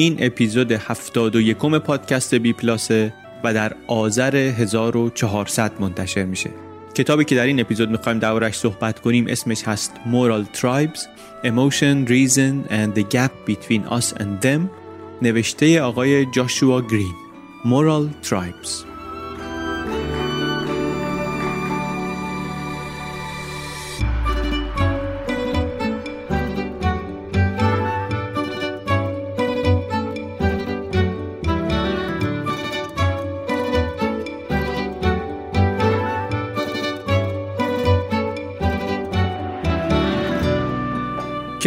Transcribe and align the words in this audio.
این 0.00 0.16
اپیزود 0.18 0.72
71 0.72 1.56
پادکست 1.56 2.34
بی 2.34 2.52
پلاسه 2.52 3.12
و 3.44 3.54
در 3.54 3.72
آذر 3.86 4.36
1400 4.36 5.80
منتشر 5.80 6.24
میشه. 6.24 6.50
کتابی 6.94 7.24
که 7.24 7.36
در 7.36 7.46
این 7.46 7.60
اپیزود 7.60 7.90
می‌خوایم 7.90 8.18
دربارش 8.18 8.54
صحبت 8.54 9.00
کنیم 9.00 9.26
اسمش 9.28 9.62
هست 9.62 9.92
Moral 10.12 10.58
Tribes 10.58 11.00
Emotion, 11.44 12.08
Reason 12.08 12.70
and 12.70 12.98
the 12.98 13.04
Gap 13.14 13.50
Between 13.50 13.92
Us 13.92 14.20
and 14.20 14.44
Them. 14.44 14.60
نوشته 15.22 15.80
آقای 15.80 16.26
جاشوا 16.26 16.80
گرین 16.80 17.14
Moral 17.64 18.26
Tribes. 18.28 18.89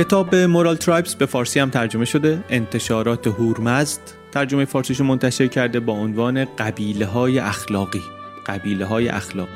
کتاب 0.03 0.35
Moral 0.35 0.75
Tribes 0.75 1.16
به 1.15 1.25
فارسی 1.25 1.59
هم 1.59 1.69
ترجمه 1.69 2.05
شده. 2.05 2.43
انتشارات 2.49 3.27
هورمزد 3.27 3.99
ترجمه 4.31 4.65
فارسیش 4.65 5.01
منتشر 5.01 5.47
کرده 5.47 5.79
با 5.79 5.93
عنوان 5.93 6.45
قبیله 6.45 7.05
های 7.05 7.39
اخلاقی. 7.39 8.01
قبیله 8.45 8.85
های 8.85 9.09
اخلاقی. 9.09 9.51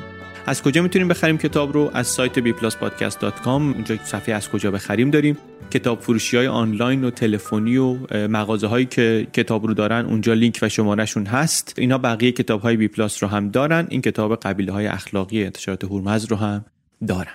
از 0.46 0.62
کجا 0.62 0.82
می‌تونیم 0.82 1.08
بخریم 1.08 1.38
کتاب 1.38 1.72
رو؟ 1.72 1.90
از 1.94 2.06
سایت 2.06 2.40
bpluspodcast.com 2.40 3.46
اونجا 3.46 3.96
صفحه 4.04 4.34
از 4.34 4.48
کجا 4.48 4.70
بخریم 4.70 5.10
داریم. 5.10 5.38
کتاب 5.70 6.00
فروشی 6.00 6.36
های 6.36 6.46
آنلاین 6.46 7.04
و 7.04 7.10
تلفنی 7.10 7.76
و 7.76 7.96
مغازه 8.14 8.66
هایی 8.66 8.86
که 8.86 9.26
کتاب 9.32 9.66
رو 9.66 9.74
دارن 9.74 10.06
اونجا 10.06 10.34
لینک 10.34 10.58
و 10.62 10.68
شمارهشون 10.68 11.26
هست. 11.26 11.74
اینا 11.78 11.98
بقیه 11.98 12.32
کتاب 12.32 12.60
های 12.60 12.76
BPlus 12.76 13.22
رو 13.22 13.28
هم 13.28 13.50
دارن. 13.50 13.86
این 13.90 14.02
کتاب 14.02 14.36
قبیله 14.36 14.72
های 14.72 14.86
اخلاقی 14.86 15.44
انتشارات 15.44 15.84
هورمزد 15.84 16.24
رو 16.24 16.36
هم 16.36 16.64
دارن. 17.08 17.34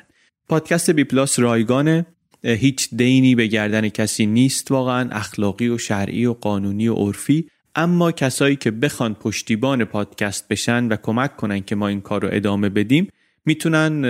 پادکست 0.50 0.92
بی‌پلاس 0.92 1.40
رایگانه. 1.40 2.06
هیچ 2.44 2.90
دینی 2.96 3.36
به 3.36 3.48
گردن 3.48 3.90
کسی 3.90 4.26
نیست 4.26 4.72
واقعا 4.72 5.10
اخلاقی 5.12 5.68
و 5.70 5.78
شرعی 5.78 6.26
و 6.26 6.34
قانونی 6.34 6.88
و 6.88 6.94
عرفی. 6.94 7.48
اما 7.76 8.12
کسایی 8.12 8.56
که 8.56 8.72
بخوان 8.72 9.14
پشتیبان 9.14 9.86
پادکست 9.86 10.48
بشن 10.48 10.88
و 10.88 10.96
کمک 10.96 11.38
کنن 11.38 11.62
که 11.62 11.76
ما 11.76 11.88
این 11.88 12.02
کار 12.02 12.22
رو 12.22 12.30
ادامه 12.32 12.70
بدیم 12.70 13.08
می‌تونن 13.46 14.02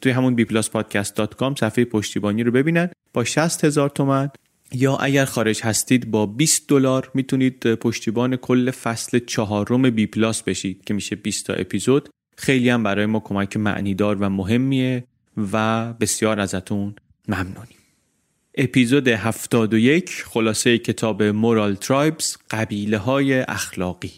توی 0.00 0.12
همون 0.12 0.36
bpluspodcast.com 0.36 1.60
صفحه 1.60 1.84
پشتیبانی 1.84 2.42
رو 2.42 2.52
ببینن. 2.52 2.90
با 3.12 3.24
60 3.24 3.64
هزار 3.64 3.88
تومن. 3.88 4.30
یا 4.72 4.96
اگر 4.96 5.24
خارج 5.24 5.60
هستید 5.62 6.10
با 6.10 6.26
20 6.26 6.68
دلار 6.68 7.10
می‌تونید 7.14 7.74
پشتیبان 7.74 8.36
کل 8.36 8.70
فصل 8.70 9.18
چهارم 9.18 9.90
بی 9.90 10.06
پلاس 10.06 10.42
بشید 10.42 10.84
که 10.84 10.94
میشه 10.94 11.16
20 11.16 11.46
تا 11.46 11.52
اپیزود. 11.52 12.08
خیلی 12.36 12.68
هم 12.68 12.82
برای 12.82 13.06
ما 13.06 13.20
کمک 13.20 13.56
معنیدار 13.56 14.16
و 14.20 14.28
مهمیه 14.28 15.04
و 15.52 15.92
بسیار 15.92 16.40
ازتون 16.40 16.94
ممنونیم. 17.28 17.78
اپیزود 18.54 19.08
71 19.08 20.10
خلاصه 20.26 20.78
کتاب 20.78 21.22
مورال 21.22 21.74
ترایبز 21.74 22.36
قبیله 22.50 22.98
های 22.98 23.40
اخلاقی. 23.40 24.12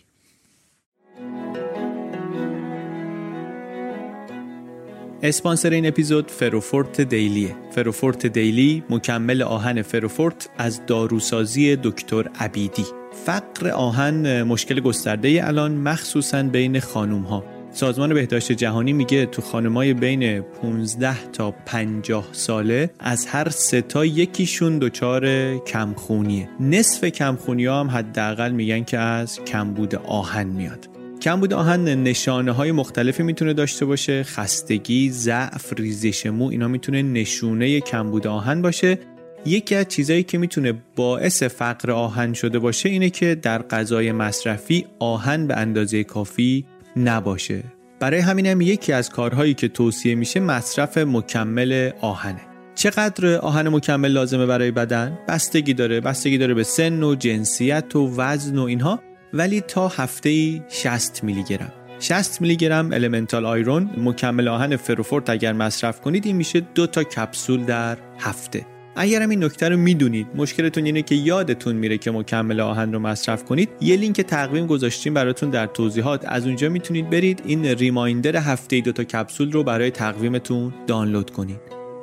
اسپانسر 5.22 5.70
این 5.70 5.86
اپیزود 5.86 6.30
فروفورت 6.30 7.00
دیلیه. 7.00 7.56
فروفورت 7.70 8.26
دیلی 8.26 8.82
مکمل 8.90 9.42
آهن 9.42 9.82
فروفورت 9.82 10.48
از 10.58 10.86
داروسازی 10.86 11.76
دکتر 11.76 12.28
عبیدی. 12.40 12.84
فقر 13.26 13.68
آهن 13.68 14.42
مشکل 14.42 14.80
گسترده 14.80 15.48
الان 15.48 15.72
مخصوصا 15.72 16.42
بین 16.42 16.80
خانوم 16.80 17.22
ها 17.22 17.53
سازمان 17.74 18.14
بهداشت 18.14 18.52
جهانی 18.52 18.92
میگه 18.92 19.26
تو 19.26 19.42
خانمای 19.42 19.94
بین 19.94 20.40
15 20.40 21.30
تا 21.32 21.50
50 21.50 22.28
ساله 22.32 22.90
از 22.98 23.26
هر 23.26 23.48
سه 23.48 23.82
تا 23.82 24.04
یکیشون 24.04 24.78
دچار 24.78 25.56
کمخونیه. 25.58 26.48
نصف 26.60 27.04
کمخونی 27.04 27.66
هم 27.66 27.88
حداقل 27.90 28.50
میگن 28.52 28.84
که 28.84 28.98
از 28.98 29.40
کمبود 29.40 29.94
آهن 29.94 30.46
میاد. 30.46 30.88
کمبود 31.20 31.52
آهن 31.52 31.84
نشانه 32.02 32.52
های 32.52 32.72
مختلفی 32.72 33.22
می‌تونه 33.22 33.52
داشته 33.52 33.84
باشه 33.84 34.22
خستگی، 34.22 35.10
ضعف، 35.10 35.72
ریزش 35.78 36.26
مو 36.26 36.48
اینا 36.48 36.68
می‌تونه 36.68 37.02
نشونه 37.02 37.80
کمبود 37.80 38.26
آهن 38.26 38.62
باشه. 38.62 38.98
یکی 39.46 39.74
از 39.74 39.88
چیزایی 39.88 40.22
که 40.22 40.38
می‌تونه 40.38 40.74
باعث 40.96 41.42
فقر 41.42 41.90
آهن 41.90 42.32
شده 42.32 42.58
باشه 42.58 42.88
اینه 42.88 43.10
که 43.10 43.34
در 43.34 43.62
غذای 43.62 44.12
مصرفی 44.12 44.86
آهن 44.98 45.46
به 45.46 45.56
اندازه 45.56 46.04
کافی 46.04 46.64
نباشه. 46.96 47.62
برای 48.00 48.20
همینم 48.20 48.60
یکی 48.60 48.92
از 48.92 49.10
کارهایی 49.10 49.54
که 49.54 49.68
توصیه 49.68 50.14
میشه 50.14 50.40
مصرف 50.40 50.98
مکمل 50.98 51.90
آهنه. 52.00 52.40
چقدر 52.74 53.36
آهن 53.36 53.68
مکمل 53.68 54.08
لازمه 54.08 54.46
برای 54.46 54.70
بدن؟ 54.70 55.18
بستگی 55.28 55.74
داره. 55.74 56.00
بستگی 56.00 56.38
داره 56.38 56.54
به 56.54 56.62
سن 56.62 57.02
و 57.02 57.14
جنسیت 57.14 57.96
و 57.96 58.14
وزن 58.16 58.58
و 58.58 58.62
اینها. 58.62 59.00
ولی 59.32 59.60
تا 59.60 59.88
هفته 59.88 60.28
ای 60.28 60.62
60 60.68 61.24
میلی 61.24 61.42
گرم 61.42 61.72
60 62.00 62.40
میلی 62.40 62.56
گرم 62.56 62.92
المنتال 62.92 63.46
آیرون 63.46 63.90
مکمل 63.96 64.48
آهن 64.48 64.76
فروفورت 64.76 65.30
اگر 65.30 65.52
مصرف 65.52 66.00
کنید 66.00 66.26
این 66.26 66.36
میشه 66.36 66.60
دو 66.60 66.86
تا 66.86 67.02
کپسول 67.04 67.64
در 67.64 67.98
هفته. 68.18 68.66
اگرم 68.96 69.30
این 69.30 69.44
نکته 69.44 69.68
رو 69.68 69.76
می‌دونید 69.76 70.26
مشکلتون 70.36 70.84
اینه 70.84 71.02
که 71.02 71.14
یادتون 71.14 71.76
میره 71.76 71.98
که 71.98 72.10
مکمل 72.10 72.60
آهن 72.60 72.92
رو 72.92 72.98
مصرف 72.98 73.44
کنید. 73.44 73.68
یه 73.80 73.96
لینک 73.96 74.20
تقویم 74.20 74.66
گذاشتیم 74.66 75.14
براتون 75.14 75.50
در 75.50 75.66
توضیحات. 75.66 76.24
از 76.28 76.46
اونجا 76.46 76.68
می‌تونید 76.68 77.10
برید. 77.10 77.42
این 77.46 77.64
ریمایندر 77.64 78.36
هفته 78.36 78.80
دو 78.80 78.92
تا 78.92 79.04
کپسول 79.04 79.52
رو 79.52 79.64
برای 79.64 79.90
تقویمتون 79.90 80.74
دانلود 80.86 81.30
کنید. 81.30 81.60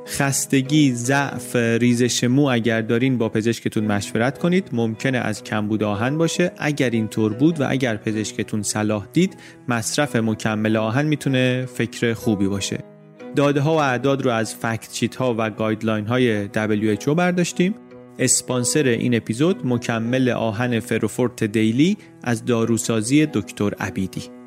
خستگی، 0.07 0.91
ضعف، 0.91 1.55
ریزش 1.55 2.23
مو 2.23 2.49
اگر 2.49 2.81
دارین 2.81 3.17
با 3.17 3.29
پزشکتون 3.29 3.83
مشورت 3.83 4.37
کنید. 4.37 4.69
ممکنه 4.71 5.17
از 5.17 5.43
کمبود 5.43 5.83
آهن 5.83 6.17
باشه. 6.17 6.51
اگر 6.57 6.89
اینطور 6.89 7.33
بود 7.33 7.61
و 7.61 7.65
اگر 7.69 7.97
پزشکتون 7.97 8.63
صلاح 8.63 9.07
دید 9.13 9.37
مصرف 9.67 10.15
مکمل 10.15 10.77
آهن 10.77 11.05
می‌تونه 11.05 11.65
فکر 11.65 12.13
خوبی 12.13 12.47
باشه. 12.47 12.90
داده 13.35 13.61
ها 13.61 13.73
و 13.73 13.79
اعداد 13.79 14.21
رو 14.21 14.31
از 14.31 14.55
فکت 14.55 15.15
ها 15.15 15.35
و 15.37 15.49
guideline 15.49 16.05
های 16.05 16.47
WHO 16.47 17.09
برداشتیم. 17.09 17.75
اسپانسر 18.19 18.83
این 18.83 19.15
اپیزود 19.15 19.67
مکمل 19.67 20.29
آهن 20.29 20.79
فروفورت 20.79 21.43
دیلی 21.43 21.97
از 22.23 22.45
داروسازی 22.45 23.25
دکتر 23.25 23.73
عبیدی. 23.73 24.40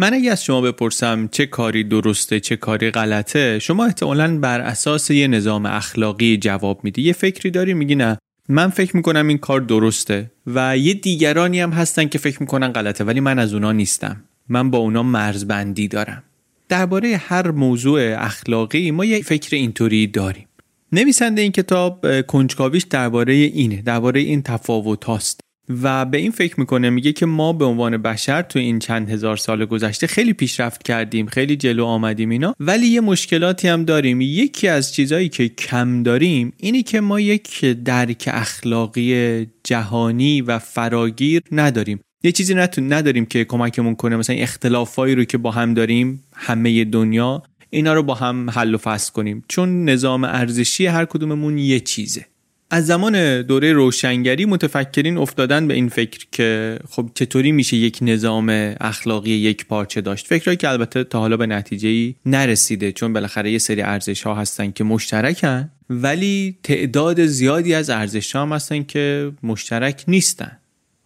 من 0.00 0.14
اگه 0.14 0.32
از 0.32 0.44
شما 0.44 0.60
بپرسم 0.60 1.28
چه 1.32 1.46
کاری 1.46 1.84
درسته 1.84 2.40
چه 2.40 2.56
کاری 2.56 2.90
غلطه 2.90 3.58
شما 3.58 3.84
احتمالا 3.84 4.38
بر 4.38 4.60
اساس 4.60 5.10
یه 5.10 5.26
نظام 5.26 5.66
اخلاقی 5.66 6.36
جواب 6.36 6.80
میدی. 6.84 7.02
یه 7.02 7.12
فکری 7.12 7.50
داری 7.50 7.74
میگی 7.74 7.94
نه. 7.94 8.18
من 8.48 8.68
فکر 8.68 8.96
می‌کنم 8.96 9.28
این 9.28 9.38
کار 9.38 9.60
درسته 9.60 10.30
و 10.46 10.78
یه 10.78 10.94
دیگرانی 10.94 11.60
هم 11.60 11.70
هستن 11.70 12.08
که 12.08 12.18
فکر 12.18 12.40
می‌کنن 12.40 12.68
غلطه 12.68 13.04
ولی 13.04 13.20
من 13.20 13.38
از 13.38 13.54
اونا 13.54 13.72
نیستم. 13.72 14.24
من 14.48 14.70
با 14.70 14.78
اونا 14.78 15.02
مرزبندی 15.02 15.88
دارم. 15.88 16.22
درباره 16.68 17.16
هر 17.16 17.50
موضوع 17.50 18.14
اخلاقی 18.18 18.90
ما 18.90 19.04
یه 19.04 19.22
فکر 19.22 19.56
اینطوری 19.56 20.06
داریم. 20.06 20.46
نویسنده 20.92 21.42
این 21.42 21.52
کتاب 21.52 22.20
کنجکاویش 22.20 22.82
درباره 22.82 23.32
اینه 23.32 23.82
درباره 23.82 24.20
این 24.20 24.42
تفاوت 24.42 25.04
هاست 25.04 25.40
و 25.82 26.04
به 26.04 26.18
این 26.18 26.30
فکر 26.30 26.60
می‌کنه 26.60 26.90
میگه 26.90 27.12
که 27.12 27.26
ما 27.26 27.52
به 27.52 27.64
عنوان 27.64 27.96
بشر 27.96 28.42
تو 28.42 28.58
این 28.58 28.78
چند 28.78 29.10
هزار 29.10 29.36
سال 29.36 29.64
گذشته 29.64 30.06
خیلی 30.06 30.32
پیشرفت 30.32 30.82
کردیم 30.82 31.26
خیلی 31.26 31.56
جلو 31.56 31.84
آمدیم 31.84 32.30
اینا. 32.30 32.54
ولی 32.60 32.86
یه 32.86 33.00
مشکلاتی 33.00 33.68
هم 33.68 33.84
داریم. 33.84 34.20
یکی 34.20 34.68
از 34.68 34.94
چیزهایی 34.94 35.28
که 35.28 35.48
کم 35.48 36.02
داریم 36.02 36.52
اینی 36.56 36.82
که 36.82 37.00
ما 37.00 37.20
یک 37.20 37.64
درک 37.64 38.28
اخلاقی 38.32 39.46
جهانی 39.64 40.40
و 40.40 40.58
فراگیر 40.58 41.42
نداریم. 41.52 42.00
یه 42.22 42.32
چیزی 42.32 42.54
نداریم 42.78 43.26
که 43.26 43.44
کمکمون 43.44 43.94
کنه. 43.94 44.16
مثلا 44.16 44.36
اختلافایی 44.36 45.14
رو 45.14 45.24
که 45.24 45.38
با 45.38 45.50
هم 45.50 45.74
داریم 45.74 46.24
همه 46.34 46.84
دنیا 46.84 47.42
اینا 47.70 47.94
رو 47.94 48.02
با 48.02 48.14
هم 48.14 48.50
حل 48.50 48.74
و 48.74 48.78
فصل 48.78 49.12
کنیم. 49.12 49.44
چون 49.48 49.84
نظام 49.84 50.24
ارزشی 50.24 50.86
هر 50.86 51.04
کدوممون 51.04 51.58
یه 51.58 51.80
چیزه. 51.80 52.26
از 52.72 52.86
زمان 52.86 53.42
دوره 53.42 53.72
روشنگری 53.72 54.44
متفکرین 54.44 55.18
افتادن 55.18 55.68
به 55.68 55.74
این 55.74 55.88
فکر 55.88 56.26
که 56.32 56.78
خب 56.90 57.10
چطوری 57.14 57.52
میشه 57.52 57.76
یک 57.76 57.98
نظام 58.02 58.74
اخلاقی 58.80 59.30
یک 59.30 59.66
پارچه 59.66 60.00
داشت. 60.00 60.26
فکرهایی 60.26 60.56
که 60.56 60.68
البته 60.68 61.04
تا 61.04 61.20
حالا 61.20 61.36
به 61.36 61.46
نتیجه 61.46 62.14
نرسیده 62.26 62.92
چون 62.92 63.12
بالاخره 63.12 63.50
یه 63.50 63.58
سری 63.58 63.82
ارزش 63.82 64.22
ها 64.22 64.34
هستن 64.34 64.70
که 64.70 64.84
مشترکن 64.84 65.70
ولی 65.90 66.58
تعداد 66.62 67.26
زیادی 67.26 67.74
از 67.74 67.90
ارزش 67.90 68.36
ها 68.36 68.42
هم 68.42 68.52
هستن 68.52 68.82
که 68.82 69.32
مشترک 69.42 70.04
نیستن. 70.08 70.56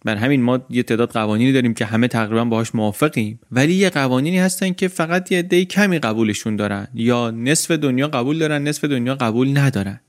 بر 0.05 0.15
همین 0.15 0.41
ما 0.41 0.59
یه 0.69 0.83
تعداد 0.83 1.11
قوانینی 1.11 1.53
داریم 1.53 1.73
که 1.73 1.85
همه 1.85 2.07
تقریبا 2.07 2.45
باهاش 2.45 2.75
موافقیم 2.75 3.39
ولی 3.51 3.73
یه 3.73 3.89
قوانینی 3.89 4.39
هستن 4.39 4.73
که 4.73 4.87
فقط 4.87 5.31
یه 5.31 5.39
عده 5.39 5.65
کمی 5.65 5.99
قبولشون 5.99 6.55
دارن 6.55 6.87
یا 6.93 7.31
نصف 7.31 7.71
دنیا 7.71 8.07
قبول 8.07 8.39
دارن 8.39 8.67
نصف 8.67 8.85
دنیا 8.85 9.15
قبول 9.15 9.57
ندارن. 9.57 9.99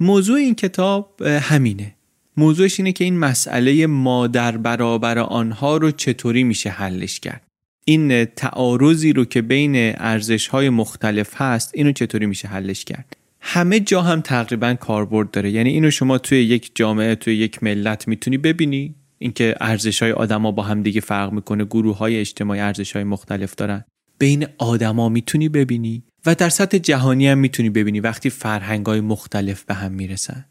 موضوع 0.00 0.36
این 0.36 0.54
کتاب 0.54 1.22
همینه. 1.22 1.94
موضوعش 2.36 2.80
اینه 2.80 2.92
که 2.92 3.04
این 3.04 3.18
مسئله 3.18 3.86
ما 3.86 4.26
در 4.26 4.56
برابر 4.56 5.18
آنها 5.18 5.76
رو 5.76 5.90
چطوری 5.90 6.44
میشه 6.44 6.70
حلش 6.70 7.20
کرد. 7.20 7.42
این 7.84 8.24
تعارضی 8.24 9.12
رو 9.12 9.24
که 9.24 9.42
بین 9.42 9.74
ارزش 9.76 10.46
های 10.46 10.68
مختلف 10.68 11.40
هست 11.40 11.70
اینو 11.74 11.92
چطوری 11.92 12.26
میشه 12.26 12.48
حلش 12.48 12.84
کرد؟ 12.84 13.16
همه 13.40 13.80
جا 13.80 14.02
هم 14.02 14.20
تقریبا 14.20 14.74
کاربرد 14.74 15.30
داره. 15.30 15.50
یعنی 15.50 15.70
اینو 15.70 15.90
شما 15.90 16.18
توی 16.18 16.42
یک 16.42 16.70
جامعه 16.74 17.14
توی 17.14 17.36
یک 17.36 17.62
ملت 17.62 18.08
می‌تونی 18.08 18.38
ببینی. 18.38 18.94
اینکه 19.18 19.54
ارزش 19.60 20.02
های 20.02 20.12
آدما 20.12 20.50
با 20.50 20.62
هم 20.62 20.82
دیگه 20.82 21.00
فرق 21.00 21.32
می‌کنه 21.32 21.64
گروه 21.64 21.98
های 21.98 22.16
اجتماعی 22.16 22.60
ارزش 22.60 22.92
های 22.92 23.04
مختلف 23.04 23.54
دارن. 23.54 23.84
بین 24.18 24.46
آدما 24.58 25.08
می‌تونی 25.08 25.48
ببینی. 25.48 26.02
و 26.26 26.34
در 26.34 26.48
سطح 26.48 26.78
جهانی 26.78 27.28
هم 27.28 27.38
می‌تونی 27.38 27.70
ببینی 27.70 28.00
وقتی 28.00 28.30
فرهنگ 28.30 28.86
های 28.86 29.00
مختلف 29.00 29.64
به 29.64 29.74
هم 29.74 29.92
می‌رسن. 29.92 30.44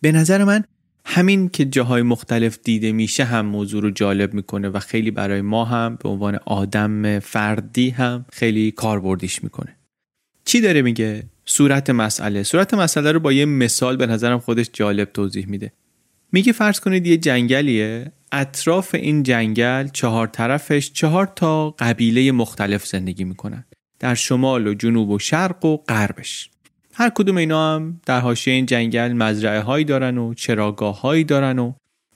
به 0.00 0.12
نظر 0.12 0.44
من 0.44 0.64
همین 1.04 1.48
که 1.48 1.64
جاهای 1.64 2.02
مختلف 2.02 2.58
دیده 2.64 2.92
میشه 2.92 3.24
هم 3.24 3.46
موضوع 3.46 3.82
رو 3.82 3.90
جالب 3.90 4.34
می‌کنه 4.34 4.68
و 4.68 4.78
خیلی 4.78 5.10
برای 5.10 5.40
ما 5.40 5.64
هم 5.64 5.98
به 6.02 6.08
عنوان 6.08 6.38
آدم 6.46 7.18
فردی 7.18 7.90
هم 7.90 8.24
خیلی 8.32 8.70
کاربردیش 8.70 9.44
می‌کنه. 9.44 9.76
چی 10.44 10.60
داره 10.60 10.82
میگه 10.82 11.22
صورت 11.44 11.90
مسئله؟ 11.90 12.42
صورت 12.42 12.74
مسئله 12.74 13.12
رو 13.12 13.20
با 13.20 13.32
یه 13.32 13.44
مثال 13.44 13.96
به 13.96 14.06
نظرم 14.06 14.38
خودش 14.38 14.70
جالب 14.72 15.12
توضیح 15.12 15.46
میده. 15.46 15.72
میگه 16.32 16.52
فرض 16.52 16.80
کنید 16.80 17.06
یه 17.06 17.16
جنگلیه 17.16 18.12
اطراف 18.32 18.94
این 18.94 19.22
جنگل 19.22 19.88
چهار 19.88 20.26
طرفش 20.26 20.92
چهار 20.92 21.32
تا 21.36 21.70
قبیله 21.70 22.32
مختلف 22.32 22.86
زندگی 22.86 23.24
می‌کنن. 23.24 23.64
در 24.00 24.14
شمال 24.14 24.66
و 24.66 24.74
جنوب 24.74 25.10
و 25.10 25.18
شرق 25.18 25.64
و 25.64 25.76
غربش. 25.76 26.50
هر 26.94 27.10
کدوم 27.14 27.36
اینا 27.36 27.74
هم 27.74 28.00
در 28.06 28.20
حاشیه 28.20 28.54
این 28.54 28.66
جنگل 28.66 29.12
مزرعه 29.12 29.60
هایی 29.60 29.84
دارن 29.84 30.18
و 30.18 30.34
چراگاه 30.34 31.00
هایی 31.00 31.24
دارن 31.24 31.58
و 31.58 31.72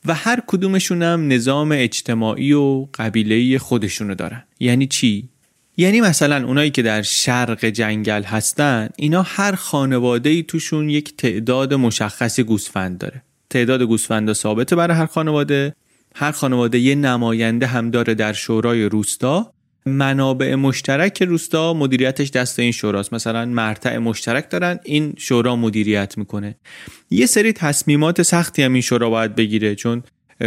و 0.06 0.14
هر 0.14 0.42
کدومشون 0.46 1.02
هم 1.02 1.28
نظام 1.28 1.72
اجتماعی 1.72 2.52
و 2.52 2.86
قبیله 2.94 3.58
خودشونو 3.58 4.14
دارن. 4.14 4.42
یعنی 4.60 4.86
چی؟ 4.86 5.28
یعنی 5.76 6.00
مثلا 6.00 6.46
اونایی 6.46 6.70
که 6.70 6.82
در 6.82 7.02
شرق 7.02 7.64
جنگل 7.64 8.22
هستن 8.22 8.88
اینا 8.96 9.22
هر 9.22 9.54
خانواده 9.54 10.30
ای 10.30 10.42
توشون 10.42 10.90
یک 10.90 11.16
تعداد 11.16 11.75
مشخصی 11.75 12.42
گوسفند 12.42 12.99
داره. 12.99 13.23
تعداد 13.50 13.82
گوسفندا 13.82 14.35
ثابته 14.35 14.76
برای 14.76 14.97
هر 14.97 15.06
خانواده. 15.06 15.75
هر 16.14 16.30
خانواده 16.30 16.78
یه 16.78 16.94
نماینده 16.94 17.66
هم 17.66 17.90
داره 17.90 18.14
در 18.14 18.32
شورای 18.32 18.85
روستا. 18.85 19.53
منابع 19.87 20.55
مشترک 20.55 21.23
روستا 21.23 21.75
مدیریتش 21.75 22.31
دست 22.31 22.59
این 22.59 22.73
شوراست. 22.73 23.12
مثلا 23.12 23.45
مرتع 23.45 23.99
مشترک 23.99 24.50
دارن 24.50 24.79
این 24.85 25.14
شورا 25.19 25.57
مدیریت 25.57 26.19
می‌کنه. 26.19 26.57
یه 27.11 27.26
سری 27.26 27.53
تصمیمات 27.53 28.23
سختی 28.23 28.62
هم 28.62 28.73
این 28.73 28.83
شورا 28.83 29.11
باید 29.11 29.35
بگیره 29.35 29.75
چون 29.75 30.03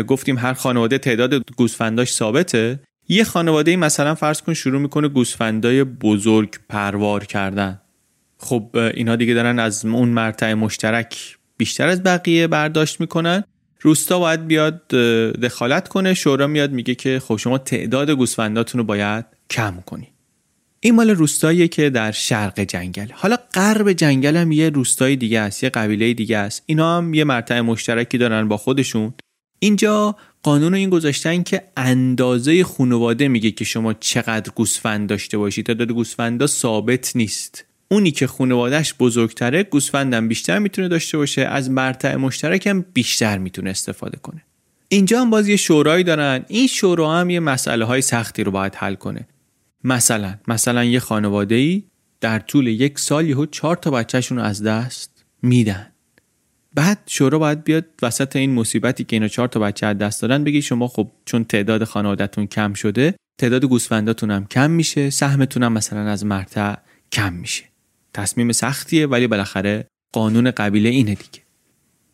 گفتیم 0.07 0.37
هر 0.37 0.53
خانواده 0.53 0.97
تعداد 0.97 1.51
گوسفنداش 1.55 2.13
ثابته. 2.13 2.79
یه 3.09 3.23
خانواده 3.23 3.75
مثلا 3.75 4.15
فرض 4.15 4.41
کن 4.41 4.53
شروع 4.53 4.81
می‌کنه 4.81 5.07
گوسفندای 5.07 5.83
بزرگ 5.83 6.55
پروار 6.69 7.25
کردن. 7.25 7.81
خب 8.37 8.69
اینا 8.93 9.15
دیگه 9.15 9.33
دارن 9.33 9.59
از 9.59 9.85
اون 9.85 10.09
مرتع 10.09 10.53
مشترک 10.53 11.37
بیشتر 11.57 11.87
از 11.87 12.03
بقیه 12.03 12.47
برداشت 12.47 13.01
می‌کنن. 13.01 13.43
روستا 13.81 14.19
باید 14.19 14.47
بیاد 14.47 14.87
دخالت 15.41 15.87
کنه. 15.87 16.13
شورا 16.13 16.47
میاد 16.47 16.71
میگه 16.71 16.95
که 16.95 17.19
خب 17.19 17.37
شما 17.37 17.57
تعداد 17.57 18.09
گوسفنداتون 18.09 18.79
رو 18.79 18.85
باید 18.85 19.25
کم 19.49 19.83
کنی. 19.85 20.07
این 20.79 20.95
مال 20.95 21.09
روستاییه 21.09 21.67
که 21.67 21.89
در 21.89 22.11
شرق 22.11 22.59
جنگل. 22.59 23.07
حالا 23.13 23.37
غرب 23.53 23.91
جنگل 23.93 24.35
هم 24.35 24.51
یه 24.51 24.69
روستای 24.69 25.15
دیگه 25.15 25.39
است 25.39 25.63
یه 25.63 25.69
قبیله 25.69 26.13
دیگه 26.13 26.37
است. 26.37 26.63
اینا 26.65 26.97
هم 26.97 27.13
یه 27.13 27.23
مرتع 27.23 27.61
مشترکی 27.61 28.17
دارن 28.17 28.47
با 28.47 28.57
خودشون. 28.57 29.13
اینجا 29.59 30.15
قانون 30.43 30.73
این 30.73 30.89
گذاشتن 30.89 31.43
که 31.43 31.63
اندازه 31.77 32.63
خانواده 32.63 33.27
میگه 33.27 33.51
که 33.51 33.65
شما 33.65 33.93
چقدر 33.93 34.51
گوسفند 34.55 35.09
داشته 35.09 35.37
باشید 35.37 35.65
تعداد 35.65 35.91
گوسفندا 35.91 36.47
ثابت 36.47 37.15
نیست. 37.15 37.65
اونی 37.89 38.11
که 38.11 38.27
خانوادهش 38.27 38.93
بزرگتره 38.99 39.63
گوسفندم 39.63 40.27
بیشتر 40.27 40.59
می‌تونه 40.59 40.87
داشته 40.87 41.17
باشه 41.17 41.41
از 41.41 41.69
مرتع 41.69 42.15
مشترک 42.15 42.67
هم 42.67 42.85
بیشتر 42.93 43.37
می‌تونه 43.37 43.69
استفاده 43.69 44.17
کنه. 44.17 44.43
اینجا 44.89 45.21
هم 45.21 45.29
باز 45.29 45.47
یه 45.47 45.55
شورایی 45.55 46.03
دارن. 46.03 46.45
این 46.47 46.67
شورا 46.67 47.15
هم 47.15 47.29
یه 47.29 47.39
مسئله 47.39 47.85
های 47.85 48.01
سختی 48.01 48.43
رو 48.43 48.51
باید 48.51 48.75
حل 48.75 48.95
کنه. 48.95 49.27
مثلا 49.83 50.35
مثلا 50.47 50.83
یه 50.83 50.99
خانواده 50.99 51.55
ای 51.55 51.83
در 52.21 52.39
طول 52.39 52.67
یک 52.67 52.99
سال 52.99 53.29
یهو 53.29 53.45
چهار 53.45 53.75
تا 53.75 53.91
بچهشون 53.91 54.37
رو 54.37 54.43
از 54.43 54.63
دست 54.63 55.25
میدن. 55.41 55.87
بعد 56.73 56.99
شورا 57.05 57.39
باید 57.39 57.63
بیاد 57.63 57.85
وسط 58.01 58.35
این 58.35 58.53
مصیبتی 58.53 59.03
که 59.03 59.15
اینا 59.15 59.27
چهار 59.27 59.47
تا 59.47 59.59
بچه 59.59 59.85
از 59.85 59.97
دست 59.97 60.21
دادن 60.21 60.43
بگی 60.43 60.61
شما 60.61 60.87
خب 60.87 61.11
چون 61.25 61.43
تعداد 61.43 61.83
خانوادهتون 61.83 62.47
کم 62.47 62.73
شده 62.73 63.15
تعداد 63.37 63.65
گوسفنداتون 63.65 64.31
هم 64.31 64.45
کم 64.45 64.71
میشه 64.71 65.09
سهمتون 65.09 65.63
هم 65.63 65.73
مثلا 65.73 65.99
از 65.99 66.25
مرتع 66.25 66.75
کم 67.11 67.33
میشه. 67.33 67.63
تصمیم 68.13 68.51
سختیه 68.51 69.07
ولی 69.07 69.27
بالاخره 69.27 69.87
قانون 70.13 70.51
قبیله 70.51 70.89
اینه 70.89 71.15
دیگه. 71.15 71.43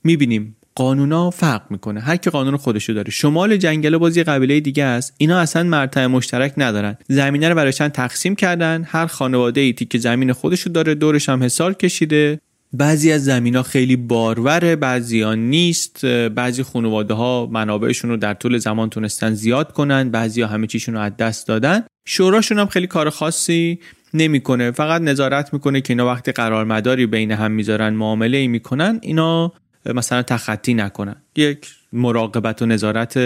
می‌بینیم 0.03 0.55
قانونا 0.75 1.29
فرق 1.29 1.61
می‌کنه. 1.69 1.99
هر 1.99 2.15
کی 2.15 2.29
قانون 2.29 2.57
خودشو 2.57 2.93
داره. 2.93 3.11
شمال 3.11 3.57
جنگل 3.57 3.97
بازی 3.97 4.23
قبیله 4.23 4.59
دیگه 4.59 4.83
است. 4.83 5.13
اینا 5.17 5.39
اصلا 5.39 5.63
مرتع 5.63 6.05
مشترک 6.07 6.53
ندارن. 6.57 6.97
زمینه 7.07 7.49
رو 7.49 7.55
برایشان 7.55 7.89
تقسیم 7.89 8.35
کردن. 8.35 8.83
هر 8.87 9.05
خانواده 9.05 9.61
ای 9.61 9.73
که 9.73 9.97
زمین 9.97 10.33
خودشو 10.33 10.69
داره. 10.69 10.95
دورش 10.95 11.29
هم 11.29 11.43
حسار 11.43 11.73
کشیده. 11.73 12.39
بعضی 12.73 13.11
از 13.11 13.25
زمین 13.25 13.61
خیلی 13.61 13.95
باروره 13.95 14.75
بعضی 14.75 15.21
ها 15.21 15.35
نیست. 15.35 16.05
بعضی 16.05 16.63
خانواده 16.63 17.13
ها 17.13 17.45
منابعشون 17.51 18.09
رو 18.11 18.17
در 18.17 18.33
طول 18.33 18.57
زمان 18.57 18.89
تونستن 18.89 19.33
زیاد 19.33 19.73
کنن. 19.73 20.09
بعضی 20.09 20.41
ها 20.41 20.47
همه 20.47 20.67
چیشون 20.67 20.95
رو 20.95 21.01
از 21.01 21.17
دست 21.17 21.47
دادن. 21.47 21.83
شوراشون 22.05 22.59
هم 22.59 22.67
خیلی 22.67 22.87
کار 22.87 23.09
خاصی. 23.09 23.79
نمی‌کنه. 24.13 24.71
فقط 24.71 25.01
نظارت 25.01 25.53
می‌کنه 25.53 25.81
که 25.81 25.93
اینا 25.93 26.07
وقتی 26.07 26.31
قرار 26.31 26.65
مداری 26.65 27.05
بین 27.05 27.31
هم 27.31 27.51
می‌ذارن 27.51 27.93
معامله 27.93 28.37
ای 28.37 28.47
می‌کنن 28.47 28.99
اینا 29.01 29.53
مثلا 29.85 30.21
تخطی 30.21 30.73
نکنن. 30.73 31.15
یک 31.35 31.67
مراقبت 31.93 32.61
و 32.61 32.65
نظارت 32.65 33.19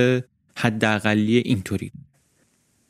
حداقلی 0.56 1.38
اینطوری. 1.38 1.92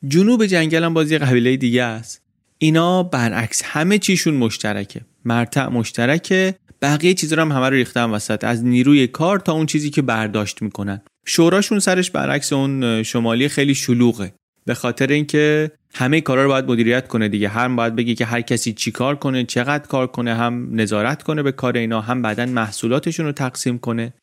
جنوب 0.07 0.45
جنگل 0.45 0.83
هم 0.83 0.93
بازی 0.93 1.17
قبیله 1.17 1.57
دیگه 1.57 1.83
است. 1.83 2.21
اینا 2.57 3.03
برعکس 3.03 3.61
همه 3.65 3.97
چیشون 3.97 4.33
مشترکه. 4.33 5.01
مرتع 5.25 5.67
مشترکه. 5.67 6.55
بقیه 6.81 7.13
چیزا 7.13 7.41
هم 7.41 7.51
همه 7.51 7.69
رو 7.69 7.73
ریختن 7.73 8.03
وسط. 8.03 8.43
از 8.43 8.65
نیروی 8.65 9.07
کار 9.07 9.39
تا 9.39 9.53
اون 9.53 9.65
چیزی 9.65 9.89
که 9.89 10.01
برداشت 10.01 10.61
می‌کنن. 10.61 11.01
شوراشون 11.25 11.79
سرش 11.79 12.11
برعکس 12.11 12.53
اون 12.53 13.03
شمالی 13.03 13.47
خیلی 13.47 13.75
شلوغه. 13.75 14.33
به 14.67 14.73
خاطر 14.73 15.07
اینکه 15.07 15.71
همه 15.93 16.21
کارا 16.21 16.43
رو 16.43 16.49
باید 16.49 16.65
مدیریت 16.65 17.07
کنه 17.07 17.27
دیگه. 17.27 17.49
هم 17.49 17.75
باید 17.75 17.95
بگی 17.95 18.15
که 18.15 18.25
هر 18.25 18.41
کسی 18.41 18.73
چی 18.73 18.91
کار 18.91 19.15
کنه 19.15 19.43
چقدر 19.43 19.87
کار 19.87 20.07
کنه 20.07 20.35
هم 20.35 20.69
نظارت 20.71 21.23
کنه 21.23 21.43
به 21.43 21.51
کار 21.51 21.77
اینا 21.77 22.01
هم 22.01 22.21
بعدا 22.21 22.45
محصولاتشون 22.45 23.25
رو 23.25 23.31
تقسیم 23.31 23.77
کنه. 23.77 24.13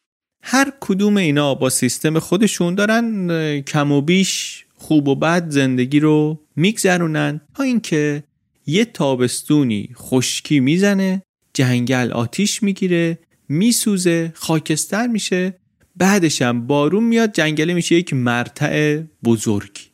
هر 0.42 0.72
کدوم 0.80 1.16
اینا 1.16 1.54
با 1.54 1.70
سیستم 1.70 2.18
خودشون 2.18 2.74
دارن 2.74 3.60
کم 3.60 3.92
و 3.92 4.00
بیش 4.00 4.64
خوب 4.74 5.08
و 5.08 5.14
بد 5.14 5.50
زندگی 5.50 6.00
رو 6.00 6.40
میگذرونن. 6.56 7.40
تا 7.54 7.62
اینکه 7.62 8.22
یه 8.66 8.84
تابستونی 8.84 9.88
خشکی 9.96 10.60
می‌زنه 10.60 11.22
جنگل 11.54 12.12
آتیش 12.12 12.62
می‌گیره 12.62 13.18
میسوزه 13.48 14.32
خاکستر 14.34 15.06
میشه 15.06 15.54
بعدش 15.96 16.42
هم 16.42 16.66
بارون 16.66 17.04
میاد 17.04 17.32
جنگله 17.32 17.74
میشه 17.74 17.94
یک 17.94 18.14
مرتع 18.14 19.00
بزرگ 19.24 19.93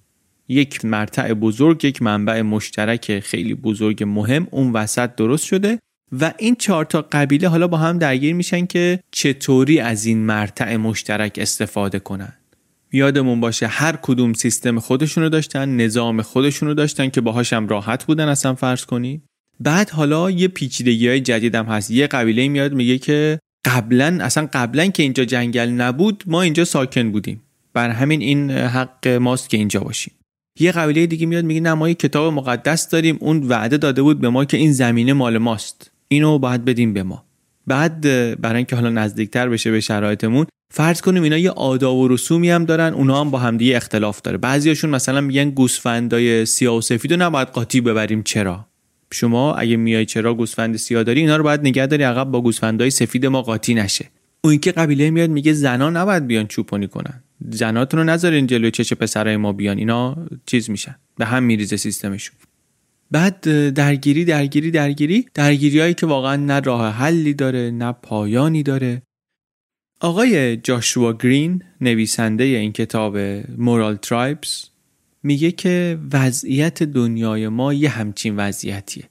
یک 0.50 0.84
مرتع 0.84 1.34
بزرگ 1.34 1.84
یک 1.84 2.02
منبع 2.02 2.42
مشترک 2.42 3.20
خیلی 3.20 3.54
بزرگ 3.54 4.04
مهم 4.06 4.46
اون 4.50 4.72
وسط 4.72 5.14
درست 5.14 5.44
شده 5.44 5.78
و 6.20 6.32
این 6.38 6.54
چهار 6.54 6.84
تا 6.84 7.02
قبیله 7.12 7.48
حالا 7.48 7.68
با 7.68 7.76
هم 7.76 7.98
درگیر 7.98 8.34
میشن 8.34 8.66
که 8.66 9.00
چطوری 9.10 9.80
از 9.80 10.06
این 10.06 10.18
مرتع 10.18 10.76
مشترک 10.76 11.38
استفاده 11.42 11.98
کنن. 11.98 12.32
یادمون 12.92 13.40
باشه 13.40 13.66
هر 13.66 13.98
کدوم 14.02 14.32
سیستم 14.32 14.78
خودشونو 14.78 15.28
داشتن 15.28 15.76
نظام 15.76 16.22
خودشونو 16.22 16.74
داشتن 16.74 17.08
که 17.08 17.20
باهاشم 17.20 17.66
راحت 17.66 18.04
بودن 18.04 18.28
اصلا 18.28 18.54
فرض 18.54 18.84
کنی. 18.84 19.22
بعد 19.60 19.90
حالا 19.90 20.30
یه 20.30 20.48
پیچیدگی 20.48 21.08
های 21.08 21.20
جدیدم 21.20 21.64
هست. 21.64 21.90
یه 21.90 22.06
قبیله 22.06 22.48
میاد 22.48 22.72
میگه 22.72 22.98
که 22.98 23.38
قبلا 23.64 24.18
اصلا 24.20 24.48
قبلا 24.52 24.86
که 24.86 25.02
اینجا 25.02 25.24
جنگل 25.24 25.68
نبود 25.68 26.24
ما 26.26 26.42
اینجا 26.42 26.64
ساکن 26.64 27.12
بودیم. 27.12 27.42
بر 27.72 27.90
همین 27.90 28.20
این 28.20 28.50
حق 28.50 29.08
ماست 29.08 29.50
که 29.50 29.56
اینجا 29.56 29.80
باشیم. 29.80 30.14
یه 30.60 30.72
قبیله 30.72 31.06
دیگه 31.06 31.26
میاد 31.26 31.44
میگه 31.44 31.60
نه 31.60 31.74
ما 31.74 31.88
یه 31.88 31.94
کتاب 31.94 32.32
مقدس 32.32 32.88
داریم 32.88 33.18
اون 33.20 33.42
وعده 33.48 33.76
داده 33.76 34.02
بود 34.02 34.20
به 34.20 34.28
ما 34.28 34.44
که 34.44 34.56
این 34.56 34.72
زمینه 34.72 35.12
مال 35.12 35.38
ماست. 35.38 35.90
اینو 36.08 36.38
باید 36.38 36.64
بدیم 36.64 36.92
به 36.92 37.02
ما. 37.02 37.24
بعد 37.66 38.00
برای 38.40 38.56
اینکه 38.56 38.76
حالا 38.76 38.90
نزدیکتر 38.90 39.48
بشه 39.48 39.70
به 39.70 39.80
شرایطمون 39.80 40.46
فرض 40.74 41.00
کنیم 41.00 41.22
اینا 41.22 41.38
یه 41.38 41.50
آداب 41.50 41.96
و 41.96 42.08
رسومی 42.08 42.50
هم 42.50 42.64
دارن 42.64 42.94
اونا 42.94 43.20
هم 43.20 43.30
با 43.30 43.38
همدیگه 43.38 43.76
اختلاف 43.76 44.20
داره. 44.20 44.38
بعضیاشون 44.38 44.90
مثلا 44.90 45.20
میگن 45.20 45.50
گوسفندای 45.50 46.46
سیاه 46.46 46.76
و 46.76 46.80
سفید 46.80 47.12
رو 47.12 47.22
نباید 47.22 47.48
قاطی 47.48 47.80
ببریم. 47.80 48.22
چرا؟ 48.22 48.66
شما 49.12 49.54
اگه 49.54 49.76
میای 49.76 50.06
چرا 50.06 50.34
گوسفند 50.34 50.76
سیاه 50.76 51.02
داری 51.02 51.20
اینا 51.20 51.36
رو 51.36 51.44
باید 51.44 51.60
نگه 51.60 51.86
داری 51.86 52.02
عقب 52.02 52.24
با 52.24 52.40
گوسفندای 52.40 52.90
سفید 52.90 53.26
ما 53.26 53.42
قاطی 53.42 53.74
نشه. 53.74 54.10
اون 54.44 54.58
که 54.58 54.72
قبیله 54.72 55.10
میاد 55.10 55.30
میگه 55.30 55.52
زنا 55.52 55.90
نباید 55.90 56.26
بیان 56.26 56.46
چوپانی 56.46 56.88
کنن. 56.88 57.22
زناتون 57.48 58.00
رو 58.00 58.06
نذارین 58.06 58.46
جلوی 58.46 58.70
چش 58.70 58.92
پسرای 58.92 59.36
ما 59.36 59.52
بیان. 59.52 59.78
اینا 59.78 60.16
چیز 60.46 60.70
میشن. 60.70 60.96
به 61.16 61.24
هم 61.24 61.42
میریزه 61.42 61.76
سیستمشون. 61.76 62.36
بعد 63.10 63.70
درگیری 63.70 64.24
درگیری 64.24 64.70
درگیری 64.70 65.26
درگیری. 65.34 65.80
هایی 65.80 65.94
که 65.94 66.06
واقعا 66.06 66.36
نه 66.36 66.60
راه 66.60 66.92
حلی 66.92 67.34
داره 67.34 67.70
نه 67.70 67.92
پایانی 67.92 68.62
داره. 68.62 69.02
آقای 70.00 70.56
جاشوا 70.56 71.12
گرین 71.12 71.62
نویسنده 71.80 72.44
این 72.44 72.72
کتاب 72.72 73.18
مورال 73.58 73.96
ترایبز 73.96 74.64
میگه 75.22 75.52
که 75.52 75.98
وضعیت 76.12 76.82
دنیای 76.82 77.48
ما 77.48 77.74
یه 77.74 77.88
همچین 77.88 78.36
وضعیتیه. 78.36 79.04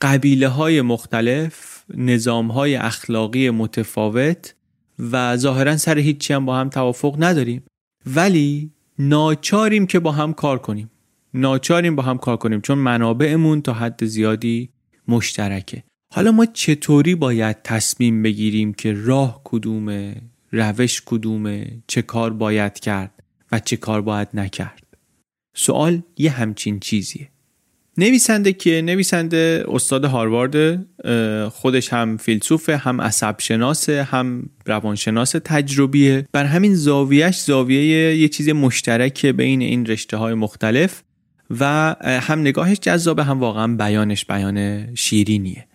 قبیله 0.00 0.48
های 0.48 0.82
مختلف 0.82 1.84
نظام 1.94 2.50
های 2.50 2.76
اخلاقی 2.76 3.50
متفاوت 3.50 4.54
و 4.98 5.36
ظاهرا 5.36 5.76
سر 5.76 5.98
هیچی 5.98 6.32
هم 6.32 6.46
با 6.46 6.56
هم 6.56 6.68
توافق 6.68 7.16
نداریم. 7.18 7.62
ولی 8.06 8.70
ناچاریم 8.98 9.86
که 9.86 9.98
با 9.98 10.12
هم 10.12 10.32
کار 10.32 10.58
کنیم. 10.58 10.90
ناچاریم 11.34 11.96
با 11.96 12.02
هم 12.02 12.18
کار 12.18 12.36
کنیم 12.36 12.60
چون 12.60 12.78
منابعمون 12.78 13.62
تا 13.62 13.72
حد 13.72 14.04
زیادی 14.04 14.70
مشترکه. 15.08 15.82
حالا 16.14 16.32
ما 16.32 16.46
چطوری 16.46 17.14
باید 17.14 17.62
تصمیم 17.62 18.22
بگیریم 18.22 18.74
که 18.74 18.92
راه 18.92 19.40
کدومه 19.44 20.22
روش 20.52 21.02
کدومه 21.06 21.82
چه 21.86 22.02
کار 22.02 22.32
باید 22.32 22.80
کرد 22.80 23.22
و 23.52 23.58
چه 23.58 23.76
کار 23.76 24.02
باید 24.02 24.28
نکرد؟ 24.34 24.86
سوال 25.56 26.02
یه 26.18 26.30
همچین 26.30 26.80
چیزیه. 26.80 27.28
نویسنده 27.98 28.52
که 28.52 28.82
نویسنده 28.82 29.64
استاد 29.68 30.04
هاروارد 30.04 30.86
خودش 31.52 31.92
هم 31.92 32.16
فیلسوفه 32.16 32.76
هم 32.76 33.00
عصب 33.00 33.36
شناسه 33.38 34.02
هم 34.02 34.50
روانشناس 34.66 35.30
تجربیه. 35.44 36.28
بر 36.32 36.44
همین 36.44 36.74
زاویهش 36.74 37.40
زاویه 37.40 38.16
یه 38.16 38.28
چیز 38.28 38.48
مشترک 38.48 39.26
بین 39.26 39.60
این 39.60 39.86
رشته 39.86 40.16
های 40.16 40.34
مختلف 40.34 41.02
و 41.60 41.96
هم 42.02 42.40
نگاهش 42.40 42.78
جذابه 42.80 43.24
هم 43.24 43.40
واقعا 43.40 43.76
بیانش 43.76 44.24
بیان 44.24 44.88
شیرینیه. 44.94 45.66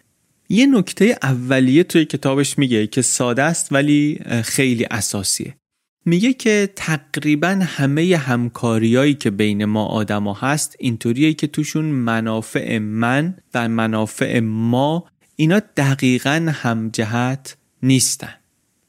یه 0.49 0.65
نکته 0.65 1.17
اولیه 1.23 1.83
توی 1.83 2.05
کتابش 2.05 2.57
میگه 2.57 2.87
که 2.87 3.01
ساده 3.01 3.43
است 3.43 3.67
ولی 3.71 4.19
خیلی 4.43 4.85
اساسیه. 4.91 5.55
میگه 6.05 6.33
که 6.33 6.69
تقریبا 6.75 7.59
همه 7.63 8.17
همکاریایی 8.17 9.13
که 9.13 9.31
بین 9.31 9.65
ما 9.65 9.85
آدما 9.85 10.33
هست 10.33 10.75
اینطوریه 10.79 11.33
که 11.33 11.47
توشون 11.47 11.85
منافع 11.85 12.77
من 12.77 13.35
و 13.53 13.69
منافع 13.69 14.39
ما 14.39 15.05
اینا 15.35 15.61
دقیقا 15.77 16.51
همجهت 16.53 17.57
نیستن. 17.83 18.33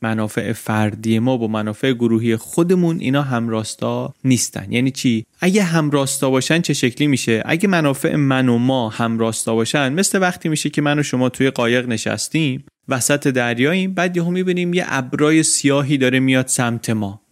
منافع 0.03 0.53
فردی 0.53 1.19
ما 1.19 1.37
با 1.37 1.47
منافع 1.47 1.93
گروهی 1.93 2.37
خودمون 2.37 3.01
اینا 3.01 3.23
همراستا 3.23 4.15
نیستن. 4.25 4.73
یعنی 4.73 4.91
چی؟ 4.91 5.27
اگه 5.41 5.63
همراستا 5.63 6.31
باشن 6.31 6.61
چه 6.61 6.75
شکلی 6.75 7.07
میشه؟ 7.07 7.43
اگه 7.47 7.69
منافع 7.69 8.17
من 8.17 8.49
و 8.49 8.59
ما 8.59 8.89
همراستا 8.89 9.55
باشن 9.55 9.93
مثل 9.93 10.21
وقتی 10.21 10.49
میشه 10.49 10.71
که 10.71 10.83
من 10.83 10.99
و 10.99 11.03
شما 11.03 11.29
توی 11.29 11.51
قایق 11.51 11.89
نشستیم 11.89 12.65
وسط 12.89 13.29
دریاییم 13.29 13.95
بعد 13.95 14.17
یهو 14.17 14.31
می‌بینیم 14.31 14.75
یه 14.75 14.85
ابرای 14.89 15.43
سیاهی 15.43 15.99
داره 15.99 16.21
میاد 16.21 16.47
سمت 16.47 16.91
ما. 16.91 17.23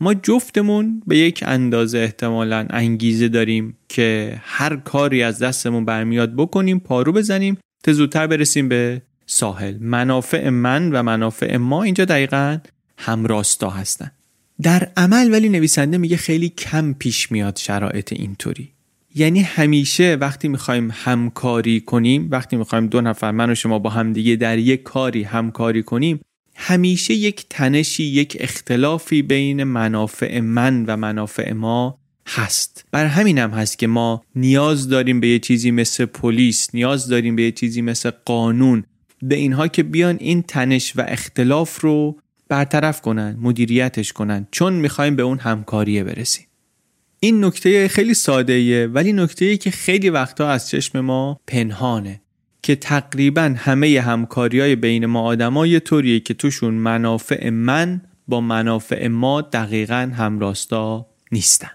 ما 0.00 0.14
جفتمون 0.14 1.02
به 1.06 1.18
یک 1.18 1.44
اندازه 1.46 1.98
احتمالا 1.98 2.66
انگیزه 2.70 3.28
داریم 3.28 3.76
که 3.88 4.36
هر 4.42 4.76
کاری 4.76 5.22
از 5.22 5.38
دستمون 5.38 5.84
برمیاد 5.84 6.36
بکنیم 6.36 6.78
پارو 6.78 7.12
بزنیم 7.12 7.58
تا 7.82 7.92
زودتر 7.92 8.26
برسیم 8.26 8.68
به 8.68 9.02
ساحل. 9.26 9.76
منافع 9.80 10.48
من 10.48 10.92
و 10.92 11.02
منافع 11.02 11.56
ما 11.56 11.82
اینجا 11.82 12.04
دقیقا 12.04 12.58
همراستا 12.98 13.70
هستن. 13.70 14.10
در 14.62 14.92
عمل 14.96 15.32
ولی 15.32 15.48
نویسنده 15.48 15.98
میگه 15.98 16.16
خیلی 16.16 16.48
کم 16.48 16.92
پیش 16.92 17.32
میاد 17.32 17.56
شرایط 17.56 18.12
اینطوری. 18.12 18.75
یعنی 19.18 19.40
همیشه 19.40 20.16
وقتی 20.20 20.48
می‌خوایم 20.48 20.90
همکاری 20.92 21.80
کنیم 21.80 22.28
وقتی 22.30 22.56
می‌خوایم 22.56 22.86
دو 22.86 23.00
نفر 23.00 23.30
من 23.30 23.50
و 23.50 23.54
شما 23.54 23.78
با 23.78 23.90
همدیگه 23.90 24.36
در 24.36 24.58
یک 24.58 24.82
کاری 24.82 25.22
همکاری 25.22 25.82
کنیم 25.82 26.20
همیشه 26.56 27.14
یک 27.14 27.46
تنشی 27.50 28.04
یک 28.04 28.36
اختلافی 28.40 29.22
بین 29.22 29.64
منافع 29.64 30.40
من 30.40 30.84
و 30.84 30.96
منافع 30.96 31.52
ما 31.52 31.98
هست. 32.26 32.84
بر 32.92 33.06
همین 33.06 33.38
هم 33.38 33.50
هست 33.50 33.78
که 33.78 33.86
ما 33.86 34.22
نیاز 34.34 34.88
داریم 34.88 35.20
به 35.20 35.28
یه 35.28 35.38
چیزی 35.38 35.70
مثل 35.70 36.04
پلیس 36.04 36.74
نیاز 36.74 37.08
داریم 37.08 37.36
به 37.36 37.42
یه 37.42 37.52
چیزی 37.52 37.82
مثل 37.82 38.10
قانون 38.24 38.84
به 39.22 39.34
اینها 39.34 39.68
که 39.68 39.82
بیان 39.82 40.16
این 40.20 40.42
تنش 40.42 40.92
و 40.96 41.04
اختلاف 41.08 41.80
رو 41.80 42.20
برطرف 42.48 43.00
کنن 43.00 43.36
مدیریتش 43.40 44.12
کنن 44.12 44.46
چون 44.50 44.72
می‌خوایم 44.72 45.16
به 45.16 45.22
اون 45.22 45.38
همکاریه 45.38 46.04
برسیم. 46.04 46.46
این 47.20 47.44
نکته 47.44 47.88
خیلی 47.88 48.14
ساده 48.14 48.88
ولی 48.88 49.12
نکته 49.12 49.56
که 49.56 49.70
خیلی 49.70 50.10
وقتا 50.10 50.48
از 50.48 50.68
چشم 50.68 51.00
ما 51.00 51.40
پنهانه 51.46 52.20
که 52.62 52.76
تقریبا 52.76 53.54
همه 53.56 54.00
همکاری 54.00 54.60
های 54.60 54.76
بین 54.76 55.06
ما 55.06 55.22
آدما 55.22 55.66
یه 55.66 55.80
طوریه 55.80 56.20
که 56.20 56.34
توشون 56.34 56.74
منافع 56.74 57.50
من 57.50 58.00
با 58.28 58.40
منافع 58.40 59.08
ما 59.08 59.40
دقیقا 59.40 60.12
همراستا 60.16 61.06
نیستن. 61.32 61.70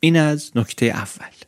این 0.00 0.16
از 0.16 0.50
نکته 0.54 0.86
اول. 0.86 1.45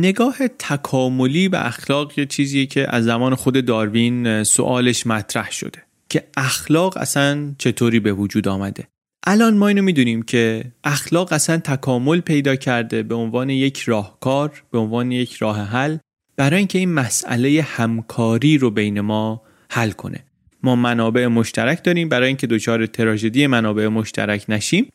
نگاه 0.00 0.36
تکاملی 0.58 1.48
به 1.48 1.66
اخلاق 1.66 2.18
یه 2.18 2.26
چیزیه 2.26 2.66
که 2.66 2.94
از 2.94 3.04
زمان 3.04 3.34
خود 3.34 3.64
داروین 3.64 4.44
سوالش 4.44 5.06
مطرح 5.06 5.50
شده 5.50 5.82
که 6.08 6.24
اخلاق 6.36 6.96
اصلا 6.96 7.54
چطوری 7.58 8.00
به 8.00 8.12
وجود 8.12 8.48
آمده؟ 8.48 8.88
الان 9.26 9.56
ما 9.56 9.68
اینو 9.68 9.82
می‌دونیم 9.82 10.22
که 10.22 10.64
اخلاق 10.84 11.32
اصلا 11.32 11.56
تکامل 11.56 12.20
پیدا 12.20 12.56
کرده 12.56 13.02
به 13.02 13.14
عنوان 13.14 13.50
یک 13.50 13.78
راهکار 13.80 14.62
به 14.70 14.78
عنوان 14.78 15.12
یک 15.12 15.34
راه 15.34 15.60
حل 15.60 15.98
برای 16.36 16.58
اینکه 16.58 16.78
این 16.78 16.92
مسئله 16.92 17.62
همکاری 17.62 18.58
رو 18.58 18.70
بین 18.70 19.00
ما 19.00 19.42
حل 19.70 19.90
کنه. 19.90 20.24
ما 20.62 20.76
منابع 20.76 21.26
مشترک 21.26 21.84
داریم 21.84 22.08
برای 22.08 22.28
اینکه 22.28 22.46
دچار 22.46 22.86
تراژدی 22.86 23.46
منابع 23.46 23.88
مشترک 23.88 24.44
نشیم. 24.48 24.88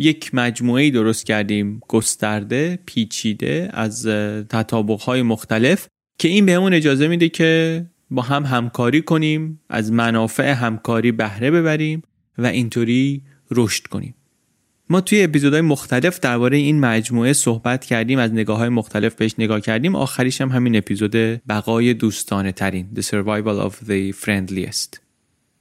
یک 0.00 0.34
مجموعه 0.34 0.90
درست 0.90 1.26
کردیم 1.26 1.80
گسترده 1.88 2.78
پیچیده 2.86 3.70
از 3.72 4.06
تطابقهای 4.48 5.22
مختلف 5.22 5.86
که 6.18 6.28
این 6.28 6.46
بهمون 6.46 6.74
اجازه 6.74 7.08
میده 7.08 7.28
که 7.28 7.84
با 8.10 8.22
هم 8.22 8.44
همکاری 8.44 9.02
کنیم 9.02 9.60
از 9.68 9.92
منافع 9.92 10.52
همکاری 10.52 11.12
بهره 11.12 11.50
ببریم 11.50 12.02
و 12.38 12.46
اینطوری 12.46 13.22
رشد 13.50 13.86
کنیم. 13.86 14.14
ما 14.88 15.00
توی 15.00 15.22
اپیزودهای 15.22 15.60
مختلف 15.60 16.20
درباره 16.20 16.56
این 16.56 16.80
مجموعه 16.80 17.32
صحبت 17.32 17.84
کردیم 17.84 18.18
از 18.18 18.32
نگاه 18.32 18.58
های 18.58 18.68
مختلف 18.68 19.14
بهش 19.14 19.34
نگاه 19.38 19.60
کردیم. 19.60 19.96
آخریش 19.96 20.40
هم 20.40 20.48
همین 20.48 20.76
اپیزود 20.76 21.16
بقای 21.48 21.94
دوستانه 21.94 22.52
ترین 22.52 22.88
The 22.94 23.00
Survival 23.00 23.70
of 23.70 23.88
the 23.88 24.24
Friendliest. 24.24 24.98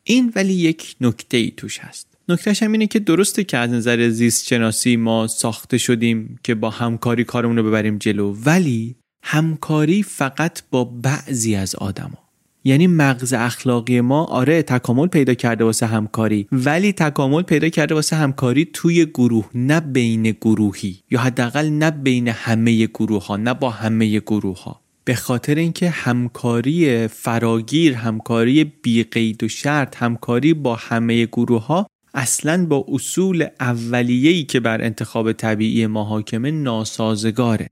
این 0.03 0.33
ولی 0.35 0.53
یک 0.53 0.95
نکته 1.01 1.37
ای 1.37 1.51
توش 1.57 1.79
هست. 1.79 2.08
نکتهش 2.29 2.63
هم 2.63 2.71
اینه 2.71 2.87
که 2.87 2.99
درسته 2.99 3.43
که 3.43 3.57
از 3.57 3.69
نظر 3.69 4.09
زیست 4.09 4.45
شناسی 4.47 4.95
ما 4.95 5.27
ساخته 5.27 5.77
شدیم 5.77 6.39
که 6.43 6.55
با 6.55 6.69
همکاری 6.69 7.23
کارمون 7.23 7.57
رو 7.57 7.63
ببریم 7.63 7.97
جلو 7.97 8.35
ولی 8.45 8.95
همکاری 9.23 10.03
فقط 10.03 10.61
با 10.71 10.83
بعضی 10.83 11.55
از 11.55 11.75
آدما. 11.75 12.29
یعنی 12.63 12.87
مغز 12.87 13.33
اخلاقی 13.33 14.01
ما 14.01 14.23
آره 14.23 14.61
تکامل 14.61 15.07
پیدا 15.07 15.33
کرده 15.33 15.63
واسه 15.63 15.85
همکاری 15.85 16.47
ولی 16.51 16.93
تکامل 16.93 17.41
پیدا 17.41 17.69
کرده 17.69 17.95
واسه 17.95 18.15
همکاری 18.15 18.65
توی 18.73 19.05
گروه 19.05 19.49
نه 19.55 19.79
بین 19.79 20.23
گروهی 20.23 20.99
یا 21.11 21.19
حداقل 21.19 21.69
نه 21.69 21.91
بین 21.91 22.27
همه 22.27 22.85
گروه 22.85 23.25
ها 23.25 23.37
نه 23.37 23.53
با 23.53 23.69
همه 23.69 24.19
گروه 24.19 24.63
ها 24.63 24.81
به 25.03 25.15
خاطر 25.15 25.55
اینکه 25.55 25.89
همکاری 25.89 27.07
فراگیر 27.07 27.93
همکاری 27.93 28.63
بیقید 28.63 29.43
و 29.43 29.47
شرط 29.47 29.97
همکاری 29.97 30.53
با 30.53 30.75
همه 30.75 31.25
گروه 31.25 31.65
ها 31.65 31.87
اصلا 32.13 32.65
با 32.65 32.85
اصول 32.87 33.47
اولیه‌ای 33.59 34.43
که 34.43 34.59
بر 34.59 34.81
انتخاب 34.81 35.31
طبیعی 35.31 35.87
ما 35.87 36.03
حاکمه 36.03 36.51
ناسازگاره. 36.51 37.69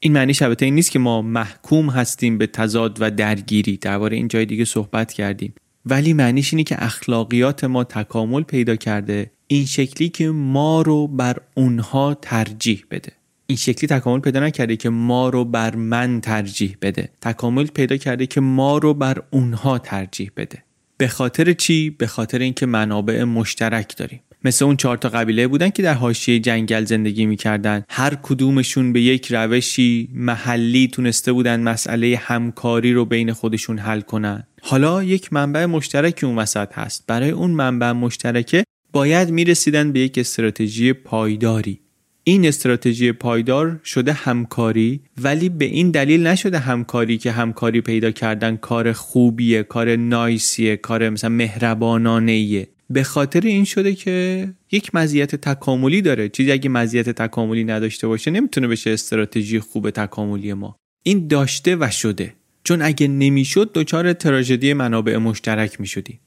این 0.00 0.12
معنی 0.12 0.34
شبته 0.34 0.64
این 0.64 0.74
نیست 0.74 0.90
که 0.90 0.98
ما 0.98 1.22
محکوم 1.22 1.90
هستیم 1.90 2.38
به 2.38 2.46
تضاد 2.46 2.98
و 3.00 3.10
درگیری. 3.10 3.76
درباره 3.76 4.16
این 4.16 4.28
جای 4.28 4.46
دیگه 4.46 4.64
صحبت 4.64 5.12
کردیم. 5.12 5.54
ولی 5.86 6.12
معنیش 6.12 6.52
اینه 6.52 6.64
که 6.64 6.84
اخلاقیات 6.84 7.64
ما 7.64 7.84
تکامل 7.84 8.42
پیدا 8.42 8.76
کرده. 8.76 9.30
این 9.46 9.66
شکلی 9.66 10.08
که 10.08 10.28
ما 10.28 10.82
رو 10.82 11.06
بر 11.06 11.36
اونها 11.54 12.14
ترجیح 12.14 12.84
بده. 12.90 13.12
این 13.46 13.56
شکلی 13.56 13.88
تکامل 13.88 14.20
پیدا 14.20 14.40
نکرده 14.40 14.76
که 14.76 14.88
ما 14.88 15.28
رو 15.28 15.44
بر 15.44 15.76
من 15.76 16.20
ترجیح 16.20 16.76
بده. 16.82 17.08
تکامل 17.20 17.66
پیدا 17.66 17.96
کرده 17.96 18.26
که 18.26 18.40
ما 18.40 18.78
رو 18.78 18.94
بر 18.94 19.22
اونها 19.30 19.78
ترجیح 19.78 20.30
بده. 20.36 20.62
به 21.02 21.08
خاطر 21.08 21.52
چی؟ 21.52 21.90
به 21.90 22.06
خاطر 22.06 22.38
اینکه 22.38 22.66
منابع 22.66 23.24
مشترک 23.24 23.96
داریم. 23.96 24.20
مثل 24.44 24.64
اون 24.64 24.76
چهار 24.76 24.96
تا 24.96 25.08
قبیله 25.08 25.48
بودن 25.48 25.70
که 25.70 25.82
در 25.82 25.94
حاشیه 25.94 26.38
جنگل 26.38 26.84
زندگی 26.84 27.26
می‌کردن. 27.26 27.84
هر 27.88 28.14
کدومشون 28.22 28.92
به 28.92 29.00
یک 29.00 29.32
روشی 29.32 30.08
محلی 30.14 30.88
تونسته 30.88 31.32
بودن 31.32 31.60
مسئله 31.60 32.16
همکاری 32.16 32.92
رو 32.92 33.04
بین 33.04 33.32
خودشون 33.32 33.78
حل 33.78 34.00
کنن. 34.00 34.46
حالا 34.60 35.02
یک 35.02 35.32
منبع 35.32 35.66
مشترک 35.66 36.20
اون 36.22 36.36
وسط 36.36 36.72
هست. 36.72 37.04
برای 37.06 37.30
اون 37.30 37.50
منبع 37.50 37.92
مشترکه 37.92 38.64
باید 38.92 39.30
می‌رسیدن 39.30 39.92
به 39.92 40.00
یک 40.00 40.18
استراتژی 40.18 40.92
پایداری. 40.92 41.80
این 42.24 42.46
استراتژی 42.46 43.12
پایدار 43.12 43.80
شده 43.84 44.12
همکاری 44.12 45.00
ولی 45.22 45.48
به 45.48 45.64
این 45.64 45.90
دلیل 45.90 46.26
نشده 46.26 46.58
همکاری 46.58 47.18
که 47.18 47.32
همکاری 47.32 47.80
پیدا 47.80 48.10
کردن 48.10 48.56
کار 48.56 48.92
خوبیه 48.92 49.62
کار 49.62 49.96
نایسیه 49.96 50.76
کار 50.76 51.08
مثلا 51.08 51.30
مهربانانه 51.30 52.66
به 52.90 53.02
خاطر 53.02 53.40
این 53.40 53.64
شده 53.64 53.94
که 53.94 54.48
یک 54.72 54.94
مزیت 54.94 55.34
تکاملی 55.34 56.02
داره. 56.02 56.28
چیزی 56.28 56.52
اگه 56.52 56.68
مزیت 56.70 57.10
تکاملی 57.10 57.64
نداشته 57.64 58.06
باشه 58.06 58.30
نمی‌تونه 58.30 58.68
بشه 58.68 58.90
استراتژی 58.90 59.60
خوب 59.60 59.90
تکاملی 59.90 60.52
ما. 60.52 60.76
این 61.02 61.26
داشته 61.26 61.76
و 61.76 61.90
شده. 61.90 62.34
چون 62.64 62.82
اگه 62.82 63.08
نمی‌شد 63.08 63.70
دچار 63.74 64.12
تراژدی 64.12 64.72
منابع 64.72 65.16
مشترک 65.16 65.80
می‌شدیم. 65.80 66.20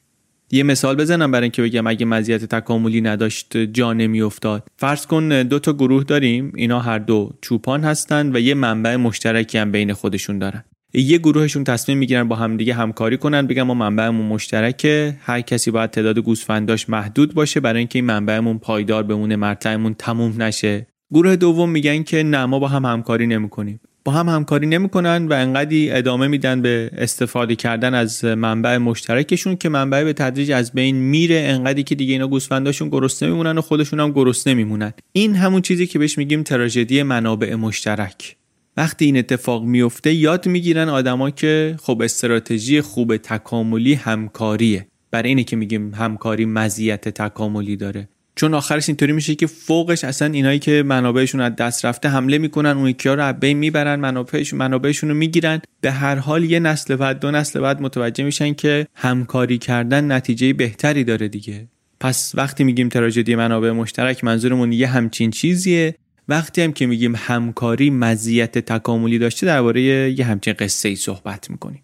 یه 0.52 0.64
مثال 0.64 0.96
بزنم 0.96 1.32
برای 1.32 1.44
اینکه 1.44 1.62
بگم 1.62 1.88
اگه 1.88 2.06
مزیت 2.06 2.46
تکاملی 2.46 3.02
نداشت 3.02 3.58
جا 3.58 3.94
نمیافتاد. 3.94 4.68
فرض 4.78 5.06
کن 5.06 5.44
دو 5.44 5.60
تا 5.60 5.74
گروه 5.74 6.04
داریم. 6.04 6.54
اینا 6.56 6.80
هر 6.80 7.00
دو 7.00 7.32
چوپان 7.42 7.84
هستن 7.84 8.36
و 8.36 8.40
یه 8.40 8.54
منبع 8.54 8.96
مشترکی 8.96 9.58
هم 9.58 9.72
بین 9.72 9.94
خودشون 9.94 10.40
دارن. 10.40 10.64
یه 10.94 11.18
گروهشون 11.18 11.64
تصمیم 11.64 11.98
می‌گیرن 11.98 12.28
با 12.28 12.36
همدیگه 12.36 12.74
همکاری 12.74 13.18
کنن 13.18 13.48
بگن 13.48 13.62
ما 13.62 13.74
منبعمون 13.74 14.26
مشترکه. 14.26 15.18
هر 15.22 15.42
کسی 15.42 15.72
باید 15.72 15.90
تعداد 15.90 16.20
گوسفنداش 16.20 16.90
محدود 16.90 17.34
باشه 17.34 17.60
برای 17.60 17.80
اینکه 17.80 18.00
این 18.00 18.06
منبعمون 18.06 18.60
پایدار 18.60 19.04
بمونه 19.04 19.36
مرتعمون 19.36 19.94
تموم 19.94 20.42
نشه. 20.42 20.88
گروه 21.12 21.36
دوم 21.36 21.70
میگن 21.70 22.04
که 22.04 22.24
نه 22.24 22.46
ما 22.46 22.60
با 22.60 22.68
هم 22.68 22.86
همکاری 22.86 23.28
نمی‌کنیم. 23.28 23.80
با 24.06 24.12
هم 24.12 24.30
همکاری 24.30 24.68
نمی‌کنن 24.68 25.28
و 25.28 25.34
انقدی 25.34 25.92
ادامه 25.92 26.28
میدن 26.28 26.62
به 26.62 26.90
استفاده 26.98 27.56
کردن 27.56 27.94
از 27.94 28.26
منبع 28.26 28.78
مشترکشون 28.78 29.56
که 29.56 29.70
منبع 29.70 30.04
به 30.04 30.14
تدریج 30.14 30.52
از 30.52 30.72
بین 30.72 30.96
میره 30.96 31.36
انقدی 31.36 31.84
که 31.84 31.96
دیگه 31.96 32.14
اینا 32.14 32.28
گوسفنداشون 32.28 32.90
گرسنه 32.90 33.30
میمونن 33.30 33.58
و 33.58 33.62
خودشون 33.62 34.00
هم 34.00 34.12
گرسنه 34.12 34.54
میمونن. 34.54 34.94
این 35.12 35.36
همون 35.36 35.62
چیزی 35.62 35.88
که 35.88 36.00
بهش 36.00 36.18
میگیم 36.18 36.44
تراژدی 36.44 37.04
منابع 37.04 37.56
مشترک. 37.56 38.36
وقتی 38.78 39.06
این 39.06 39.18
اتفاق 39.18 39.64
میفته 39.64 40.14
یاد 40.14 40.48
می‌گیرن 40.48 40.90
آدما 40.90 41.30
که 41.30 41.76
خب 41.82 42.02
استراتژی 42.02 42.82
خوب 42.82 43.18
تکاملی 43.18 43.94
همکاریه. 43.94 44.88
برای 45.12 45.30
اینه 45.30 45.44
که 45.44 45.56
میگیم 45.56 45.94
همکاری 45.94 46.46
مزیت 46.46 47.10
تکاملی 47.10 47.76
داره. 47.76 48.08
چون 48.36 48.54
آخرش 48.54 48.90
اینطوری 48.90 49.12
میشه 49.12 49.36
که 49.36 49.48
فوقش 49.48 50.04
اصلا 50.04 50.28
اینایی 50.34 50.60
که 50.60 50.84
منابعشون 50.86 51.42
از 51.42 51.56
دست 51.56 51.86
رفته 51.86 52.10
حمله 52.10 52.38
می‌کنن 52.38 52.70
اون 52.70 52.88
یکی 52.88 53.10
رو 53.10 53.24
از 53.24 53.40
بین 53.40 53.58
می‌برن 53.58 54.00
منابعشون 54.00 54.60
منابعشون 54.60 55.10
رو 55.10 55.16
می‌گیرن. 55.16 55.62
به 55.82 55.92
هر 55.92 56.16
حال 56.16 56.44
یه 56.44 56.60
نسل 56.60 56.96
بعد 56.96 57.20
دو 57.20 57.32
نسل 57.32 57.60
بعد 57.60 57.82
متوجه 57.82 58.24
میشن 58.24 58.54
که 58.54 58.88
همکاری 58.96 59.58
کردن 59.58 60.12
نتیجه 60.12 60.54
بهتری 60.54 61.04
داره 61.04 61.28
دیگه. 61.28 61.68
پس 62.00 62.32
وقتی 62.36 62.64
میگیم 62.64 62.90
تراژدی 62.90 63.36
منابع 63.36 63.72
مشترک 63.72 64.24
منظورمون 64.24 64.72
یه 64.72 64.88
همچین 64.88 65.32
چیزیه. 65.32 65.96
وقتی 66.28 66.62
هم 66.62 66.74
که 66.74 66.86
میگیم 66.86 67.14
همکاری 67.16 67.90
مزیت 67.90 68.58
تکاملی 68.58 69.20
داشته 69.20 69.46
درباره 69.46 69.82
یه 70.20 70.26
همچین 70.26 70.54
قصه 70.60 70.90
ای 70.90 70.96
صحبت 70.96 71.50
می‌کنیم. 71.50 71.82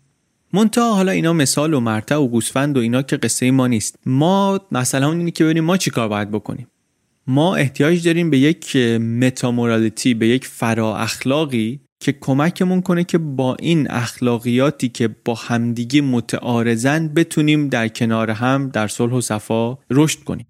منتها 0.54 0.94
حالا 0.94 1.12
اینا 1.12 1.34
مثال 1.34 1.74
و 1.74 1.80
مرتع 1.80 2.16
و 2.16 2.28
گوسفند 2.28 2.78
و 2.78 2.80
اینا 2.80 3.02
که 3.02 3.18
قصه 3.18 3.52
ما 3.52 3.68
نیست. 3.68 3.96
ما 4.06 4.60
مثلا 4.72 5.12
اینه 5.12 5.32
که 5.32 5.44
ببینیم 5.44 5.64
ما 5.64 5.78
چیکار 5.78 6.08
باید 6.08 6.32
بکنیم؟ 6.32 6.68
ما 7.28 7.56
احتیاج 7.56 8.06
داریم 8.06 8.30
به 8.30 8.38
یک 8.38 8.76
متامورالیتی 8.76 10.14
به 10.14 10.28
یک 10.28 10.48
فرا 10.48 10.98
اخلاقی 10.98 11.80
که 12.00 12.12
کمکمون 12.12 12.82
کنه 12.82 13.04
که 13.04 13.18
با 13.18 13.56
این 13.60 13.92
اخلاقیاتی 13.92 14.90
که 14.90 15.10
با 15.26 15.34
همدیگه 15.34 16.02
متعارضن 16.02 17.08
بتونیم 17.08 17.68
در 17.68 17.88
کنار 17.88 18.32
هم 18.32 18.70
در 18.70 18.88
صلح 18.88 19.14
و 19.14 19.22
صفا 19.22 19.78
رشد 19.92 20.20
کنیم. 20.20 20.48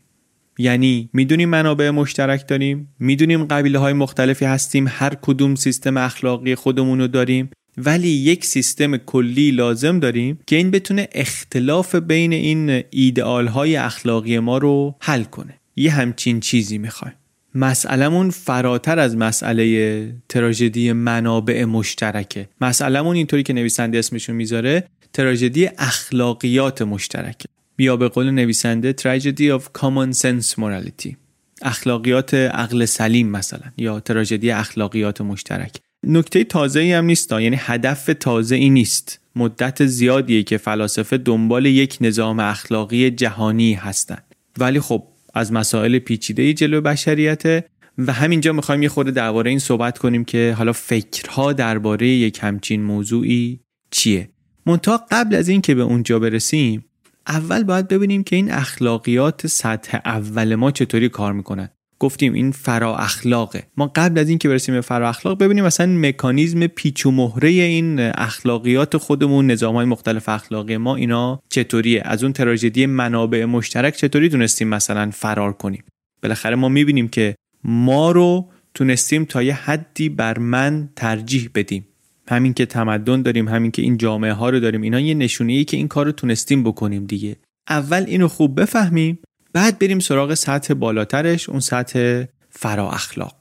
یعنی 0.57 1.09
می‌دونیم 1.13 1.49
منابع 1.49 1.89
مشترک 1.89 2.47
داریم 2.47 2.95
می‌دونیم 2.99 3.45
قبیله 3.45 3.79
های 3.79 3.93
مختلفی 3.93 4.45
هستیم 4.45 4.85
هر 4.89 5.13
کدوم 5.21 5.55
سیستم 5.55 5.97
اخلاقی 5.97 6.55
خودمون 6.55 6.99
رو 6.99 7.07
داریم. 7.07 7.49
ولی 7.77 8.07
یک 8.07 8.45
سیستم 8.45 8.97
کلی 8.97 9.51
لازم 9.51 9.99
داریم 9.99 10.39
که 10.47 10.55
این 10.55 10.71
بتونه 10.71 11.07
اختلاف 11.11 11.95
بین 11.95 12.33
این 12.33 12.83
ایدئال 12.89 13.47
های 13.47 13.75
اخلاقی 13.75 14.39
ما 14.39 14.57
رو 14.57 14.95
حل 14.99 15.23
کنه. 15.23 15.53
یه 15.75 15.91
همچین 15.91 16.39
چیزی 16.39 16.77
می‌خوایم. 16.77 17.13
مسئلهمون 17.55 18.29
فراتر 18.29 18.99
از 18.99 19.17
مسئله 19.17 20.15
تراژدی 20.29 20.91
منابع 20.91 21.65
مشترکه. 21.65 22.49
مسئلهمون 22.61 23.15
اینطوری 23.15 23.43
که 23.43 23.53
نویسنده 23.53 23.99
اسمشون 23.99 24.35
می‌ذاره 24.35 24.87
تراژدی 25.13 25.69
اخلاقیات 25.77 26.81
مشترکه. 26.81 27.45
یا 27.77 27.97
به 27.97 28.07
قول 28.07 28.31
نویسنده 28.31 28.95
tragedy 29.01 29.59
of 29.59 29.81
common 29.81 30.17
sense 30.17 30.55
morality. 30.55 31.15
اخلاقیات 31.61 32.33
عقل 32.33 32.85
سلیم 32.85 33.29
مثلا 33.29 33.71
یا 33.77 33.99
تراژدی 33.99 34.51
اخلاقیات 34.51 35.21
مشترک. 35.21 35.77
نکته 36.03 36.43
تازه 36.43 36.79
ای 36.79 36.93
هم 36.93 37.05
نیست 37.05 37.31
یعنی 37.31 37.57
هدف 37.59 38.09
تازه 38.19 38.55
ای 38.55 38.69
نیست. 38.69 39.19
مدت 39.35 39.85
زیادیه 39.85 40.43
که 40.43 40.57
فلاسفه 40.57 41.17
دنبال 41.17 41.65
یک 41.65 41.97
نظام 42.01 42.39
اخلاقی 42.39 43.11
جهانی 43.11 43.73
هستند 43.73 44.35
ولی 44.57 44.79
خب 44.79 45.03
از 45.33 45.53
مسائل 45.53 45.99
پیچیده 45.99 46.53
جلو 46.53 46.81
بشریته 46.81 47.65
و 47.97 48.13
همینجا 48.13 48.53
می‌خوایم 48.53 48.83
یه 48.83 48.89
خورده 48.89 49.11
درباره 49.11 49.49
این 49.49 49.59
صحبت 49.59 49.97
کنیم 49.97 50.25
که 50.25 50.55
حالا 50.57 50.73
فکرها 50.73 51.53
درباره 51.53 52.07
یک 52.07 52.39
همچین 52.41 52.83
موضوعی 52.83 53.59
چیه. 53.91 54.29
منتها 54.65 55.05
قبل 55.11 55.35
از 55.35 55.49
این 55.49 55.61
که 55.61 55.75
به 55.75 55.81
اونجا 55.81 56.19
برسیم 56.19 56.85
اول 57.27 57.63
باید 57.63 57.87
ببینیم 57.87 58.23
که 58.23 58.35
این 58.35 58.51
اخلاقیات 58.51 59.47
سطح 59.47 59.99
اول 60.05 60.55
ما 60.55 60.71
چطوری 60.71 61.09
کار 61.09 61.33
می‌کنن. 61.33 61.69
گفتیم 62.01 62.33
این 62.33 62.51
فرا 62.51 62.97
اخلاقه. 62.97 63.63
ما 63.77 63.91
قبل 63.95 64.19
از 64.19 64.29
اینکه 64.29 64.49
برسیم 64.49 64.75
به 64.75 64.81
فرا 64.81 65.09
اخلاق 65.09 65.43
ببینیم 65.43 65.65
مثلا 65.65 65.87
مکانیزم 65.87 66.67
پیچ 66.67 67.05
و 67.05 67.11
مهره 67.11 67.49
این 67.49 67.99
اخلاقیات 67.99 68.97
خودمون 68.97 69.51
نظام 69.51 69.75
های 69.75 69.85
مختلف 69.85 70.29
اخلاقی 70.29 70.77
ما 70.77 70.95
اینا 70.95 71.41
چطوریه؟ 71.49 72.01
از 72.05 72.23
اون 72.23 72.33
تراژدی 72.33 72.85
منابع 72.85 73.45
مشترک 73.45 73.95
چطوری 73.95 74.29
تونستیم 74.29 74.67
مثلا 74.67 75.11
فرار 75.13 75.53
کنیم؟ 75.53 75.83
بالاخره 76.23 76.55
ما 76.55 76.69
می‌بینیم 76.69 77.07
که 77.07 77.35
ما 77.63 78.11
رو 78.11 78.49
تونستیم 78.73 79.25
تا 79.25 79.43
یه 79.43 79.53
حدی 79.53 80.09
بر 80.09 80.39
من 80.39 80.89
ترجیح 80.95 81.49
بدیم. 81.55 81.87
همین 82.27 82.53
که 82.53 82.65
تمدن 82.65 83.21
داریم 83.21 83.47
همین 83.47 83.71
که 83.71 83.81
این 83.81 83.97
جامعه 83.97 84.33
ها 84.33 84.49
رو 84.49 84.59
داریم 84.59 84.81
اینا 84.81 84.99
یه 84.99 85.13
نشونه 85.13 85.53
ای 85.53 85.63
که 85.63 85.77
این 85.77 85.87
کار 85.87 86.05
رو 86.05 86.11
تونستیم 86.11 86.63
بکنیم 86.63 87.05
دیگه. 87.05 87.35
اول 87.69 88.03
اینو 88.07 88.27
خوب 88.27 88.61
بفهمیم 88.61 89.19
بعد 89.53 89.79
بریم 89.79 89.99
سراغ 89.99 90.33
سطح 90.33 90.73
بالاترش 90.73 91.49
اون 91.49 91.59
سطح 91.59 92.23
فرا 92.49 92.91
اخلاق. 92.91 93.35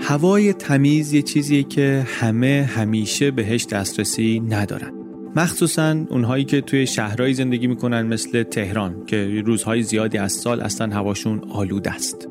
هوای 0.00 0.52
تمیز 0.52 1.12
یه 1.12 1.22
چیزیه 1.22 1.62
که 1.62 2.06
همه 2.20 2.70
همیشه 2.76 3.30
بهش 3.30 3.66
دسترسی 3.66 4.40
ندارن. 4.40 4.92
مخصوصا 5.36 6.04
اونهایی 6.10 6.44
که 6.44 6.60
توی 6.60 6.86
شهرهایی 6.86 7.34
زندگی 7.34 7.66
می‌کنن 7.66 8.02
مثل 8.02 8.42
تهران 8.42 9.04
که 9.06 9.42
روزهای 9.46 9.82
زیادی 9.82 10.18
از 10.18 10.32
سال 10.32 10.60
اصلا 10.60 10.94
هواشون 10.94 11.40
آلود 11.50 11.88
است. 11.88 12.28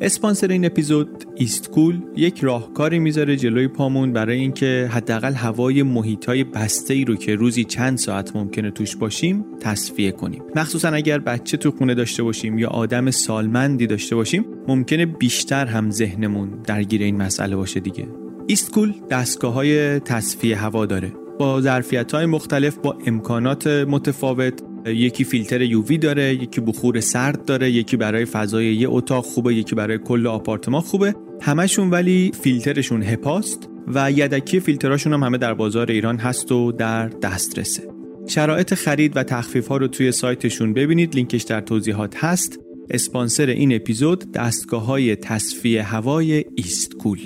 اسپانسر 0.00 0.48
این 0.48 0.64
اپیزود 0.64 1.24
ایستکول 1.34 2.00
یک 2.16 2.40
راهکاری 2.40 2.98
می‌ذاره 2.98 3.36
جلوی 3.36 3.68
پامون 3.68 4.12
برای 4.12 4.38
اینکه 4.38 4.88
حداقل 4.92 5.32
هوای 5.32 5.82
محیطای 5.82 6.44
بسته 6.44 6.94
ای 6.94 7.04
رو 7.04 7.16
که 7.16 7.34
روزی 7.34 7.64
چند 7.64 7.98
ساعت 7.98 8.36
ممکنه 8.36 8.70
توش 8.70 8.96
باشیم 8.96 9.44
تصفیه 9.60 10.12
کنیم. 10.12 10.42
مخصوصا 10.56 10.88
اگر 10.88 11.18
بچه 11.18 11.56
تو 11.56 11.70
خونه 11.70 11.94
داشته 11.94 12.22
باشیم 12.22 12.58
یا 12.58 12.68
آدم 12.68 13.10
سالمندی 13.10 13.86
داشته 13.86 14.16
باشیم 14.16 14.44
ممکنه 14.68 15.06
بیشتر 15.06 15.66
هم 15.66 15.90
ذهنمون 15.90 16.50
درگیر 16.64 17.02
این 17.02 17.16
مسئله 17.16 17.56
باشه 17.56 17.80
دیگه. 17.80 18.08
ایستکول 18.46 18.92
دستگاه 19.10 19.52
های 19.52 20.00
تصفیه 20.00 20.56
هوا 20.56 20.86
داره. 20.86 21.12
با 21.38 21.60
ظرفیت 21.60 22.12
های 22.12 22.26
مختلف 22.26 22.76
با 22.76 22.98
امکانات 23.06 23.66
متفاوت 23.66 24.62
یکی 24.86 25.24
فیلتر 25.24 25.62
UV 25.62 25.98
داره 25.98 26.34
یکی 26.34 26.60
بخور 26.60 27.00
سرد 27.00 27.44
داره 27.44 27.70
یکی 27.70 27.96
برای 27.96 28.24
فضای 28.24 28.74
یه 28.74 28.88
اتاق 28.90 29.24
خوبه 29.24 29.54
یکی 29.54 29.74
برای 29.74 29.98
کل 29.98 30.26
آپارتمان 30.26 30.80
خوبه. 30.80 31.14
همشون 31.40 31.90
ولی 31.90 32.32
فیلترشون 32.42 33.02
هپاست 33.02 33.68
و 33.94 34.12
یدکی 34.12 34.60
فیلتراشون 34.60 35.12
هم 35.12 35.22
همه 35.22 35.38
در 35.38 35.54
بازار 35.54 35.90
ایران 35.90 36.18
هست 36.18 36.52
و 36.52 36.72
در 36.72 37.08
دسترسه. 37.08 37.82
شرایط 38.28 38.74
خرید 38.74 39.16
و 39.16 39.22
تخفیف 39.22 39.68
ها 39.68 39.76
رو 39.76 39.88
توی 39.88 40.12
سایتشون 40.12 40.72
ببینید 40.72 41.14
لینکش 41.14 41.42
در 41.42 41.60
توضیحات 41.60 42.24
هست. 42.24 42.58
اسپانسر 42.90 43.46
این 43.46 43.74
اپیزود 43.74 44.32
دستگاه 44.32 44.84
های 44.84 45.16
تصفیه 45.16 45.82
هوای 45.82 46.44
ایست 46.56 46.94
کول. 46.96 47.20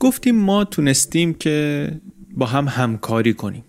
گفتیم 0.00 0.36
ما 0.36 0.64
تونستیم 0.64 1.34
که 1.34 1.88
با 2.36 2.46
هم 2.46 2.68
همکاری 2.68 3.34
کنیم. 3.34 3.64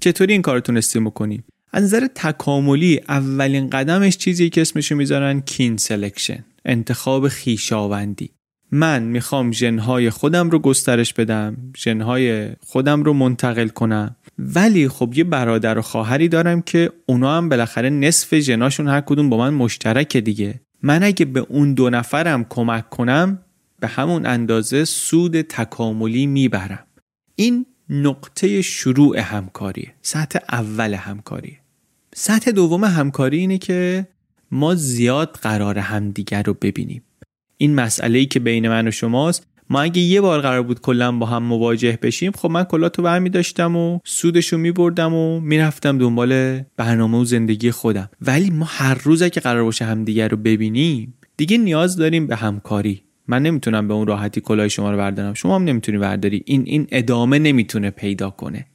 چطوری 0.00 0.32
این 0.32 0.42
کار 0.42 0.60
تونستیم 0.60 1.04
بکنیم؟ 1.04 1.44
از 1.72 1.84
نظر 1.84 2.06
تکاملی 2.14 3.00
اولین 3.08 3.70
قدمش 3.70 4.16
چیزی 4.16 4.50
که 4.50 4.60
اسمشو 4.60 4.96
می‌ذارن 4.96 5.40
kin 5.40 5.76
selection 5.76 6.44
انتخاب 6.64 7.28
خویشاوندی. 7.28 8.30
من 8.70 9.02
می‌خوام 9.02 9.52
ژنهای 9.52 10.10
خودم 10.10 10.50
رو 10.50 10.58
گسترش 10.58 11.14
بدم 11.14 11.56
ژنهای 11.76 12.48
خودم 12.60 13.02
رو 13.02 13.12
منتقل 13.12 13.68
کنم. 13.68 14.16
ولی 14.38 14.88
خب 14.88 15.12
یه 15.16 15.24
برادر 15.24 15.78
و 15.78 15.82
خواهری 15.82 16.28
دارم 16.28 16.62
که 16.62 16.92
اونا 17.06 17.36
هم 17.36 17.48
بالاخره 17.48 17.90
نصف 17.90 18.38
ژناشون 18.38 18.88
هر 18.88 19.00
کدوم 19.00 19.30
با 19.30 19.36
من 19.36 19.54
مشترک 19.54 20.16
دیگه. 20.16 20.60
من 20.82 21.02
اگه 21.02 21.24
به 21.24 21.40
اون 21.40 21.74
دو 21.74 21.90
نفرم 21.90 22.44
کمک 22.44 22.90
کنم 22.90 23.38
به 23.80 23.86
همون 23.86 24.26
اندازه 24.26 24.84
سود 24.84 25.40
تکاملی 25.40 26.26
می‌برم. 26.26 26.86
این 27.36 27.66
نقطه 27.92 28.62
شروع 28.62 29.18
همکاریه. 29.18 29.94
سطح 30.02 30.38
اول 30.52 30.94
همکاریه. 30.94 31.58
سطح 32.14 32.50
دوم 32.50 32.84
همکاری 32.84 33.38
اینه 33.38 33.58
که 33.58 34.06
ما 34.50 34.74
زیاد 34.74 35.38
قرار 35.42 35.78
همدیگر 35.78 36.42
رو 36.42 36.54
ببینیم. 36.54 37.02
این 37.56 37.74
مسئله 37.74 38.18
ای 38.18 38.26
که 38.26 38.40
بین 38.40 38.68
من 38.68 38.88
و 38.88 38.90
شماست. 38.90 39.46
ما 39.70 39.80
اگه 39.80 40.02
یه 40.02 40.20
بار 40.20 40.40
قرار 40.40 40.62
بود 40.62 40.80
کلا 40.80 41.12
با 41.12 41.26
هم 41.26 41.42
مواجه 41.42 41.98
بشیم 42.02 42.32
خب 42.32 42.50
من 42.50 42.64
کلاتو 42.64 43.02
برمی 43.02 43.30
داشتم 43.30 43.76
و 43.76 43.98
سودشو 44.04 44.58
می 44.58 44.72
بردم 44.72 45.14
و 45.14 45.40
می‌رفتم 45.40 45.98
دنبال 45.98 46.62
برنامه 46.76 47.18
و 47.18 47.24
زندگی 47.24 47.70
خودم. 47.70 48.10
ولی 48.20 48.50
ما 48.50 48.66
هر 48.68 48.94
روز 48.94 49.22
که 49.22 49.40
قرار 49.40 49.64
باشه 49.64 49.84
همدیگر 49.84 50.28
رو 50.28 50.36
ببینیم 50.36 51.14
دیگه 51.36 51.58
نیاز 51.58 51.96
داریم 51.96 52.26
به 52.26 52.36
همکاری. 52.36 53.02
من 53.28 53.42
نمی‌تونم 53.42 53.88
به 53.88 53.94
اون 53.94 54.06
راحتی 54.06 54.40
کلاه 54.40 54.68
شما 54.68 54.90
رو 54.90 54.96
بردارم. 54.96 55.34
شما 55.34 55.54
هم 55.56 55.64
نمی‌تونی 55.64 55.98
برداری. 55.98 56.42
این 56.46 56.62
این 56.66 56.86
ادامه 56.92 57.38
نمی‌تونه 57.38 57.90
پیدا 57.90 58.30
کنه. 58.30 58.66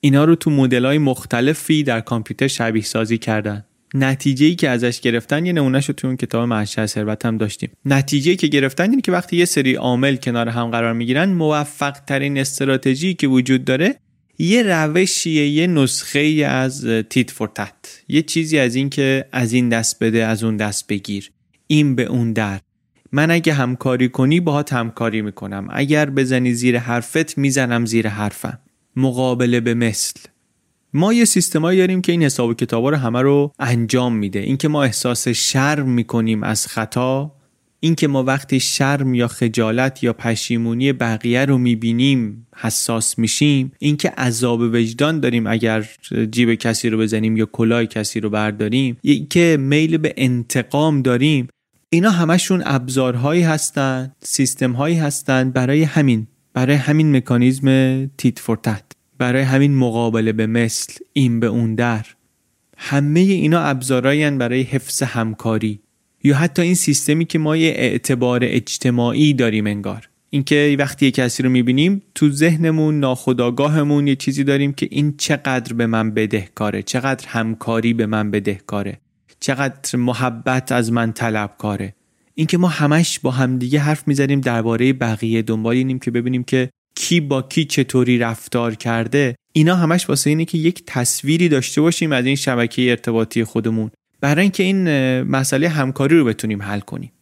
اینا 0.00 0.24
رو 0.24 0.34
تو 0.34 0.50
مدل 0.50 0.84
های 0.84 0.98
مختلفی 0.98 1.82
در 1.82 2.00
کامپیوتر 2.00 2.48
شبیه 2.48 2.82
سازی 2.82 3.18
کردن. 3.18 3.64
نتیجه 3.94 4.46
ای 4.46 4.54
که 4.54 4.68
ازش 4.68 5.00
گرفتن 5.00 5.46
یه 5.46 5.52
نمونهش 5.52 5.86
رو 5.86 5.94
تو 5.94 6.06
اون 6.06 6.16
کتاب 6.16 6.48
محشر 6.48 6.86
ثروت 6.86 7.26
هم 7.26 7.38
داشتیم. 7.38 7.70
نتیجه 7.84 8.36
که 8.36 8.46
گرفتن 8.46 8.90
اینه 8.90 9.02
که 9.02 9.12
وقتی 9.12 9.36
یه 9.36 9.44
سری 9.44 9.74
عامل 9.74 10.16
کنار 10.16 10.48
هم 10.48 10.70
قرار 10.70 10.92
می‌گیرن 10.92 11.32
موفق 11.32 11.92
ترین 11.92 12.38
استراتژی 12.38 13.14
که 13.14 13.28
وجود 13.28 13.64
داره 13.64 13.96
یه 14.38 14.62
روشیه 14.62 15.48
یه 15.48 15.66
نسخه 15.66 16.18
ای 16.18 16.44
از 16.44 16.86
تیت 16.86 17.30
فور 17.30 17.48
تت 17.54 18.02
یه 18.08 18.22
چیزی 18.22 18.58
از 18.58 18.74
این 18.74 18.90
که 18.90 19.24
از 19.32 19.52
این 19.52 19.68
دست 19.68 20.04
بده 20.04 20.24
از 20.24 20.44
اون 20.44 20.56
دست 20.56 20.86
بگیر. 20.86 21.30
این 21.66 21.94
به 21.94 22.04
اون 22.04 22.32
در. 22.32 22.60
من 23.14 23.30
اگه 23.30 23.52
همکاری 23.52 24.08
کنی 24.08 24.40
باهات 24.40 24.72
همکاری 24.72 25.22
می‌کنم. 25.22 25.68
اگر 25.70 26.10
بزنی 26.10 26.52
زیر 26.52 26.78
حرفت 26.78 27.38
می‌زنم 27.38 27.86
زیر 27.86 28.08
حرفم. 28.08 28.58
مقابله 28.96 29.60
به 29.60 29.74
مثل. 29.74 30.20
ما 30.92 31.12
یه 31.12 31.24
سیستمایی 31.24 31.78
داریم 31.78 32.00
که 32.00 32.12
این 32.12 32.22
حساب 32.22 32.48
و 32.48 32.54
کتابا 32.54 32.90
رو 32.90 32.96
همه 32.96 33.22
رو 33.22 33.52
انجام 33.58 34.16
میده. 34.16 34.38
اینکه 34.38 34.68
ما 34.68 34.82
احساس 34.82 35.28
شرم 35.28 35.90
می‌کنیم 35.90 36.42
از 36.42 36.66
خطا 36.66 37.32
اینکه 37.80 38.08
ما 38.08 38.22
وقتی 38.22 38.60
شرم 38.60 39.14
یا 39.14 39.28
خجالت 39.28 40.02
یا 40.02 40.12
پشیمونی 40.12 40.92
بقیه 40.92 41.44
رو 41.44 41.58
می‌بینیم 41.58 42.46
حساس 42.56 43.18
میشیم. 43.18 43.72
اینکه 43.78 44.08
عذاب 44.10 44.60
وجدان 44.60 45.20
داریم 45.20 45.46
اگر 45.46 45.88
جیب 46.30 46.54
کسی 46.54 46.90
رو 46.90 46.98
بزنیم 46.98 47.36
یا 47.36 47.46
کلاه 47.46 47.86
کسی 47.86 48.20
رو 48.20 48.30
برداریم. 48.30 48.96
اینکه 49.02 49.56
میل 49.60 49.96
به 49.96 50.14
انتقام 50.16 51.02
داریم. 51.02 51.48
اینا 51.90 52.10
همشون 52.10 52.62
ابزارهایی 52.66 53.42
هستند 53.42 54.16
سیستمهایی 54.22 54.96
هستند 54.96 55.52
برای 55.52 55.82
همین 55.82 56.26
برای 56.52 56.76
همین 56.76 57.16
مکانیزم 57.16 58.06
تیت 58.06 58.38
فور 58.38 58.56
تت 58.56 58.82
برای 59.18 59.42
همین 59.42 59.74
مقابله 59.74 60.32
به 60.32 60.46
مثل 60.46 60.92
این 61.12 61.40
به 61.40 61.46
اون 61.46 61.74
در. 61.74 62.06
همه 62.76 63.20
اینا 63.20 63.60
ابزارایی 63.60 64.30
برای 64.30 64.62
حفظ 64.62 65.02
همکاری. 65.02 65.80
یا 66.24 66.36
حتی 66.36 66.62
این 66.62 66.74
سیستمی 66.74 67.24
که 67.24 67.38
ما 67.38 67.56
یه 67.56 67.68
اعتبار 67.68 68.40
اجتماعی 68.42 69.34
داریم 69.34 69.66
انگار. 69.66 70.08
اینکه 70.30 70.76
وقتی 70.78 71.06
یه 71.06 71.10
کسی 71.10 71.42
رو 71.42 71.50
می‌بینیم 71.50 72.02
تو 72.14 72.30
ذهنمون 72.30 73.00
ناخداگاهمون 73.00 74.06
یه 74.06 74.16
چیزی 74.16 74.44
داریم 74.44 74.72
که 74.72 74.88
این 74.90 75.14
چقدر 75.16 75.72
به 75.72 75.86
من 75.86 76.10
بدهکاره 76.10 76.82
چقدر 76.82 77.28
همکاری 77.28 77.94
به 77.94 78.06
من 78.06 78.30
بدهکاره. 78.30 79.00
چقدر 79.44 79.96
محبت 79.98 80.72
از 80.72 80.92
من 80.92 81.12
طلبکاره. 81.12 81.94
اینکه 82.34 82.58
ما 82.58 82.68
همش 82.68 83.18
با 83.18 83.30
همدیگه 83.30 83.78
حرف 83.78 84.08
می‌زنیم 84.08 84.40
درباره 84.40 84.92
بقیه 84.92 85.42
دنبال 85.42 85.76
اینیم 85.76 85.98
که 85.98 86.10
ببینیم 86.10 86.44
که 86.44 86.70
کی 86.96 87.20
با 87.20 87.42
کی 87.42 87.64
چطوری 87.64 88.18
رفتار 88.18 88.74
کرده 88.74 89.34
اینا 89.52 89.76
همش 89.76 90.08
واسه 90.08 90.30
اینه 90.30 90.44
که 90.44 90.58
یک 90.58 90.82
تصویری 90.86 91.48
داشته 91.48 91.80
باشیم 91.80 92.12
از 92.12 92.26
این 92.26 92.36
شبکه 92.36 92.90
ارتباطی 92.90 93.44
خودمون. 93.44 93.90
برای 94.20 94.42
اینکه 94.42 94.62
این 94.62 94.88
مسئله 95.22 95.68
همکاری 95.68 96.18
رو 96.18 96.24
بتونیم 96.24 96.62
حل 96.62 96.80
کنیم. 96.80 97.12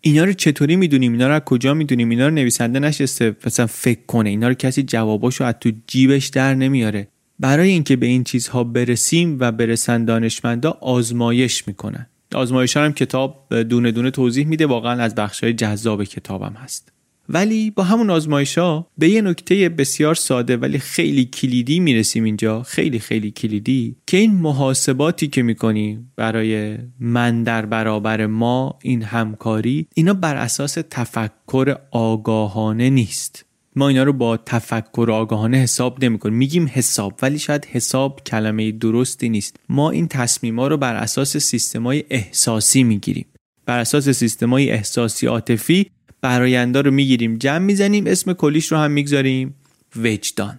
اینا 0.00 0.24
رو 0.24 0.32
چطوری 0.32 0.76
می‌دونیم؟ 0.76 1.12
اینا 1.12 1.28
رو 1.28 1.34
از 1.34 1.40
کجا 1.40 1.74
می‌دونیم؟ 1.74 2.10
اینا 2.10 2.28
رو 2.28 2.34
نویسنده 2.34 2.78
نشسته 2.78 3.36
مثلا 3.46 3.66
فکر 3.66 4.00
کنه. 4.06 4.30
اینا 4.30 4.48
رو 4.48 4.54
کسی 4.54 4.82
جواباشو 4.82 5.44
از 5.44 5.54
تو 5.60 5.72
جیبش 5.86 6.26
در 6.26 6.54
نمیاره. 6.54 7.08
برای 7.40 7.68
اینکه 7.68 7.96
به 7.96 8.06
این 8.06 8.24
چیزها 8.24 8.64
برسیم 8.64 9.36
و 9.40 9.52
برسن 9.52 10.04
دانشمندا 10.04 10.78
آزمایش 10.80 11.68
می‌کنن. 11.68 12.06
آزمایش 12.34 12.76
هم 12.76 12.92
کتاب 12.92 13.62
دونه 13.62 13.92
دونه 13.92 14.10
توضیح 14.10 14.46
میده. 14.46 14.66
واقعا 14.66 15.02
از 15.02 15.14
بخشای 15.14 15.52
جذاب 15.52 16.04
کتابم 16.04 16.52
هست. 16.52 16.92
ولی 17.28 17.70
با 17.70 17.82
همون 17.82 18.10
آزمایش 18.10 18.58
ها 18.58 18.86
به 18.98 19.08
یه 19.08 19.22
نکته 19.22 19.68
بسیار 19.68 20.14
ساده 20.14 20.56
ولی 20.56 20.78
خیلی 20.78 21.24
کلیدی 21.24 21.80
می‌رسیم 21.80 22.24
اینجا. 22.24 22.62
خیلی 22.62 22.98
خیلی 22.98 23.30
کلیدی 23.30 23.96
که 24.06 24.16
این 24.16 24.34
محاسباتی 24.34 25.28
که 25.28 25.42
می‌کنیم 25.42 26.12
برای 26.16 26.78
من 27.00 27.42
در 27.42 27.66
برابر 27.66 28.26
ما 28.26 28.78
این 28.82 29.02
همکاری 29.02 29.86
اینا 29.94 30.14
بر 30.14 30.36
اساس 30.36 30.78
تفکر 30.90 31.76
آگاهانه 31.90 32.90
نیست. 32.90 33.44
ما 33.76 33.88
اینا 33.88 34.02
رو 34.02 34.12
با 34.12 34.36
تفکر 34.36 35.08
آگاهانه 35.12 35.56
حساب 35.56 36.04
نمی 36.04 36.18
کنیم 36.18 36.34
میگیم 36.36 36.70
حساب 36.72 37.18
ولی 37.22 37.38
شاید 37.38 37.64
حساب 37.64 38.20
کلمه 38.26 38.72
درستی 38.72 39.28
نیست. 39.28 39.56
ما 39.68 39.90
این 39.90 40.08
تصمیما 40.08 40.68
رو 40.68 40.76
بر 40.76 40.96
اساس 40.96 41.36
سیستمای 41.36 42.04
احساسی 42.10 42.82
می‌گیریم. 42.82 43.26
بر 43.66 43.78
اساس 43.78 44.08
سیستمای 44.08 44.70
احساسی 44.70 45.26
عاطفی 45.26 45.90
براینده 46.20 46.82
رو 46.82 46.90
می‌گیریم. 46.90 47.36
جمع 47.36 47.58
می‌زنیم 47.58 48.06
اسم 48.06 48.32
کلیش 48.32 48.72
رو 48.72 48.78
هم 48.78 48.90
می‌گذاریم. 48.90 49.54
وجدان. 49.96 50.58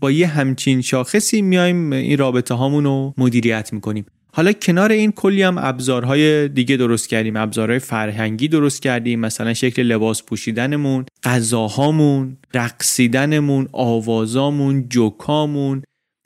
با 0.00 0.10
یه 0.10 0.26
همچین 0.26 0.80
شاخصی 0.80 1.42
میایم 1.42 1.92
این 1.92 2.18
رابطه 2.18 2.54
هامون 2.54 2.84
رو 2.84 3.14
مدیریت 3.18 3.72
می‌کنیم. 3.72 4.06
حالا 4.32 4.52
کنار 4.52 4.92
این 4.92 5.12
کلی 5.12 5.42
هم 5.42 5.58
ابزارهای 5.58 6.48
دیگه 6.48 6.76
درست 6.76 7.08
کردیم. 7.08 7.36
ابزارهای 7.36 7.78
فرهنگی 7.78 8.48
درست 8.48 8.82
کردیم. 8.82 9.20
مثلا 9.20 9.54
شکل 9.54 9.82
لباس 9.82 10.22
پوشیدنمون 10.22 11.04
غذاهامون 11.24 12.36
رقصیدنمون 12.54 13.68
آوازامون 13.72 14.88
جوکامون. 14.88 15.82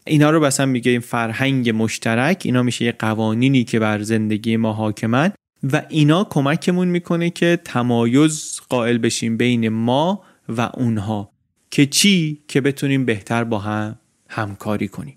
اینا 0.07 0.31
رو 0.31 0.45
مثلا 0.45 0.67
میگه 0.67 0.91
این 0.91 1.01
فرهنگ 1.01 1.71
مشترک. 1.71 2.43
اینا 2.45 2.63
میشه 2.63 2.85
یه 2.85 2.93
قوانینی 2.93 3.65
که 3.65 3.79
بر 3.79 4.03
زندگی 4.03 4.57
ما 4.57 4.73
حاکمن. 4.73 5.33
و 5.73 5.83
اینا 5.89 6.25
کمکمون 6.25 6.89
می‌کنه 6.89 7.31
که 7.31 7.59
تمایز 7.65 8.61
قائل 8.69 8.99
بشیم 8.99 9.37
بین 9.37 9.69
ما 9.69 10.23
و 10.49 10.71
اونها 10.75 11.31
که 11.71 11.87
چی؟ 11.87 12.43
که 12.49 12.61
بتونیم 12.61 13.05
بهتر 13.05 13.45
با 13.45 13.59
هم 13.59 13.99
همکاری 14.29 14.89
کنیم. 14.89 15.17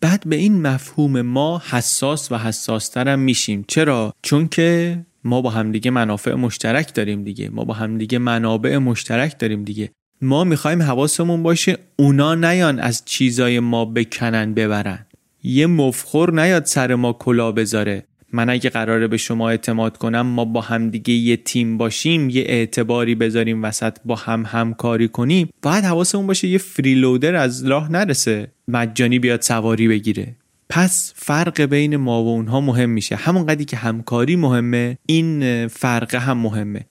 بعد 0.00 0.22
به 0.26 0.36
این 0.36 0.62
مفهوم 0.62 1.22
ما 1.22 1.62
حساس 1.70 2.32
و 2.32 2.38
حساسترم 2.38 3.18
میشیم. 3.18 3.64
چرا؟ 3.68 4.14
چون 4.22 4.48
که 4.48 4.98
ما 5.24 5.42
با 5.42 5.50
همدیگه 5.50 5.90
منافع 5.90 6.34
مشترک 6.34 6.94
داریم 6.94 7.24
دیگه. 7.24 7.48
ما 7.48 7.64
با 7.64 7.74
همدیگه 7.74 8.18
منابع 8.18 8.78
مشترک 8.78 9.38
داریم 9.38 9.64
دیگه. 9.64 9.90
ما 10.22 10.44
می‌خوایم 10.44 10.82
حواسمون 10.82 11.42
باشه 11.42 11.78
اونا 11.96 12.34
نیان 12.34 12.80
از 12.80 13.02
چیزای 13.04 13.60
ما 13.60 13.84
بکنن 13.84 14.54
ببرن. 14.54 15.06
یه 15.42 15.66
مفخور 15.66 16.42
نیاد 16.42 16.64
سر 16.64 16.94
ما 16.94 17.12
کلا 17.12 17.52
بذاره. 17.52 18.07
من 18.32 18.50
اگه 18.50 18.70
قراره 18.70 19.08
به 19.08 19.16
شما 19.16 19.50
اعتماد 19.50 19.96
کنم 19.96 20.20
ما 20.20 20.44
با 20.44 20.60
همدیگه 20.60 21.14
یه 21.14 21.36
تیم 21.36 21.78
باشیم 21.78 22.30
یه 22.30 22.42
اعتباری 22.46 23.14
بذاریم 23.14 23.62
وسط 23.62 23.96
با 24.04 24.14
هم 24.14 24.44
همکاری 24.46 25.08
کنیم 25.08 25.48
باید 25.62 25.84
حواسمون 25.84 26.26
باشه 26.26 26.48
یه 26.48 26.58
فریلودر 26.58 27.34
از 27.34 27.64
راه 27.64 27.92
نرسه 27.92 28.52
مجانی 28.68 29.18
بیاد 29.18 29.42
سواری 29.42 29.88
بگیره. 29.88 30.36
پس 30.68 31.12
فرق 31.16 31.60
بین 31.60 31.96
ما 31.96 32.24
و 32.24 32.28
اونها 32.28 32.60
مهم 32.60 32.90
میشه. 32.90 33.16
همون 33.16 33.46
قدی 33.46 33.64
که 33.64 33.76
همکاری 33.76 34.36
مهمه 34.36 34.98
این 35.06 35.66
فرق 35.68 36.14
هم 36.14 36.38
مهمه. 36.38 36.86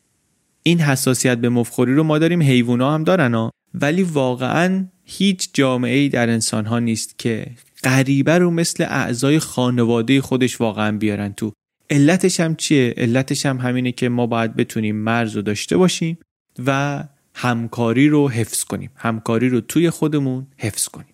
این 0.63 0.79
حساسیت 0.79 1.37
به 1.37 1.49
مفخوری 1.49 1.93
رو 1.93 2.03
ما 2.03 2.17
داریم 2.17 2.41
حیوونا 2.41 2.93
هم 2.93 3.03
دارن 3.03 3.33
ها. 3.33 3.51
ولی 3.73 4.03
واقعا 4.03 4.85
هیچ 5.05 5.49
جامعه 5.53 5.97
ای 5.97 6.09
در 6.09 6.29
انسان 6.29 6.65
ها 6.65 6.79
نیست 6.79 7.19
که 7.19 7.45
غریبه 7.83 8.37
رو 8.37 8.51
مثل 8.51 8.83
اعضای 8.83 9.39
خانواده 9.39 10.21
خودش 10.21 10.61
واقعا 10.61 10.97
بیارن 10.97 11.33
تو. 11.33 11.51
علتش 11.89 12.39
هم 12.39 12.55
چیه؟ 12.55 12.93
علتش 12.97 13.45
هم 13.45 13.57
همینه 13.57 13.91
که 13.91 14.09
ما 14.09 14.27
باید 14.27 14.55
بتونیم 14.55 14.95
مرز 14.95 15.35
رو 15.35 15.41
داشته 15.41 15.77
باشیم 15.77 16.17
و 16.65 17.03
همکاری 17.33 18.09
رو 18.09 18.29
حفظ 18.29 18.63
کنیم. 18.63 18.91
همکاری 18.95 19.49
رو 19.49 19.61
توی 19.61 19.89
خودمون 19.89 20.47
حفظ 20.57 20.87
کنیم. 20.87 21.13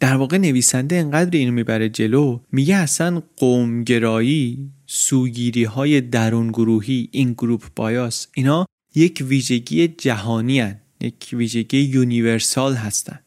در 0.00 0.16
واقع 0.16 0.38
نویسنده 0.38 0.96
انقدر 0.96 1.38
اینو 1.38 1.52
می‌بره 1.52 1.88
جلو 1.88 2.40
میگه 2.52 2.76
اصلا 2.76 3.22
قومگرایی 3.36 4.70
سوگیری 4.86 5.64
های 5.64 6.00
درون 6.00 6.48
گروهی 6.48 7.08
این 7.12 7.32
گروپ 7.32 7.62
بایاس 7.76 8.26
اینا 8.34 8.66
یک 8.94 9.24
ویژگی 9.28 9.88
جهانی 9.88 10.60
هستن. 10.60 10.80
یک 11.00 11.28
ویژگی 11.32 11.78
universal 11.78 12.74
هستن. 12.74 13.18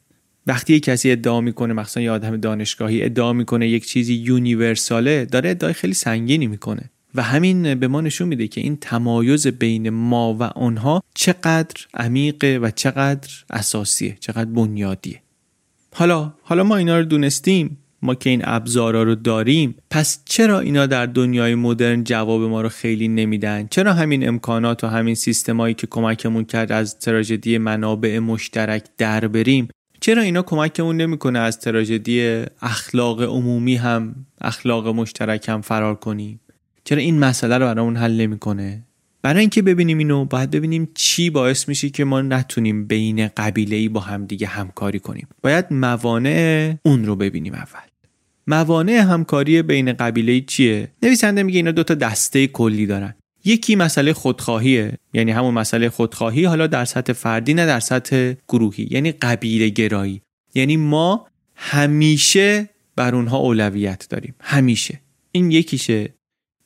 وقتی 0.48 0.74
یک 0.74 0.84
کسی 0.84 1.12
ادعا 1.12 1.42
می‌کنه 1.42 1.74
مثلا 1.74 2.04
یه 2.04 2.12
آدم 2.12 2.38
دانشگاهی 2.38 3.04
ادعا 3.04 3.34
می‌کنه 3.34 3.70
یک 3.70 3.86
چیزی 3.86 4.14
universal 4.14 5.15
ه 5.15 5.26
داره 5.26 5.50
ادعای 5.50 5.74
خیلی 5.74 5.94
سنگینی 5.94 6.48
می‌کنه. 6.48 6.90
و 7.16 7.22
همین 7.22 7.76
به 7.76 7.88
ما 7.88 8.02
نشون 8.02 8.28
میده 8.28 8.48
که 8.48 8.62
این 8.62 8.78
تمایز 8.78 9.48
بین 9.48 9.90
ما 9.90 10.34
و 10.34 10.44
آنها 10.44 11.04
چقدر 11.16 11.86
عمیقه 11.94 12.60
و 12.62 12.72
چقدر 12.72 13.30
اساسیه 13.50 14.18
چقدر 14.20 14.46
بنیادیه. 14.46 15.22
حالا 15.94 16.34
حالا 16.44 16.64
ما 16.64 16.76
اینا 16.76 16.98
رو 16.98 17.06
دونستیم 17.06 17.78
ما 18.02 18.16
که 18.16 18.30
این 18.30 18.42
ابزارا 18.44 19.04
رو 19.04 19.16
داریم 19.16 19.76
پس 19.90 20.20
چرا 20.26 20.60
اینا 20.60 20.86
در 20.86 21.06
دنیای 21.06 21.56
مدرن 21.56 22.04
جواب 22.04 22.42
ما 22.42 22.62
رو 22.62 22.70
خیلی 22.70 23.08
نمیدن؟ 23.08 23.68
چرا 23.68 23.94
همین 23.94 24.28
امکانات 24.28 24.84
و 24.84 24.88
همین 24.88 25.16
سیستمایی 25.16 25.74
که 25.74 25.88
کمکمون 25.88 26.46
کرد 26.46 26.72
از 26.72 27.00
تراژدی 27.00 27.58
منابع 27.58 28.20
مشترک 28.20 28.86
در 28.98 29.28
بریم؟ 29.28 29.68
چرا 30.04 30.22
اینا 30.22 30.42
کمکمون 30.42 30.98
نمی‌کنه 30.98 31.40
از 31.40 31.60
تراژدی 31.60 32.44
اخلاق 32.62 33.22
عمومی 33.22 33.76
هم 33.76 34.16
اخلاق 34.42 34.88
مشترک 34.88 35.50
هم 35.50 35.62
فرار 35.62 35.96
کنیم؟ 35.96 36.40
چرا 36.84 36.98
این 36.98 37.20
مسئله 37.20 37.58
رو 37.58 37.66
برامون 37.66 37.98
حل 37.98 38.22
نمی‌کنه؟ 38.22 38.84
برای 39.22 39.40
اینکه 39.40 39.62
ببینیم 39.62 39.98
اینو 39.98 40.26
باید 40.26 40.52
ببینیم 40.52 40.90
چی 40.94 41.30
باعث 41.30 41.68
میشه 41.68 41.90
که 41.90 42.04
ما 42.04 42.22
نتونیم 42.22 42.88
بین 42.88 43.28
قبیله 43.28 43.76
ای 43.76 43.90
با 43.90 44.00
همدیگه 44.00 44.48
همکاری 44.48 45.00
کنیم. 45.00 45.28
باید 45.42 45.66
موانع 45.72 46.76
اون 46.86 47.06
رو 47.06 47.16
ببینیم 47.16 47.54
اول. 47.54 47.88
موانع 48.48 48.94
همکاری 48.94 49.62
بین 49.62 49.94
قبیله 49.94 50.42
چیه؟ 50.42 50.92
نویسنده 51.04 51.44
میگه 51.44 51.58
اینا 51.58 51.72
دوتا 51.72 51.94
دسته 51.94 52.48
کلی 52.48 52.86
دارن. 52.86 53.14
یکی 53.46 53.76
مسئله 53.76 54.14
خودخواهیه. 54.14 54.98
یعنی 55.14 55.32
همون 55.32 55.54
مسئله 55.54 55.90
خودخواهی 55.90 56.46
حالا 56.46 56.68
در 56.68 56.86
سطح 56.86 57.14
فردی 57.14 57.54
نه 57.54 57.66
در 57.66 57.80
سطح 57.80 58.34
گروهی. 58.48 58.88
یعنی 58.92 59.12
قبیله 59.12 59.70
گرایی. 59.70 60.22
یعنی 60.56 60.78
ما 60.78 61.28
همیشه 61.56 62.70
بر 62.96 63.16
اونها 63.16 63.38
اولویت 63.38 64.08
داریم. 64.10 64.36
همیشه. 64.40 65.02
این 65.32 65.52
یکیشه. 65.52 66.14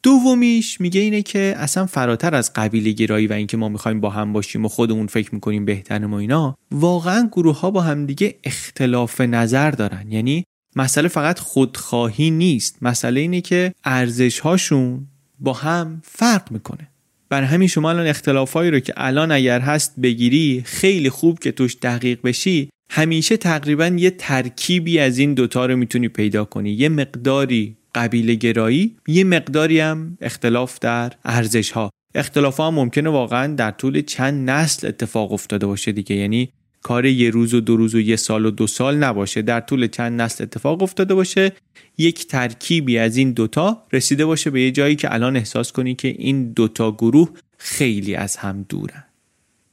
دومیش 0.03 0.81
میگه 0.81 1.01
اینه 1.01 1.21
که 1.21 1.53
اصلا 1.57 1.85
فراتر 1.85 2.35
از 2.35 2.53
قبیله 2.53 2.91
گرایی 2.91 3.27
و 3.27 3.33
اینکه 3.33 3.57
ما 3.57 3.69
می‌خوایم 3.69 4.01
با 4.01 4.09
هم 4.09 4.33
باشیم 4.33 4.65
و 4.65 4.67
خودمون 4.67 5.07
فکر 5.07 5.35
می‌کنیم 5.35 5.65
بهتر 5.65 6.05
ما 6.05 6.19
اینا 6.19 6.57
واقعا 6.71 7.29
گروه 7.31 7.59
ها 7.59 7.71
با 7.71 7.81
هم 7.81 8.05
دیگه 8.05 8.35
اختلاف 8.43 9.21
نظر 9.21 9.71
دارن. 9.71 10.11
یعنی 10.11 10.43
مسئله 10.75 11.07
فقط 11.07 11.39
خودخواهی 11.39 12.31
نیست. 12.31 12.77
مسئله 12.81 13.19
اینه 13.19 13.41
که 13.41 13.73
ارزش 13.83 14.39
هاشون 14.39 15.07
با 15.45 15.53
هم 15.53 16.01
فرق 16.05 16.51
می‌کنه. 16.51 16.87
برای 17.29 17.47
همین 17.47 17.67
شما 17.67 17.89
الان 17.89 18.07
اختلافایی 18.07 18.71
رو 18.71 18.79
که 18.79 18.93
الان 18.97 19.31
اگر 19.31 19.59
هست 19.59 19.99
بگیری 19.99 20.63
خیلی 20.65 21.09
خوب 21.09 21.39
که 21.39 21.51
توش 21.51 21.77
دقیق 21.81 22.19
بشی. 22.23 22.69
همیشه 22.89 23.37
تقریبا 23.37 23.87
یه 23.87 24.09
ترکیبی 24.09 24.99
از 24.99 25.17
این 25.17 25.33
دوتا 25.33 25.65
رو 25.65 25.75
می‌تونی 25.75 26.07
پیدا 26.07 26.45
کنی. 26.45 26.71
یه 26.71 26.89
مقداری 26.89 27.77
قبیله 27.95 28.35
گرایی 28.35 28.95
یه 29.07 29.23
مقداری 29.23 29.79
هم 29.79 30.17
اختلاف 30.21 30.79
در 30.79 31.13
ارزش 31.25 31.71
ها 31.71 31.89
اختلاف 32.15 32.57
ها 32.57 32.71
ممکنه 32.71 33.09
واقعا 33.09 33.55
در 33.55 33.71
طول 33.71 34.01
چند 34.01 34.49
نسل 34.49 34.87
اتفاق 34.87 35.31
افتاده 35.33 35.65
باشه 35.65 35.91
دیگه. 35.91 36.15
یعنی 36.15 36.49
کار 36.85 37.05
یه 37.05 37.29
روز 37.29 37.53
و 37.53 37.59
دو 37.59 37.77
روز 37.77 37.95
و 37.95 37.99
یه 37.99 38.15
سال 38.15 38.45
و 38.45 38.51
دو 38.51 38.67
سال 38.67 38.97
نباشه. 38.97 39.41
در 39.41 39.59
طول 39.59 39.87
چند 39.87 40.21
نسل 40.21 40.43
اتفاق 40.43 40.83
افتاده 40.83 41.13
باشه 41.13 41.51
یک 41.97 42.27
ترکیبی 42.27 42.97
از 42.97 43.17
این 43.17 43.31
دوتا 43.31 43.83
رسیده 43.93 44.25
باشه 44.25 44.49
به 44.49 44.61
یه 44.61 44.71
جایی 44.71 44.95
که 44.95 45.13
الان 45.13 45.35
احساس 45.37 45.71
کنی 45.71 45.95
که 45.95 46.07
این 46.07 46.51
دوتا 46.51 46.91
گروه 46.91 47.29
خیلی 47.57 48.15
از 48.15 48.37
هم 48.37 48.65
دورن. 48.69 49.03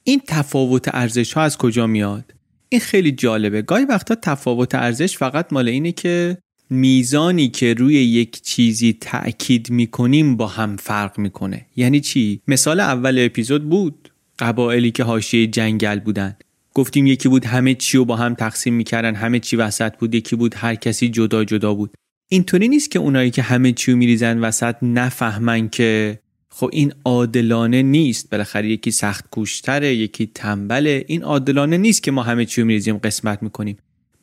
این 0.05 0.23
تفاوت 0.27 0.95
ارزش 0.95 1.33
ها 1.33 1.43
از 1.43 1.57
کجا 1.59 1.87
میاد؟ 1.87 2.35
این 2.69 2.81
خیلی 2.81 3.13
جالبه. 3.13 3.63
گاهی 3.63 3.85
وقتا 3.85 4.15
تفاوت 4.15 4.75
ارزش 4.75 5.19
فقط 5.19 5.53
مال 5.53 5.69
اینه 5.69 5.93
که 5.93 6.39
میزانی 6.71 7.49
که 7.49 7.75
روی 7.75 7.95
یک 7.95 8.43
چیزی 8.43 8.93
تأکید 9.01 9.71
می‌کنیم 9.71 10.37
با 10.37 10.47
هم 10.47 10.77
فرق 10.77 11.19
می‌کنه. 11.19 11.67
یعنی 11.77 12.01
چی؟ 12.01 12.41
مثال 12.49 12.81
اول 12.81 13.19
اپیزود 13.19 13.69
بود 13.69 14.09
قبایلی 14.39 14.91
که 14.91 15.05
حاشیه 15.05 15.47
جنگل 15.47 15.99
بودن. 15.99 16.37
گفتیم 16.75 17.07
یکی 17.07 17.29
بود 17.29 17.45
همه 17.45 17.75
چی 17.75 17.97
رو 17.97 18.05
با 18.05 18.17
هم 18.17 18.35
تقسیم 18.35 18.75
می‌کردن 18.75 19.15
همه 19.15 19.39
چی 19.39 19.57
وسط 19.57 19.97
بود 19.97 20.15
یکی 20.15 20.37
بود 20.37 20.55
هر 20.57 20.75
کسی 20.75 21.09
جدا 21.09 21.45
جدا 21.45 21.75
بود. 21.75 21.95
اینطوری 22.31 22.69
نیست 22.69 22.91
که 22.91 22.99
اونایی 22.99 23.31
که 23.31 23.43
همه 23.43 23.73
چی 23.73 23.93
رو 23.93 23.99
میریزن 23.99 24.39
وسط 24.39 24.77
نفهمن 24.83 25.69
که 25.69 26.19
خب 26.51 26.71
این 26.73 26.93
عادلانه 27.05 27.83
نیست. 27.83 28.31
بالاخره 28.31 28.69
یکی 28.69 28.91
سخت 28.91 29.31
کوشتره 29.31 29.95
یکی 29.95 30.27
تنبله. 30.35 31.05
این 31.09 31.23
عادلانه 31.23 31.79
نیست 31.79 32.03
که 32.03 32.11
ما 32.11 32.23
همه 32.23 32.45
چی 32.45 32.61
رو 32.61 32.67
میریزیم 32.67 32.97
قسمت 32.99 33.43
می‌کنیم. 33.43 33.77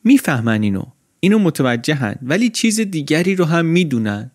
می‌فهمن 0.04 0.62
اینو. 0.62 0.82
اینو 1.20 1.38
متوجهن. 1.38 2.14
ولی 2.22 2.48
چیز 2.48 2.80
دیگری 2.80 3.34
رو 3.34 3.44
هم 3.44 3.66
می‌دونن. 3.66 4.30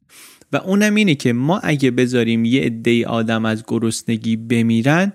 و 0.52 0.58
اونم 0.58 0.96
اینه 0.96 1.16
که 1.16 1.34
ما 1.34 1.60
اگه 1.60 1.92
بذاریم 1.92 2.46
یه 2.46 2.62
عده 2.62 3.08
آدم 3.08 3.46
از 3.46 3.64
گرسنگی 3.68 4.36
بمیرن 4.36 5.14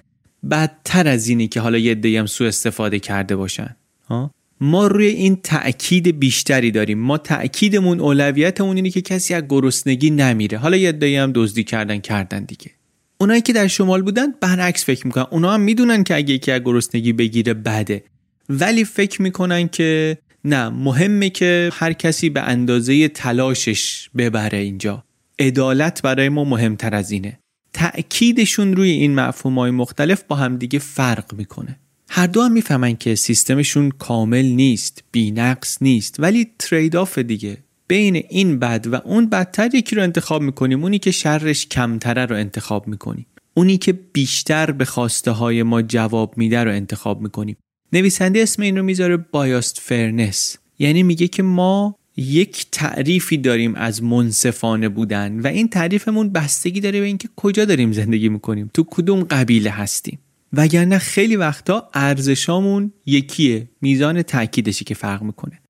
بدتر 0.51 1.09
از 1.09 1.29
اینه 1.29 1.47
که 1.47 1.61
حالا 1.61 1.79
یه 1.79 1.91
عده 1.91 2.19
هم 2.19 2.27
سوء 2.27 2.49
استفاده 2.49 2.99
کرده 2.99 3.37
باشن. 3.37 3.77
ها؟ 4.09 4.31
ما 4.61 4.87
روی 4.87 5.07
این 5.07 5.37
تأکید 5.37 6.19
بیشتری 6.21 6.71
داریم. 6.71 6.99
ما 6.99 7.19
تأکیدمون 7.19 8.01
اولویتمون 8.01 8.77
اینه 8.77 8.91
که 8.91 9.01
کسی 9.01 9.35
از 9.35 9.43
گرسنگی 9.49 10.11
نمیره. 10.11 10.59
حالا 10.59 10.77
یه 10.77 11.23
هم 11.23 11.33
دزدی 11.35 11.65
کردن 11.65 11.99
کردن 11.99 12.45
دیگه. 12.45 12.71
اونایی 13.19 13.41
که 13.41 13.53
در 13.53 13.67
شمال 13.67 14.03
بودن 14.03 14.27
برعکس 14.41 14.85
فکر 14.85 15.07
می‌کنن. 15.07 15.27
اونا 15.31 15.53
هم 15.53 15.61
می‌دونن 15.61 16.05
که 16.05 16.15
اگه 16.15 16.35
یکی 16.35 16.53
از 16.53 16.63
گرسنگی 16.65 17.13
بگیره 17.13 17.55
بده. 17.55 18.05
ولی 18.49 18.85
فکر 18.85 19.23
می‌کنن 19.23 19.69
که 19.69 20.19
نه 20.45 20.69
مهمه 20.69 21.31
که 21.31 21.71
هر 21.73 21.93
کسی 21.93 22.31
به 22.31 22.41
اندازه 22.41 23.09
تلاشش 23.09 24.11
ببره 24.17 24.59
اینجا. 24.59 25.05
عدالت 25.39 26.03
برای 26.03 26.29
ما 26.29 26.45
مهمتر 26.45 26.95
از 26.95 27.11
اینه. 27.11 27.39
تأکیدشون 27.73 28.77
روی 28.77 28.91
این 28.91 29.15
مفهوم 29.15 29.59
های 29.59 29.71
مختلف 29.71 30.23
با 30.29 30.37
همدیگه 30.37 30.79
فرق 30.79 31.35
می‌کنه. 31.35 31.79
هر 32.09 32.27
دو 32.27 32.43
هم 32.43 32.53
می‌فهمن 32.53 32.97
که 32.97 33.15
سیستمشون 33.15 33.91
کامل 33.91 34.45
نیست 34.45 35.05
بینقص 35.13 35.83
نیست 35.83 36.17
ولی 36.19 36.51
trade-off 36.59 37.19
دیگه. 37.19 37.59
بین 37.89 38.25
این 38.29 38.59
بد 38.59 38.87
و 38.93 38.95
اون 38.95 39.29
بدتر 39.29 39.75
یکی 39.75 39.97
رو 39.97 40.03
انتخاب 40.03 40.43
می‌کنیم 40.43 40.83
اونی 40.83 40.99
که 40.99 41.11
شرش 41.11 41.67
کمتره 41.67 42.27
رو 42.27 42.37
انتخاب 42.37 42.89
می‌کنیم. 42.89 43.27
اونی 43.55 43.79
که 43.79 43.93
بیشتر 43.93 44.71
به 44.71 44.85
خواسته 44.85 45.31
های 45.31 45.63
ما 45.63 45.83
جواب 45.83 46.35
میده 46.39 46.65
رو 46.65 46.71
انتخاب 46.71 47.21
می‌کنیم. 47.21 47.57
نویسنده 47.93 48.43
اسم 48.43 48.63
این 48.63 48.77
رو 48.77 48.83
می‌ذاره 48.83 49.17
biased 49.17 49.81
fairness 49.81 50.57
یعنی 50.79 51.03
میگه 51.03 51.29
که 51.29 51.43
ما 51.43 51.97
یک 52.21 52.67
تعریفی 52.73 53.37
داریم 53.37 53.75
از 53.75 54.03
منصفانه 54.03 54.89
بودن 54.89 55.41
و 55.41 55.47
این 55.47 55.69
تعریفمون 55.69 56.31
بستگی 56.33 56.81
داره 56.81 57.01
به 57.01 57.07
اینکه 57.07 57.29
کجا 57.37 57.65
داریم 57.65 57.93
زندگی 57.93 58.29
می‌کنیم 58.29 58.71
تو 58.75 58.85
کدوم 58.91 59.23
قبیله 59.23 59.71
هستیم. 59.71 60.19
وگرنه 60.53 60.99
خیلی 60.99 61.37
وقتا 61.37 61.91
ارزشامون 61.95 62.93
یکیه 63.07 63.69
میزان 63.81 64.23
تاکیدشی 64.23 64.85
که 64.85 64.95
فرق 64.95 65.23
می‌کنه. 65.23 65.61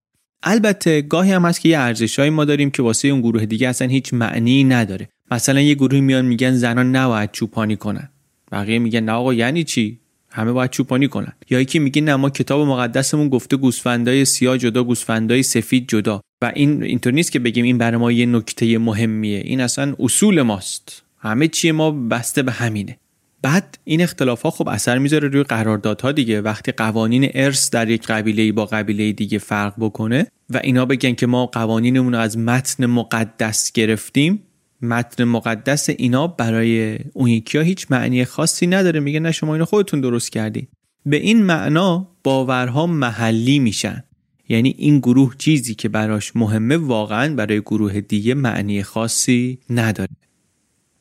البته 0.43 1.03
گاهی 1.03 1.33
هم 1.33 1.45
هست 1.45 1.61
که 1.61 1.69
یه 1.69 1.79
ارزشهایی 1.79 2.31
ما 2.31 2.45
داریم 2.45 2.71
که 2.71 2.83
واسه 2.83 3.09
اون 3.09 3.21
گروه 3.21 3.47
دیگه 3.47 3.69
اصلا 3.69 3.89
هیچ 3.89 4.15
معنی 4.15 4.65
نداره. 4.65 5.09
مثلا 5.31 5.61
یه 5.61 5.75
گروه 5.75 6.01
میان 6.01 6.25
میگن 6.25 6.55
زنان 6.55 6.97
نباید 6.97 7.31
چوپانی 7.33 7.77
کنن. 7.77 8.09
بقیه 8.53 8.79
میگن 8.79 9.01
نه 9.01 9.13
آقا 9.13 9.35
یعنی 9.35 9.65
چی؟ 9.65 10.00
همه 10.33 10.53
باید 10.53 10.71
چوپانی 10.71 11.09
کنن. 11.09 11.33
یا 11.51 11.61
یکی 11.61 11.79
میگه 11.79 12.03
نه 12.03 12.17
ما 12.17 12.31
کتاب 12.31 12.69
مقدسمون 12.69 13.29
گفته 13.29 13.57
گوسفندای 13.57 14.25
سیاه 14.25 14.59
جدا 14.59 14.85
گوسفندای 14.85 15.43
سفید 15.43 15.89
جدا. 15.89 16.21
و 16.43 16.53
این 16.55 16.83
اینطور 16.83 17.13
نیست 17.13 17.33
که 17.33 17.39
بگیم 17.39 17.65
این 17.65 17.79
برای 17.79 17.97
ما 17.97 18.13
یه 18.13 18.27
نکته 18.27 18.79
مهمیه. 18.79 19.39
این 19.39 19.61
اصلا 19.61 19.95
اصول 19.99 20.43
ماست. 20.43 21.03
همه 21.19 21.49
چی 21.49 21.71
ما 21.71 21.91
بسته 21.91 22.43
به 22.43 22.53
همینه. 22.53 22.97
بعد 23.43 23.79
این 23.85 24.03
اختلاف 24.03 24.43
ها 24.43 24.51
خب 24.51 24.69
اثر 24.69 24.99
می‌ذاره 24.99 25.29
روی 25.29 25.43
قراردادها 25.43 26.13
دیگه. 26.13 26.41
وقتی 26.41 26.73
قوانین 26.73 27.31
ارث 27.35 27.71
در 27.71 27.89
یک 27.89 28.07
قبیله 28.07 28.53
با 28.53 28.67
قبیله 28.67 29.13
دیگه 29.13 29.39
فرق 29.39 29.75
بکنه 29.79 30.27
و 30.51 30.61
اینا 30.65 30.87
بگن 30.87 31.15
که 31.15 31.27
ما 31.27 31.47
قوانینمون 31.47 32.15
رو 32.15 32.21
از 32.21 32.39
متن 32.39 32.87
مقدس 32.87 33.73
گرفتیم 33.73 34.43
متن 34.83 35.25
مقدس 35.25 35.91
اینا 35.91 36.27
برای 36.27 36.99
اون 37.13 37.29
یکی 37.29 37.59
هیچ 37.59 37.87
معنی 37.91 38.25
خاصی 38.25 38.67
نداره. 38.67 39.01
میگه 39.01 39.21
نه 39.21 39.33
شما 39.33 39.55
اینو 39.55 39.65
خودتون 39.65 40.01
درست 40.01 40.33
کردی. 40.33 40.69
به 41.07 41.17
این 41.17 41.43
معنا 41.43 42.09
باورها 42.25 42.87
محلی 42.87 43.59
میشن. 43.59 44.05
یعنی 44.49 44.75
این 44.79 44.99
گروه 44.99 45.35
چیزی 45.39 45.75
که 45.75 45.89
براش 45.89 46.37
مهمه 46.37 46.77
واقعا 46.77 47.35
برای 47.35 47.61
گروه 47.61 48.01
دیگه 48.01 48.35
معنی 48.35 48.83
خاصی 48.83 49.59
نداره. 49.71 50.11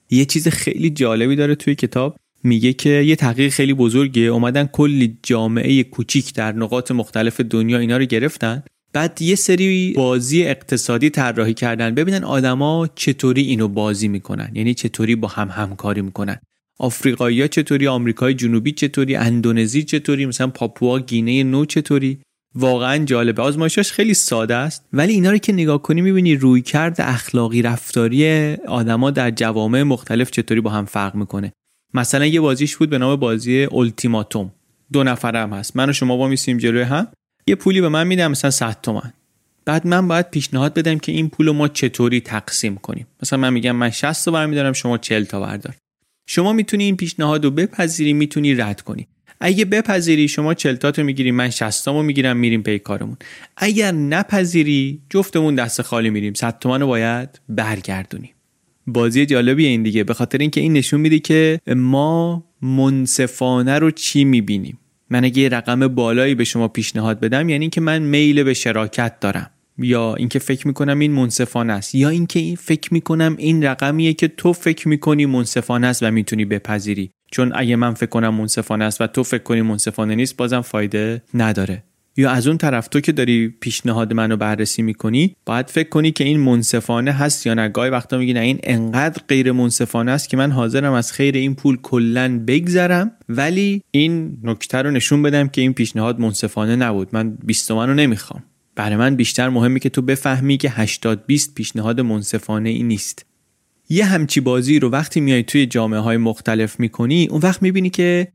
یه 0.10 0.26
چیز 0.26 0.48
خیلی 0.48 0.90
جالبی 0.90 1.36
داره 1.36 1.56
توی 1.56 1.76
کتاب. 1.76 2.18
میگه 2.44 2.74
که 2.74 2.90
یه 2.90 3.16
تحقیق 3.16 3.52
خیلی 3.52 3.74
بزرگه 3.74 4.22
اومدن 4.22 4.66
کلی 4.66 5.18
جامعه 5.24 5.84
کوچیک 5.84 6.34
در 6.34 6.52
نقاط 6.52 6.92
مختلف 6.92 7.42
دنیا 7.42 7.78
اینا 7.78 7.98
رو 7.98 8.06
گرفتن. 8.06 8.64
بعد 8.94 9.22
یه 9.22 9.36
سری 9.36 9.94
بازی 9.96 10.44
اقتصادی 10.44 11.10
طراحی 11.10 11.54
کردن. 11.54 11.96
ببینن 11.96 12.24
آدما 12.24 12.88
چطوری 12.96 13.42
اینو 13.42 13.68
بازی 13.68 14.08
می‌کنن. 14.08 14.52
یعنی 14.54 14.74
چطوری 14.74 15.16
با 15.16 15.28
هم 15.28 15.50
همکاری 15.50 16.02
می‌کنن. 16.02 16.40
آفریقایی 16.80 17.42
ها 17.42 17.48
چطوری 17.48 17.88
آمریکای 17.88 18.34
جنوبی 18.34 18.72
چطوری 18.72 19.16
اندونزی 19.16 19.84
چطوری 19.84 20.26
مثلا 20.26 20.48
پاپوا 20.48 21.00
گینه 21.00 21.44
نو 21.44 21.66
چطوری. 21.66 22.20
واقعا 22.56 23.06
جالبه. 23.06 23.42
آزمایشاش 23.42 23.92
خیلی 23.92 24.14
ساده 24.14 24.56
است. 24.56 24.86
ولی 24.94 25.14
اینا 25.14 25.32
رو 25.32 25.38
که 25.38 25.54
نگاه 25.54 25.82
کنی 25.82 26.02
می‌بینی 26.02 26.36
روی 26.36 26.62
کرد 26.62 26.96
اخلاقی 27.02 27.62
رفتاری 27.62 28.54
آدما 28.54 29.12
در 29.12 29.32
جوامع 29.32 29.84
مختلف 29.84 30.32
چطوری 30.32 30.62
با 30.62 30.70
هم 30.70 30.86
فرق 30.86 31.16
می‌کنه. 31.16 31.54
مثلا 31.94 32.26
یه 32.26 32.42
بازیش 32.42 32.78
بود 32.78 32.90
به 32.90 32.98
نام 32.98 33.16
بازی 33.16 33.68
التیماتوم 33.72 34.52
دو 34.94 35.04
نفرم 35.04 35.54
هست. 35.54 35.76
من 35.76 35.90
و 35.90 35.94
شما 35.94 36.18
با 36.18 36.28
میسیم 36.28 36.58
جلوی 36.58 36.82
هم. 36.82 37.08
یه 37.50 37.56
پولی 37.56 37.82
به 37.82 37.90
من 37.90 38.08
میدم 38.08 38.32
مثلا 38.32 38.52
100 38.52 38.78
تومن. 38.84 39.14
بعد 39.66 39.88
من 39.88 40.08
باید 40.08 40.30
پیشنهاد 40.30 40.74
بدم 40.74 40.98
که 40.98 41.12
این 41.12 41.30
پول 41.30 41.48
رو 41.48 41.54
ما 41.54 41.68
چطوری 41.68 42.22
تقسیم 42.22 42.76
کنیم. 42.76 43.08
مثلا 43.24 43.40
من 43.40 43.54
میگم 43.54 43.72
من 43.72 43.90
60 43.90 44.26
تا 44.26 44.32
برمیدارم 44.32 44.74
شما 44.74 44.98
40 44.98 45.24
تا 45.24 45.40
بردار. 45.40 45.76
شما 46.28 46.54
می‌تونی 46.54 46.84
این 46.84 46.98
پیشنهاد 46.98 47.46
رو 47.46 47.52
بپذیری 47.52 48.14
می‌تونی 48.14 48.56
رد 48.56 48.82
کنی. 48.82 49.08
اگه 49.40 49.66
بپذیری 49.66 50.28
شما 50.28 50.54
40 50.54 50.76
تا 50.76 51.04
می‌گیری 51.04 51.32
من 51.32 51.50
60 51.50 51.88
رو 51.88 52.04
می‌گیرم 52.04 52.38
میریم 52.38 52.64
پی 52.64 52.80
کارمون. 52.80 53.18
اگر 53.58 53.92
نپذیری 53.92 55.02
جفتمون 55.10 55.56
دست 55.56 55.82
خالی 55.82 56.10
میریم. 56.10 56.34
100 56.34 56.60
تومن 56.60 56.82
رو 56.82 56.88
باید 56.88 57.40
برگردونیم 57.50 58.32
بازی 58.88 59.26
جالبی 59.26 59.66
این 59.66 59.84
دیگه. 59.84 60.04
به 60.04 60.14
خاطر 60.14 60.38
اینکه 60.38 60.62
این 60.62 60.74
نشون 60.74 61.02
میده 61.02 61.20
که 61.20 61.60
ما 61.76 62.44
منصفانه 62.62 63.80
رو 63.80 63.92
چی 63.92 64.24
می‌بینیم؟ 64.24 64.80
من 65.10 65.24
اگه 65.24 65.42
یه 65.42 65.50
رقم 65.50 65.88
بالایی 65.88 66.36
به 66.36 66.44
شما 66.44 66.68
پیشنهاد 66.68 67.20
بدم 67.20 67.50
یعنی 67.50 67.70
که 67.70 67.82
من 67.82 68.02
میل 68.02 68.44
به 68.44 68.54
شراکت 68.54 69.20
دارم. 69.20 69.52
یا 69.78 70.16
اینکه 70.16 70.40
فکر 70.40 70.68
می‌کنم 70.68 71.00
این 71.00 71.12
منصفانه 71.12 71.74
است. 71.74 71.96
یا 71.96 72.10
اینکه 72.10 72.56
فکر 72.60 72.94
می‌کنم 72.94 73.36
این 73.38 73.64
رقمیه 73.64 74.14
که 74.14 74.28
تو 74.28 74.54
فکر 74.54 74.88
می‌کنی 74.88 75.26
منصفانه 75.26 75.88
است 75.88 76.04
و 76.04 76.12
می‌تونی 76.12 76.46
بپذیری. 76.46 77.12
چون 77.32 77.52
اگه 77.56 77.76
من 77.76 77.94
فکر 77.94 78.10
کنم 78.10 78.34
منصفانه 78.34 78.86
است 78.86 79.02
و 79.02 79.08
تو 79.08 79.24
فکر 79.24 79.44
کنی 79.44 79.62
منصفانه 79.62 80.16
نیست 80.16 80.38
بازم 80.38 80.62
فایده 80.62 81.22
نداره. 81.34 81.84
یا 82.18 82.32
از 82.32 82.48
اون 82.48 82.58
طرف 82.58 82.88
تو 82.88 83.00
که 83.00 83.12
داری 83.12 83.48
پیشنهاد 83.48 84.14
منو 84.14 84.38
بررسی 84.38 84.82
می‌کنی 84.82 85.36
باید 85.46 85.70
فکر 85.70 85.90
کنی 85.90 86.12
که 86.12 86.24
این 86.24 86.40
منصفانه 86.40 87.12
هست 87.12 87.46
یا 87.46 87.54
نه. 87.54 87.70
گاهی 87.70 87.90
وقتا 87.90 88.18
میگی 88.18 88.34
نه 88.34 88.40
این 88.40 88.60
انقدر 88.64 89.22
غیر 89.28 89.52
منصفانه 89.52 90.12
است 90.12 90.30
که 90.30 90.38
من 90.38 90.52
حاضرم 90.52 90.94
از 90.94 91.12
خیر 91.12 91.36
این 91.36 91.56
پول 91.56 91.78
کلا 91.82 92.44
بگذرم. 92.48 93.12
ولی 93.30 93.84
این 93.92 94.38
نکته 94.44 94.78
رو 94.78 94.92
نشون 94.92 95.22
بدم 95.22 95.48
که 95.48 95.62
این 95.62 95.74
پیشنهاد 95.74 96.20
منصفانه 96.20 96.76
نبود. 96.76 97.10
من 97.12 97.38
20 97.46 97.72
رو 97.72 97.94
نمی‌خوام. 97.94 98.44
برای 98.76 98.96
من 98.96 99.16
بیشتر 99.16 99.50
مهمه 99.50 99.80
که 99.80 99.90
تو 99.90 100.02
بفهمی 100.02 100.58
که 100.58 100.70
80 100.70 101.26
20 101.26 101.56
پیشنهاد 101.56 102.02
منصفانه 102.02 102.70
ای 102.70 102.84
نیست. 102.84 103.26
یه 103.90 104.06
همچی 104.06 104.40
بازی 104.40 104.80
رو 104.80 104.90
وقتی 104.90 105.22
میای 105.22 105.44
توی 105.44 105.66
جامعه 105.66 106.00
های 106.00 106.18
مختلف 106.18 106.80
می‌کنی 106.80 107.28
اون 107.32 107.42
وقت 107.42 107.62
می‌بینی 107.62 107.90
که 107.90 108.28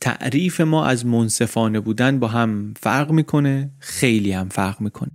تعریف 0.00 0.60
ما 0.60 0.86
از 0.86 1.06
منصفانه 1.06 1.80
بودن 1.80 2.18
با 2.18 2.28
هم 2.28 2.74
فرق 2.80 3.10
می‌کنه 3.10 3.70
خیلی 3.78 4.32
هم 4.32 4.48
فرق 4.48 4.80
می‌کنه 4.80 5.10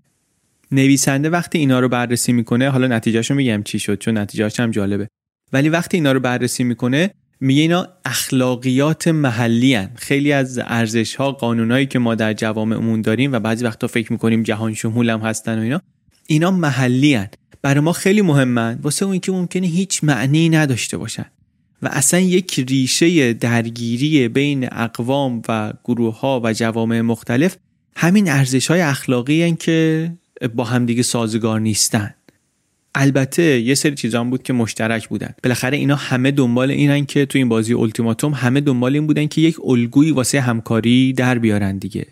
نویسنده 0.72 1.30
وقتی 1.30 1.58
اینا 1.58 1.80
رو 1.80 1.90
بررسی 1.90 2.34
می‌کنه 2.34 2.70
حالا 2.70 2.88
نتیجهشو 2.88 3.34
میگم 3.34 3.64
چی 3.64 3.80
شد 3.80 3.98
چون 3.98 4.18
نتیجهش 4.18 4.60
هم 4.60 4.72
جالبه 4.72 5.08
ولی 5.54 5.70
وقتی 5.70 5.98
اینا 5.98 6.12
رو 6.12 6.20
بررسی 6.20 6.64
می‌کنه 6.64 7.12
میگه 7.40 7.62
اینا 7.62 7.88
اخلاقیات 8.06 9.08
محلی 9.08 9.76
هن. 9.76 9.92
خیلی 9.96 10.32
از 10.32 10.60
ارزش 10.64 11.16
ها 11.16 11.32
قانونایی 11.32 11.86
که 11.86 12.00
ما 12.00 12.16
در 12.16 12.34
جوامعمون 12.34 13.02
داریم 13.02 13.32
و 13.34 13.40
بعضی 13.40 13.66
وقتا 13.66 13.88
فکر 13.88 14.12
می‌کنیم 14.12 14.44
جهان 14.44 14.74
شمول 14.74 15.10
هم 15.10 15.20
هستن 15.20 15.60
و 15.60 15.62
اینا 15.62 15.82
اینا 16.28 16.52
محلی 16.52 17.14
هن. 17.14 17.28
برای 17.62 17.80
ما 17.80 17.94
خیلی 17.94 18.22
مهمن 18.22 18.80
واسه 18.82 19.06
اون 19.06 19.20
که 19.20 19.32
ممکنه 19.32 19.68
هیچ 19.68 20.04
معنی 20.04 20.50
نداشته 20.50 20.98
باشن 20.98 21.26
و 21.82 21.88
اصلا 21.92 22.20
یک 22.20 22.66
ریشه 22.70 23.34
درگیری 23.34 24.28
بین 24.28 24.68
اقوام 24.72 25.42
و 25.50 25.74
گروه 25.84 26.20
ها 26.20 26.42
و 26.44 26.54
جوامع 26.54 27.02
مختلف 27.02 27.58
همین 27.96 28.30
ارزش 28.30 28.68
های 28.68 28.82
اخلاقی 28.82 29.44
هن 29.44 29.56
که 29.56 30.12
با 30.56 30.64
همدیگه 30.64 31.04
سازگار 31.04 31.60
نیستن. 31.60 32.14
البته 32.96 33.60
یه 33.60 33.76
سری 33.76 33.96
چیزا 33.96 34.24
بود 34.24 34.44
که 34.44 34.54
مشترک 34.54 35.08
بودن. 35.08 35.34
بالاخره 35.44 35.78
اینا 35.78 35.96
همه 35.96 36.32
دنبال 36.32 36.72
اینن 36.72 37.06
که 37.06 37.26
تو 37.26 37.38
این 37.38 37.50
بازی 37.50 37.74
التیماتوم 37.74 38.34
همه 38.34 38.62
دنبال 38.62 38.94
این 38.94 39.08
بودن 39.08 39.28
که 39.28 39.42
یک 39.42 39.58
الگویی 39.66 40.12
واسه 40.12 40.42
همکاری 40.42 41.14
در 41.14 41.40
بیارن 41.40 41.78
دیگه. 41.78 42.08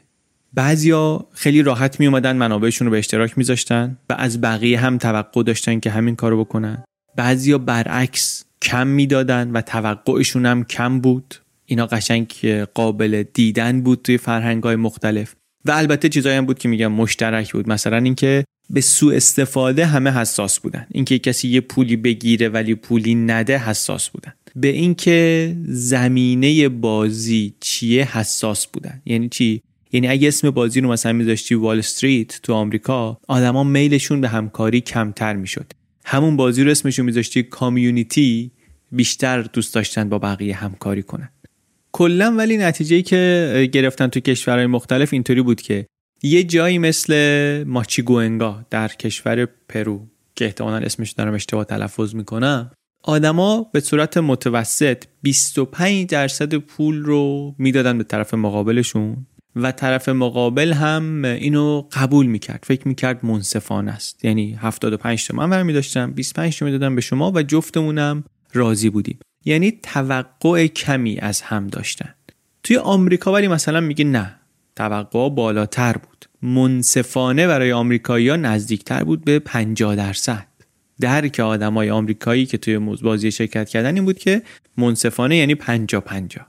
بعضیا 0.53 1.28
خیلی 1.34 1.61
راحت 1.61 1.99
می 1.99 2.07
اومدن 2.07 2.36
منابعشون 2.36 2.88
رو 2.88 2.91
به 2.91 2.97
اشتراک 2.97 3.38
میذاشتن 3.38 3.97
و 4.09 4.16
از 4.20 4.41
بقیه 4.41 4.80
هم 4.80 4.97
توقع 4.97 5.43
داشتن 5.43 5.80
که 5.80 5.89
همین 5.89 6.16
کارو 6.16 6.39
بکنن. 6.43 6.84
بعضیا 7.16 7.57
برعکس 7.57 8.45
کم 8.64 8.88
می‌دادن 8.88 9.51
و 9.51 9.61
توقعشون 9.61 10.45
هم 10.45 10.64
کم 10.64 10.99
بود. 10.99 11.36
اینا 11.66 11.86
قشنگ 11.86 12.28
قابل 12.74 13.24
دیدن 13.34 13.82
بود 13.82 14.01
توی 14.03 14.18
فرهنگ 14.18 14.64
های 14.64 14.76
مختلف. 14.76 15.36
و 15.66 15.72
البته 15.72 16.09
چیزایی 16.09 16.38
هم 16.38 16.45
بود 16.45 16.59
که 16.59 16.70
میگم 16.70 16.91
مشترک 16.91 17.53
بود. 17.53 17.70
مثلا 17.70 17.97
اینکه 17.97 18.43
به 18.70 18.82
سوء 18.82 19.16
استفاده 19.16 19.86
همه 19.86 20.11
حساس 20.11 20.59
بودن. 20.59 20.88
اینکه 20.91 21.20
کسی 21.20 21.47
یه 21.47 21.61
پولی 21.61 21.95
بگیره 21.95 22.49
ولی 22.49 22.76
پولی 22.76 23.16
نده 23.16 23.57
حساس 23.57 24.09
بودن. 24.09 24.34
به 24.55 24.68
اینکه 24.68 25.55
زمینه 25.68 26.70
بازی 26.70 27.53
چیه 27.59 28.18
حساس 28.18 28.68
بودن. 28.68 29.01
یعنی 29.05 29.30
چی؟ 29.30 29.61
یعنی 29.91 30.07
اگه 30.07 30.28
اسم 30.28 30.49
بازی 30.49 30.82
رو 30.82 30.89
مثلا 30.89 31.14
میذاشتی 31.14 31.55
وال 31.55 31.80
استریت 31.80 32.39
تو 32.43 32.53
آمریکا 32.53 33.20
آدما 33.28 33.64
میلشون 33.64 34.22
به 34.22 34.30
همکاری 34.30 34.82
کمتر 34.82 35.34
می‌شد. 35.34 35.74
همون 36.06 36.38
بازی 36.38 36.64
رو 36.64 36.72
اسمشون 36.72 37.06
میذاشتی 37.06 37.43
کامیونیتی 37.43 38.51
بیشتر 38.91 39.41
دوست 39.41 39.76
داشتن 39.76 40.10
با 40.10 40.20
بقیه 40.20 40.56
همکاری 40.56 41.04
کنن. 41.04 41.30
کلا 41.91 42.32
ولی 42.32 42.58
نتیجه 42.58 43.01
که 43.01 43.70
گرفتن 43.72 44.08
تو 44.08 44.20
کشورهای 44.20 44.66
مختلف 44.66 45.14
اینطوری 45.14 45.41
بود 45.41 45.62
که 45.62 45.86
یه 46.24 46.43
جایی 46.43 46.78
مثل 46.78 47.64
ماچیگوئنگا 47.68 48.66
در 48.70 48.88
کشور 48.88 49.45
پرو 49.45 50.08
که 50.36 50.45
احتمالا 50.45 50.78
اسمش 50.78 51.12
دارم 51.12 51.34
اشتباه 51.34 51.66
تلفظ 51.66 52.16
می‌کنم 52.16 52.72
آدما 53.04 53.70
به 53.74 53.80
صورت 53.80 54.18
متوسط 54.18 55.04
25 55.22 56.08
درصد 56.08 56.56
پول 56.56 57.04
رو 57.04 57.56
می‌دادن 57.58 57.97
به 57.97 58.04
طرف 58.04 58.34
مقابلشون. 58.34 59.26
و 59.56 59.72
طرف 59.72 60.10
مقابل 60.10 60.74
هم 60.74 61.26
اینو 61.26 61.84
قبول 61.91 62.26
می‌کرد. 62.26 62.64
فکر 62.68 62.88
می‌کرد 62.88 63.26
منصفانه 63.26 63.91
است. 63.91 64.26
یعنی 64.26 64.54
75 64.54 65.28
تا 65.28 65.38
من 65.38 65.49
برمی 65.49 65.74
داشتم 65.74 66.12
25 66.12 66.60
تا 66.60 66.66
می‌دادم 66.66 66.95
به 66.95 67.01
شما 67.01 67.32
و 67.36 67.43
جفتمونم 67.43 68.24
راضی 68.54 68.89
بودیم. 68.89 69.20
یعنی 69.45 69.72
توقع 69.72 70.68
کمی 70.68 71.18
از 71.20 71.41
هم 71.41 71.68
داشتن. 71.68 72.14
توی 72.64 72.78
آمریکا 72.78 73.34
ولی 73.34 73.47
مثلا 73.47 73.82
میگه 73.82 74.06
نه 74.06 74.36
توقع 74.76 75.30
بالاتر 75.30 75.93
بود. 75.93 76.26
منصفانه 76.41 77.47
برای 77.47 77.72
آمریکایی 77.72 78.30
ها 78.30 78.36
نزدیکتر 78.36 79.04
بود 79.04 79.26
به 79.26 79.39
50 79.39 79.95
درصد. 79.95 80.47
درک 80.99 81.39
آدمای 81.39 81.89
آمریکایی 81.89 82.45
که 82.45 82.58
توی 82.58 82.80
بازی 82.80 83.32
شرکت 83.32 83.70
کردن 83.70 83.95
این 83.95 84.06
بود 84.06 84.18
که 84.20 84.41
منصفانه 84.78 85.38
یعنی 85.38 85.56
50 85.56 86.01
50 86.01 86.47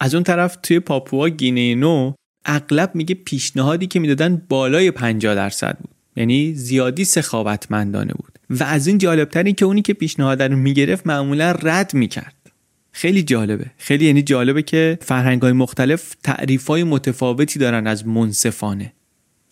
از 0.00 0.14
اون 0.14 0.24
طرف 0.24 0.58
توی 0.62 0.80
پاپوا 0.80 1.28
گینه 1.28 1.74
نو 1.74 2.12
اغلب 2.44 2.90
میگه 2.94 3.14
پیشنهادی 3.14 3.86
که 3.86 4.00
می‌دادن 4.00 4.42
بالای 4.48 4.90
50 4.90 5.34
درصد 5.34 5.78
بود. 5.80 5.90
یعنی 6.16 6.54
زیادی 6.54 7.04
سخاوتمندانه 7.04 8.12
بود. 8.12 8.38
و 8.50 8.64
از 8.64 8.86
این 8.86 8.98
جالبتر 8.98 9.50
که 9.50 9.64
اونی 9.64 9.82
که 9.82 9.92
پیشنهاد 9.92 10.42
رو 10.42 10.56
می‌گرفت 10.56 11.06
معمولا 11.06 11.50
رد 11.62 11.94
می‌کرد. 11.94 12.34
خیلی 12.92 13.22
جالبه. 13.22 13.66
خیلی 13.78 14.06
یعنی 14.06 14.22
جالبه 14.22 14.62
که 14.62 14.98
فرهنگ 15.00 15.42
های 15.42 15.52
مختلف 15.52 16.14
تعریف 16.22 16.66
های 16.66 16.84
متفاوتی 16.84 17.58
دارن 17.58 17.86
از 17.86 18.06
منصفانه. 18.06 18.92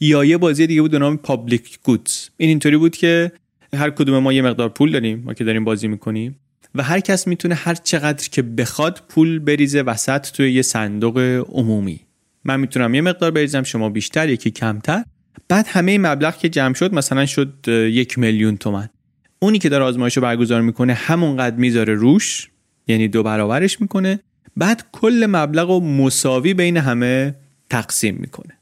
یا 0.01 0.24
یه 0.24 0.36
بازی 0.36 0.66
دیگه 0.66 0.82
بود 0.82 0.91
به 0.91 0.99
نام 0.99 1.16
پابلیک 1.16 1.78
گودز 1.82 2.28
این 2.36 2.49
اینطوری 2.49 2.76
بود 2.76 2.97
که 2.97 3.32
هر 3.74 3.91
کدوم 3.91 4.18
ما 4.18 4.32
یه 4.32 4.43
مقدار 4.43 4.68
پول 4.68 4.93
داریم 4.93 5.22
ما 5.24 5.34
که 5.34 5.45
داریم 5.45 5.64
بازی 5.64 5.88
می‌کنیم. 5.88 6.36
و 6.74 6.82
هر 6.82 7.01
کس 7.01 7.26
می‌تونه 7.26 7.55
هر 7.55 7.74
چقدر 7.74 8.28
که 8.28 8.43
بخواد 8.43 9.03
پول 9.09 9.38
بریزه 9.38 9.82
وسط 9.82 10.30
توی 10.30 10.53
یه 10.53 10.62
صندوق 10.62 11.18
عمومی. 11.49 12.01
من 12.45 12.61
می‌تونم 12.61 12.95
یه 12.95 13.01
مقدار 13.01 13.30
بریزم 13.30 13.62
شما 13.62 13.88
بیشتر 13.88 14.28
یکی 14.28 14.51
کمتر. 14.51 15.05
بعد 15.49 15.66
همه 15.68 15.99
مبلغ 15.99 16.36
که 16.36 16.49
جمع 16.49 16.74
شد 16.74 16.95
مثلا 16.95 17.26
شد 17.26 17.68
یک 17.68 18.18
میلیون 18.18 18.57
تومن 18.57 18.88
اونی 19.38 19.59
که 19.59 19.68
داره 19.68 19.84
آزمایش 19.84 20.16
رو 20.16 20.22
برگزار 20.22 20.61
می‌کنه 20.61 20.95
همونقدر 20.95 21.57
می‌ذاره 21.57 21.95
روش 21.95 22.51
یعنی 22.86 23.09
دو 23.09 23.22
برابرش 23.22 23.80
می‌کنه. 23.80 24.20
بعد 24.57 24.84
کل 24.93 25.26
مبلغ 25.30 25.68
رو 25.70 25.80
مساوی 25.80 26.55
بین 26.55 26.76
همه 26.76 27.34
تقسیم 27.70 28.16
می‌کنه. 28.20 28.55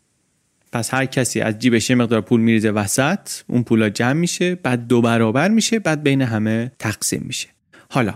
پس 0.72 0.94
هر 0.94 1.06
کسی 1.06 1.40
از 1.40 1.58
جیبش 1.58 1.90
یه 1.90 1.96
مقدار 1.96 2.20
پول 2.20 2.40
میریزه 2.40 2.70
وسط 2.70 3.30
اون 3.46 3.62
پولا 3.62 3.88
جمع 3.88 4.12
میشه 4.12 4.54
بعد 4.54 4.86
دو 4.86 5.00
برابر 5.00 5.48
میشه 5.48 5.78
بعد 5.78 6.02
بین 6.02 6.22
همه 6.22 6.72
تقسیم 6.78 7.22
میشه. 7.26 7.48
حالا 7.90 8.14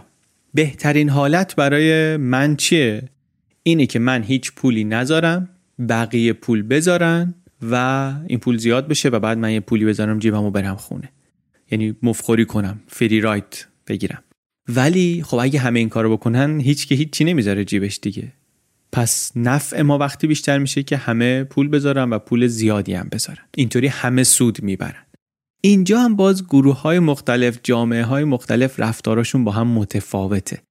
بهترین 0.55 1.09
حالت 1.09 1.57
برای 1.57 2.17
من 2.17 2.57
چیه؟ 2.57 3.03
اینه 3.63 3.87
که 3.87 3.99
من 3.99 4.23
هیچ 4.23 4.53
پولی 4.53 4.85
نذارم. 4.85 5.49
بقیه 5.89 6.33
پول 6.33 6.62
بذارن 6.62 7.35
و 7.70 7.75
این 8.27 8.39
پول 8.39 8.57
زیاد 8.57 8.89
بشه 8.89 9.09
و 9.09 9.18
بعد 9.18 9.39
من 9.39 9.53
یه 9.53 9.61
پولی 9.61 9.85
بذارم 9.85 10.18
جیبم 10.18 10.43
و 10.43 10.51
برم 10.51 10.77
خونه. 10.77 11.12
یعنی 11.70 11.97
مفخوری 12.03 12.45
کنم 12.45 12.81
فری 12.89 13.20
رایت 13.20 13.66
بگیرم. 13.87 14.23
ولی 14.68 15.23
خب 15.23 15.37
اگه 15.37 15.61
همه 15.61 15.79
این 15.79 15.89
کارو 15.89 16.16
بکنن 16.16 16.61
هیچ 16.61 16.89
که 16.89 16.95
هیچی 16.95 17.25
نمی‌ذاره 17.25 17.64
جیبش 17.64 17.99
دیگه. 18.03 18.33
پس 18.93 19.33
نفع 19.37 19.83
ما 19.83 19.99
وقتی 19.99 20.27
بیشتر 20.27 20.59
میشه 20.59 20.83
که 20.83 20.97
همه 20.97 21.45
پول 21.45 21.68
بذارن 21.68 22.11
و 22.11 22.18
پول 22.18 22.47
زیادی 22.47 22.95
هم 22.95 23.09
بذارن. 23.12 23.45
اینطوری 23.57 23.87
همه 23.87 24.25
سود 24.25 24.62
می‌برن. 24.62 25.07
اینجا 25.61 26.01
هم 26.01 26.16
باز 26.16 26.47
گروه 26.47 26.81
های 26.81 26.99
مختلف 26.99 27.59
جامعه 27.62 28.05
های 28.05 28.25
مختلف 28.25 28.81
رفتاراشون 28.81 29.45
با 29.45 29.53
هم 29.53 29.66
متفاوته. 29.66 30.62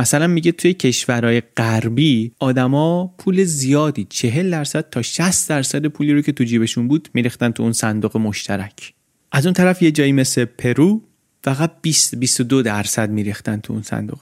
مثلا 0.00 0.26
میگه 0.26 0.52
توی 0.52 0.74
کشورهای 0.74 1.40
غربی 1.40 2.32
آدما 2.38 3.14
پول 3.18 3.44
زیادی 3.44 4.06
چهل 4.10 4.50
درصد 4.50 4.90
تا 4.90 5.02
60 5.02 5.48
درصد 5.48 5.86
پولی 5.86 6.12
رو 6.12 6.20
که 6.20 6.32
تو 6.32 6.44
جیبشون 6.44 6.88
بود 6.88 7.08
میریختن 7.14 7.50
تو 7.50 7.62
اون 7.62 7.72
صندوق 7.72 8.16
مشترک. 8.16 8.94
از 9.32 9.46
اون 9.46 9.52
طرف 9.52 9.82
یه 9.82 9.90
جایی 9.90 10.12
مثل 10.12 10.44
پرو 10.44 11.02
فقط 11.44 11.70
20 11.82 12.14
22 12.14 12.62
درصد 12.62 13.10
میریختن 13.10 13.60
تو 13.60 13.72
اون 13.72 13.82
صندوق. 13.82 14.18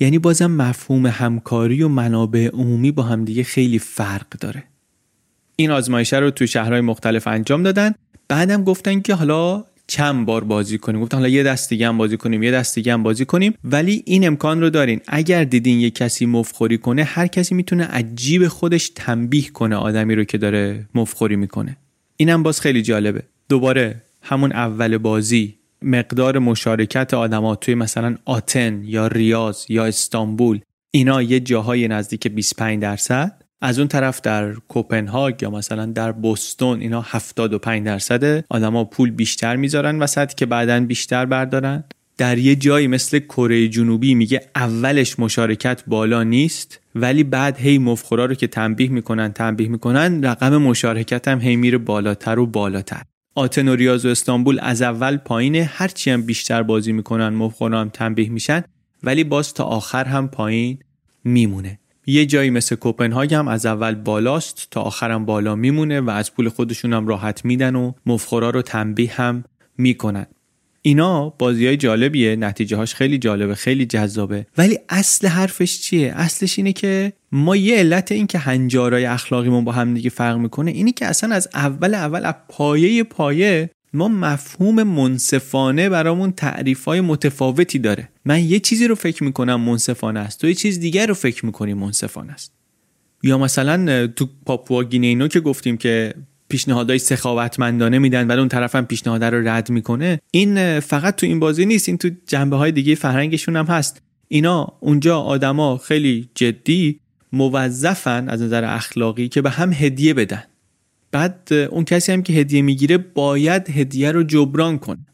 یعنی 0.00 0.18
بازم 0.18 0.50
مفهوم 0.50 1.06
همکاری 1.06 1.82
و 1.82 1.88
منابع 1.88 2.50
عمومی 2.52 2.90
با 2.90 3.02
همدیگه 3.02 3.42
خیلی 3.42 3.78
فرق 3.78 4.28
داره. 4.28 4.64
این 5.56 5.70
آزمایشه 5.70 6.18
رو 6.18 6.30
تو 6.30 6.46
شهرهای 6.46 6.80
مختلف 6.80 7.26
انجام 7.26 7.62
دادن. 7.62 7.94
بعدم 8.28 8.64
گفتن 8.64 9.00
که 9.00 9.14
حالا 9.14 9.64
چند 9.90 10.26
بار 10.26 10.44
بازی 10.44 10.78
کنیم. 10.78 11.00
گفتن 11.00 11.16
حالا 11.16 11.28
یه 11.28 11.42
دست 11.42 11.70
دیگه 11.70 11.88
هم 11.88 11.98
بازی 11.98 12.16
کنیم 12.16 12.42
یه 12.42 12.50
دست 12.50 12.74
دیگه 12.74 12.92
هم 12.92 13.02
بازی 13.02 13.24
کنیم. 13.24 13.54
ولی 13.64 14.02
این 14.06 14.26
امکان 14.26 14.60
رو 14.60 14.70
دارین. 14.70 15.00
اگر 15.08 15.44
دیدین 15.44 15.80
یه 15.80 15.90
کسی 15.90 16.26
مفخوری 16.26 16.78
کنه 16.78 17.04
هر 17.04 17.26
کسی 17.26 17.54
می‌تونه 17.54 17.84
عجیب 17.84 18.48
خودش 18.48 18.90
تنبیه 18.94 19.48
کنه 19.48 19.76
آدمی 19.76 20.14
رو 20.14 20.24
که 20.24 20.38
داره 20.38 20.88
مفخوری 20.94 21.36
می‌کنه. 21.36 21.76
اینم 22.16 22.42
باز 22.42 22.60
خیلی 22.60 22.82
جالبه. 22.82 23.22
دوباره 23.48 24.02
همون 24.22 24.52
اول 24.52 24.98
بازی 24.98 25.54
مقدار 25.82 26.38
مشارکت 26.38 27.14
آدما 27.14 27.56
توی 27.56 27.74
مثلا 27.74 28.16
آتن 28.24 28.82
یا 28.84 29.06
ریاض 29.06 29.64
یا 29.68 29.84
استانبول 29.84 30.60
اینا 30.90 31.22
یه 31.22 31.40
جاهای 31.40 31.88
نزدیک 31.88 32.28
25 32.28 32.82
درصد. 32.82 33.39
از 33.60 33.78
اون 33.78 33.88
طرف 33.88 34.20
در 34.20 34.52
کوپنهاگ 34.52 35.42
یا 35.42 35.50
مثلا 35.50 35.86
در 35.86 36.12
بوستون 36.12 36.80
اینا 36.80 37.00
75 37.00 37.86
درصد 37.86 38.44
آدما 38.48 38.84
پول 38.84 39.10
بیشتر 39.10 39.56
می‌ذارن 39.56 39.98
وسط 39.98 40.34
که 40.34 40.46
بعدا 40.46 40.80
بیشتر 40.80 41.26
بردارن. 41.26 41.84
در 42.18 42.38
یه 42.38 42.56
جایی 42.56 42.86
مثل 42.86 43.18
کره 43.18 43.68
جنوبی 43.68 44.14
میگه 44.14 44.40
اولش 44.56 45.18
مشارکت 45.18 45.82
بالا 45.86 46.22
نیست 46.22 46.80
ولی 46.94 47.24
بعد 47.24 47.58
هی 47.58 47.78
مفخورا 47.78 48.24
رو 48.24 48.34
که 48.34 48.46
تنبیه 48.46 48.88
می‌کنن 48.88 49.32
تنبیه 49.32 49.68
می‌کنن 49.68 50.24
رقم 50.24 50.56
مشارکت 50.56 51.28
هم 51.28 51.40
هی 51.40 51.56
میره 51.56 51.78
بالاتر 51.78 52.38
و 52.38 52.46
بالاتر. 52.46 53.02
آتن 53.34 53.68
و 53.68 53.74
ریاض 53.74 54.06
و 54.06 54.08
استانبول 54.08 54.58
از 54.62 54.82
اول 54.82 55.16
پایینه 55.16 55.70
هرچی 55.72 56.10
هم 56.10 56.22
بیشتر 56.22 56.62
بازی 56.62 56.92
می‌کنن 56.92 57.28
مفخورا 57.28 57.80
هم 57.80 57.88
تنبیه 57.88 58.28
میشن 58.28 58.62
ولی 59.02 59.24
باز 59.24 59.54
تا 59.54 59.64
آخر 59.64 60.04
هم 60.04 60.28
پایین 60.28 60.78
میمونه. 61.24 61.78
یه 62.10 62.26
جایی 62.26 62.50
مثل 62.50 62.76
کوپنهاگ 62.76 63.34
هم 63.34 63.48
از 63.48 63.66
اول 63.66 63.94
بالاست 63.94 64.68
تا 64.70 64.80
آخرم 64.80 65.24
بالا 65.24 65.54
میمونه 65.54 66.00
و 66.00 66.10
از 66.10 66.34
پول 66.34 66.48
خودشون 66.48 66.92
هم 66.92 67.06
راحت 67.06 67.44
میدن 67.44 67.74
و 67.74 67.92
مفخورا 68.06 68.50
رو 68.50 68.62
تنبیه 68.62 69.12
هم 69.12 69.44
می‌کنن. 69.78 70.26
اینا 70.82 71.28
بازی 71.28 71.66
های 71.66 71.76
جالبیه 71.76 72.36
نتیجه 72.36 72.76
هاش 72.76 72.94
خیلی 72.94 73.18
جالبه 73.18 73.54
خیلی 73.54 73.86
جذابه. 73.86 74.46
ولی 74.58 74.78
اصل 74.88 75.28
حرفش 75.28 75.80
چیه؟ 75.80 76.12
اصلش 76.16 76.58
اینه 76.58 76.72
که 76.72 77.12
ما 77.32 77.56
یه 77.56 77.76
علت 77.76 78.12
این 78.12 78.26
که 78.26 78.38
هنجارای 78.38 79.04
اخلاقیمون 79.04 79.64
با 79.64 79.72
هم 79.72 79.94
دیگه 79.94 80.10
فرق 80.10 80.36
می‌کنه 80.36 80.70
اینی 80.70 80.92
که 80.92 81.06
اصلا 81.06 81.34
از 81.34 81.48
اول 81.54 81.94
اول 81.94 82.24
از 82.24 82.34
پایه 82.48 83.04
پایه 83.04 83.70
ما 83.92 84.08
مفهوم 84.08 84.82
منصفانه 84.82 85.88
برامون 85.88 86.32
تعریف 86.32 86.84
های 86.84 87.00
متفاوتی 87.00 87.78
داره. 87.78 88.08
من 88.24 88.44
یه 88.44 88.60
چیزی 88.60 88.86
رو 88.86 88.94
فکر 88.94 89.24
می‌کنم 89.24 89.60
منصفانه 89.60 90.20
است. 90.20 90.40
تو 90.40 90.48
یه 90.48 90.54
چیز 90.54 90.80
دیگر 90.80 91.06
رو 91.06 91.14
فکر 91.14 91.46
می‌کنی 91.46 91.74
منصفانه 91.74 92.32
است. 92.32 92.52
یا 93.22 93.38
مثلا 93.38 94.06
تو 94.06 94.28
پاپوا 94.46 94.84
گینینو 94.84 95.28
که 95.28 95.40
گفتیم 95.40 95.76
که 95.76 96.14
پیشنهادهای 96.48 96.98
سخاوتمندانه 96.98 97.98
میدن 97.98 98.26
ولی 98.26 98.38
اون 98.38 98.48
طرف 98.48 98.74
هم 98.74 98.86
پیشنهاد 98.86 99.24
رو 99.24 99.48
رد 99.48 99.70
می‌کنه. 99.70 100.20
این 100.30 100.80
فقط 100.80 101.16
تو 101.16 101.26
این 101.26 101.40
بازی 101.40 101.66
نیست. 101.66 101.88
این 101.88 101.98
تو 101.98 102.10
جنبه 102.26 102.56
های 102.56 102.72
دیگه 102.72 102.94
فرهنگشون 102.94 103.56
هم 103.56 103.64
هست. 103.64 104.02
اینا 104.28 104.72
اونجا 104.80 105.20
آدما 105.20 105.76
خیلی 105.76 106.28
جدی 106.34 107.00
موظفن 107.32 108.28
از 108.28 108.42
نظر 108.42 108.64
اخلاقی 108.64 109.28
که 109.28 109.42
به 109.42 109.50
هم 109.50 109.72
هدیه 109.72 110.14
بدن. 110.14 110.42
بعد 111.12 111.48
اون 111.70 111.84
کسی 111.84 112.12
هم 112.12 112.22
که 112.22 112.32
هدیه 112.32 112.62
می‌گیره 112.62 112.98
باید 112.98 113.70
هدیه 113.70 114.12
رو 114.12 114.22
جبران 114.22 114.78
کنه. 114.78 115.06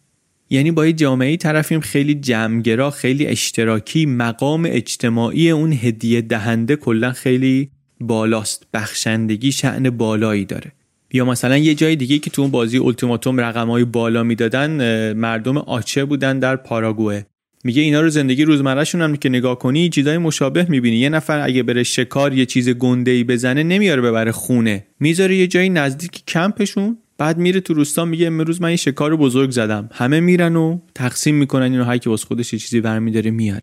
یعنی 0.51 0.71
با 0.71 0.87
یه 0.87 0.93
جامعه 0.93 1.37
طرفیم 1.37 1.81
خیلی 1.81 2.15
جمعگرا 2.15 2.91
خیلی 2.91 3.27
اشتراکی 3.27 4.07
مقام 4.07 4.65
اجتماعی 4.69 5.51
اون 5.51 5.73
هدیه 5.73 6.21
دهنده 6.21 6.77
کلا 6.77 7.13
خیلی 7.13 7.71
بالاست. 8.01 8.67
بخشندگی 8.75 9.53
شعن 9.53 9.91
بالایی 9.91 10.45
داره. 10.45 10.73
یا 11.13 11.25
مثلا 11.25 11.57
یه 11.57 11.75
جای 11.75 11.97
دیگه 11.97 12.19
که 12.19 12.31
تو 12.31 12.43
اون 12.43 12.51
بازی 12.51 12.79
التیماتوم 12.79 13.41
رقمهای 13.41 13.85
بالا 13.85 14.23
می‌دادن 14.23 15.13
مردم 15.13 15.57
آچه 15.59 16.05
بودن 16.05 16.39
در 16.39 16.57
پاراگوه 16.57 17.23
میگه 17.67 17.83
اینا 17.83 18.01
رو 18.01 18.11
زندگی 18.11 18.45
روزمرهشون 18.45 19.03
هم 19.03 19.17
که 19.17 19.29
نگاه 19.29 19.59
کنی 19.59 19.89
چیزای 19.89 20.19
مشابه 20.19 20.67
می‌بینی. 20.69 20.97
یه 20.97 21.09
نفر 21.09 21.41
اگه 21.41 21.63
بره 21.63 21.83
شکار 21.83 22.35
یه 22.35 22.47
چیز 22.47 22.69
گنده 22.69 23.11
ای 23.11 23.25
بزنه 23.25 23.63
نمیاره 23.63 24.03
ببره 24.03 24.33
خونه. 24.33 24.87
می‌ذاره 25.01 25.37
یه 25.37 25.47
جایی 25.47 25.69
نزدیک 25.69 26.23
کمپشون 26.29 26.99
بعد 27.19 27.39
میره 27.39 27.61
تو 27.61 27.75
روستا 27.75 28.05
میگه 28.05 28.27
امروز 28.27 28.63
من 28.63 28.71
یه 28.71 28.77
شکار 28.77 29.17
بزرگ 29.17 29.51
زدم. 29.51 29.89
همه 29.93 30.21
میرن 30.21 30.57
و 30.57 30.79
تقسیم 30.95 31.35
می‌کنن 31.35 31.63
اینو 31.63 31.85
هر 31.85 31.99
کی 31.99 32.11
واسه 32.11 32.27
خودش 32.27 32.53
یه 32.53 32.59
چیزی 32.59 32.81
برمیداره 32.81 33.31
میاره. 33.31 33.63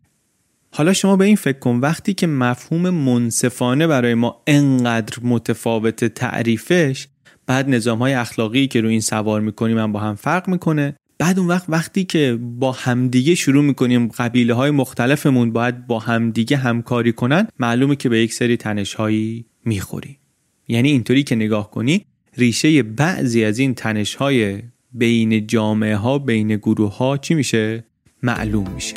حالا 0.72 0.93
شما 0.93 1.16
به 1.16 1.26
این 1.26 1.36
فکر 1.36 1.60
کن 1.60 1.76
وقتی 1.76 2.14
که 2.14 2.28
مفهوم 2.28 2.89
منصفانه 2.89 3.88
برای 3.88 4.14
ما 4.14 4.43
انقدر 4.47 5.18
متفاوت 5.24 6.06
تعریفش 6.06 7.08
بعد 7.47 7.70
نظام 7.70 7.99
های 7.99 8.14
اخلاقی 8.14 8.68
که 8.68 8.82
رو 8.82 8.89
این 8.89 9.01
سوار 9.01 9.41
می‌کنیم 9.41 9.78
هم 9.78 9.91
با 9.91 9.99
هم 9.99 10.16
فرق 10.16 10.49
می‌کنه 10.49 10.95
بعد 11.18 11.39
اون 11.39 11.47
وقت 11.47 11.66
وقتی 11.70 12.03
که 12.03 12.39
با 12.41 12.72
همدیگه 12.72 13.36
شروع 13.36 13.64
می‌کنیم 13.64 14.07
قبیله 14.07 14.53
های 14.53 14.72
مختلفمون 14.72 15.53
باید 15.53 15.88
با 15.88 15.99
همدیگه 15.99 16.57
همکاری 16.57 17.14
کنن 17.14 17.47
معلومه 17.59 17.95
که 17.95 18.09
به 18.09 18.20
یک 18.20 18.34
سری 18.34 18.57
تنش 18.57 18.93
هایی 18.93 19.45
می‌خوری. 19.66 20.18
یعنی 20.68 20.91
اینطوری 20.91 21.24
که 21.24 21.36
نگاه 21.36 21.72
کنی 21.72 22.05
ریشه 22.38 22.84
بعضی 22.84 23.43
از 23.43 23.59
این 23.59 23.74
تنش 23.74 24.16
های 24.16 24.61
بین 24.91 25.47
جامعه 25.47 25.95
ها 25.95 26.20
بین 26.20 26.55
گروه 26.55 26.97
ها 26.97 27.18
چی 27.18 27.34
میشه؟ 27.34 27.84
معلوم 28.24 28.70
میشه. 28.76 28.93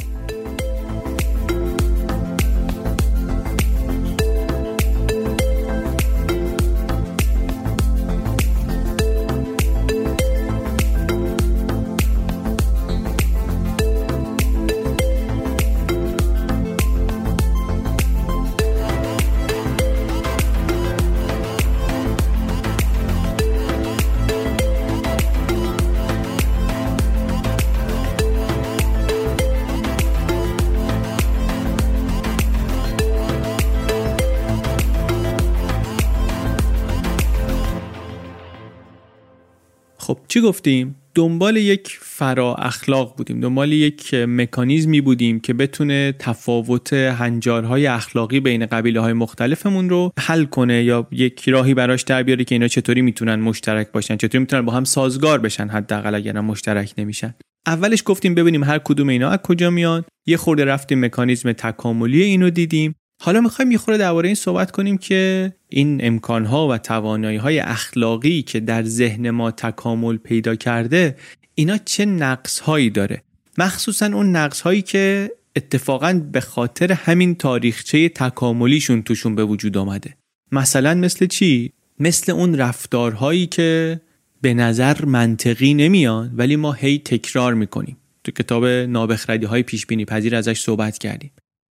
چی 40.37 40.41
گفتیم؟ 40.41 40.97
دنبال 41.15 41.57
یک 41.57 41.99
فرا 42.01 42.55
اخلاق 42.55 43.17
بودیم 43.17 43.41
دنبال 43.41 43.73
یک 43.73 44.15
مکانیزمی 44.15 45.01
بودیم 45.01 45.41
که 45.41 45.55
بتونه 45.55 46.15
تفاوت 46.19 46.93
هنجارهای 46.93 47.87
اخلاقی 47.87 48.41
بین 48.41 48.67
قبیله 48.67 49.01
های 49.01 49.13
مختلفمون 49.13 49.89
رو 49.89 50.13
حل 50.19 50.45
کنه 50.45 50.85
یا 50.85 51.07
یک 51.11 51.49
راهی 51.49 51.75
براش 51.75 52.03
در 52.03 52.23
بیاره 52.23 52.45
که 52.45 52.55
اینا 52.55 52.69
چطوری 52.69 53.03
می‌تونن 53.03 53.35
مشترک 53.35 53.93
باشن 53.93 54.17
چطوری 54.17 54.39
می‌تونن 54.39 54.63
با 54.63 54.73
هم 54.73 54.85
سازگار 54.85 55.39
بشن 55.39 55.69
حداقل 55.69 56.15
اگر 56.15 56.41
مشترک 56.41 56.95
نمیشن. 56.99 57.35
اولش 57.67 58.03
گفتیم 58.07 58.35
ببینیم 58.35 58.65
هر 58.65 58.79
کدوم 58.79 59.09
اینا 59.09 59.31
از 59.31 59.39
کجا 59.39 59.71
میان. 59.71 60.05
یه 60.27 60.37
خورده 60.37 60.65
رفتیم 60.65 61.05
مکانیزم 61.05 61.53
تکاملی 61.53 62.23
اینو 62.23 62.51
دیدیم. 62.51 62.95
حالا 63.19 63.41
می‌خوایم 63.41 63.73
یه 63.73 63.79
خورده 63.79 63.99
درباره 63.99 64.29
این 64.29 64.35
صحبت 64.35 64.71
کنیم 64.71 64.99
که 64.99 65.53
این 65.69 66.01
امکانها 66.03 66.69
و 66.69 66.79
توانایی 66.79 67.37
های 67.37 67.59
اخلاقی 67.59 68.43
که 68.43 68.61
در 68.61 68.83
ذهن 68.83 69.31
ما 69.31 69.51
تکامل 69.51 70.17
پیدا 70.17 70.55
کرده 70.55 71.17
اینا 71.55 71.79
چه 71.79 72.05
نقص 72.05 72.59
هایی 72.59 72.91
داره؟ 72.91 73.23
مخصوصا 73.59 74.07
اون 74.07 74.37
نقص 74.37 74.61
هایی 74.61 74.83
که 74.83 75.31
اتفاقا 75.57 76.21
به 76.33 76.41
خاطر 76.41 76.93
همین 76.93 77.35
تاریخچه 77.35 78.09
تکاملیشون 78.09 79.03
توشون 79.03 79.35
به 79.35 79.45
وجود 79.45 79.77
آمده. 79.77 80.17
مثلا 80.53 80.95
مثل 80.95 81.27
چی؟ 81.27 81.73
مثل 81.99 82.33
اون 82.33 82.55
رفتارهایی 82.55 83.47
که 83.47 84.01
به 84.41 84.55
نظر 84.55 85.05
منطقی 85.05 85.75
نمیان 85.75 86.33
ولی 86.35 86.57
ما 86.57 86.73
هی 86.73 86.99
تکرار 86.99 87.55
می‌کنیم. 87.55 87.97
تو 88.25 88.33
کتاب 88.33 88.67
نابخردی 88.67 89.47
های 89.47 89.63
پیش 89.63 89.87
بینی 89.87 90.05
پذیر 90.05 90.37
ازش 90.37 90.61
صحبت 90.61 90.99
کردیم. 90.99 91.31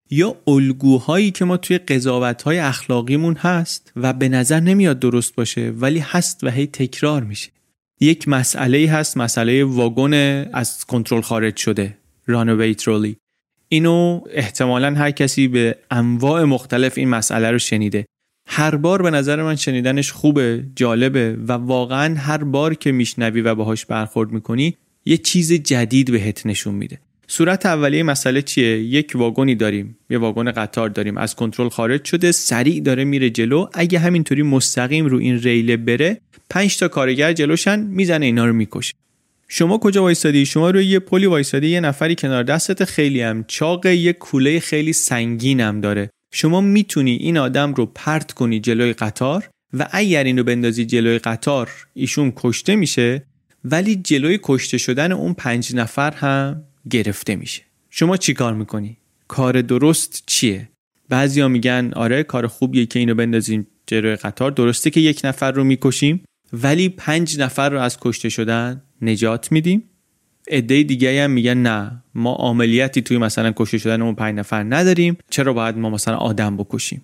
یا 0.09 0.35
الگوهایی 0.47 1.31
که 1.31 1.45
ما 1.45 1.57
توی 1.57 1.77
قضاوتهای 1.77 2.59
اخلاقیمون 2.59 3.35
هست 3.35 3.91
و 3.95 4.13
به 4.13 4.29
نظر 4.29 4.59
نمیاد 4.59 4.99
درست 4.99 5.35
باشه 5.35 5.69
ولی 5.69 5.99
هست 5.99 6.43
و 6.43 6.49
هی 6.49 6.67
تکرار 6.67 7.23
میشه. 7.23 7.49
یک 8.01 8.27
مسئله 8.27 8.89
هست 8.89 9.17
مسئله 9.17 9.63
واگن 9.63 10.13
از 10.53 10.85
کنترل 10.85 11.21
خارج 11.21 11.57
شده 11.57 11.97
رانوی 12.27 12.75
ترولی 12.75 13.17
اینو 13.69 14.21
احتمالا 14.31 14.93
هر 14.93 15.11
کسی 15.11 15.47
به 15.47 15.75
انواع 15.91 16.43
مختلف 16.43 16.97
این 16.97 17.09
مسئله 17.09 17.51
رو 17.51 17.59
شنیده. 17.59 18.05
هر 18.47 18.75
بار 18.75 19.01
به 19.01 19.09
نظر 19.09 19.43
من 19.43 19.55
شنیدنش 19.55 20.11
خوبه 20.11 20.63
جالبه 20.75 21.37
و 21.47 21.51
واقعا 21.51 22.15
هر 22.15 22.43
بار 22.43 22.73
که 22.73 22.91
میشنوی 22.91 23.41
و 23.41 23.55
باهاش 23.55 23.85
برخورد 23.85 24.31
می‌کنی 24.31 24.77
یه 25.05 25.17
چیز 25.17 25.53
جدید 25.53 26.11
بهت 26.11 26.45
نشون 26.45 26.75
میده. 26.75 26.99
صورت 27.27 27.65
اولیه 27.65 28.03
مسئله 28.03 28.41
چیه؟ 28.41 28.79
یک 28.79 29.11
واگنی 29.15 29.55
داریم 29.55 29.97
یه 30.09 30.17
واگن 30.17 30.51
قطار 30.51 30.89
داریم 30.89 31.17
از 31.17 31.35
کنترل 31.35 31.69
خارج 31.69 32.05
شده 32.05 32.31
سریع 32.31 32.81
داره 32.81 33.03
میره 33.03 33.29
جلو. 33.29 33.67
اگه 33.73 33.99
همینطوری 33.99 34.41
مستقیم 34.41 35.05
رو 35.05 35.17
این 35.17 35.39
ریله 35.39 35.77
بره 35.77 36.21
پنج 36.49 36.77
تا 36.77 36.87
کارگر 36.87 37.33
جلوشن 37.33 37.79
می‌زنه 37.79 38.25
اینا 38.25 38.45
رو 38.45 38.53
می‌کشه. 38.53 38.93
شما 39.47 39.77
کجا 39.77 40.01
وایسادی؟ 40.01 40.45
شما 40.45 40.69
رو 40.69 40.81
یه 40.81 40.99
پلی 40.99 41.25
وایسادی 41.25 41.67
یه 41.67 41.79
نفری 41.79 42.15
کنار 42.15 42.43
دستت 42.43 42.83
خیلی 42.83 43.21
هم 43.21 43.45
چاق 43.47 43.85
یه 43.85 44.13
کوله 44.13 44.59
خیلی 44.59 44.93
سنگین 44.93 45.61
هم 45.61 45.81
داره. 45.81 46.09
شما 46.33 46.61
می‌تونی 46.61 47.15
این 47.15 47.37
آدم 47.37 47.73
رو 47.73 47.85
پرت 47.85 48.31
کنی 48.31 48.59
جلوی 48.59 48.93
قطار 48.93 49.49
و 49.73 49.87
اگر 49.91 50.23
اینو 50.23 50.43
بندازی 50.43 50.85
جلوی 50.85 51.19
قطار 51.19 51.69
ایشون 51.93 52.33
کشته 52.35 52.75
میشه 52.75 53.23
ولی 53.63 53.95
جلوی 53.95 54.39
کشته 54.43 54.77
شدن 54.77 55.11
اون 55.11 55.33
پنج 55.33 55.75
نفر 55.75 56.11
هم 56.11 56.63
گرفته 56.89 57.35
میشه 57.35 57.61
شما 57.89 58.17
چی 58.17 58.33
کار 58.33 58.53
می‌کنی؟ 58.53 58.97
کار 59.27 59.61
درست 59.61 60.23
چیه؟ 60.25 60.69
بعضیا 61.09 61.47
میگن 61.47 61.91
آره 61.95 62.23
کار 62.23 62.47
خوبیه 62.47 62.85
که 62.85 62.99
اینو 62.99 63.15
بندازیم 63.15 63.67
جلوی 63.87 64.15
قطار 64.15 64.51
درسته 64.51 64.89
که 64.89 64.99
یک 64.99 65.21
نفر 65.23 65.51
رو 65.51 65.63
می‌کشیم 65.63 66.23
ولی 66.53 66.89
پنج 66.89 67.39
نفر 67.39 67.69
رو 67.69 67.79
از 67.79 67.99
کشته 67.99 68.29
شدن 68.29 68.81
نجات 69.01 69.51
میدیم 69.51 69.83
عده 70.51 70.83
دیگه 70.83 71.23
هم 71.23 71.31
میگن 71.31 71.57
نه 71.57 72.03
ما 72.15 72.35
عملیاتی 72.35 73.01
توی 73.01 73.17
مثلا 73.17 73.53
کشته 73.55 73.77
شدن 73.77 74.01
اون 74.01 74.15
پنج 74.15 74.39
نفر 74.39 74.63
نداریم 74.63 75.17
چرا 75.29 75.53
باید 75.53 75.77
ما 75.77 75.89
مثلا 75.89 76.15
آدم 76.15 76.57
بکشیم 76.57 77.01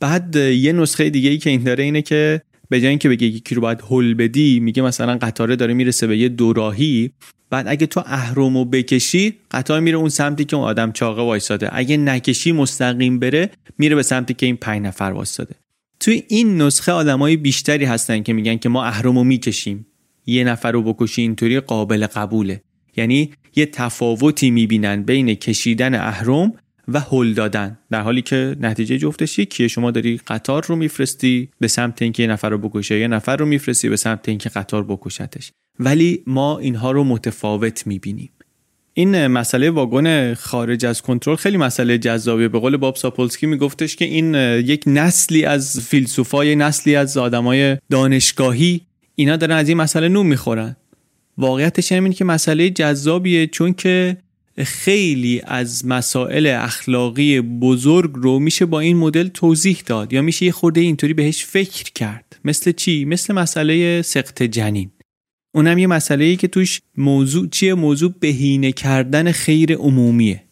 بعد 0.00 0.36
یه 0.36 0.72
نسخه 0.72 1.10
دیگه 1.10 1.30
ای 1.30 1.38
که 1.38 1.50
این 1.50 1.62
داره 1.62 1.84
اینه 1.84 2.02
که 2.02 2.42
به 2.72 2.80
جای 2.80 2.88
اینکه 2.88 3.08
بگه 3.08 3.26
یکی 3.26 3.54
رو 3.54 3.62
باید 3.62 3.82
هل 3.90 4.14
بدی 4.14 4.60
میگه 4.60 4.82
مثلا 4.82 5.18
قطاره 5.22 5.56
داره 5.56 5.74
می‌رسه 5.74 6.06
به 6.06 6.18
یه 6.18 6.28
دوراهی. 6.28 7.10
بعد 7.50 7.68
اگه 7.68 7.86
تو 7.86 8.02
اهرمو 8.06 8.64
بکشی 8.64 9.34
قطار 9.50 9.80
میره 9.80 9.96
اون 9.96 10.08
سمتی 10.08 10.44
که 10.44 10.56
اون 10.56 10.64
آدم 10.64 10.92
چاقه 10.92 11.22
وایساده. 11.22 11.68
اگه 11.72 11.96
نکشی 11.96 12.52
مستقیم 12.52 13.18
بره 13.18 13.50
میره 13.78 13.94
به 13.94 14.02
سمتی 14.02 14.34
که 14.34 14.46
این 14.46 14.56
پنج 14.56 14.82
نفر 14.82 15.04
وایساده. 15.04 15.54
توی 16.00 16.22
این 16.28 16.62
نسخه 16.62 16.92
آدمای 16.92 17.36
بیشتری 17.36 17.84
هستن 17.84 18.22
که 18.22 18.32
میگن 18.32 18.56
که 18.56 18.68
ما 18.68 18.84
اهرمو 18.84 19.24
می‌کشیم. 19.24 19.86
یه 20.26 20.44
نفر 20.44 20.72
رو 20.72 20.82
بکشی 20.82 21.22
اینطوری 21.22 21.60
قابل 21.60 22.06
قبوله. 22.06 22.62
یعنی 22.96 23.30
یه 23.56 23.66
تفاوتی 23.66 24.50
می‌بینن 24.50 25.02
بین 25.02 25.34
کشیدن 25.34 25.94
اهرم 25.94 26.52
و 26.94 27.00
هل 27.00 27.32
دادن. 27.32 27.78
در 27.90 28.00
حالی 28.00 28.22
که 28.22 28.56
نتیجه 28.60 28.98
جفتش 28.98 29.38
یکیه 29.38 29.68
شما 29.68 29.90
داری 29.90 30.20
قطار 30.26 30.64
رو 30.66 30.76
میفرستی 30.76 31.48
به 31.60 31.68
سمت 31.68 32.02
اینکه 32.02 32.22
یه 32.22 32.28
نفر 32.28 32.48
رو 32.48 32.58
بکشه 32.58 32.98
یه 32.98 33.08
نفر 33.08 33.36
رو 33.36 33.46
میفرستی 33.46 33.88
به 33.88 33.96
سمت 33.96 34.28
اینکه 34.28 34.48
قطار 34.48 34.84
بکشتش. 34.84 35.52
ولی 35.78 36.22
ما 36.26 36.58
اینها 36.58 36.90
رو 36.90 37.04
متفاوت 37.04 37.86
می‌بینیم. 37.86 38.30
این 38.94 39.26
مسئله 39.26 39.70
واگن 39.70 40.34
خارج 40.34 40.86
از 40.86 41.02
کنترل 41.02 41.36
خیلی 41.36 41.56
مسئله 41.56 41.98
جذابیه. 41.98 42.48
به 42.48 42.58
قول 42.58 42.76
باب 42.76 42.96
ساپولسکی 42.96 43.46
میگفتش 43.46 43.96
که 43.96 44.04
این 44.04 44.34
یک 44.64 44.84
نسلی 44.86 45.44
از 45.44 45.80
فیلسوفای 45.80 46.56
نسلی 46.56 46.96
از 46.96 47.16
آدمای 47.16 47.76
دانشگاهی 47.90 48.80
اینا 49.14 49.36
دارن 49.36 49.56
از 49.56 49.68
این 49.68 49.76
مسئله 49.76 50.08
نوم 50.08 50.26
می‌خورن. 50.26 50.76
واقعیتش 51.38 51.92
اینه 51.92 52.12
که 52.12 52.24
مسئله 52.24 52.70
جذابیه 52.70 53.46
چون 53.46 53.72
که 53.72 54.16
خیلی 54.58 55.40
از 55.44 55.86
مسائل 55.86 56.46
اخلاقی 56.46 57.40
بزرگ 57.40 58.10
رو 58.14 58.38
میشه 58.38 58.66
با 58.66 58.80
این 58.80 58.96
مدل 58.96 59.28
توضیح 59.28 59.82
داد 59.86 60.12
یا 60.12 60.22
میشه 60.22 60.46
یه 60.46 60.52
خورده 60.52 60.80
اینطوری 60.80 61.14
بهش 61.14 61.44
فکر 61.44 61.92
کرد. 61.94 62.36
مثل 62.44 62.72
چی؟ 62.72 63.04
مثل 63.04 63.34
مسئله 63.34 64.02
سقط 64.02 64.42
جنین. 64.42 64.90
اونم 65.54 65.78
یه 65.78 65.86
مسئله 65.86 66.24
ای 66.24 66.36
که 66.36 66.48
توش 66.48 66.80
موضوع 66.96 67.48
چیه؟ 67.48 67.74
موضوع 67.74 68.14
بهینه 68.20 68.72
کردن 68.72 69.32
خیر 69.32 69.76
عمومیه. 69.76 70.42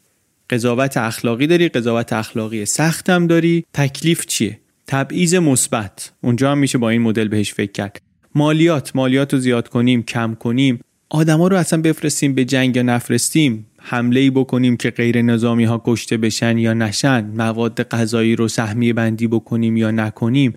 قضاوت 0.50 0.96
اخلاقی 0.96 1.46
داری 1.46 1.68
قضاوت 1.68 2.12
اخلاقی 2.12 2.64
سخت 2.64 3.10
هم 3.10 3.26
داری. 3.26 3.64
تکلیف 3.72 4.26
چیه؟ 4.26 4.60
تبعیض 4.86 5.34
مثبت. 5.34 6.12
اونجا 6.22 6.52
هم 6.52 6.58
میشه 6.58 6.78
با 6.78 6.90
این 6.90 7.02
مدل 7.02 7.28
بهش 7.28 7.54
فکر 7.54 7.72
کرد. 7.72 8.02
مالیات. 8.34 8.96
مالیات 8.96 9.34
رو 9.34 9.40
زیاد 9.40 9.68
کنیم 9.68 10.02
کم 10.02 10.34
کنیم. 10.34 10.80
آدما 11.10 11.48
رو 11.48 11.56
اصلا 11.56 11.82
بفرستیم 11.82 12.34
به 12.34 12.44
جنگ 12.44 12.76
یا 12.76 12.82
نفرستیم. 12.82 13.66
حمله 13.82 14.20
ای 14.20 14.30
بکنیم 14.30 14.76
که 14.76 14.90
غیر 14.90 15.22
نظامی 15.22 15.64
ها 15.64 15.82
کشته 15.84 16.16
بشن 16.16 16.58
یا 16.58 16.74
نشن 16.74 17.24
مواد 17.36 17.82
غذایی 17.82 18.36
رو 18.36 18.48
سهمیه 18.48 18.92
بندی 18.92 19.26
بکنیم 19.26 19.76
یا 19.76 19.90
نکنیم. 19.90 20.54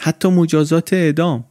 حتی 0.00 0.28
مجازات 0.28 0.92
اعدام. 0.92 1.44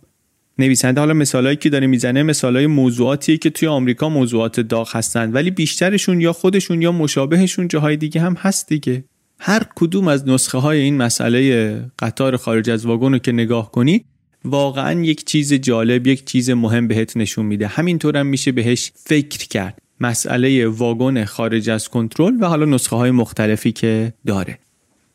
نویسنده 0.59 1.01
حالا 1.01 1.13
مثالایی 1.13 1.55
که 1.55 1.69
داره 1.69 1.87
می‌زنه 1.87 2.23
مثالای 2.23 2.67
موضوعاتیه 2.67 3.37
که 3.37 3.49
توی 3.49 3.67
آمریکا 3.67 4.09
موضوعات 4.09 4.59
داغ 4.59 4.95
هستن 4.95 5.31
ولی 5.31 5.51
بیشترشون 5.51 6.21
یا 6.21 6.33
خودشون 6.33 6.81
یا 6.81 6.91
مشابهشون 6.91 7.67
جاهای 7.67 7.97
دیگه 7.97 8.21
هم 8.21 8.33
هست 8.33 8.67
دیگه. 8.67 9.03
هر 9.39 9.63
کدوم 9.75 10.07
از 10.07 10.27
نسخه 10.27 10.57
های 10.57 10.79
این 10.79 10.97
مسئله 10.97 11.75
قطار 11.99 12.37
خارج 12.37 12.69
از 12.69 12.85
واگن 12.85 13.11
رو 13.11 13.17
که 13.17 13.31
نگاه 13.31 13.71
کنی 13.71 14.05
واقعا 14.45 15.01
یک 15.01 15.25
چیز 15.25 15.53
جالب 15.53 16.07
یک 16.07 16.25
چیز 16.25 16.49
مهم 16.49 16.87
بهت 16.87 17.17
نشون 17.17 17.45
میده. 17.45 17.67
همینطور 17.67 18.17
هم 18.17 18.27
میشه 18.27 18.51
بهش 18.51 18.91
فکر 18.95 19.47
کرد. 19.47 19.82
مسئله 20.05 20.67
واگن 20.67 21.25
خارج 21.25 21.69
از 21.69 21.89
کنترل 21.89 22.37
و 22.39 22.45
حالا 22.45 22.65
نسخه 22.65 22.95
های 22.95 23.11
مختلفی 23.11 23.71
که 23.71 24.13
داره. 24.25 24.59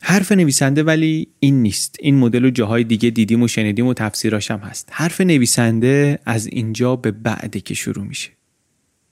حرف 0.01 0.33
نویسنده 0.33 0.83
ولی 0.83 1.29
این 1.41 1.63
نیست. 1.63 1.97
این 2.01 2.19
مدل 2.19 2.43
رو 2.43 2.51
جاهای 2.51 2.85
دیگه 2.85 3.11
دیدیم 3.11 3.43
و 3.43 3.49
شنیدیم 3.49 3.87
و 3.87 3.95
تفسیراش 3.95 4.51
هم 4.51 4.59
هست. 4.59 4.89
حرف 4.93 5.21
نویسنده 5.21 6.19
از 6.25 6.47
اینجا 6.47 6.97
به 6.97 7.11
بعده 7.11 7.61
که 7.61 7.75
شروع 7.75 8.05
میشه. 8.05 8.31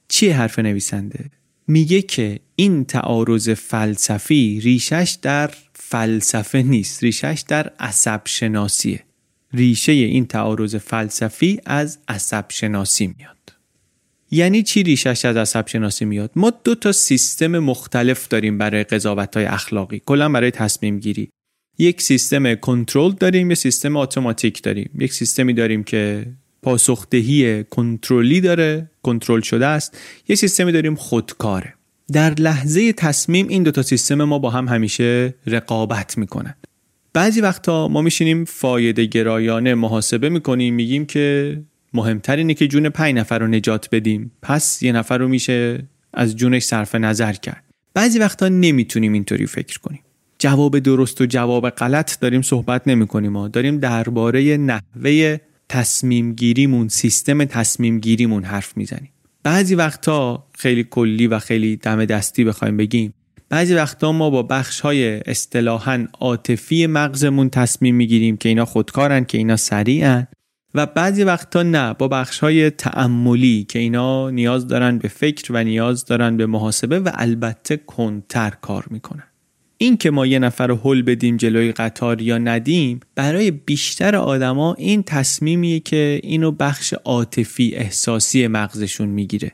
چیه 0.07 0.37
حرف 0.37 0.59
نویسنده؟ 0.59 1.25
میگه 1.67 2.01
که 2.01 2.39
این 2.55 2.85
تعارض 2.85 3.49
فلسفی 3.49 4.59
ریشش 4.63 5.17
در 5.21 5.51
فلسفه 5.73 6.61
نیست 6.61 7.03
ریشش 7.03 7.43
در 7.47 7.71
عصب 7.79 8.21
شناسیه 8.25 9.03
ریشه 9.53 9.91
این 9.91 10.25
تعارض 10.25 10.75
فلسفی 10.75 11.59
از 11.65 11.99
عصب 12.07 12.45
شناسی 12.49 13.15
میاد. 13.17 13.36
یعنی 14.31 14.63
چی 14.63 14.83
ریشش 14.83 15.25
از 15.25 15.37
عصب 15.37 15.67
شناسی 15.67 16.05
میاد؟ 16.05 16.31
ما 16.35 16.53
دو 16.63 16.75
تا 16.75 16.91
سیستم 16.91 17.59
مختلف 17.59 18.27
داریم 18.27 18.57
برای 18.57 18.83
قضاوت 18.83 19.37
های 19.37 19.45
اخلاقی. 19.45 20.01
کلا 20.05 20.29
برای 20.29 20.51
تصمیم 20.51 20.99
گیری. 20.99 21.29
یک 21.77 22.01
سیستم 22.01 22.55
کنترل 22.55 23.11
داریم 23.11 23.49
یه 23.49 23.55
سیستم 23.55 23.95
اتوماتیک 23.95 24.61
داریم. 24.61 24.89
یک 24.99 25.13
سیستمی 25.13 25.53
داریم 25.53 25.83
که 25.83 26.25
پاسخدهی 26.61 27.63
کنترلی 27.63 28.41
داره 28.41 28.91
کنترل 29.03 29.41
شده 29.41 29.65
است. 29.65 29.97
یه 30.27 30.35
سیستمی 30.35 30.71
داریم 30.71 30.95
خودکاره 30.95 31.73
در 32.13 32.33
لحظه 32.33 32.93
تصمیم 32.93 33.47
این 33.47 33.63
دو 33.63 33.71
تا 33.71 33.81
سیستم 33.81 34.23
ما 34.23 34.39
با 34.39 34.49
هم 34.49 34.67
همیشه 34.67 35.33
رقابت 35.47 36.17
می‌کنن. 36.17 36.55
بعضی 37.13 37.41
وقتا 37.41 37.87
ما 37.87 38.01
میشینیم 38.01 38.45
فایده 38.45 39.05
گرایانه 39.05 39.75
محاسبه 39.75 40.29
می‌کنیم 40.29 40.73
میگیم 40.73 41.05
که 41.05 41.57
مهمتر 41.97 42.35
اینه 42.35 42.53
که 42.53 42.67
جون 42.67 42.89
پنج 42.89 43.15
نفر 43.15 43.39
رو 43.39 43.47
نجات 43.47 43.89
بدیم. 43.91 44.31
پس 44.41 44.83
یه 44.83 44.91
نفر 44.91 45.17
رو 45.17 45.27
میشه 45.27 45.83
از 46.13 46.35
جونش 46.35 46.63
صرف 46.63 46.95
نظر 46.95 47.33
کرد. 47.33 47.63
بعضی 47.93 48.19
وقتا 48.19 48.47
نمی‌تونیم 48.47 49.13
اینطوری 49.13 49.45
فکر 49.45 49.79
کنیم. 49.79 50.01
جواب 50.39 50.79
درست 50.79 51.21
و 51.21 51.25
جواب 51.25 51.69
غلط 51.69 52.19
داریم 52.19 52.41
صحبت 52.41 52.87
نمی 52.87 53.07
کنیم 53.07 53.31
ما 53.31 53.47
داریم 53.47 53.79
درباره 53.79 54.57
نحوه 54.57 55.37
تصمیم 55.69 56.33
گیریمون 56.33 56.87
سیستم 56.87 57.45
تصمیم 57.45 57.99
گیریمون 57.99 58.43
حرف 58.43 58.77
می‌زنیم. 58.77 59.11
بعضی 59.43 59.75
وقتا 59.75 60.47
خیلی 60.57 60.83
کلی 60.83 61.27
و 61.27 61.39
خیلی 61.39 61.75
دم 61.75 62.05
دستی 62.05 62.43
بخوایم 62.43 62.77
بگیم. 62.77 63.13
بعضی 63.49 63.73
وقتا 63.73 64.11
ما 64.11 64.29
با 64.29 64.43
بخش 64.43 64.79
های 64.79 65.19
اصطلاحا 65.25 66.07
عاطفی 66.19 66.87
مغزمون 66.87 67.49
تصمیم 67.49 67.95
می‌گیریم 67.95 68.37
که 68.37 68.49
اینا 68.49 68.65
خودکارن 68.65 69.25
که 69.25 69.37
اینا 69.37 69.55
سریعن. 69.55 70.27
و 70.77 70.85
بعضی 70.85 71.23
وقتا 71.23 71.63
نه 71.63 71.93
با 71.93 72.07
بخش 72.07 72.39
های 72.39 72.69
تعملی 72.69 73.65
که 73.69 73.79
اینا 73.79 74.29
نیاز 74.29 74.67
دارن 74.67 74.97
به 74.97 75.07
فکر 75.07 75.53
و 75.53 75.63
نیاز 75.63 76.05
دارن 76.05 76.37
به 76.37 76.45
محاسبه 76.45 76.99
و 76.99 77.11
البته 77.13 77.77
کنتر 77.77 78.53
کار 78.61 78.85
می‌کنن. 78.89 79.23
این 79.77 79.97
که 79.97 80.11
ما 80.11 80.25
یه 80.25 80.39
نفر 80.39 80.67
رو 80.67 80.79
حل 80.83 81.01
بدیم 81.01 81.37
جلوی 81.37 81.71
قطار 81.71 82.21
یا 82.21 82.37
ندیم 82.37 82.99
برای 83.15 83.51
بیشتر 83.51 84.15
آدما 84.15 84.73
این 84.73 85.03
تصمیمیه 85.03 85.79
که 85.79 86.19
اینو 86.23 86.51
بخش 86.51 86.93
عاطفی 86.93 87.75
احساسی 87.75 88.47
مغزشون 88.47 89.07
می‌گیره. 89.07 89.51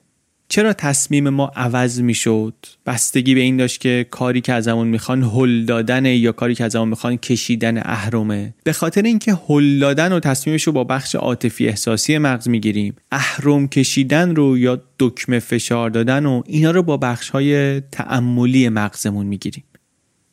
چرا 0.49 0.73
تصمیم 0.73 1.29
ما 1.29 1.51
عوض 1.55 2.01
می‌شد؟ 2.01 2.53
بستگی 2.85 3.35
به 3.35 3.41
این 3.41 3.57
داشت 3.57 3.81
که 3.81 4.05
کاری 4.11 4.41
که 4.41 4.53
ازمون 4.53 4.87
می‌خوان 4.87 5.23
هل 5.23 5.65
دادن 5.65 6.05
یا 6.05 6.31
کاری 6.31 6.55
که 6.55 6.63
ازمون 6.63 6.89
می‌خوان 6.89 7.17
کشیدن 7.17 7.77
اهرمه. 7.77 8.53
به 8.63 8.73
خاطر 8.73 9.01
اینکه 9.01 9.37
هل 9.49 9.79
دادن 9.79 10.11
و 10.11 10.19
تصمیمش 10.19 10.63
رو 10.63 10.73
با 10.73 10.83
بخش 10.83 11.15
عاطفی 11.15 11.67
احساسی 11.67 12.17
مغز 12.17 12.49
می‌گیریم. 12.49 12.95
اهرم 13.11 13.67
کشیدن 13.67 14.35
رو 14.35 14.57
یا 14.57 14.81
دکمه 14.99 15.39
فشار 15.39 15.89
دادن 15.89 16.25
و 16.25 16.43
اینا 16.45 16.71
رو 16.71 16.83
با 16.83 16.97
بخش 16.97 17.29
های 17.29 17.81
تعملی 17.81 18.69
مغزمون 18.69 19.25
می‌گیریم. 19.25 19.63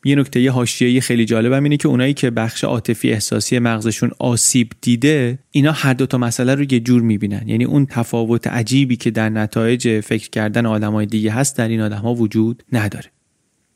یه 0.05 0.15
نکته 0.15 0.41
یه 0.41 0.51
حاشیه‌ای 0.51 1.01
خیلی 1.01 1.25
جالبم 1.25 1.63
اینه 1.63 1.77
که 1.77 1.87
اونایی 1.87 2.13
که 2.13 2.29
بخش 2.29 2.63
عاطفی 2.63 3.11
احساسی 3.11 3.59
مغزشون 3.59 4.11
آسیب 4.19 4.71
دیده 4.81 5.39
اینا 5.51 5.71
هر 5.71 5.93
دو 5.93 6.05
تا 6.05 6.17
مسئله 6.17 6.55
رو 6.55 6.73
یه 6.73 6.79
جور 6.79 7.01
می‌بینن. 7.01 7.43
یعنی 7.47 7.63
اون 7.63 7.85
تفاوت 7.85 8.47
عجیبی 8.47 8.95
که 8.95 9.11
در 9.11 9.29
نتایج 9.29 9.99
فکر 9.99 10.29
کردن 10.29 10.65
آدمای 10.65 11.05
دیگه 11.05 11.31
هست 11.31 11.57
در 11.57 11.67
این 11.67 11.81
آدمها 11.81 12.13
وجود 12.13 12.63
نداره. 12.71 13.05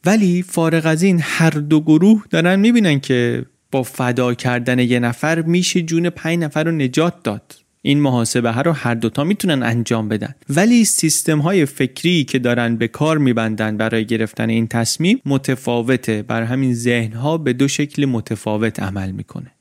ولی 0.06 0.42
فارغ 0.42 0.86
از 0.86 1.04
این 1.04 1.20
هر 1.22 1.50
دو 1.50 1.82
گروه 1.82 2.26
دارن 2.30 2.60
می‌بینن 2.60 3.00
که 3.00 3.46
با 3.72 3.84
فدا 3.84 4.34
کردن 4.34 4.80
یه 4.80 5.00
نفر 5.00 5.42
میشه 5.42 5.82
جون 5.82 6.10
پنج 6.10 6.40
نفر 6.40 6.64
رو 6.64 6.72
نجات 6.72 7.24
داد. 7.24 7.65
این 7.86 8.00
محاسبه 8.00 8.52
ها 8.52 8.62
رو 8.62 8.72
هر 8.72 8.96
دوتا 8.96 9.24
می‌تونن 9.24 9.64
انجام 9.64 10.10
بدن. 10.10 10.36
ولی 10.50 10.86
سیستم 10.86 11.40
های 11.40 11.66
فکری 11.66 12.24
که 12.24 12.40
دارن 12.40 12.76
به 12.76 12.88
کار 12.88 13.18
میبندن 13.18 13.78
برای 13.78 14.06
گرفتن 14.06 14.50
این 14.50 14.68
تصمیم 14.68 15.22
متفاوته. 15.26 16.22
بر 16.22 16.44
همین 16.44 16.74
ذهن 16.74 17.14
ها 17.14 17.38
به 17.38 17.54
دو 17.54 17.68
شکل 17.68 18.06
متفاوت 18.06 18.80
عمل 18.80 19.12
می‌کنه. 19.12 19.52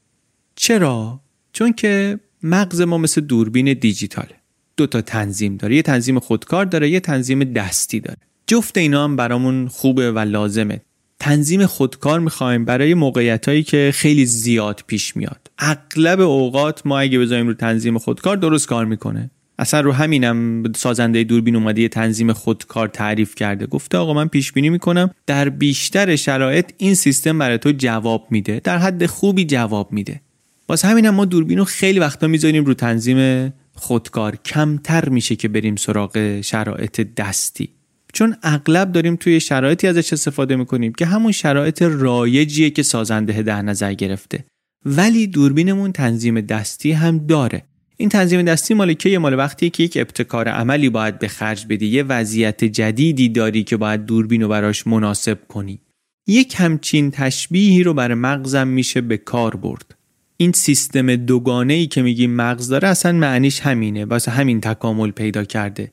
چرا؟ 0.56 1.20
چون 1.52 1.72
که 1.72 2.18
مغز 2.42 2.80
ما 2.80 2.98
مثل 2.98 3.20
دوربین 3.20 3.72
دیجیتاله. 3.72 4.34
دو 4.76 4.86
تا 4.86 5.00
تنظیم 5.00 5.56
داره. 5.56 5.76
یه 5.76 5.82
تنظیم 5.82 6.18
خودکار 6.18 6.64
داره 6.64 6.90
یه 6.90 7.00
تنظیم 7.00 7.44
دستی 7.44 8.00
داره. 8.00 8.18
جفت 8.46 8.78
اینا 8.78 9.04
هم 9.04 9.16
برامون 9.16 9.68
خوبه 9.68 10.12
و 10.12 10.18
لازمه. 10.18 10.80
تنظیم 11.20 11.66
خودکار 11.66 12.20
می‌خوایم 12.20 12.64
برای 12.64 12.94
موقعیت 12.94 13.48
هایی 13.48 13.62
که 13.62 13.90
خیلی 13.94 14.26
زیاد 14.26 14.84
پیش 14.86 15.16
میاد. 15.16 15.43
اغلب 15.64 16.20
اوقات 16.20 16.82
ما 16.84 16.98
اگه 16.98 17.18
بذاریم 17.18 17.46
رو 17.46 17.54
تنظیم 17.54 17.98
خودکار 17.98 18.36
درست 18.36 18.66
کار 18.66 18.84
می‌کنه. 18.84 19.30
اصلا 19.58 19.80
رو 19.80 19.92
همینم 19.92 20.72
سازنده 20.72 21.24
دوربین 21.24 21.56
اومده 21.56 21.82
یه 21.82 21.88
تنظیم 21.88 22.32
خودکار 22.32 22.88
تعریف 22.88 23.34
کرده. 23.34 23.66
گفته 23.66 23.98
آقا 23.98 24.14
من 24.14 24.28
پیش 24.28 24.52
بینی 24.52 24.70
می‌کنم. 24.70 25.10
در 25.26 25.48
بیشتر 25.48 26.16
شرایط 26.16 26.72
این 26.76 26.94
سیستم 26.94 27.38
برای 27.38 27.58
تو 27.58 27.72
جواب 27.78 28.26
میده. 28.30 28.60
در 28.64 28.78
حد 28.78 29.06
خوبی 29.06 29.44
جواب 29.44 29.92
میده. 29.92 30.20
باز 30.66 30.82
همینم 30.82 31.14
ما 31.14 31.24
دوربین 31.24 31.58
رو 31.58 31.64
خیلی 31.64 31.98
وقتا 31.98 32.26
می‌ذاریم 32.26 32.64
رو 32.64 32.74
تنظیم 32.74 33.52
خودکار. 33.74 34.36
کمتر 34.36 35.08
میشه 35.08 35.36
که 35.36 35.48
بریم 35.48 35.76
سراغ 35.76 36.40
شرایط 36.40 37.00
دستی. 37.00 37.68
چون 38.12 38.36
اغلب 38.42 38.92
داریم 38.92 39.16
توی 39.16 39.40
شرایطی 39.40 39.86
ازش 39.86 40.12
استفاده 40.12 40.56
می‌کنیم 40.56 40.92
که 40.92 41.06
همون 41.06 41.32
شرایط 41.32 41.82
رایجیه 41.82 42.70
که 42.70 42.82
سازنده 42.82 43.42
در 43.42 43.62
نظر 43.62 43.94
گرفته. 43.94 44.44
ولی 44.84 45.26
دوربینمون 45.26 45.92
تنظیم 45.92 46.40
دستی 46.40 46.92
هم 46.92 47.18
داره. 47.18 47.62
این 47.96 48.08
تنظیم 48.08 48.42
دستی 48.42 48.74
مال 48.74 48.92
که 48.92 49.18
مال 49.18 49.34
وقتی 49.34 49.70
که 49.70 49.82
یک 49.82 49.96
ابتکار 49.96 50.48
عملی 50.48 50.88
باید 50.88 51.18
به 51.18 51.28
خرج 51.28 51.66
بدی 51.68 51.86
یه 51.86 52.02
وضعیت 52.02 52.64
جدیدی 52.64 53.28
داری 53.28 53.64
که 53.64 53.76
باید 53.76 54.06
دوربین 54.06 54.42
رو 54.42 54.48
براش 54.48 54.86
مناسب 54.86 55.38
کنی. 55.48 55.80
یک 56.26 56.54
همچین 56.58 57.10
تشبیهی 57.10 57.82
رو 57.82 57.94
برای 57.94 58.14
مغزم 58.14 58.68
میشه 58.68 59.00
به 59.00 59.16
کار 59.16 59.56
برد. 59.56 59.94
این 60.36 60.52
سیستم 60.52 61.16
دوگانه 61.16 61.74
ای 61.74 61.86
که 61.86 62.02
میگیم 62.02 62.30
مغز 62.30 62.68
داره 62.68 62.88
اصلا 62.88 63.12
معنیش 63.12 63.60
همینه 63.60 64.04
واسه 64.04 64.30
همین 64.30 64.60
تکامل 64.60 65.10
پیدا 65.10 65.44
کرده. 65.44 65.92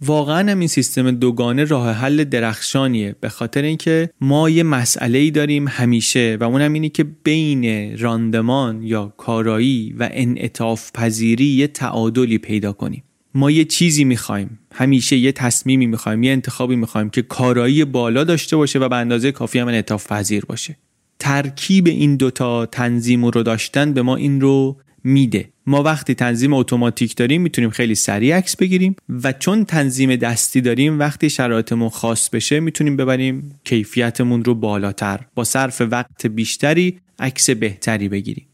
واقعا 0.00 0.50
هم 0.50 0.58
این 0.58 0.68
سیستم 0.68 1.10
دوگانه 1.10 1.64
راه 1.64 1.92
حل 1.92 2.24
درخشانیه 2.24 3.16
به 3.20 3.28
خاطر 3.28 3.62
اینکه 3.62 4.10
ما 4.20 4.50
یه 4.50 4.62
مسئله 4.62 5.18
ای 5.18 5.30
داریم 5.30 5.68
همیشه 5.68 6.36
و 6.40 6.44
اون 6.44 6.60
هم 6.60 6.72
اینه 6.72 6.88
که 6.88 7.04
بین 7.04 7.96
راندمان 7.98 8.82
یا 8.82 9.14
کارایی 9.16 9.94
و 9.98 10.08
انعطاف 10.12 10.92
پذیری 10.92 11.44
یه 11.44 11.66
تعادلی 11.66 12.38
پیدا 12.38 12.72
کنیم. 12.72 13.02
ما 13.34 13.50
یه 13.50 13.64
چیزی 13.64 14.04
می‌خوایم 14.04 14.58
همیشه 14.72 15.16
یه 15.16 15.32
تصمیمی 15.32 15.86
می‌خوایم 15.86 16.22
یه 16.22 16.32
انتخابی 16.32 16.76
می‌خوایم 16.76 17.10
که 17.10 17.22
کارایی 17.22 17.84
بالا 17.84 18.24
داشته 18.24 18.56
باشه 18.56 18.78
و 18.78 18.88
به 18.88 18.96
اندازه 18.96 19.32
کافی 19.32 19.58
هم 19.58 19.68
انعطاف 19.68 20.12
پذیر 20.12 20.44
باشه. 20.44 20.76
ترکیب 21.18 21.86
این 21.86 22.16
دوتا 22.16 22.66
تنظیم 22.66 23.24
رو 23.24 23.42
داشتن 23.42 23.92
به 23.92 24.02
ما 24.02 24.16
این 24.16 24.40
رو 24.40 24.76
میده. 25.04 25.48
ما 25.66 25.82
وقتی 25.82 26.14
تنظیم 26.14 26.54
اتوماتیک 26.54 27.16
داریم 27.16 27.42
می‌تونیم 27.42 27.70
خیلی 27.70 27.94
سریع 27.94 28.36
عکس 28.36 28.56
بگیریم 28.56 28.96
و 29.22 29.32
چون 29.32 29.64
تنظیم 29.64 30.16
دستی 30.16 30.60
داریم 30.60 30.98
وقتی 30.98 31.30
شرایطمون 31.30 31.88
خاص 31.88 32.28
بشه 32.28 32.60
می‌تونیم 32.60 32.96
ببریم 32.96 33.60
کیفیتمون 33.64 34.44
رو 34.44 34.54
بالاتر. 34.54 35.20
با 35.34 35.44
صرف 35.44 35.82
وقت 35.90 36.26
بیشتری 36.26 37.00
عکس 37.18 37.50
بهتری 37.50 38.08
بگیریم. 38.08 38.46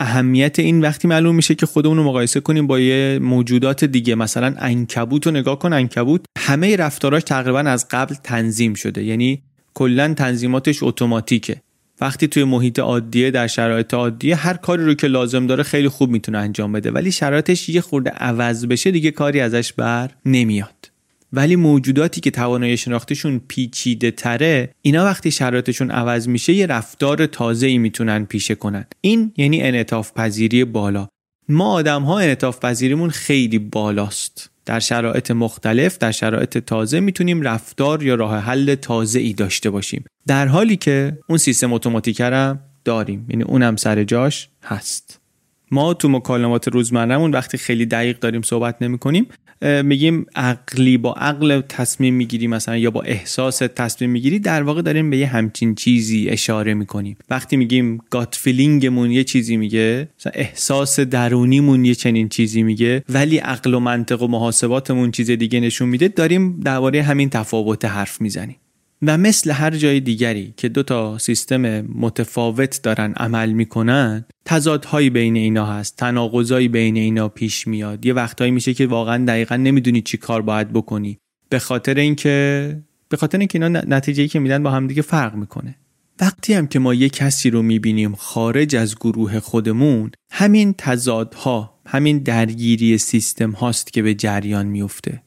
اهمیت 0.00 0.58
این 0.58 0.80
وقتی 0.80 1.08
معلوم 1.08 1.34
میشه 1.34 1.54
که 1.54 1.66
خودمون 1.66 1.96
رو 1.96 2.04
مقایسه 2.04 2.40
کنیم 2.40 2.66
با 2.66 2.80
یه 2.80 3.18
موجودات 3.22 3.84
دیگه 3.84 4.14
مثلا 4.14 4.54
انکبوت 4.58 5.26
رو 5.26 5.32
نگاه 5.32 5.58
کن 5.58 5.72
انکبوت 5.72 6.24
همه 6.38 6.76
رفتاراش 6.76 7.22
تقریبا 7.22 7.58
از 7.58 7.86
قبل 7.90 8.14
تنظیم 8.14 8.74
شده. 8.74 9.04
یعنی 9.04 9.42
کلا 9.74 10.14
تنظیماتش 10.14 10.82
اتوماتیکه. 10.82 11.60
وقتی 12.00 12.28
توی 12.28 12.44
محیط 12.44 12.78
عادیه 12.78 13.30
در 13.30 13.46
شرایط 13.46 13.94
عادیه 13.94 14.36
هر 14.36 14.54
کاری 14.54 14.84
رو 14.84 14.94
که 14.94 15.06
لازم 15.06 15.46
داره 15.46 15.62
خیلی 15.62 15.88
خوب 15.88 16.10
می‌تونه 16.10 16.38
انجام 16.38 16.72
بده. 16.72 16.90
ولی 16.90 17.12
شرایطش 17.12 17.68
یه 17.68 17.80
خورده 17.80 18.10
عوض 18.10 18.66
بشه 18.66 18.90
دیگه 18.90 19.10
کاری 19.10 19.40
ازش 19.40 19.72
بر 19.72 20.10
نمیاد. 20.24 20.90
ولی 21.32 21.56
موجوداتی 21.56 22.20
که 22.20 22.30
توانایی 22.30 22.76
شناختشون 22.76 23.40
پیچیده 23.48 24.10
تره 24.10 24.70
اینا 24.82 25.04
وقتی 25.04 25.30
شرایطشون 25.30 25.90
عوض 25.90 26.28
میشه 26.28 26.52
یه 26.52 26.66
رفتار 26.66 27.26
تازه 27.26 27.66
ای 27.66 27.78
می‌تونن 27.78 28.24
پیشه 28.24 28.54
کنن. 28.54 28.86
این 29.00 29.32
یعنی 29.36 29.62
انعطاف 29.62 30.12
پذیری 30.12 30.64
بالا. 30.64 31.08
ما 31.48 31.72
آدم 31.72 32.02
ها 32.02 32.18
انعطاف 32.18 32.58
پذیریمون 32.60 33.10
خیلی 33.10 33.58
بالاست. 33.58 34.50
در 34.68 34.80
شرایط 34.80 35.30
مختلف 35.30 35.98
در 35.98 36.12
شرایط 36.12 36.58
تازه 36.58 37.00
می‌تونیم 37.00 37.42
رفتار 37.42 38.02
یا 38.02 38.14
راه 38.14 38.38
حل 38.38 38.74
تازه 38.74 39.20
ای 39.20 39.32
داشته 39.32 39.70
باشیم. 39.70 40.04
در 40.26 40.46
حالی 40.46 40.76
که 40.76 41.18
اون 41.28 41.38
سیستم 41.38 41.72
اتوماتیک 41.72 42.22
داریم 42.84 43.26
یعنی 43.28 43.42
اونم 43.42 43.76
سر 43.76 44.04
جاش 44.04 44.48
هست. 44.64 45.20
ما 45.70 45.94
تو 45.94 46.08
مکالمات 46.08 46.68
روزمرهمون 46.68 47.30
وقتی 47.30 47.58
خیلی 47.58 47.86
دقیق 47.86 48.18
داریم 48.18 48.42
صحبت 48.42 48.82
نمی 48.82 48.98
کنیم 48.98 49.26
میگیم 49.82 50.26
عقلی 50.36 50.98
با 50.98 51.12
عقل 51.12 51.60
تصمیم 51.60 52.14
می‌گیری 52.14 52.46
مثلا 52.46 52.76
یا 52.76 52.90
با 52.90 53.02
احساس 53.02 53.58
تصمیم 53.58 54.10
می‌گیری 54.10 54.38
در 54.38 54.62
واقع 54.62 54.82
داریم 54.82 55.10
به 55.10 55.16
یه 55.18 55.26
همچین 55.26 55.74
چیزی 55.74 56.28
اشاره 56.28 56.74
می‌کنیم. 56.74 57.16
وقتی 57.30 57.56
میگیم 57.56 57.98
گات 58.10 58.34
فیلینگمون 58.34 59.10
یه 59.10 59.24
چیزی 59.24 59.56
میگه 59.56 60.08
مثلا 60.20 60.32
احساس 60.34 61.00
درونیمون 61.00 61.84
یه 61.84 61.94
چنین 61.94 62.28
چیزی 62.28 62.62
میگه 62.62 63.04
ولی 63.08 63.38
عقل 63.38 63.74
و 63.74 63.80
منطق 63.80 64.22
و 64.22 64.28
محاسباتمون 64.28 65.10
چیز 65.10 65.30
دیگه 65.30 65.60
نشون 65.60 65.88
میده 65.88 66.08
داریم 66.08 66.60
درباره 66.60 67.02
همین 67.02 67.30
تفاوت 67.30 67.84
حرف 67.84 68.20
می‌زنیم. 68.20 68.56
و 69.02 69.18
مثل 69.18 69.50
هر 69.50 69.70
جای 69.70 70.00
دیگری 70.00 70.54
که 70.56 70.68
دو 70.68 70.82
تا 70.82 71.18
سیستم 71.18 71.80
متفاوت 71.80 72.82
دارن 72.82 73.12
عمل 73.12 73.52
می‌کنن 73.52 74.24
تضادهایی 74.44 75.10
بین 75.10 75.36
اینا 75.36 75.66
هست 75.66 75.96
تناقضایی 75.96 76.68
بین 76.68 76.96
اینا 76.96 77.28
پیش 77.28 77.66
میاد. 77.66 78.06
یه 78.06 78.12
وقتهایی 78.12 78.50
میشه 78.50 78.74
که 78.74 78.86
واقعا 78.86 79.24
دقیقا 79.24 79.56
نمی‌دونی 79.56 80.02
چی 80.02 80.16
کار 80.16 80.42
باید 80.42 80.72
بکنی. 80.72 81.18
به 81.48 81.58
خاطر 81.58 81.94
اینکه 81.94 82.78
به 83.08 83.16
خاطر 83.16 83.38
اینکه 83.38 83.64
اینا 83.64 83.80
نتیجه 83.88 84.28
که 84.28 84.38
میدن 84.38 84.62
با 84.62 84.70
همدیگه 84.70 85.02
فرق 85.02 85.34
می‌کنه. 85.34 85.74
وقتی 86.20 86.54
هم 86.54 86.66
که 86.66 86.78
ما 86.78 86.94
یه 86.94 87.08
کسی 87.08 87.50
رو 87.50 87.62
می‌بینیم 87.62 88.14
خارج 88.14 88.76
از 88.76 88.96
گروه 88.96 89.40
خودمون 89.40 90.10
همین 90.30 90.74
تضادها 90.78 91.80
همین 91.86 92.18
درگیری 92.18 92.98
سیستم 92.98 93.50
هاست 93.50 93.92
که 93.92 94.02
به 94.02 94.14
جریان 94.14 94.66
میفته 94.66 95.22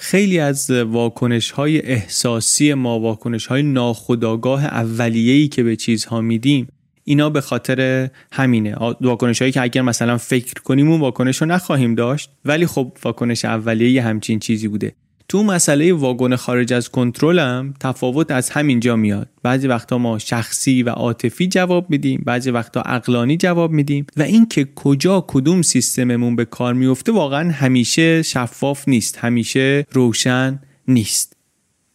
خیلی 0.00 0.38
از 0.38 0.70
واکنش 0.70 1.50
های 1.50 1.82
احساسی 1.82 2.74
ما 2.74 3.00
واکنش 3.00 3.46
های 3.46 3.62
ناخودآگاه 3.62 4.64
اولیه‌ای 4.64 5.48
که 5.48 5.62
به 5.62 5.76
چیزها 5.76 6.20
میدیم 6.20 6.68
اینا 7.04 7.30
به 7.30 7.40
خاطر 7.40 8.10
همینه. 8.32 8.76
واکنش 9.00 9.42
هایی 9.42 9.52
که 9.52 9.62
اگر 9.62 9.82
مثلا 9.82 10.18
فکر 10.18 10.62
کنیم 10.62 10.90
اون 10.90 11.00
واکنش 11.00 11.36
رو 11.42 11.46
نخواهیم 11.46 11.94
داشت 11.94 12.30
ولی 12.44 12.66
خب 12.66 12.92
واکنش 13.04 13.44
اولیه 13.44 14.02
همچین 14.02 14.38
چیزی 14.38 14.68
بوده. 14.68 14.92
تو 15.30 15.42
مسئله 15.42 15.92
واگن 15.92 16.36
خارج 16.36 16.72
از 16.72 16.88
کنترلم 16.88 17.74
تفاوت 17.80 18.30
از 18.30 18.50
همینجا 18.50 18.96
میاد. 18.96 19.28
بعضی 19.42 19.68
وقتا 19.68 19.98
ما 19.98 20.18
شخصی 20.18 20.82
و 20.82 20.90
عاطفی 20.90 21.46
جواب 21.46 21.90
میدیم 21.90 22.22
بعضی 22.26 22.50
وقتا 22.50 22.80
عقلانی 22.80 23.36
جواب 23.36 23.70
میدیم 23.70 24.06
و 24.16 24.22
اینکه 24.22 24.68
کجا 24.74 25.24
کدوم 25.28 25.62
سیستممون 25.62 26.36
به 26.36 26.44
کار 26.44 26.74
میفته 26.74 27.12
واقعا 27.12 27.52
همیشه 27.52 28.22
شفاف 28.22 28.88
نیست 28.88 29.18
همیشه 29.18 29.86
روشن 29.90 30.60
نیست. 30.88 31.36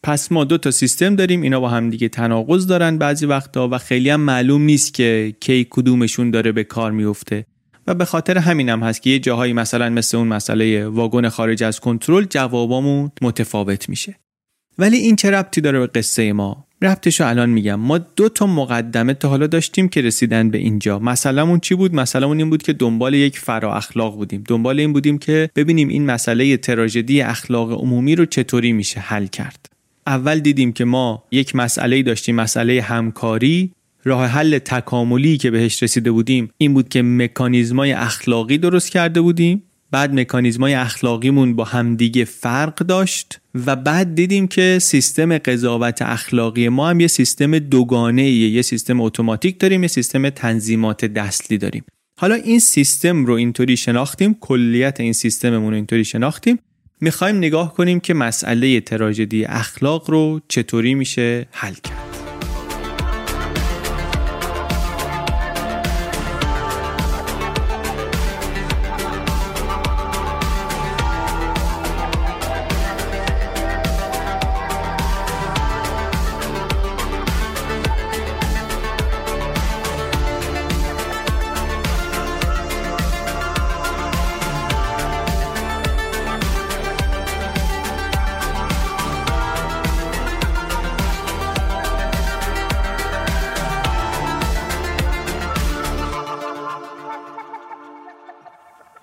پس 0.03 0.31
ما 0.31 0.43
دو 0.43 0.57
تا 0.57 0.71
سیستم 0.71 1.15
داریم 1.15 1.41
اینا 1.41 1.59
با 1.59 1.69
هم 1.69 1.89
دیگه 1.89 2.09
تناقض 2.09 2.67
دارن 2.67 2.97
بعضی 2.97 3.25
وقتا 3.25 3.67
و 3.67 3.77
خیلی 3.77 4.09
هم 4.09 4.21
معلوم 4.21 4.61
نیست 4.61 4.93
که 4.93 5.35
کی 5.39 5.67
کدومشون 5.69 6.31
داره 6.31 6.51
به 6.51 6.63
کار 6.63 6.91
میفته. 6.91 7.45
و 7.87 7.93
به 7.93 8.05
خاطر 8.05 8.37
همینم 8.37 8.83
هست 8.83 9.01
که 9.01 9.09
یه 9.09 9.19
جاهایی 9.19 9.53
مثلا 9.53 9.89
مثل 9.89 10.17
اون 10.17 10.27
مسئله 10.27 10.87
واگن 10.87 11.29
خارج 11.29 11.63
از 11.63 11.79
کنترل 11.79 12.25
جوابامون 12.29 13.11
متفاوت 13.21 13.89
میشه. 13.89 14.15
ولی 14.77 14.97
این 14.97 15.15
چه 15.15 15.31
ربطی 15.31 15.61
داره 15.61 15.79
به 15.79 15.87
قصه 15.87 16.33
ما؟ 16.33 16.67
ربطش 16.81 17.21
رو 17.21 17.27
الان 17.27 17.49
میگم. 17.49 17.75
ما 17.75 17.97
دو 17.97 18.29
تا 18.29 18.47
مقدمه 18.47 19.13
تا 19.13 19.29
حالا 19.29 19.47
داشتیم 19.47 19.89
که 19.89 20.01
رسیدن 20.01 20.49
به 20.49 20.57
اینجا. 20.57 20.99
مثلا 20.99 21.57
چی 21.57 21.75
بود؟ 21.75 21.95
مثلا 21.95 22.33
این 22.33 22.49
بود 22.49 22.63
که 22.63 22.73
دنبال 22.73 23.13
یک 23.13 23.39
فرا 23.39 23.75
اخلاق 23.75 24.15
بودیم. 24.15 24.43
دنبال 24.47 24.79
این 24.79 24.93
بودیم 24.93 25.17
که 25.17 25.49
ببینیم 25.55 25.87
این 25.87 26.05
مسئله 26.05 26.57
تراژدی 26.57 27.21
اخلاق 27.21 27.71
عمومی 27.71 28.15
رو 28.15 28.25
چطوری 28.25 28.71
میشه 28.71 28.99
حل 28.99 29.25
کرد. 29.25 29.69
اول 30.07 30.39
دیدیم 30.39 30.73
که 30.73 30.85
ما 30.85 31.23
یک 31.31 31.55
مسئله 31.55 32.03
داشتیم 32.03 32.35
مسئله 32.35 32.81
همکاری. 32.81 33.71
راه 34.03 34.25
حل 34.25 34.57
تکاملی 34.57 35.37
که 35.37 35.51
بهش 35.51 35.83
رسیده 35.83 36.11
بودیم 36.11 36.49
این 36.57 36.73
بود 36.73 36.89
که 36.89 37.01
مکانیزمای 37.01 37.91
اخلاقی 37.91 38.57
درست 38.57 38.91
کرده 38.91 39.21
بودیم. 39.21 39.63
بعد 39.91 40.13
مکانیزمای 40.13 40.73
اخلاقیمون 40.73 41.55
با 41.55 41.63
همدیگه 41.63 42.25
فرق 42.25 42.75
داشت 42.75 43.39
و 43.65 43.75
بعد 43.75 44.15
دیدیم 44.15 44.47
که 44.47 44.79
سیستم 44.81 45.37
قضاوت 45.37 46.01
اخلاقی 46.01 46.69
ما 46.69 46.89
هم 46.89 46.99
یه 46.99 47.07
سیستم 47.07 47.59
دوگانه 47.59 48.29
یه 48.29 48.61
سیستم 48.61 49.01
اتوماتیک 49.01 49.59
داریم 49.59 49.81
یه 49.81 49.87
سیستم 49.87 50.29
تنظیمات 50.29 51.05
دستی 51.05 51.57
داریم. 51.57 51.83
حالا 52.19 52.35
این 52.35 52.59
سیستم 52.59 53.25
رو 53.25 53.33
اینطوری 53.33 53.77
شناختیم 53.77 54.37
کلیت 54.39 54.99
این 54.99 55.13
سیستممون 55.13 55.69
رو 55.69 55.75
اینطوری 55.75 56.05
شناختیم. 56.05 56.59
می‌خوایم 57.01 57.37
نگاه 57.37 57.73
کنیم 57.73 57.99
که 57.99 58.13
مسئله 58.13 58.81
تراژدی 58.81 59.45
اخلاق 59.45 60.09
رو 60.09 60.41
چطوری 60.47 60.95
میشه 60.95 61.47
حل 61.51 61.73
کرد. 61.73 62.12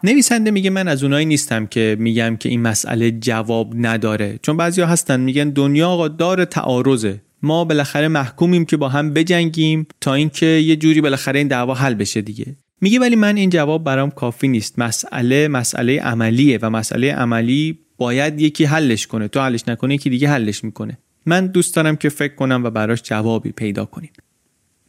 نویسنده 0.04 0.50
میگه 0.50 0.70
من 0.70 0.88
از 0.88 1.02
اونایی 1.02 1.26
نیستم 1.26 1.66
که 1.66 1.96
میگم 1.98 2.36
که 2.36 2.48
این 2.48 2.62
مسئله 2.62 3.10
جواب 3.10 3.72
نداره. 3.74 4.38
چون 4.42 4.56
بعضیا 4.56 4.86
هستن 4.86 5.20
میگن 5.20 5.50
دنیا 5.50 5.88
آقا 5.88 6.08
داره 6.08 6.44
تعارضه. 6.44 7.20
ما 7.42 7.64
بالاخره 7.64 8.08
محکومیم 8.08 8.64
که 8.64 8.76
با 8.76 8.88
هم 8.88 9.12
بجنگیم 9.12 9.86
تا 10.00 10.14
اینکه 10.14 10.46
یه 10.46 10.76
جوری 10.76 11.00
بالاخره 11.00 11.38
این 11.38 11.48
دعوا 11.48 11.74
حل 11.74 11.94
بشه 11.94 12.20
دیگه. 12.20 12.56
میگه 12.80 12.98
ولی 12.98 13.16
من 13.16 13.36
این 13.36 13.50
جواب 13.50 13.84
برام 13.84 14.10
کافی 14.10 14.48
نیست. 14.48 14.78
مسئله 14.78 15.48
مسئله 15.48 16.00
عملیه 16.00 16.58
و 16.62 16.70
مسئله 16.70 17.12
عملی 17.12 17.78
باید 17.98 18.40
یکی 18.40 18.64
حلش 18.64 19.06
کنه. 19.06 19.28
تو 19.28 19.40
حلش 19.40 19.68
نکنه 19.68 19.94
یکی 19.94 20.10
دیگه 20.10 20.28
حلش 20.28 20.64
می‌کنه. 20.64 20.98
من 21.26 21.46
دوست 21.46 21.76
دارم 21.76 21.96
که 21.96 22.08
فکر 22.08 22.34
کنم 22.34 22.64
و 22.64 22.70
براش 22.70 23.02
جوابی 23.02 23.52
پیدا 23.52 23.84
کنیم. 23.84 24.10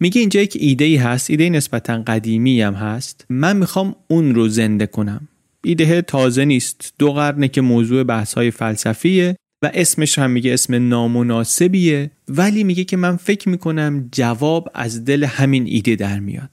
میگه 0.01 0.19
اینجا 0.19 0.41
یک 0.41 0.57
ایده 0.59 0.85
ای 0.85 0.95
هست 0.95 1.29
ایده 1.29 1.49
نسبتا 1.49 2.03
قدیمی 2.07 2.61
هم 2.61 2.73
هست. 2.73 3.25
من 3.29 3.57
می‌خوام 3.57 3.95
اون 4.07 4.35
رو 4.35 4.47
زنده 4.47 4.85
کنم. 4.85 5.27
ایده 5.63 6.01
تازه 6.01 6.45
نیست. 6.45 6.93
دو 6.99 7.13
قرنه 7.13 7.47
که 7.47 7.61
موضوع 7.61 8.03
بحث 8.03 8.33
های 8.33 8.51
فلسفیه 8.51 9.35
و 9.61 9.71
اسمش 9.73 10.19
هم 10.19 10.31
میگه 10.31 10.53
اسم 10.53 10.87
نامناسبیه 10.89 12.11
ولی 12.27 12.63
میگه 12.63 12.83
که 12.83 12.97
من 12.97 13.15
فکر 13.15 13.49
می‌کنم 13.49 14.09
جواب 14.11 14.69
از 14.73 15.05
دل 15.05 15.23
همین 15.23 15.65
ایده 15.67 15.95
در 15.95 16.19
میاد. 16.19 16.49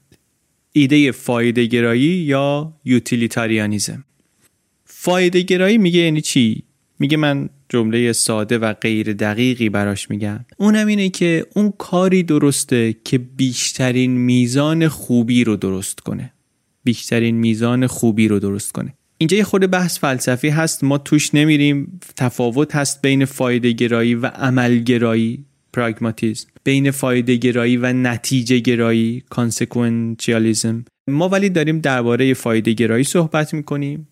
ایده 0.71 1.11
فایده 1.11 1.65
گرایی 1.65 2.01
یا 2.01 2.73
یوتیلیتاریانیزم. 2.85 4.03
فایده 4.85 5.41
گرایی 5.41 5.77
میگه 5.77 5.99
یعنی 5.99 6.21
چی؟ 6.21 6.63
میگه 6.99 7.17
من 7.17 7.49
جمله 7.69 8.13
ساده 8.13 8.57
و 8.57 8.73
غیر 8.73 9.13
دقیقی 9.13 9.69
براش 9.69 10.09
میگم 10.09 10.45
اونم 10.57 10.87
اینه 10.87 11.09
که 11.09 11.45
اون 11.55 11.73
کاری 11.77 12.23
درسته 12.23 12.95
که 13.03 13.17
بیشترین 13.17 14.11
میزان 14.11 14.87
خوبی 14.87 15.43
رو 15.43 15.55
درست 15.55 15.99
کنه. 15.99 16.33
بیشترین 16.83 17.35
میزان 17.35 17.87
خوبی 17.87 18.27
رو 18.27 18.39
درست 18.39 18.71
کنه. 18.71 18.93
اینجا 19.17 19.37
یه 19.37 19.43
خود 19.43 19.71
بحث 19.71 19.99
فلسفی 19.99 20.49
هست. 20.49 20.83
ما 20.83 20.97
توش 20.97 21.35
نمیریم. 21.35 21.99
تفاوت 22.15 22.75
هست 22.75 23.01
بین 23.01 23.25
فایده 23.25 23.71
گرایی 23.71 24.15
و 24.15 24.25
عمل 24.25 24.77
گرایی 24.79 25.45
پراگماتیزم 25.73 26.47
بین 26.63 26.91
فایده 26.91 27.35
گرایی 27.35 27.77
و 27.77 27.93
نتیجه 27.93 28.59
گرایی 28.59 29.23
ما 31.07 31.29
ولی 31.29 31.49
داریم 31.49 31.79
درباره 31.79 32.33
فایده 32.33 32.73
گرایی 32.73 33.03
صحبت 33.03 33.53
می‌کنیم. 33.53 34.07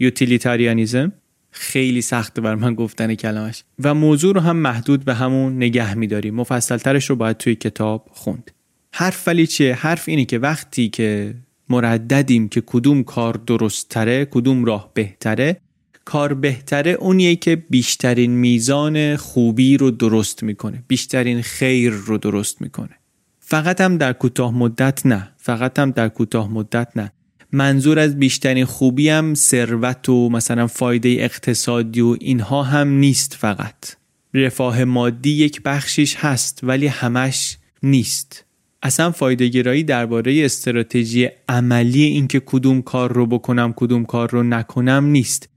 یوتیلیتاریانیزم 0.00 1.12
خیلی 1.52 2.02
سخته 2.02 2.40
بر 2.40 2.54
من 2.54 2.74
گفتن 2.74 3.14
کلمش 3.14 3.64
و 3.84 3.94
موضوع 3.94 4.34
رو 4.34 4.40
هم 4.40 4.56
محدود 4.56 5.04
به 5.04 5.14
همون 5.14 5.56
نگه 5.56 5.94
میداریم. 5.94 6.34
مفصلترش 6.34 7.10
رو 7.10 7.16
باید 7.16 7.36
توی 7.36 7.54
کتاب 7.54 8.08
خوند. 8.12 8.50
حرف 8.94 9.28
ولی 9.28 9.46
چیه؟ 9.46 9.74
حرف 9.74 10.08
اینه 10.08 10.24
که 10.24 10.38
وقتی 10.38 10.88
که 10.88 11.34
مرددیم 11.68 12.48
که 12.48 12.62
کدوم 12.66 13.02
کار 13.02 13.40
درست 13.46 13.88
تره 13.88 14.24
کدوم 14.24 14.64
راه 14.64 14.90
بهتره 14.94 15.60
کار 16.04 16.34
بهتره 16.34 16.90
اونیه 16.90 17.36
که 17.36 17.56
بیشترین 17.56 18.30
میزان 18.30 19.16
خوبی 19.16 19.76
رو 19.76 19.90
درست 19.90 20.42
می‌کنه. 20.42 20.84
بیشترین 20.88 21.42
خیر 21.42 21.92
رو 21.92 22.18
درست 22.18 22.60
می‌کنه. 22.60 22.98
فقط 23.40 23.80
هم 23.80 23.96
در 23.96 24.12
کوتاه 24.12 24.54
مدت 24.54 25.06
نه. 25.06 25.32
فقط 25.36 25.78
هم 25.78 25.90
در 25.90 26.08
کوتاه 26.08 26.52
مدت 26.52 26.88
نه. 26.96 27.12
منظور 27.52 27.98
از 27.98 28.18
بیشترین 28.18 28.64
خوبی 28.64 29.08
هم 29.08 29.34
ثروت 29.34 30.08
و 30.08 30.28
مثلا 30.28 30.66
فایده 30.66 31.08
اقتصادی 31.08 32.00
و 32.00 32.16
اینها 32.20 32.62
هم 32.62 32.88
نیست 32.88 33.34
فقط. 33.34 33.96
رفاه 34.34 34.84
مادی 34.84 35.30
یک 35.30 35.62
بخشیش 35.62 36.16
هست 36.16 36.60
ولی 36.62 36.86
همش 36.86 37.58
نیست. 37.82 38.44
اصلا 38.82 39.10
فایده 39.10 39.48
گرایی 39.48 39.84
درباره 39.84 40.44
استراتژی 40.44 41.28
عملی 41.48 42.02
اینکه 42.02 42.40
کدوم 42.40 42.82
کار 42.82 43.12
رو 43.12 43.26
بکنم 43.26 43.72
کدوم 43.76 44.04
کار 44.04 44.30
رو 44.30 44.42
نکنم 44.42 45.04
نیست. 45.04 45.48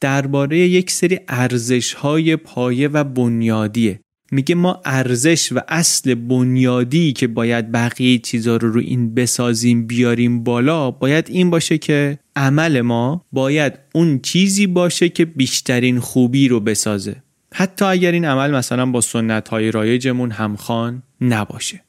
درباره 0.00 0.58
یک 0.58 0.90
سری 0.90 1.20
ارزش 1.28 1.94
های 1.94 2.36
پایه 2.36 2.88
و 2.88 3.04
بنیادیه. 3.04 4.00
میگه 4.32 4.54
ما 4.54 4.80
ارزش 4.84 5.52
و 5.52 5.60
اصل 5.68 6.14
بنیادی 6.14 7.12
که 7.12 7.26
باید 7.26 7.72
بقیه 7.72 8.18
چیزا 8.18 8.56
رو 8.56 8.72
رو 8.72 8.80
این 8.80 9.14
بسازیم 9.14 9.86
بیاریم 9.86 10.44
بالا 10.44 10.90
باید 10.90 11.26
این 11.30 11.50
باشه 11.50 11.78
که 11.78 12.18
عمل 12.36 12.80
ما 12.80 13.24
باید 13.32 13.72
اون 13.94 14.18
چیزی 14.18 14.66
باشه 14.66 15.08
که 15.08 15.24
بیشترین 15.24 16.00
خوبی 16.00 16.48
رو 16.48 16.60
بسازه. 16.60 17.16
حتی 17.54 17.84
اگر 17.84 18.12
این 18.12 18.24
عمل 18.24 18.50
مثلا 18.50 18.86
با 18.86 19.00
سنت 19.00 19.48
های 19.48 19.70
رایجمون 19.70 20.30
همخوان 20.30 21.02
نباشه. 21.20 21.80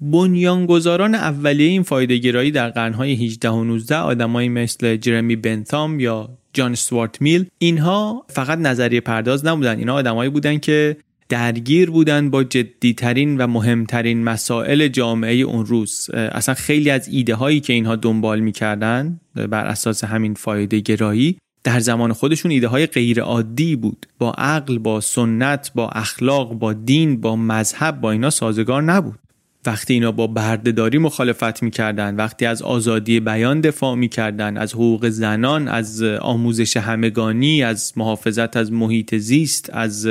بنیانگذاران 0.00 1.14
اولیه 1.14 1.68
این 1.68 1.82
فایدهگرایی 1.82 2.50
در 2.50 2.70
قرنهای 2.70 3.12
18 3.12 3.50
و 3.50 3.64
19 3.64 3.96
آدمایی 3.96 4.48
مثل 4.48 4.96
جرمی 4.96 5.36
بنتام 5.36 6.00
یا 6.00 6.28
جان 6.52 6.72
استوارت 6.72 7.22
میل 7.22 7.46
اینها 7.58 8.26
فقط 8.28 8.58
نظریه 8.58 9.00
پرداز 9.00 9.46
نبودن. 9.46 9.78
اینها 9.78 9.94
آدمایی 9.94 10.30
بودن 10.30 10.58
که 10.58 10.96
درگیر 11.28 11.90
بودن 11.90 12.30
با 12.30 12.44
جدیترین 12.44 13.36
و 13.38 13.46
مهمترین 13.46 14.24
مسائل 14.24 14.88
جامعه 14.88 15.34
اون 15.34 15.66
روز. 15.66 16.10
اصلا 16.14 16.54
خیلی 16.54 16.90
از 16.90 17.08
ایده 17.08 17.34
هایی 17.34 17.60
که 17.60 17.72
اینها 17.72 17.96
دنبال 17.96 18.40
می‌کردن 18.40 19.20
بر 19.34 19.66
اساس 19.66 20.04
همین 20.04 20.34
فایده 20.34 20.80
گرایی 20.80 21.38
در 21.64 21.80
زمان 21.80 22.12
خودشون 22.12 22.50
ایده 22.50 22.68
های 22.68 22.86
غیر 22.86 23.20
عادی 23.20 23.76
بود. 23.76 24.06
با 24.18 24.32
عقل 24.32 24.78
با 24.78 25.00
سنت 25.00 25.70
با 25.74 25.88
اخلاق 25.88 26.52
با 26.52 26.72
دین 26.72 27.20
با 27.20 27.36
مذهب 27.36 28.00
با 28.00 28.10
اینا 28.10 28.30
سازگار 28.30 28.82
نبود. 28.82 29.18
وقتی 29.66 29.94
اینا 29.94 30.12
با 30.12 30.26
بردهداری 30.26 30.98
مخالفت 30.98 31.62
می‌کردن 31.62 32.16
وقتی 32.16 32.46
از 32.46 32.62
آزادی 32.62 33.20
بیان 33.20 33.60
دفاع 33.60 33.94
می‌کردن 33.94 34.56
از 34.56 34.74
حقوق 34.74 35.08
زنان 35.08 35.68
از 35.68 36.02
آموزش 36.02 36.76
همگانی 36.76 37.62
از 37.62 37.92
محافظت 37.96 38.56
از 38.56 38.72
محیط 38.72 39.14
زیست 39.14 39.70
از 39.72 40.08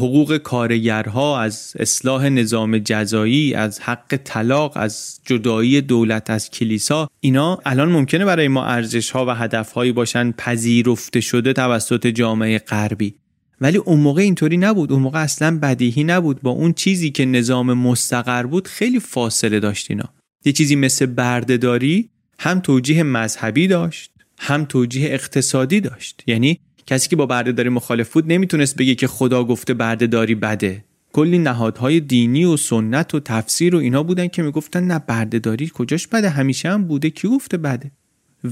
حقوق 0.00 0.36
کارگرها 0.36 1.40
از 1.40 1.72
اصلاح 1.78 2.28
نظام 2.28 2.78
جزایی 2.78 3.54
از 3.54 3.80
حق 3.80 4.16
طلاق 4.24 4.72
از 4.76 5.20
جدایی 5.24 5.80
دولت 5.80 6.30
از 6.30 6.50
کلیسا 6.50 7.08
اینا 7.20 7.58
الان 7.64 7.88
ممکنه 7.88 8.24
برای 8.24 8.48
ما 8.48 8.64
ارزش 8.64 9.10
ها 9.10 9.26
و 9.26 9.30
هدف 9.30 9.72
هایی 9.72 9.92
باشن 9.92 10.32
پذیرفته 10.32 11.20
شده 11.20 11.52
توسط 11.52 12.06
جامعه 12.06 12.58
غربی. 12.58 13.14
ولی 13.60 13.78
اون 13.78 14.00
موقع 14.00 14.22
اینطوری 14.22 14.56
نبود. 14.56 14.92
اون 14.92 15.02
موقع 15.02 15.22
اصلا 15.22 15.58
بدیهی 15.58 16.04
نبود. 16.04 16.42
با 16.42 16.50
اون 16.50 16.72
چیزی 16.72 17.10
که 17.10 17.24
نظام 17.24 17.72
مستقر 17.72 18.42
بود 18.42 18.68
خیلی 18.68 19.00
فاصله 19.00 19.60
داشت 19.60 19.90
اینا. 19.90 20.08
یه 20.44 20.52
چیزی 20.52 20.76
مثل 20.76 21.06
بردهداری 21.06 22.10
هم 22.38 22.60
توجیه 22.60 23.02
مذهبی 23.02 23.68
داشت 23.68 24.10
هم 24.38 24.64
توجیه 24.64 25.10
اقتصادی 25.10 25.80
داشت. 25.80 26.22
یعنی 26.26 26.60
کسی 26.90 27.08
که 27.08 27.16
با 27.16 27.26
بردهداری 27.26 27.68
مخالف 27.68 28.12
بود 28.12 28.32
نمی‌تونست 28.32 28.76
بگه 28.76 28.94
که 28.94 29.06
خدا 29.06 29.44
گفته 29.44 29.74
بردهداری 29.74 30.34
بده. 30.34 30.84
کلی 31.12 31.38
نهادهای 31.38 32.00
دینی 32.00 32.44
و 32.44 32.56
سنت 32.56 33.14
و 33.14 33.20
تفسیر 33.20 33.74
و 33.74 33.78
اینا 33.78 34.02
بودن 34.02 34.28
که 34.28 34.42
می‌گفتن 34.42 34.84
نه 34.84 34.98
بردهداری 34.98 35.70
کجاش 35.74 36.06
بده؟ 36.06 36.28
همیشه 36.28 36.70
هم 36.70 36.84
بوده. 36.84 37.10
کی 37.10 37.28
گفته 37.28 37.56
بده؟ 37.56 37.90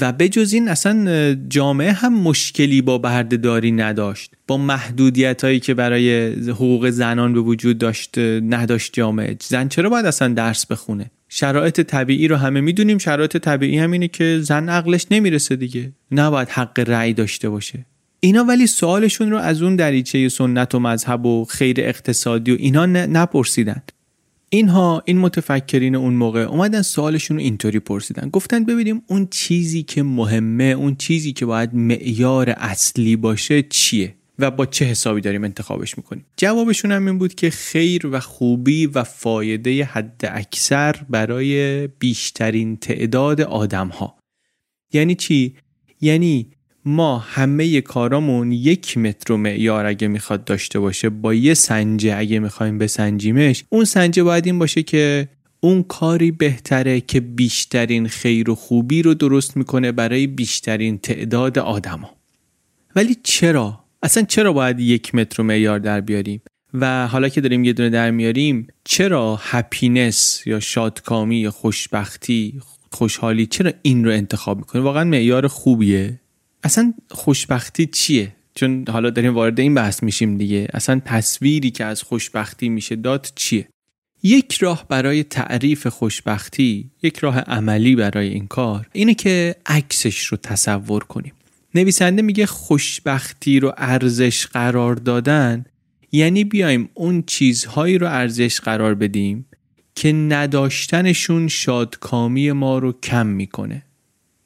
و 0.00 0.12
بجز 0.12 0.52
این 0.52 0.68
اصلا 0.68 1.34
جامعه 1.48 1.92
هم 1.92 2.20
مشکلی 2.20 2.82
با 2.82 2.98
بردهداری 2.98 3.72
نداشت. 3.72 4.32
با 4.46 4.56
محدودیت 4.56 5.44
هایی 5.44 5.60
که 5.60 5.74
برای 5.74 6.26
حقوق 6.50 6.90
زنان 6.90 7.32
به 7.32 7.40
وجود 7.40 7.78
داشت 7.78 8.18
نداشت 8.18 8.92
جامعه. 8.92 9.36
زن 9.42 9.68
چرا 9.68 9.90
باید 9.90 10.06
اصلا 10.06 10.34
درس 10.34 10.66
بخونه؟ 10.66 11.10
شرایط 11.28 11.80
طبیعی 11.80 12.28
رو 12.28 12.36
همه 12.36 12.60
می‌دونیم. 12.60 12.98
شرایط 12.98 13.36
طبیعی 13.36 13.78
هم 13.78 13.90
اینه 13.90 14.08
که 14.08 14.38
زن 14.42 14.68
عقلش 14.68 15.06
نمی‌رسه 15.10 15.56
دیگه. 15.56 15.92
نباید 16.12 16.48
حق 16.48 16.80
رأی 16.88 17.12
داشته 17.12 17.48
باشه. 17.48 17.86
اینا 18.20 18.44
ولی 18.44 18.66
سوالشون 18.66 19.30
رو 19.30 19.36
از 19.36 19.62
اون 19.62 19.76
دریچه 19.76 20.28
سنت 20.28 20.74
و 20.74 20.78
مذهب 20.78 21.26
و 21.26 21.44
خیر 21.44 21.76
اقتصادی 21.80 22.52
و 22.52 22.56
اینا 22.58 22.86
نپرسیدند 22.86 23.92
اینها 24.50 25.02
این 25.04 25.18
متفکرین 25.18 25.94
اون 25.94 26.14
موقع 26.14 26.40
اومدن 26.40 26.82
سوالشون 26.82 27.36
رو 27.36 27.42
اینطوری 27.42 27.78
پرسیدن. 27.78 28.28
گفتن 28.28 28.64
ببینیم 28.64 29.02
اون 29.06 29.28
چیزی 29.30 29.82
که 29.82 30.02
مهمه 30.02 30.64
اون 30.64 30.94
چیزی 30.94 31.32
که 31.32 31.46
باید 31.46 31.74
معیار 31.74 32.50
اصلی 32.50 33.16
باشه 33.16 33.62
چیه 33.62 34.14
و 34.38 34.50
با 34.50 34.66
چه 34.66 34.84
حسابی 34.84 35.20
داریم 35.20 35.44
انتخابش 35.44 35.98
می‌کنیم. 35.98 36.24
جوابشون 36.36 36.92
هم 36.92 37.06
این 37.06 37.18
بود 37.18 37.34
که 37.34 37.50
خیر 37.50 38.06
و 38.06 38.20
خوبی 38.20 38.86
و 38.86 39.04
فایده 39.04 39.84
حد 39.84 40.20
اکثر 40.24 40.96
برای 41.10 41.86
بیشترین 41.86 42.76
تعداد 42.76 43.40
آدم 43.40 43.88
ها 43.88 44.18
یعنی 44.92 45.14
چی؟ 45.14 45.54
یعنی 46.00 46.50
ما 46.88 47.18
همه 47.18 47.80
کارامون 47.80 48.52
یک 48.52 48.98
متر 48.98 49.32
و 49.32 49.36
معیار 49.36 49.86
اگه 49.86 50.08
می‌خواد 50.08 50.44
داشته 50.44 50.78
باشه 50.78 51.08
با 51.08 51.34
یه 51.34 51.54
سنجه 51.54 52.16
اگه 52.16 52.38
می‌خوایم 52.38 52.78
بسنجیمش 52.78 53.64
اون 53.68 53.84
سنجه 53.84 54.22
باید 54.22 54.46
این 54.46 54.58
باشه 54.58 54.82
که 54.82 55.28
اون 55.60 55.82
کاری 55.82 56.30
بهتره 56.30 57.00
که 57.00 57.20
بیشترین 57.20 58.08
خیر 58.08 58.50
و 58.50 58.54
خوبی 58.54 59.02
رو 59.02 59.14
درست 59.14 59.56
می‌کنه 59.56 59.92
برای 59.92 60.26
بیشترین 60.26 60.98
تعداد 60.98 61.58
آدما. 61.58 62.10
ولی 62.96 63.16
چرا؟ 63.22 63.84
اصلا 64.02 64.22
چرا 64.22 64.52
باید 64.52 64.80
یک 64.80 65.14
متر 65.14 65.42
و 65.42 65.44
معیار 65.44 65.78
در 65.78 66.00
بیاریم؟ 66.00 66.42
و 66.74 67.06
حالا 67.06 67.28
که 67.28 67.40
داریم 67.40 67.64
یه 67.64 67.72
دونه 67.72 67.90
در 67.90 68.10
میاریم 68.10 68.66
چرا 68.84 69.40
هپینس 69.42 70.42
یا 70.46 70.60
شادکامی 70.60 71.36
یا 71.36 71.50
خوشبختی 71.50 72.60
خوشحالی 72.92 73.46
چرا 73.46 73.72
این 73.82 74.04
رو 74.04 74.10
انتخاب 74.10 74.58
می‌کنه 74.58 74.82
واقعا 74.82 75.04
معیار 75.04 75.46
خوبیه. 75.46 76.20
اصلا 76.64 76.94
خوشبختی 77.10 77.86
چیه؟ 77.86 78.32
چون 78.54 78.84
حالا 78.88 79.10
داریم 79.10 79.34
وارد 79.34 79.60
این 79.60 79.74
بحث 79.74 80.02
میشیم 80.02 80.36
دیگه. 80.36 80.68
اصلا 80.74 81.00
تصویری 81.04 81.70
که 81.70 81.84
از 81.84 82.02
خوشبختی 82.02 82.68
میشه 82.68 82.96
داد 82.96 83.28
چیه؟ 83.34 83.68
یک 84.22 84.52
راه 84.52 84.88
برای 84.88 85.24
تعریف 85.24 85.86
خوشبختی 85.86 86.90
یک 87.02 87.18
راه 87.18 87.38
عملی 87.38 87.96
برای 87.96 88.28
این 88.28 88.46
کار 88.46 88.88
اینه 88.92 89.14
که 89.14 89.54
عکسش 89.66 90.24
رو 90.24 90.36
تصور 90.36 91.04
کنیم. 91.04 91.32
نویسنده 91.74 92.22
میگه 92.22 92.46
خوشبختی 92.46 93.60
رو 93.60 93.74
ارزش 93.76 94.46
قرار 94.46 94.94
دادن 94.94 95.64
یعنی 96.12 96.44
بیایم 96.44 96.88
اون 96.94 97.22
چیزهایی 97.26 97.98
رو 97.98 98.06
ارزش 98.06 98.60
قرار 98.60 98.94
بدیم 98.94 99.46
که 99.94 100.12
نداشتنشون 100.12 101.48
شادکامی 101.48 102.52
ما 102.52 102.78
رو 102.78 102.92
کم 102.92 103.26
می‌کنه. 103.26 103.82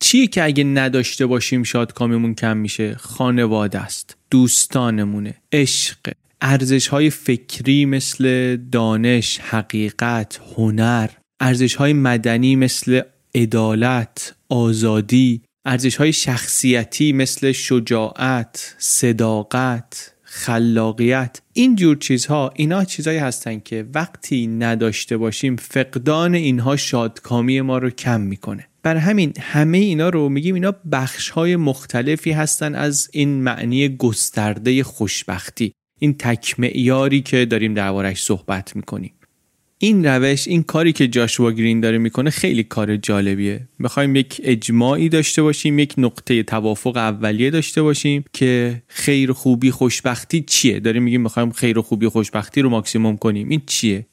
چیه 0.02 0.26
که 0.26 0.44
اگه 0.44 0.64
نداشته 0.64 1.26
باشیم 1.26 1.62
شادکامیمون 1.62 2.34
کم 2.34 2.56
میشه؟ 2.56 2.94
خانواده 2.94 3.78
است 3.78 4.16
دوستانمونه 4.30 5.34
عشق. 5.52 6.12
ارزش 6.40 6.88
های 6.88 7.10
فکری 7.10 7.84
مثل 7.84 8.56
دانش 8.56 9.38
حقیقت 9.38 10.40
هنر. 10.56 11.10
ارزش 11.40 11.74
های 11.74 11.92
مدنی 11.92 12.56
مثل 12.56 13.00
عدالت 13.34 14.34
آزادی. 14.48 15.42
ارزش 15.64 15.96
های 15.96 16.12
شخصیتی 16.12 17.12
مثل 17.12 17.52
شجاعت 17.52 18.74
صداقت. 18.78 20.11
خلاقیت. 20.34 21.40
این 21.52 21.76
جور 21.76 21.96
چیزها 21.96 22.52
اینا 22.56 22.84
چیزهایی 22.84 23.18
هستن 23.18 23.60
که 23.60 23.86
وقتی 23.94 24.46
نداشته 24.46 25.16
باشیم 25.16 25.56
فقدان 25.56 26.34
اینها 26.34 26.76
شادکامی 26.76 27.60
ما 27.60 27.78
رو 27.78 27.90
کم 27.90 28.20
می‌کنه. 28.20 28.68
بر 28.82 28.96
همین 28.96 29.32
همه 29.40 29.78
اینا 29.78 30.08
رو 30.08 30.28
میگیم 30.28 30.54
اینا 30.54 30.74
بخش 30.92 31.30
های 31.30 31.56
مختلفی 31.56 32.30
هستن 32.30 32.74
از 32.74 33.08
این 33.12 33.42
معنی 33.42 33.88
گسترده 33.88 34.82
خوشبختی. 34.82 35.72
این 36.00 36.14
تک 36.18 36.54
که 37.24 37.44
داریم 37.44 37.74
دربارش 37.74 38.22
صحبت 38.22 38.76
می‌کنیم. 38.76 39.12
این 39.84 40.04
روش 40.04 40.48
این 40.48 40.62
کاری 40.62 40.92
که 40.92 41.08
جاشوا 41.08 41.52
گرین 41.52 41.80
داره 41.80 41.98
می‌کنه 41.98 42.30
خیلی 42.30 42.62
کار 42.62 42.96
جالبیه. 42.96 43.68
می‌خوایم 43.78 44.16
یک 44.16 44.40
اجماعی 44.44 45.08
داشته 45.08 45.42
باشیم 45.42 45.78
یک 45.78 45.94
نقطه 45.98 46.42
توافق 46.42 46.96
اولیه 46.96 47.50
داشته 47.50 47.82
باشیم 47.82 48.24
که 48.32 48.82
خیر 48.86 49.32
خوبی 49.32 49.70
خوشبختی 49.70 50.44
چیه؟ 50.46 50.80
داریم 50.80 51.02
میگیم 51.02 51.20
می‌خوایم 51.20 51.50
خیر 51.50 51.80
خوبی 51.80 52.08
خوشبختی 52.08 52.62
رو 52.62 52.70
ماکسیموم 52.70 53.16
کنیم. 53.16 53.48
این 53.48 53.62
چیه؟ 53.66 54.06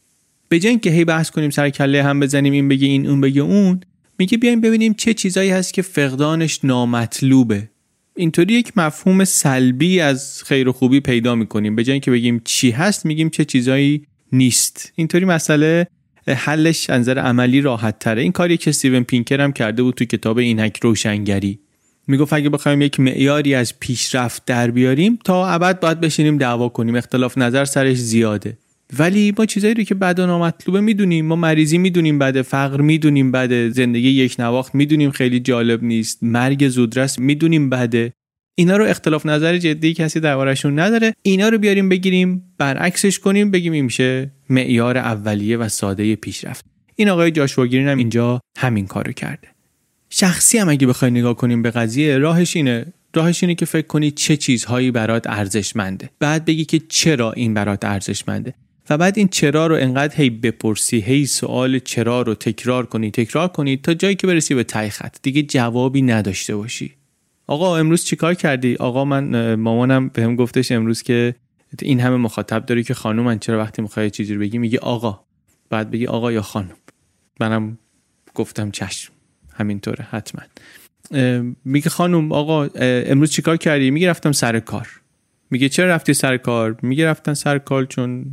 به 0.50 0.60
جای 0.60 0.70
اینکه 0.70 0.90
هی 0.90 1.06
بحث 1.06 1.30
کنیم 1.30 1.50
سر 1.50 1.70
کله 1.70 2.04
هم 2.04 2.20
بزنیم 2.20 2.54
این 2.54 2.68
بگه 2.68 2.88
این 2.88 3.08
اون 3.08 3.22
بگه 3.22 3.42
اون 3.42 3.82
میگه 4.20 4.38
بیایم 4.38 4.62
ببینیم 4.62 4.94
چه 4.94 5.14
چیزایی 5.14 5.50
هست 5.50 5.74
که 5.74 5.82
فقدانش 5.82 6.60
نامطلوبه. 6.64 7.70
اینطوری 8.16 8.54
یک 8.54 8.78
مفهوم 8.78 9.26
سلبی 9.26 10.00
از 10.00 10.44
خیر 10.44 10.70
و 10.70 10.72
خوبی 10.72 11.00
پیدا 11.00 11.36
می‌کنیم. 11.36 11.76
به 11.76 11.84
جای 11.84 11.94
اینکه 11.94 12.12
بگیم 12.12 12.42
چی 12.46 12.72
هست 12.72 13.06
میگیم 13.06 13.30
چه 13.30 13.46
چیزایی 13.46 14.06
نیست. 14.34 14.92
اینطوری 14.96 15.26
مسئله 15.26 15.88
حلش 16.28 16.90
نظر 16.90 17.20
عملی 17.20 17.62
راحت 17.62 18.00
تره. 18.00 18.22
این 18.22 18.32
کاری 18.32 18.58
که 18.58 18.70
استیون 18.70 19.04
پینکر 19.04 19.42
هم 19.42 19.52
کرده 19.52 19.84
بود 19.84 19.96
تو 19.96 20.06
کتاب 20.06 20.38
اینک 20.38 20.80
روشنگری. 20.82 21.60
می‌گفت 22.08 22.34
اگه 22.34 22.50
بخوایم 22.50 22.82
یک 22.82 23.00
معیاری 23.00 23.56
از 23.56 23.80
پیشرفت 23.80 24.46
در 24.46 24.72
بیاریم 24.72 25.20
تا 25.24 25.48
ابد 25.48 25.80
باید 25.80 26.00
بشینیم 26.00 26.38
دعوا 26.38 26.70
کنیم. 26.70 26.96
اختلاف 26.96 27.38
نظر 27.38 27.66
سرش 27.66 27.98
زیاده. 27.98 28.58
ولی 29.00 29.34
ما 29.38 29.46
چیزایی 29.46 29.74
رو 29.74 29.84
که 29.84 29.96
بد 29.96 30.20
و 30.20 30.26
نامطلوبه 30.26 30.82
می‌دونیم. 30.82 31.26
ما 31.26 31.36
مریضی 31.36 31.78
می‌دونیم 31.78 32.20
بده 32.20 32.42
فقر 32.42 32.82
می‌دونیم 32.82 33.32
بده. 33.32 33.70
زندگی 33.70 34.10
یک 34.10 34.36
نواخت 34.40 34.76
می‌دونیم 34.76 35.12
خیلی 35.12 35.40
جالب 35.40 35.84
نیست. 35.84 36.20
مرگ 36.22 36.70
زودرس 36.70 37.20
می‌دونیم 37.20 37.70
بده. 37.70 38.14
اینا 38.60 38.78
رو 38.78 38.86
اختلاف 38.86 39.26
نظر 39.26 39.58
جدی 39.58 39.94
کسی 39.94 40.20
دربارشون 40.20 40.80
نداره. 40.80 41.14
اینا 41.22 41.50
رو 41.50 41.58
بیاریم 41.58 41.90
بگیریم 41.90 42.44
برعکسش 42.58 43.20
کنیم 43.20 43.52
بگیم 43.52 43.74
این 43.74 43.86
میشه 43.86 44.32
معیار 44.50 44.98
اولیه 44.98 45.58
و 45.58 45.70
ساده 45.70 46.16
پیشرفت. 46.16 46.66
این 46.96 47.10
آقای 47.10 47.32
جاشواگیرین 47.32 47.88
هم 47.88 47.98
اینجا 47.98 48.42
همین 48.58 48.88
کارو 48.88 49.12
کرده. 49.12 49.48
شخصی 50.10 50.58
هم 50.58 50.70
اگه 50.70 50.88
بخوای 50.88 51.12
نگاه 51.12 51.36
کنیم 51.36 51.62
به 51.62 51.72
قضیه 51.72 52.18
راهش 52.18 52.56
اینه. 52.56 52.86
راهش 53.16 53.44
اینه 53.44 53.56
که 53.56 53.66
فکر 53.66 53.88
کنی 53.88 54.12
چه 54.12 54.38
چیزهایی 54.38 54.92
برات 54.92 55.28
ارزشمنده. 55.28 56.10
بعد 56.20 56.46
بگی 56.46 56.66
که 56.66 56.80
چرا 56.90 57.32
این 57.32 57.54
برات 57.54 57.86
ارزشمنده. 57.86 58.54
و 58.90 58.98
بعد 58.98 59.18
این 59.18 59.28
چرا 59.28 59.68
رو 59.68 59.76
انقدر 59.76 60.16
هی 60.16 60.30
بپرسی 60.30 61.00
هی 61.00 61.26
سوال 61.26 61.80
چرا 61.80 62.22
رو 62.22 62.36
تکرار 62.36 62.86
کنی 62.86 63.12
تکرار 63.12 63.48
کنی 63.48 63.78
تا 63.78 63.94
جایی 63.94 64.16
که 64.16 64.28
برسی 64.28 64.56
به 64.56 64.64
تای 64.64 64.90
خط. 64.90 65.18
دیگه 65.22 65.44
جوابی 65.44 66.02
نداشته 66.02 66.56
باشی. 66.56 66.99
آقا 67.50 67.78
امروز 67.78 68.06
چیکار 68.06 68.34
کردی؟ 68.34 68.76
آقا 68.76 69.06
من 69.06 69.56
مامانم 69.56 70.10
بهم 70.10 70.36
گفتش 70.36 70.72
امروز 70.72 71.02
که 71.02 71.36
این 71.82 72.00
همه 72.00 72.16
مخاطب 72.16 72.66
داری 72.66 72.84
که 72.84 72.94
خانم 72.94 73.24
من 73.24 73.40
چرا 73.40 73.60
وقتی 73.60 73.82
می‌خوای 73.82 74.10
چیزی 74.10 74.34
رو 74.34 74.40
بگی 74.40 74.58
میگی 74.58 74.78
آقا. 74.78 75.20
بعد 75.70 75.92
بگی 75.92 76.08
آقا 76.08 76.32
یا 76.32 76.42
خانم. 76.42 76.76
منم 77.40 77.78
گفتم 78.36 78.72
چشم. 78.72 79.14
همینطوره 79.54 80.08
حتما. 80.12 80.42
میگه 81.66 81.90
خانم 81.90 82.32
آقا 82.32 82.64
امروز 83.06 83.32
چیکار 83.32 83.58
کردی؟ 83.58 83.92
میگه 83.92 84.10
رفتم 84.10 84.32
سر 84.32 84.60
کار. 84.60 84.88
میگه 85.50 85.70
چرا 85.70 85.88
رفتی 85.88 86.14
سر 86.14 86.38
کار؟ 86.38 86.78
میگه 86.82 87.08
رفتن 87.08 87.34
سر 87.34 87.58
کار 87.58 87.86
چون 87.86 88.26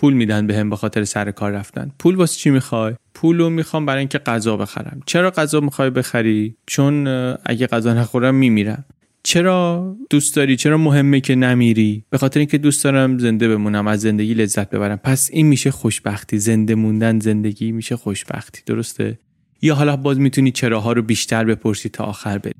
پول 0.00 0.14
میدن 0.14 0.46
بهم 0.46 0.70
به 0.70 0.76
خاطر 0.76 1.04
سر 1.04 1.30
کار 1.30 1.52
رفتن. 1.52 1.90
پول 1.98 2.14
واسه 2.14 2.38
چی 2.38 2.50
می‌خوای؟ 2.50 2.94
پولو 3.14 3.50
می‌خوام 3.50 3.86
برای 3.86 3.98
اینکه 3.98 4.18
غذا 4.18 4.56
بخرم. 4.56 5.00
چرا 5.06 5.30
غذا 5.30 5.60
می‌خوای 5.60 5.90
بخری؟ 5.90 6.54
چون 6.66 7.06
اگه 7.46 7.66
غذا 7.66 7.94
نخورم 7.94 8.34
میمیرم. 8.34 8.84
چرا 9.22 9.96
دوست 10.10 10.36
داری؟ 10.36 10.56
چرا 10.56 10.78
مهمه 10.78 11.20
که 11.20 11.34
نمیری؟ 11.34 12.04
به 12.10 12.18
خاطر 12.18 12.40
اینکه 12.40 12.58
دوست 12.58 12.84
دارم 12.84 13.18
زنده 13.18 13.48
بمونم 13.48 13.86
از 13.86 14.00
زندگی 14.00 14.34
لذت 14.34 14.70
ببرم. 14.70 14.96
پس 14.96 15.30
این 15.32 15.46
میشه 15.46 15.70
خوشبختی. 15.70 16.38
زنده 16.38 16.74
موندن 16.74 17.18
زندگی 17.18 17.72
میشه 17.72 17.96
خوشبختی. 17.96 18.62
درسته؟ 18.66 19.18
یا 19.62 19.74
حالا 19.74 19.96
باز 19.96 20.18
می‌تونی 20.18 20.50
چراها 20.50 20.92
رو 20.92 21.02
بیشتر 21.02 21.44
بپرسی 21.44 21.88
تا 21.88 22.04
آخر 22.04 22.38
بری. 22.38 22.54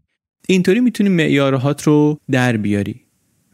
اینطوری 0.49 0.80
می‌تونی 0.80 1.09
معیارهات 1.09 1.82
رو 1.82 2.18
در 2.30 2.57
بیاری. 2.57 3.01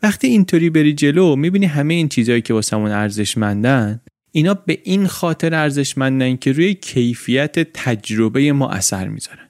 وقتی 0.03 0.27
اینطوری 0.27 0.71
بری 0.71 0.93
جلو 0.93 1.37
می‌بینی 1.37 1.67
همه 1.67 1.95
این 1.95 2.09
چیزهایی 2.09 2.43
که 2.43 2.55
واسمون 2.55 2.91
ارزشمندن 2.91 4.01
اینا 4.33 4.55
به 4.55 4.79
این 4.85 5.07
خاطر 5.07 5.55
ارزشمندن 5.55 6.37
که 6.37 6.53
روی 6.53 6.75
کیفیت 6.75 7.73
تجربه 7.73 8.53
ما 8.53 8.71
اثر 8.71 9.09
می‌ذارن. 9.09 9.49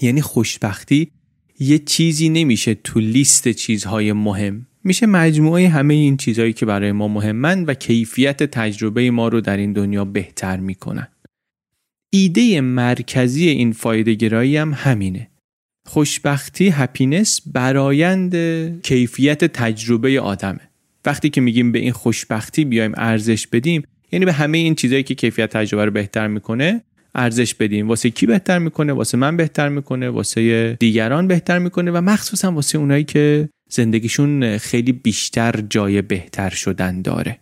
یعنی 0.00 0.20
خوشبختی 0.20 1.10
یه 1.60 1.78
چیزی 1.78 2.28
نمیشه 2.28 2.74
تو 2.74 3.00
لیست 3.00 3.48
چیزهای 3.48 4.12
مهم. 4.12 4.66
میشه 4.84 5.06
مجموعه 5.06 5.68
همه 5.68 5.94
این 5.94 6.16
چیزهایی 6.16 6.52
که 6.52 6.66
برای 6.66 6.92
ما 6.92 7.08
مهمن 7.08 7.64
و 7.64 7.74
کیفیت 7.74 8.42
تجربه 8.42 9.10
ما 9.10 9.28
رو 9.28 9.40
در 9.40 9.56
این 9.56 9.72
دنیا 9.72 10.04
بهتر 10.04 10.56
می‌کنن. 10.56 11.08
ایده 12.10 12.60
مرکزی 12.60 13.48
این 13.48 13.72
فایده 13.72 14.14
گرایی 14.14 14.56
هم 14.56 14.72
همینه. 14.74 15.30
خوشبختی 15.88 16.68
هپینس 16.68 17.40
برایند 17.46 18.36
کیفیت 18.82 19.44
تجربه 19.44 20.20
آدمه. 20.20 20.60
وقتی 21.04 21.30
که 21.30 21.40
میگیم 21.40 21.72
به 21.72 21.78
این 21.78 21.92
خوشبختی 21.92 22.64
بیایم 22.64 22.92
ارزش 22.96 23.46
بدیم 23.46 23.82
یعنی 24.12 24.24
به 24.24 24.32
همه 24.32 24.58
این 24.58 24.74
چیزهایی 24.74 25.02
که 25.02 25.14
کیفیت 25.14 25.50
تجربه 25.50 25.84
رو 25.84 25.90
بهتر 25.90 26.26
می‌کنه 26.26 26.82
ارزش 27.14 27.54
بدیم. 27.54 27.88
واسه 27.88 28.10
کی 28.10 28.26
بهتر 28.26 28.58
می‌کنه؟ 28.58 28.92
واسه 28.92 29.18
من 29.18 29.36
بهتر 29.36 29.68
می‌کنه 29.68 30.08
واسه 30.08 30.76
دیگران 30.80 31.26
بهتر 31.26 31.58
می‌کنه 31.58 31.90
و 31.90 32.00
مخصوصا 32.00 32.52
واسه 32.52 32.78
اونایی 32.78 33.04
که 33.04 33.48
زندگیشون 33.70 34.58
خیلی 34.58 34.92
بیشتر 34.92 35.54
جای 35.70 36.02
بهتر 36.02 36.50
شدن 36.50 37.02
داره. 37.02 37.38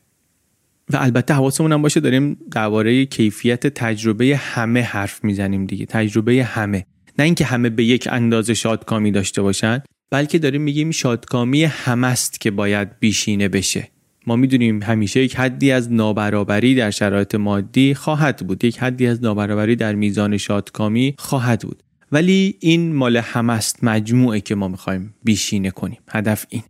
و 0.91 0.97
البته 0.97 1.35
حواسمون 1.35 1.73
هم 1.73 1.83
باشه 1.83 2.01
داریم 2.01 2.37
درباره 2.53 3.07
کیفیت 3.07 3.67
تجربه 3.67 4.37
همه 4.37 4.81
حرف 4.81 5.25
می‌زنیم 5.25 5.67
دیگه. 5.67 5.87
تجربه 5.87 6.45
همه. 6.45 6.87
نه 7.19 7.25
اینکه 7.25 7.45
همه 7.45 7.71
به 7.71 7.85
یک 7.85 8.09
اندازه 8.13 8.55
شادکامی 8.55 9.11
داشته 9.11 9.43
باشن 9.43 9.83
بلکه 10.11 10.39
داریم 10.39 10.63
میگیم 10.63 10.91
شادکامی 10.91 11.65
همست 11.65 12.41
که 12.41 12.51
باید 12.51 12.99
بیشینه 13.01 13.49
بشه. 13.49 13.89
ما 14.27 14.37
می‌دونیم 14.37 14.83
همیشه 14.83 15.23
یک 15.23 15.37
حدی 15.37 15.71
از 15.71 15.93
نابرابری 15.93 16.75
در 16.75 16.91
شرایط 16.91 17.35
مادی 17.35 17.95
خواهد 17.95 18.47
بود. 18.47 18.65
یک 18.65 18.79
حدی 18.79 19.07
از 19.07 19.23
نابرابری 19.23 19.77
در 19.77 19.95
میزان 19.95 20.37
شادکامی 20.37 21.15
خواهد 21.19 21.61
بود. 21.61 21.83
ولی 22.13 22.57
این 22.61 22.95
مال 22.95 23.17
همست 23.17 23.85
مجموعه 23.85 24.41
که 24.41 24.55
ما 24.55 24.69
می‌خوایم 24.69 25.15
بیشینه 25.25 25.71
کنیم. 25.71 25.99
هدف 26.09 26.47
این. 26.49 26.63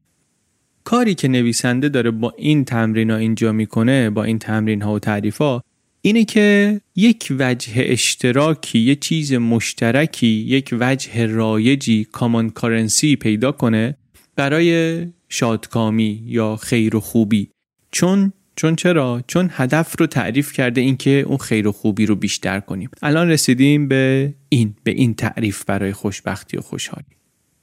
کاری 0.84 1.14
که 1.14 1.28
نویسنده 1.28 1.88
داره 1.88 2.10
با 2.10 2.34
این 2.38 2.64
تمرین 2.64 3.10
ها 3.10 3.16
اینجا 3.16 3.52
می‌کنه 3.52 4.10
با 4.10 4.24
این 4.24 4.38
تمرین 4.38 4.82
ها 4.82 4.94
و 4.94 4.98
تعریف 4.98 5.38
ها 5.38 5.62
اینه 6.06 6.24
که 6.24 6.80
یک 6.96 7.32
وجه 7.38 7.72
اشتراکی 7.76 8.78
یه 8.78 8.94
چیز 8.94 9.32
مشترکی 9.32 10.26
یک 10.26 10.74
وجه 10.80 11.26
رایجی 11.26 12.04
کامان 12.04 12.50
کارنسی 12.50 13.16
پیدا 13.16 13.52
کنه 13.52 13.96
برای 14.36 15.06
شادکامی 15.28 16.22
یا 16.26 16.56
خیر 16.56 16.96
و 16.96 17.00
خوبی. 17.00 17.50
چون 17.90 18.32
چون 18.56 18.76
چرا؟ 18.76 19.22
چون 19.26 19.50
هدف 19.52 19.94
رو 19.98 20.06
تعریف 20.06 20.52
کرده 20.52 20.80
اینکه 20.80 21.10
اون 21.10 21.38
خیر 21.38 21.68
و 21.68 21.72
خوبی 21.72 22.06
رو 22.06 22.16
بیشتر 22.16 22.60
کنیم. 22.60 22.90
الان 23.02 23.28
رسیدیم 23.28 23.88
به 23.88 24.34
این 24.48 24.74
به 24.84 24.90
این 24.90 25.14
تعریف 25.14 25.64
برای 25.64 25.92
خوشبختی 25.92 26.56
و 26.56 26.60
خوشحالی. 26.60 27.16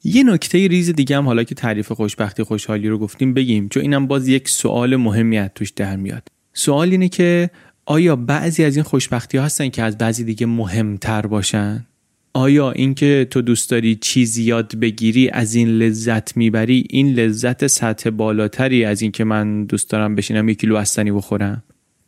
یه 0.03 0.23
نکته 0.23 0.67
ریز 0.67 0.89
دیگه 0.89 1.17
هم 1.17 1.25
حالا 1.25 1.43
که 1.43 1.55
تعریف 1.55 1.91
خوشبختی 1.91 2.43
خوشحالی 2.43 2.87
رو 2.87 2.97
گفتیم 2.97 3.33
بگیم 3.33 3.69
چون 3.69 3.81
اینم 3.81 4.07
باز 4.07 4.27
یک 4.27 4.49
سوال 4.49 4.95
مهمی 4.95 5.37
از 5.37 5.49
توش 5.55 5.69
در 5.69 5.95
میاد. 5.95 6.27
سوال 6.53 6.91
اینه 6.91 7.09
که 7.09 7.49
آیا 7.85 8.15
بعضی 8.15 8.63
از 8.63 8.75
این 8.75 8.83
خوشبختی 8.83 9.37
هستن 9.37 9.69
که 9.69 9.83
از 9.83 9.97
بعضی 9.97 10.23
دیگه 10.23 10.45
مهمتر 10.45 11.21
باشن؟ 11.21 11.85
آیا 12.33 12.71
اینکه 12.71 13.27
تو 13.29 13.41
دوست 13.41 13.69
داری 13.69 13.95
چیز 13.95 14.37
یاد 14.37 14.75
بگیری 14.75 15.29
از 15.29 15.55
این 15.55 15.67
لذت 15.67 16.37
می‌بری 16.37 16.87
این 16.89 17.13
لذت 17.13 17.67
سطح 17.67 18.09
بالاتری 18.09 18.85
از 18.85 19.01
اینکه 19.01 19.23
من 19.23 19.65
دوست 19.65 19.89
دارم 19.89 20.15
بشینم 20.15 20.49
یک 20.49 20.59
کیلو 20.59 20.75
استنی 20.75 21.11
بخورم؟ 21.11 21.63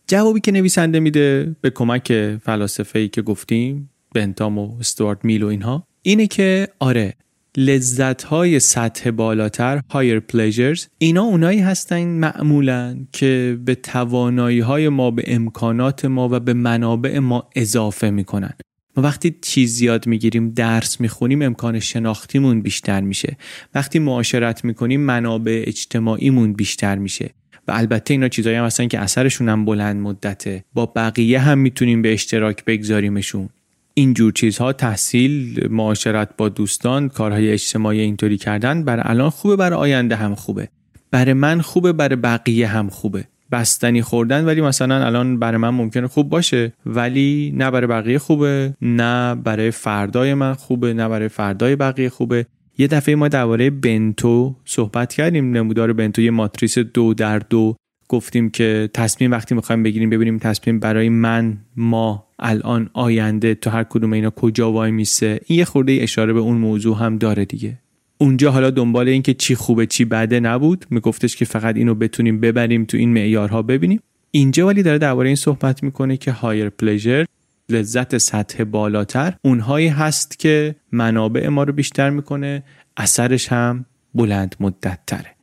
جوابی 0.08 0.40
که 0.40 0.52
نویسنده 0.52 1.00
میده 1.00 1.56
به 1.62 1.70
کمک 1.70 2.38
فلاسفه 2.44 3.00
ای 3.00 3.08
که 3.08 3.22
گفتیم 3.22 3.90
بنتام 4.14 4.58
و 4.58 4.78
استوارت 4.80 5.26
میل 5.26 5.44
و 5.44 5.48
اینها 5.48 5.88
اینه 6.02 6.28
که 6.28 6.68
آره 6.80 7.14
لذت 7.58 8.24
های 8.24 8.60
سطح 8.60 9.12
بالاتر 9.12 9.82
higher 9.91 10.34
pleasures 10.34 10.86
اینا 10.97 11.24
اونایی 11.24 11.60
هستن 11.60 12.03
معمولا 12.03 12.97
که 13.12 13.58
به 13.66 13.76
توانایی 13.76 14.60
های 14.60 14.89
ما 14.89 15.12
به 15.12 15.24
امکانات 15.28 16.06
ما 16.06 16.30
و 16.32 16.39
به 16.39 16.53
منابع 16.53 17.20
ما 17.20 17.49
اضافه 17.56 18.10
می‌کنن. 18.10 18.53
ما 18.97 19.03
وقتی 19.03 19.36
چیز 19.41 19.72
زیاد 19.72 20.08
می‌گیریم 20.08 20.49
درس 20.49 21.01
می‌خونیم 21.01 21.41
امکان 21.41 21.80
شناختیمون 21.80 22.62
بیشتر 22.62 23.01
میشه. 23.01 23.38
وقتی 23.76 23.99
معاشرت 23.99 24.66
می‌کنیم 24.66 25.01
منابع 25.01 25.64
اجتماعیمون 25.68 26.53
بیشتر 26.53 26.97
میشه. 26.97 27.30
و 27.68 27.72
البته 27.72 28.14
اینا 28.14 28.28
چیزایی 28.28 28.56
هم 28.56 28.66
هستن 28.66 28.88
که 28.88 28.99
اثرشون 28.99 29.49
هم 29.49 29.66
بلند 29.66 30.01
مدته. 30.01 30.64
با 30.74 30.86
بقیه 30.86 31.39
هم 31.39 31.58
می‌تونیم 31.58 32.01
به 32.01 32.14
اشتراک 32.14 32.66
بگذاریمشون. 32.66 33.49
اینجور 33.98 34.32
چیزها 34.32 34.74
تحصیل 34.74 35.68
معاشرت 35.72 36.30
با 36.38 36.50
دوستان 36.50 37.10
کارهای 37.10 37.52
اجتماعی 37.52 38.00
اینطوری 38.00 38.38
کردن 38.38 38.84
برای 38.84 39.04
الان 39.06 39.30
خوبه 39.30 39.56
برای 39.56 39.80
آینده 39.80 40.16
هم 40.16 40.36
خوبه. 40.36 40.70
برای 41.12 41.34
من 41.34 41.62
خوبه 41.62 41.93
برای 41.93 42.16
بقیه 42.16 42.68
هم 42.68 42.89
خوبه. 42.89 43.28
بستنی 43.52 44.02
خوردن 44.02 44.46
ولی 44.46 44.62
مثلا 44.62 45.06
الان 45.06 45.39
برای 45.39 45.58
من 45.58 45.70
ممکنه 45.70 46.08
خوب 46.08 46.30
باشه 46.30 46.74
ولی 46.86 47.54
نه 47.58 47.72
برای 47.72 47.88
بقیه 47.88 48.20
خوبه 48.20 48.74
نه 48.82 49.36
برای 49.36 49.72
فردای 49.72 50.34
من 50.34 50.54
خوبه 50.54 50.93
نه 50.93 51.10
برای 51.10 51.28
فردای 51.28 51.76
بقیه 51.76 52.10
خوبه. 52.10 52.46
یه 52.78 52.88
دفعه 52.88 53.16
ما 53.16 53.28
درباره 53.28 53.70
بنتو 53.70 54.56
صحبت 54.66 55.14
کردیم 55.14 55.58
نمودار 55.58 55.93
بنتو 55.93 56.22
یه 56.22 56.32
ماتریس 56.32 56.78
دو 56.78 57.14
در 57.14 57.39
دو. 57.39 57.76
گفتیم 58.08 58.49
که 58.49 58.89
تصمیم 58.93 59.32
وقتی 59.32 59.56
می‌خوایم 59.56 59.84
بگیریم 59.84 60.10
ببینیم 60.10 60.38
تصمیم 60.38 60.80
برای 60.80 61.10
من 61.10 61.58
ما 61.76 62.28
الان 62.39 62.89
آینده 62.93 63.56
تو 63.56 63.70
هر 63.70 63.84
کدوم 63.84 64.14
اینا 64.14 64.30
کجا 64.30 64.72
وای 64.72 64.91
میسه. 64.91 65.39
این 65.45 65.60
یه 65.60 65.66
خورده 65.66 65.97
اشاره 66.01 66.34
به 66.34 66.39
اون 66.39 66.58
موضوع 66.58 66.97
هم 66.97 67.18
داره 67.18 67.45
دیگه. 67.45 67.80
اونجا 68.18 68.51
حالا 68.51 68.70
دنبال 68.70 69.08
این 69.08 69.22
که 69.22 69.34
چی 69.34 69.56
خوبه 69.56 69.86
چی 69.86 70.06
بده 70.06 70.39
نبود. 70.39 70.86
میگفتش 70.89 71.36
که 71.36 71.45
فقط 71.45 71.76
اینو 71.76 71.95
بتونیم 71.95 72.39
ببریم 72.39 72.86
تو 72.86 72.97
این 72.97 73.14
معیارها 73.14 73.62
ببینیم. 73.62 73.99
اینجا 74.32 74.68
ولی 74.68 74.84
داره 74.84 74.97
درباره 74.97 75.30
این 75.30 75.36
صحبت 75.36 75.84
می‌کنه 75.84 76.18
که 76.18 76.32
هایر 76.32 76.70
پلژر 76.70 77.26
لذت 77.70 78.18
سطح 78.18 78.64
بالاتر. 78.64 79.34
اونهایی 79.41 79.88
هست 79.88 80.39
که 80.39 80.76
منابع 80.91 81.47
ما 81.47 81.64
رو 81.64 81.74
بیشتر 81.74 82.10
می‌کنه 82.10 82.64
اثرش 82.97 83.51
هم 83.51 83.86
بلند 84.16 84.56
مدت 84.60 84.99
تره. 85.08 85.35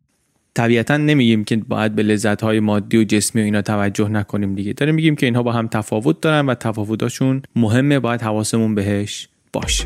طبیعتا 0.54 0.96
نمیگیم 0.96 1.44
که 1.44 1.56
باید 1.56 1.94
به 1.94 2.02
لذت 2.02 2.42
های 2.42 2.60
مادی 2.60 2.96
و 2.98 3.04
جسمی 3.04 3.42
و 3.42 3.44
اینا 3.44 3.62
توجه 3.62 4.08
نکنیم 4.08 4.54
دیگه. 4.54 4.72
داریم 4.72 4.94
میگیم 4.94 5.16
که 5.16 5.26
اینها 5.26 5.42
با 5.42 5.52
هم 5.52 5.68
تفاوت 5.68 6.20
دارن 6.20 6.46
و 6.46 6.54
تفاوتاشون 6.54 7.42
مهمه 7.56 7.98
باید 7.98 8.22
حواسمون 8.22 8.74
بهش 8.74 9.28
باشه. 9.52 9.84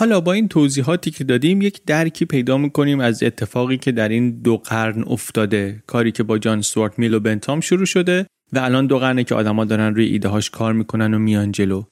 حالا 0.00 0.20
با 0.20 0.32
این 0.32 0.48
توضیحاتی 0.48 1.10
که 1.10 1.24
دادیم 1.24 1.62
یک 1.62 1.80
درکی 1.86 2.24
پیدا 2.24 2.58
می‌کنیم 2.58 3.00
از 3.00 3.22
اتفاقی 3.22 3.76
که 3.76 3.92
در 3.92 4.08
این 4.08 4.30
دو 4.30 4.56
قرن 4.56 5.02
افتاده. 5.02 5.82
کاری 5.86 6.12
که 6.12 6.22
با 6.22 6.38
جان 6.38 6.62
سوارت 6.62 6.98
میل 6.98 7.14
و 7.14 7.20
بنتام 7.20 7.60
شروع 7.60 7.84
شده 7.84 8.26
و 8.52 8.58
الان 8.58 8.86
دو 8.86 8.98
قرنه 8.98 9.24
که 9.24 9.34
آدما 9.34 9.64
دارن 9.64 9.94
روی 9.94 10.06
ایده 10.06 10.28
هاش 10.28 10.50
کار 10.50 10.72
می‌کنن 10.72 11.14
و 11.14 11.18
میان 11.18 11.52
جلو. 11.52 11.82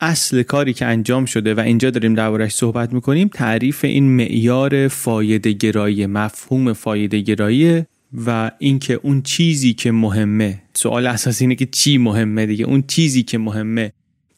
اصل 0.00 0.42
کاری 0.42 0.72
که 0.72 0.86
انجام 0.86 1.24
شده 1.24 1.54
و 1.54 1.60
اینجا 1.60 1.90
داریم 1.90 2.14
دربارش 2.14 2.52
صحبت 2.52 2.92
می‌کنیم 2.92 3.28
تعریف 3.28 3.84
این 3.84 4.16
معیار 4.16 4.88
فایده 4.88 5.52
گرایی 5.52 6.06
مفهوم 6.06 6.72
فایده 6.72 7.20
گرایی 7.20 7.84
و 8.26 8.50
اینکه 8.58 9.00
اون 9.02 9.22
چیزی 9.22 9.74
که 9.74 9.92
مهمه. 9.92 10.62
سوال 10.74 11.06
اساسی 11.06 11.44
اینه 11.44 11.54
که 11.54 11.66
چی 11.66 11.98
مهمه 11.98 12.46
دیگه؟ 12.46 12.64
اون 12.64 12.84
چیزی 12.86 13.22
که 13.22 13.38
مهمه 13.38 13.92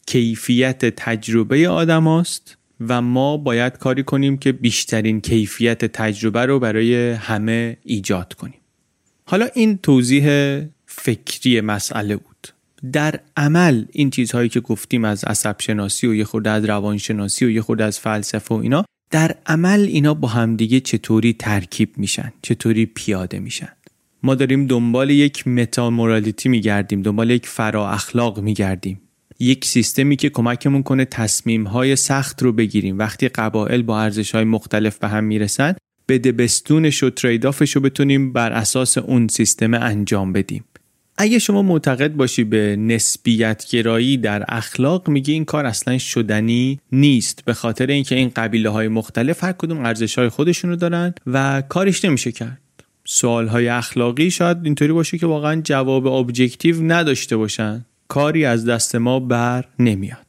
کیفیت 0.07 0.85
تجربه 0.85 1.69
آدم 1.69 2.07
و 2.81 3.03
ما 3.03 3.37
باید 3.37 3.79
کاری 3.79 4.03
کنیم 4.03 4.37
که 4.37 4.53
بیشترین 4.53 5.21
کیفیت 5.21 5.85
تجربه 5.85 6.47
رو 6.47 6.59
برای 6.59 7.11
همه 7.11 7.77
ایجاد 7.85 8.35
کنیم. 8.35 8.61
حالا 9.25 9.49
این 9.55 9.79
توضیح 9.79 10.25
فکری 10.87 11.61
مسئله 11.61 12.17
بود. 12.17 12.49
در 12.93 13.21
عمل 13.37 13.85
این 13.93 14.11
چیزهایی 14.11 14.49
که 14.49 14.61
گفتیم 14.61 15.05
از 15.05 15.25
عصب 15.25 15.57
شناسی 15.61 16.07
و 16.07 16.15
یه 16.15 16.25
خورده 16.25 16.51
از 16.51 16.65
روانشناسی 16.65 17.45
و 17.45 17.51
یه 17.51 17.63
خورده 17.63 17.85
از 17.85 17.99
فلسفه 17.99 18.55
و 18.55 18.59
اینا 18.59 18.85
در 19.11 19.35
عمل 19.47 19.81
اینا 19.81 20.15
با 20.15 20.29
همدیگه 20.29 20.81
چطوری 20.81 21.33
ترکیب 21.33 21.91
میشن 21.97 22.33
چطوری 22.43 22.87
پیاده 22.87 23.39
میشن؟ 23.39 23.69
ما 24.23 24.35
داریم 24.35 24.67
دنبال 24.67 25.11
یک 25.11 25.49
متامورالیتی 25.49 26.49
میگردیم 26.49 27.03
دنبال 27.03 27.31
یک 27.31 27.47
فرا 27.47 27.91
اخلاق 27.91 28.41
میگردیم. 28.41 29.01
یک 29.41 29.65
سیستمی 29.65 30.17
که 30.17 30.31
کمکمون 30.31 30.83
کنه 30.83 31.05
تصمیم 31.05 31.67
های 31.67 31.97
سخت 31.97 32.43
رو 32.43 32.53
بگیریم. 32.53 32.99
وقتی 32.99 33.29
قبایل 33.29 33.83
با 33.83 34.01
ارزش 34.01 34.35
های 34.35 34.45
مختلف 34.45 34.99
به 34.99 35.09
هم 35.09 35.25
می‌رسن 35.25 35.75
بده 36.09 36.33
بستونش 36.33 37.03
و 37.03 37.11
trade-off 37.11 37.65
ش 37.65 37.77
رو 37.77 37.81
بتونیم 37.83 38.33
بر 38.33 38.53
اساس 38.53 38.99
اون 38.99 39.29
سیستم 39.29 39.75
انجام 39.75 40.33
بدیم. 40.33 40.65
اگه 41.21 41.39
شما 41.39 41.63
معتقد 41.63 42.13
باشی 42.13 42.45
به 42.45 42.77
نسبیت 42.77 43.67
گرایی 43.71 44.17
در 44.17 44.45
اخلاق 44.49 45.09
میگی 45.09 45.33
این 45.33 45.45
کار 45.45 45.67
اصلا 45.67 45.99
شدنی 45.99 46.81
نیست. 46.93 47.45
به 47.45 47.55
خاطر 47.55 47.87
اینکه 47.87 48.15
این 48.15 48.33
قبیله 48.37 48.69
های 48.69 48.89
مختلف 48.89 49.45
هر 49.45 49.53
کدوم 49.53 49.79
ارزش 49.79 50.19
های 50.19 50.29
خودشونو 50.29 50.77
دارن 50.77 51.15
و 51.27 51.63
کارش 51.69 52.05
نمیشه 52.05 52.33
کرد. 52.33 52.61
سوال 53.05 53.49
های 53.49 53.69
اخلاقی 53.69 54.31
شاید 54.31 54.59
اینطوری 54.65 54.93
باشه 54.93 55.19
که 55.19 55.27
واقعا 55.27 55.61
جواب 55.61 56.07
objective 56.07 56.83
نداشته 56.83 57.37
باشن. 57.37 57.85
کاری 58.09 58.45
از 58.45 58.67
دست 58.67 58.95
ما 58.95 59.21
بر 59.21 59.65
نمیاد. 59.79 60.27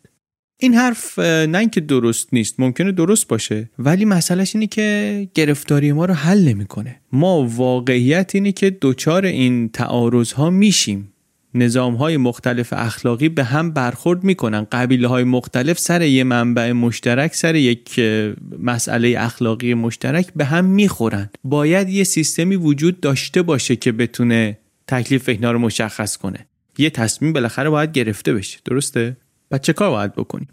این 0.61 0.73
حرف 0.73 1.19
نه 1.19 1.57
اینکه 1.57 1.81
درست 1.81 2.33
نیست 2.33 2.59
ممکنه 2.59 2.91
درست 2.91 3.27
باشه 3.27 3.69
ولی 3.79 4.05
مسئلهش 4.05 4.55
اینه 4.55 4.67
که 4.67 5.27
گرفتاری 5.33 5.91
ما 5.91 6.05
رو 6.05 6.13
حل 6.13 6.47
نمی‌کنه. 6.47 7.01
ما 7.11 7.47
واقعیت 7.47 8.31
اینه 8.35 8.51
که 8.51 8.69
دوچار 8.69 9.25
این 9.25 9.69
تعارض 9.69 10.31
ها 10.31 10.49
میشیم. 10.49 11.13
نظام 11.53 11.95
های 11.95 12.17
مختلف 12.17 12.73
اخلاقی 12.73 13.29
به 13.29 13.43
هم 13.43 13.71
برخورد 13.71 14.23
می‌کنن. 14.23 14.67
قبیله 14.71 15.07
های 15.07 15.23
مختلف 15.23 15.79
سر 15.79 16.01
یه 16.01 16.23
منبع 16.23 16.71
مشترک 16.71 17.35
سر 17.35 17.55
یک 17.55 17.99
مسئله 18.59 19.15
اخلاقی 19.17 19.73
مشترک 19.73 20.33
به 20.35 20.45
هم 20.45 20.65
می‌خورن. 20.65 21.29
باید 21.43 21.89
یه 21.89 22.03
سیستمی 22.03 22.55
وجود 22.55 22.99
داشته 22.99 23.41
باشه 23.41 23.75
که 23.75 23.91
بتونه 23.91 24.57
تکلیف 24.87 25.29
اینا 25.29 25.51
رو 25.51 25.59
مشخص 25.59 26.17
کنه. 26.17 26.48
یه 26.79 26.89
تصمیم 26.89 27.33
بالاخره 27.33 27.69
باید 27.69 27.91
گرفته 27.91 28.33
بشه. 28.33 28.59
درسته؟ 28.65 29.17
و 29.51 29.57
چه 29.57 29.73
کار 29.73 29.89
باید 29.89 30.15
بکنیم؟ 30.15 30.47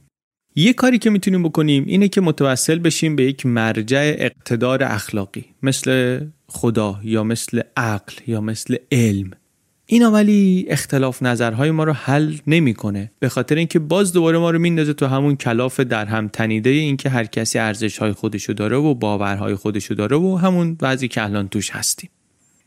یه 0.55 0.73
کاری 0.73 0.99
که 0.99 1.11
می‌تونیم 1.11 1.43
بکنیم 1.43 1.85
اینه 1.87 2.09
که 2.09 2.21
متوسل 2.21 2.79
بشیم 2.79 3.17
به 3.17 3.25
یک 3.25 3.47
مرجع 3.47 4.15
اقتدار 4.19 4.83
اخلاقی 4.83 5.45
مثل 5.63 6.21
خدا 6.47 7.01
یا 7.05 7.25
مثل 7.25 7.61
عقل 7.77 8.15
یا 8.27 8.41
مثل 8.41 8.77
علم. 8.93 9.31
اینا 9.87 10.11
ولی 10.11 10.67
اختلاف 10.69 11.23
نظرهای 11.23 11.71
ما 11.71 11.85
رو 11.85 11.93
حل 11.93 12.37
نمی‌کنه. 12.47 13.11
به 13.19 13.29
خاطر 13.29 13.55
اینکه 13.55 13.79
باز 13.79 14.13
دوباره 14.13 14.39
ما 14.39 14.51
رو 14.51 14.59
میندازه 14.59 14.93
تو 14.93 15.07
همون 15.07 15.37
کلاف 15.37 15.81
در 15.81 16.05
هم 16.05 16.29
تنیده 16.29 16.71
اینکه 16.71 17.09
هر 17.09 17.25
کسی 17.25 17.59
ارزش 17.59 17.99
های 17.99 18.13
خودشو 18.13 18.53
داره 18.53 18.77
و 18.77 18.95
باورهای 18.95 19.55
خودشو 19.55 19.95
داره 19.95 20.17
و 20.17 20.37
همون 20.37 20.77
وضعی 20.83 21.09
که 21.09 21.23
الان 21.23 21.49
توش 21.49 21.71
هستیم. 21.71 22.11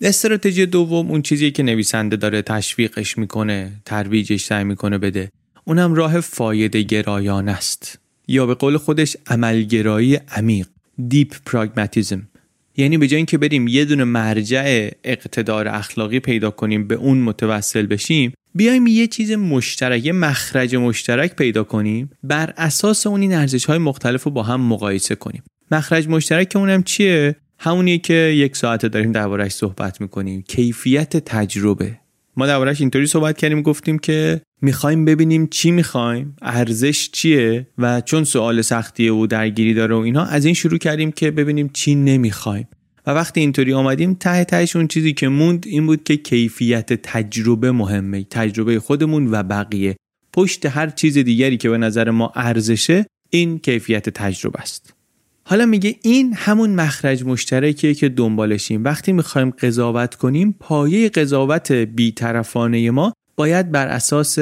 استراتژی 0.02 0.66
دوم 0.66 1.12
اون 1.12 1.22
چیزی 1.22 1.52
که 1.52 1.64
نویسنده 1.64 2.16
داره 2.16 2.42
تشویقش 2.42 3.18
می‌کنه 3.18 3.72
ترویجش 3.86 4.44
سعی 4.44 4.64
می‌کنه 4.64 4.98
بده. 4.98 5.30
اونم 5.66 5.94
راه 5.94 6.20
فایده 6.20 6.82
گرایان 6.82 7.50
است. 7.50 8.00
یا 8.30 8.46
به 8.46 8.54
قول 8.54 8.78
خودش 8.78 9.18
عملگرایی 9.28 10.16
عمیق 10.16 10.68
دیپ 11.08 11.36
پراگماتیزم 11.46 12.28
یعنی 12.78 12.98
به 12.98 13.08
جای 13.08 13.18
اینکه 13.18 13.38
بریم 13.38 13.68
یه 13.68 13.86
دونه 13.86 14.04
مرجع 14.04 14.90
اقتدار 15.04 15.68
اخلاقی 15.68 16.20
پیدا 16.20 16.52
کنیم 16.52 16.88
به 16.88 16.96
اون 16.96 17.18
متوسل 17.18 17.86
بشیم 17.86 18.34
بیایم 18.56 18.88
یه 18.88 19.08
چیز 19.08 19.32
مشترک 19.32 20.06
یه 20.06 20.12
مخرج 20.12 20.76
مشترک 20.76 21.36
پیدا 21.36 21.64
کنیم 21.64 22.10
بر 22.24 22.54
اساس 22.58 23.08
اون 23.08 23.22
این 23.22 23.34
ارزش 23.34 23.66
های 23.66 23.78
مختلف 23.78 24.24
رو 24.24 24.32
با 24.32 24.44
هم 24.44 24.62
مقایسه 24.62 25.16
کنیم. 25.16 25.44
مخرج 25.72 26.08
مشترک 26.08 26.52
اونم 26.56 26.84
چیه؟ 26.84 27.36
همونیه 27.62 27.98
که 27.98 28.14
یک 28.14 28.58
ساعته 28.58 28.88
داریم 28.88 29.12
دربارهش 29.12 29.52
صحبت 29.52 30.02
می‌کنیم. 30.02 30.42
کیفیت 30.48 31.18
تجربه. 31.18 32.00
ما 32.38 32.48
دربارهش 32.48 32.82
اینطوری 32.82 33.08
صحبت 33.08 33.38
کردیم 33.38 33.62
گفتیم 33.62 34.00
که 34.00 34.42
می‌خوایم 34.62 35.06
ببینیم 35.06 35.48
چی 35.48 35.72
می‌خوایم 35.72 36.36
ارزش 36.42 37.10
چیه 37.12 37.68
و 37.78 38.02
چون 38.02 38.24
سوال 38.24 38.62
سختیه 38.62 39.14
و 39.14 39.28
درگیری 39.28 39.74
داره 39.74 39.96
و 39.96 39.98
اینا 39.98 40.24
از 40.24 40.46
این 40.46 40.54
شروع 40.54 40.78
کردیم 40.78 41.12
که 41.12 41.32
ببینیم 41.32 41.70
چی 41.74 41.96
نمی‌خوایم. 41.96 42.68
و 43.08 43.12
وقتی 43.12 43.40
اینطوری 43.40 43.74
آمدیم 43.74 44.14
ته 44.14 44.44
تهش 44.44 44.76
اون 44.76 44.88
چیزی 44.88 45.14
که 45.14 45.28
موند 45.28 45.66
این 45.68 45.86
بود 45.86 46.04
که 46.04 46.18
کیفیت 46.18 46.94
تجربه 46.94 47.72
مهمه 47.72 48.24
تجربه 48.24 48.80
خودمون 48.80 49.28
و 49.32 49.44
بقیه. 49.44 49.96
پشت 50.34 50.66
هر 50.66 50.90
چیز 50.90 51.18
دیگری 51.18 51.58
که 51.58 51.70
به 51.70 51.78
نظر 51.78 52.10
ما 52.10 52.32
ارزشه 52.36 53.06
این 53.30 53.60
کیفیت 53.60 54.10
تجربه 54.10 54.60
است. 54.60 54.94
حالا 55.50 55.66
میگه 55.66 55.96
این 56.02 56.34
همون 56.38 56.70
مخرج 56.70 57.24
مشترکیه 57.24 57.94
که 57.94 58.10
دنبالشیم 58.10 58.84
وقتی 58.84 59.12
می‌خوایم 59.12 59.50
قضاوت 59.50 60.16
کنیم 60.16 60.56
پایه 60.60 61.10
قضاوت 61.10 61.72
بیطرفانه 61.72 62.92
ما 62.92 63.14
باید 63.36 63.72
بر 63.72 63.88
اساس 63.88 64.40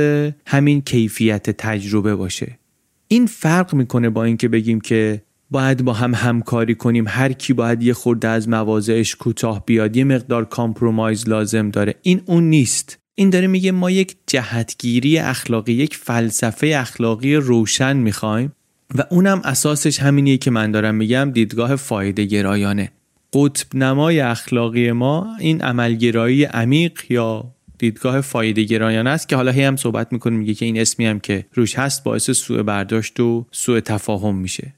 همین 0.48 0.82
کیفیت 0.82 1.50
تجربه 1.50 2.16
باشه. 2.16 2.60
این 3.08 3.26
فرق 3.26 3.74
می‌کنه 3.74 4.10
با 4.10 4.24
اینکه 4.24 4.48
بگیم 4.48 4.82
که 4.82 5.22
باید 5.52 5.86
با 5.86 5.94
هم 5.94 6.14
همکاری 6.16 6.76
کنیم. 6.76 7.06
هر 7.08 7.32
کی 7.32 7.54
باید 7.54 7.84
یه 7.84 7.94
خورده 7.94 8.28
از 8.28 8.50
مواضعش 8.50 9.16
کوتاه 9.16 9.66
بیاد 9.66 9.98
یه 9.98 10.04
مقدار 10.04 10.46
کامپرومایز 10.46 11.30
لازم 11.30 11.70
داره. 11.70 11.96
این 12.02 12.22
اون 12.26 12.44
نیست. 12.44 13.00
این 13.16 13.30
داره 13.30 13.48
میگه 13.48 13.72
ما 13.72 13.92
یک 13.92 14.16
جهتگیری 14.28 15.18
اخلاقی 15.18 15.74
یک 15.74 15.96
فلسفه 15.96 16.74
اخلاقی 16.76 17.36
روشن 17.36 17.98
می‌خوایم. 17.98 18.52
و 18.96 19.04
اونم 19.10 19.42
اساسش 19.44 20.00
همینیه 20.00 20.38
که 20.38 20.52
من 20.52 20.72
دارم 20.72 20.96
میگم 20.96 21.32
دیدگاه 21.34 21.76
فایده 21.76 22.26
گرایانه. 22.26 22.92
قطب 23.34 23.76
نمای 23.76 24.20
اخلاقی 24.20 24.92
ما 24.92 25.36
این 25.40 25.62
عملگرایی 25.62 26.44
عمیق 26.44 27.00
یا 27.10 27.52
دیدگاه 27.78 28.22
فایده 28.22 28.64
گرایانه 28.64 29.10
است 29.10 29.30
که 29.30 29.36
حالا 29.36 29.52
هی 29.52 29.64
هم 29.64 29.76
صحبت 29.76 30.14
می‌کنیم 30.14 30.40
میگه 30.40 30.54
که 30.54 30.66
این 30.66 30.80
اسمی 30.80 31.06
هم 31.06 31.20
که 31.20 31.46
روش 31.54 31.80
هست 31.80 32.04
باعث 32.04 32.32
سوء 32.32 32.64
برداشت 32.64 33.20
و 33.20 33.46
سوء 33.52 33.80
تفاهم 33.80 34.36
میشه. 34.36 34.74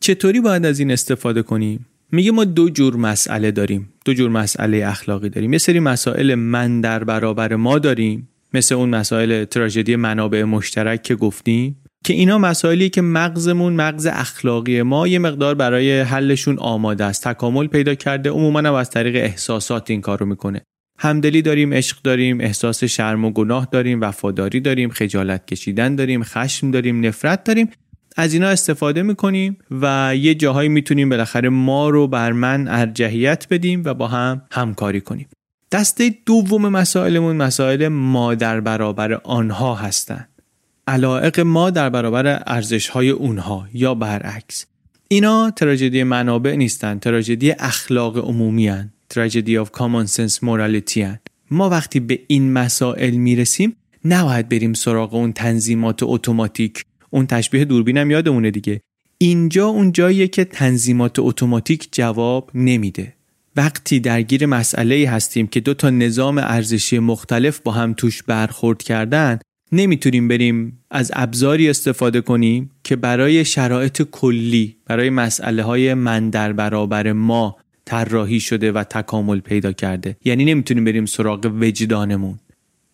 چطوری 0.00 0.40
باید 0.40 0.66
از 0.66 0.78
این 0.78 0.90
استفاده 0.90 1.42
کنیم؟ 1.42 1.86
میگه 2.12 2.32
ما 2.32 2.44
دو 2.44 2.68
جور 2.68 2.96
مسئله 2.96 3.50
داریم 3.50 3.92
دو 4.04 4.14
جور 4.14 4.30
مسئله 4.30 4.86
اخلاقی 4.86 5.28
داریم. 5.28 5.52
یه 5.52 5.58
سری 5.58 5.80
مسائل 5.80 6.34
من 6.34 6.80
در 6.80 7.04
برابر 7.04 7.56
ما 7.56 7.78
داریم 7.78 8.28
مثل 8.54 8.74
اون 8.74 8.88
مسائل 8.88 9.44
تراژدی 9.44 9.96
منابع 9.96 10.44
مشترک 10.44 11.02
که 11.02 11.14
گفتیم. 11.14 11.76
که 12.04 12.12
اینا 12.12 12.38
مسائلی 12.38 12.88
که 12.88 13.02
مغزمون 13.02 13.72
مغز 13.72 14.06
اخلاقی 14.06 14.82
ما 14.82 15.08
یه 15.08 15.18
مقدار 15.18 15.54
برای 15.54 16.00
حلشون 16.00 16.58
آماده 16.58 17.04
است. 17.04 17.28
تکامل 17.28 17.66
پیدا 17.66 17.94
کرده 17.94 18.30
عموما 18.30 18.58
هم 18.58 18.74
از 18.74 18.90
طریق 18.90 19.16
احساسات 19.16 19.90
این 19.90 20.00
کارو 20.00 20.26
می‌کنه. 20.26 20.60
همدلی 20.98 21.42
داریم 21.42 21.74
عشق 21.74 21.96
داریم 22.04 22.40
احساس 22.40 22.84
شرم 22.84 23.24
و 23.24 23.30
گناه 23.30 23.68
داریم 23.72 24.00
وفاداری 24.00 24.60
داریم 24.60 24.90
خجالت 24.90 25.46
کشیدن 25.46 25.96
داریم 25.96 26.22
خشم 26.22 26.70
داریم 26.70 27.06
نفرت 27.06 27.44
داریم. 27.44 27.68
از 28.16 28.34
اینا 28.34 28.48
استفاده 28.48 29.02
می‌کنیم 29.02 29.58
و 29.70 30.16
یه 30.16 30.34
جاهایی 30.34 30.68
می‌تونیم 30.68 31.08
بالاخره 31.08 31.48
ما 31.48 31.90
رو 31.90 32.08
بر 32.08 32.32
من 32.32 32.68
ارجحیت 32.68 33.46
بدیم 33.50 33.82
و 33.84 33.94
با 33.94 34.08
هم 34.08 34.42
همکاری 34.52 35.00
کنیم. 35.00 35.28
دسته 35.72 36.14
دوم 36.26 36.68
مسائلمون 36.68 37.36
مسائل 37.36 37.88
ما 37.88 38.34
در 38.34 38.60
برابر 38.60 39.12
آنها 39.12 39.74
هستند 39.74 40.28
علائق 40.86 41.40
ما 41.40 41.70
در 41.70 41.90
برابر 41.90 42.42
ارزش 42.46 42.88
های 42.88 43.10
اونها 43.10 43.68
یا 43.74 43.94
برعکس 43.94 44.66
اینا 45.08 45.50
تراژدی 45.50 46.02
منابع 46.02 46.56
نیستن 46.56 46.98
تراژدی 46.98 47.50
اخلاق 47.50 48.18
عمومی 48.18 48.68
هن. 48.68 48.92
تراژدی 49.08 49.64
of 49.64 49.68
common 49.68 50.06
sense 50.06 50.36
morality 50.36 50.96
هن. 50.98 51.18
ما 51.50 51.70
وقتی 51.70 52.00
به 52.00 52.20
این 52.26 52.52
مسائل 52.52 53.14
می‌رسیم 53.14 53.76
نباید 54.04 54.48
بریم 54.48 54.72
سراغ 54.72 55.14
اون 55.14 55.32
تنظیمات 55.32 56.02
اتوماتیک 56.02 56.84
اون 57.10 57.26
تشبیه 57.26 57.64
دوربینم 57.64 58.10
یادمونه 58.10 58.50
دیگه 58.50 58.80
اینجا 59.18 59.66
اون 59.66 59.92
جاییه 59.92 60.28
که 60.28 60.44
تنظیمات 60.44 61.18
اتوماتیک 61.18 61.88
جواب 61.92 62.50
نمیده 62.54 63.14
وقتی 63.56 64.00
درگیر 64.00 64.46
مسئله 64.46 65.08
هستیم 65.10 65.46
که 65.46 65.60
دو 65.60 65.74
تا 65.74 65.90
نظام 65.90 66.38
ارزشی 66.38 66.98
مختلف 66.98 67.60
با 67.60 67.72
هم 67.72 67.94
توش 67.94 68.22
برخورد 68.22 68.82
کردن 68.82 69.38
نمی‌تونیم 69.72 70.28
بریم 70.28 70.78
از 70.90 71.12
ابزاری 71.14 71.70
استفاده 71.70 72.20
کنیم 72.20 72.70
که 72.84 72.96
برای 72.96 73.44
شرایط 73.44 74.02
کلی 74.02 74.76
برای 74.86 75.10
مسئله 75.10 75.62
های 75.62 75.94
من 75.94 76.30
در 76.30 76.52
برابر 76.52 77.12
ما 77.12 77.56
طراحی 77.84 78.40
شده 78.40 78.72
و 78.72 78.84
تکامل 78.84 79.40
پیدا 79.40 79.72
کرده. 79.72 80.16
یعنی 80.24 80.44
نمی‌تونیم 80.44 80.84
بریم 80.84 81.06
سراغ 81.06 81.52
وجدانمون. 81.60 82.38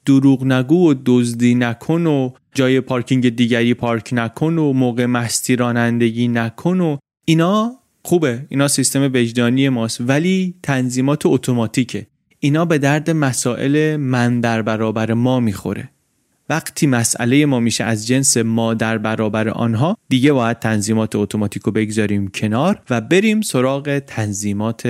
دروغ 0.07 0.45
نگو 0.45 0.91
و 0.91 0.95
دزدی 1.07 1.55
نکن 1.55 2.07
و 2.07 2.31
جای 2.55 2.81
پارکینگ 2.81 3.29
دیگری 3.29 3.75
پارک 3.75 4.09
نکن 4.13 4.59
و 4.59 4.73
موقع 4.73 5.07
مستی 5.07 5.57
رانندگی 5.57 6.29
نکن 6.29 6.81
و 6.81 6.97
اینا 7.25 7.73
خوبه. 8.03 8.47
اینا 8.49 8.69
سیستم 8.69 9.11
وجدانی 9.15 9.69
ماست 9.69 10.01
ولی 10.01 10.55
تنظیمات 10.63 11.27
اتوماتیکه. 11.27 12.07
اینا 12.41 12.65
به 12.65 12.79
درد 12.79 13.11
مسائل 13.11 13.97
من 13.97 14.41
در 14.41 14.63
برابر 14.63 15.13
ما 15.13 15.41
می‌خوره. 15.41 15.91
وقتی 16.49 16.87
مسئله 16.87 17.47
ما 17.47 17.61
میشه 17.61 17.85
از 17.85 18.07
جنس 18.07 18.37
ما 18.37 18.75
در 18.75 18.99
برابر 18.99 19.49
آنها 19.49 19.97
دیگه 20.09 20.33
باید 20.33 20.59
تنظیمات 20.59 21.17
اتوماتیک 21.17 21.63
رو 21.63 21.73
بگذاریم 21.73 22.29
کنار 22.29 22.83
و 22.91 23.01
بریم 23.01 23.41
سراغ 23.41 23.99
تنظیمات 23.99 24.87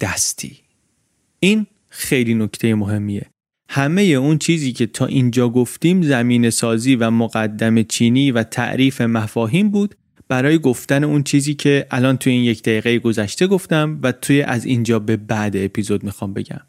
دستی. 0.00 0.56
این 1.40 1.66
خیلی 1.88 2.34
نکته 2.34 2.74
مهمیه. 2.74 3.26
همه 3.70 4.02
اون 4.02 4.38
چیزی 4.38 4.72
که 4.72 4.86
تا 4.86 5.06
اینجا 5.06 5.48
گفتیم 5.48 6.02
زمین 6.02 6.50
سازی 6.50 6.96
و 6.96 7.10
مقدم 7.10 7.82
چینی 7.82 8.30
و 8.30 8.42
تعریف 8.42 9.00
مفاهیم 9.00 9.70
بود. 9.70 9.94
برای 10.28 10.58
گفتن 10.58 11.04
اون 11.04 11.22
چیزی 11.22 11.54
که 11.54 11.86
الان 11.90 12.16
توی 12.16 12.32
این 12.32 12.44
یک 12.44 12.62
دقیقه 12.62 12.98
گذشته 12.98 13.46
گفتم 13.46 13.98
و 14.02 14.12
توی 14.12 14.42
از 14.42 14.64
اینجا 14.64 14.98
به 14.98 15.16
بعد 15.16 15.56
اپیزود 15.56 16.04
می‌خوام 16.04 16.32
بگم. 16.32 16.60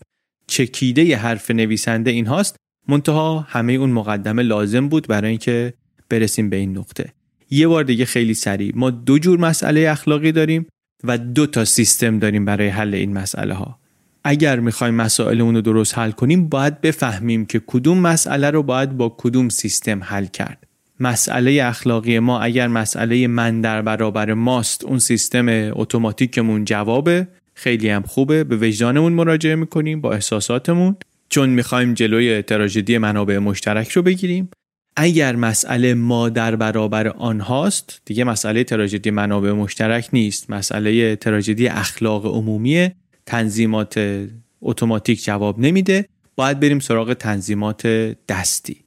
چکیده 0.47 1.05
ی 1.05 1.13
حرف 1.13 1.51
نویسنده 1.51 2.11
این 2.11 2.27
هاست 2.27 2.55
منتها 2.89 3.45
همه 3.49 3.73
اون 3.73 3.89
مقدمه 3.89 4.43
لازم 4.43 4.89
بود 4.89 5.07
برای 5.07 5.29
اینکه 5.29 5.73
برسیم 6.09 6.49
به 6.49 6.55
این 6.55 6.77
نقطه. 6.77 7.13
یه 7.49 7.67
بار 7.67 7.83
دیگه 7.83 8.05
خیلی 8.05 8.33
سریع. 8.33 8.71
ما 8.75 8.89
دو 8.89 9.19
جور 9.19 9.39
مسئله 9.39 9.89
اخلاقی 9.89 10.31
داریم 10.31 10.67
و 11.03 11.17
دو 11.17 11.45
تا 11.45 11.65
سیستم 11.65 12.19
داریم 12.19 12.45
برای 12.45 12.67
حل 12.67 12.93
این 12.93 13.13
مسئله 13.13 13.53
ها 13.53 13.79
اگر 14.23 14.59
می‌خوایم 14.59 14.93
مسائل 14.93 15.41
اون 15.41 15.55
رو 15.55 15.61
درست 15.61 15.97
حل 15.97 16.11
کنیم 16.11 16.49
باید 16.49 16.81
بفهمیم 16.81 17.45
که 17.45 17.61
کدوم 17.67 17.97
مسئله 17.97 18.49
رو 18.49 18.63
باید 18.63 18.97
با 18.97 19.15
کدوم 19.17 19.49
سیستم 19.49 20.03
حل 20.03 20.25
کرد. 20.25 20.67
مسئله 20.99 21.63
اخلاقی 21.63 22.19
ما 22.19 22.39
اگر 22.39 22.67
مسئله 22.67 23.27
من 23.27 23.61
در 23.61 23.81
برابر 23.81 24.33
ماست 24.33 24.85
اون 24.85 24.99
سیستم 24.99 25.45
اتوماتیکمون 25.49 26.65
جوابه 26.65 27.27
خیلی 27.53 27.89
هم 27.89 28.01
خوبه 28.01 28.43
به 28.43 28.55
وجدانمون 28.55 29.13
مراجعه 29.13 29.55
می‌کنیم 29.55 30.01
با 30.01 30.13
احساساتمون. 30.13 30.95
چون 31.29 31.49
می‌خوایم 31.49 31.93
جلوی 31.93 32.41
تراژدی 32.41 32.97
منابع 32.97 33.37
مشترک 33.37 33.89
رو 33.89 34.01
بگیریم 34.01 34.49
اگر 34.95 35.35
مسئله 35.35 35.93
ما 35.93 36.29
در 36.29 36.55
برابر 36.55 37.07
آنهاست 37.07 38.01
دیگه 38.05 38.23
مسئله 38.23 38.63
تراژدی 38.63 39.11
منابع 39.11 39.51
مشترک 39.51 40.09
نیست. 40.13 40.49
مسئله 40.49 41.15
تراژدی 41.15 41.67
اخلاق 41.67 42.25
عمومی 42.25 42.89
تنظیمات 43.25 44.25
اتوماتیک 44.61 45.23
جواب 45.23 45.59
نمیده 45.59 46.05
باید 46.35 46.59
بریم 46.59 46.79
سراغ 46.79 47.13
تنظیمات 47.13 47.87
دستی. 48.29 48.77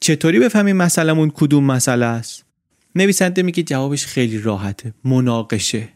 چطوری 0.00 0.38
بفهمیم 0.38 0.76
مسئلهمون 0.76 1.30
کدوم 1.34 1.64
مسئله 1.64 2.06
است؟ 2.06 2.44
نویسنده 2.94 3.42
میگه 3.42 3.62
جوابش 3.62 4.06
خیلی 4.06 4.38
راحته 4.38 4.94
مناقشه. 5.04 5.88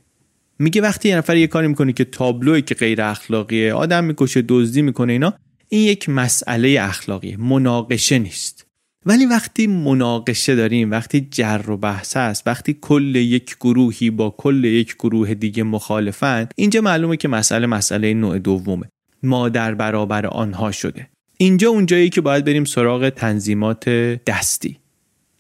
میگه 0.59 0.81
وقتی 0.81 1.09
یه 1.09 1.17
نفر 1.17 1.37
یه 1.37 1.47
کاری 1.47 1.69
می‌کنه 1.69 1.93
که 1.93 2.05
تابلوی 2.05 2.63
که 2.63 2.75
غیر 2.75 3.03
اخلاقیه 3.03 3.73
آدم 3.73 4.05
می‌کشه 4.05 4.43
دزدی 4.49 4.83
می‌کنه 4.83 5.13
اینا 5.13 5.35
این 5.73 5.89
یک 5.89 6.09
مسئله 6.09 6.79
اخلاقی 6.81 7.37
مناقشه 7.37 8.19
نیست. 8.19 8.67
ولی 9.07 9.27
وقتی 9.27 9.67
مناقشه 9.67 10.55
داریم 10.55 10.91
وقتی 10.91 11.29
جر 11.31 11.71
و 11.71 11.77
بحث 11.77 12.17
است 12.17 12.47
وقتی 12.47 12.79
کل 12.81 13.17
یک 13.17 13.57
گروهی 13.61 14.11
با 14.11 14.31
کل 14.31 14.65
یک 14.65 14.95
گروه 14.95 15.35
دیگه 15.35 15.63
مخالفند 15.63 16.55
اینجا 16.57 16.81
معلومه 16.81 17.17
که 17.17 17.29
مسئله 17.29 17.67
مسئله 17.67 18.15
نوع 18.15 18.39
دومه. 18.39 18.89
ما 19.23 19.49
در 19.49 19.75
برابر 19.75 20.27
آنها 20.27 20.73
شده. 20.73 21.09
اینجا 21.37 21.71
اونجایی 21.71 22.09
که 22.09 22.21
باید 22.21 22.45
بریم 22.45 22.65
سراغ 22.65 23.09
تنظیمات 23.09 23.89
دستی. 24.27 24.79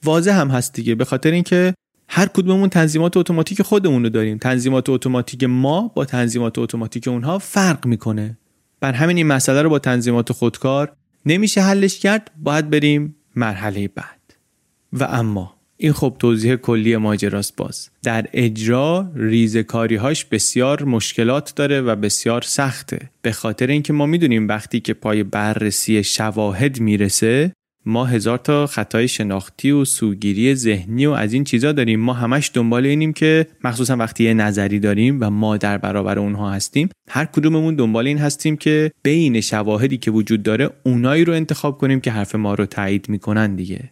واضح 0.04 0.40
هم 0.40 0.48
هست 0.48 0.74
دیگه 0.74 0.94
به 0.94 1.04
خاطر 1.04 1.30
اینکه 1.30 1.74
هر 2.08 2.26
کدوممون 2.26 2.68
تنظیمات 2.68 3.16
اتوماتیک 3.16 3.62
خودمون 3.62 4.02
رو 4.02 4.08
داریم. 4.08 4.38
تنظیمات 4.38 4.88
اتوماتیک 4.88 5.44
ما 5.44 5.88
با 5.88 6.04
تنظیمات 6.04 6.58
اتوماتیک 6.58 7.08
اونها 7.08 7.38
فرق 7.38 7.86
می‌کنه. 7.86 8.38
بر 8.82 8.92
همین 8.92 9.16
این 9.16 9.26
مسئله 9.26 9.62
رو 9.62 9.70
با 9.70 9.78
تنظیمات 9.78 10.32
خودکار 10.32 10.92
نمیشه 11.26 11.60
حلش 11.60 11.98
کرد 11.98 12.30
باید 12.36 12.70
بریم 12.70 13.16
مرحله 13.36 13.88
بعد. 13.88 14.34
و 14.92 15.04
اما 15.04 15.54
این 15.76 15.92
خب 15.92 16.16
توضیح 16.18 16.56
کلی 16.56 16.96
ماجراست 16.96 17.56
باز. 17.56 17.90
در 18.02 18.26
اجرا 18.32 19.12
ریزکاری 19.14 19.96
هاش 19.96 20.24
بسیار 20.24 20.84
مشکلات 20.84 21.54
داره 21.56 21.80
و 21.80 21.96
بسیار 21.96 22.42
سخته. 22.42 23.10
به 23.22 23.32
خاطر 23.32 23.66
اینکه 23.66 23.92
ما 23.92 24.06
می‌دونیم 24.06 24.48
وقتی 24.48 24.80
که 24.80 24.94
پای 24.94 25.22
بررسی 25.22 26.04
شواهد 26.04 26.80
می‌رسه 26.80 27.52
ما 27.86 28.04
هزار 28.04 28.38
تا 28.38 28.66
خطای 28.66 29.08
شناختی 29.08 29.70
و 29.70 29.84
سوگیری 29.84 30.54
ذهنی 30.54 31.06
و 31.06 31.10
از 31.10 31.32
این 31.32 31.44
چیزا 31.44 31.72
داریم. 31.72 32.00
ما 32.00 32.12
همش 32.12 32.50
دنبال 32.54 32.86
اینیم 32.86 33.12
که 33.12 33.46
مخصوصا 33.64 33.96
وقتی 33.96 34.24
یه 34.24 34.34
نظری 34.34 34.80
داریم 34.80 35.18
و 35.20 35.30
ما 35.30 35.56
در 35.56 35.78
برابر 35.78 36.18
اونها 36.18 36.50
هستیم 36.50 36.88
هر 37.08 37.24
کدوممون 37.24 37.74
دنبال 37.74 38.06
این 38.06 38.18
هستیم 38.18 38.56
که 38.56 38.92
بین 39.02 39.40
شواهدی 39.40 39.98
که 39.98 40.10
وجود 40.10 40.42
داره 40.42 40.70
اونایی 40.82 41.24
رو 41.24 41.32
انتخاب 41.32 41.78
کنیم 41.78 42.00
که 42.00 42.10
حرف 42.10 42.34
ما 42.34 42.54
رو 42.54 42.66
تایید 42.66 43.08
می‌کنن 43.08 43.56
دیگه. 43.56 43.90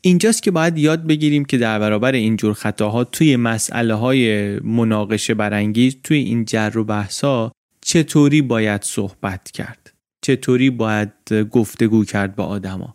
اینجاست 0.00 0.42
که 0.42 0.50
باید 0.50 0.78
یاد 0.78 1.06
بگیریم 1.06 1.44
که 1.44 1.58
در 1.58 1.78
برابر 1.78 2.12
اینجور 2.12 2.52
خطاها 2.52 3.04
توی 3.04 3.36
مسئله 3.36 3.94
های 3.94 4.56
مناقشه 4.58 5.34
برانگیز 5.34 5.96
توی 6.02 6.18
این 6.18 6.44
جر 6.44 6.78
و 6.78 6.84
بحثا 6.84 7.52
چطوری 7.80 8.42
باید 8.42 8.82
صحبت 8.82 9.50
کرد؟ 9.50 9.92
چطوری 10.22 10.70
باید 10.70 11.32
گفتگو 11.50 12.04
کرد 12.04 12.36
با 12.36 12.44
آدما؟ 12.44 12.94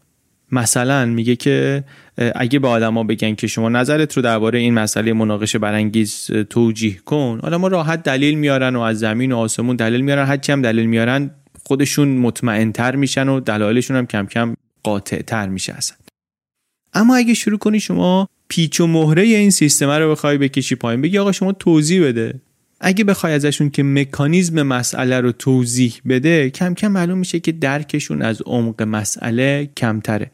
مثلا 0.51 1.05
میگه 1.05 1.35
که 1.35 1.83
اگه 2.35 2.59
به 2.59 2.67
آدما 2.67 3.03
بگن 3.03 3.35
که 3.35 3.47
شما 3.47 3.69
نظرت 3.69 4.13
رو 4.13 4.21
درباره 4.23 4.59
این 4.59 4.73
مسئله 4.73 5.13
مناقشه 5.13 5.59
برانگیز 5.59 6.31
توجیه 6.49 6.97
کن. 7.05 7.39
آدما 7.43 7.67
راحت 7.67 8.03
دلیل 8.03 8.35
میارن 8.35 8.75
و 8.75 8.79
از 8.79 8.99
زمین 8.99 9.31
و 9.31 9.37
آسمون 9.37 9.75
دلیل 9.75 10.01
میارن. 10.01 10.25
هرچی 10.25 10.51
هم 10.51 10.61
دلیل 10.61 10.85
میارن 10.85 11.31
خودشون 11.65 12.07
مطمئنتر 12.07 12.95
میشن 12.95 13.29
و 13.29 13.39
دلایلشون 13.39 13.97
هم 13.97 14.05
کم 14.05 14.25
کم 14.25 14.53
قاطعتر 14.83 15.47
میشه 15.47 15.73
اصلا. 15.73 15.97
اما 16.93 17.15
اگه 17.15 17.33
شروع 17.33 17.57
کنی 17.57 17.79
شما 17.79 18.29
پیچ 18.47 18.81
و 18.81 18.87
مهره 18.87 19.21
این 19.21 19.51
سیستم 19.51 19.89
رو 19.89 20.11
بخوای 20.11 20.37
بکشی 20.37 20.75
پایین 20.75 21.01
بگی 21.01 21.17
آقا 21.17 21.31
شما 21.31 21.51
توضیح 21.51 22.03
بده. 22.03 22.41
اگه 22.81 23.03
بخوای 23.03 23.33
ازشون 23.33 23.69
که 23.69 23.83
مکانیزم 23.83 24.63
مسئله 24.63 25.19
رو 25.19 25.31
توضیح 25.31 25.93
بده 26.09 26.49
کم 26.49 26.73
کم 26.73 26.87
معلوم 26.87 27.17
میشه 27.17 27.39
که 27.39 27.51
درکشون 27.51 28.21
از 28.21 28.41
عمق 28.45 28.81
مسئله 28.81 29.69
کمتره. 29.77 30.31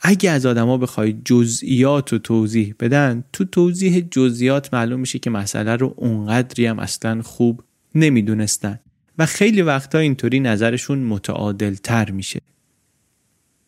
اگه 0.00 0.30
از 0.30 0.46
آدما 0.46 0.78
بخوای 0.78 1.16
جزئیات 1.24 2.12
رو 2.12 2.18
توضیح 2.18 2.74
بدن 2.80 3.24
تو 3.32 3.44
توضیح 3.44 4.00
جزئیات 4.10 4.74
معلوم 4.74 5.00
میشه 5.00 5.18
که 5.18 5.30
مسئله 5.30 5.76
رو 5.76 5.94
اونقدری 5.96 6.66
هم 6.66 6.78
اصلا 6.78 7.22
خوب 7.22 7.62
نمی‌دونستن 7.94 8.80
و 9.18 9.26
خیلی 9.26 9.62
وقتا 9.62 9.98
اینطوری 9.98 10.40
نظرشون 10.40 10.98
متعادل 10.98 11.74
تر 11.74 12.10
میشه. 12.10 12.40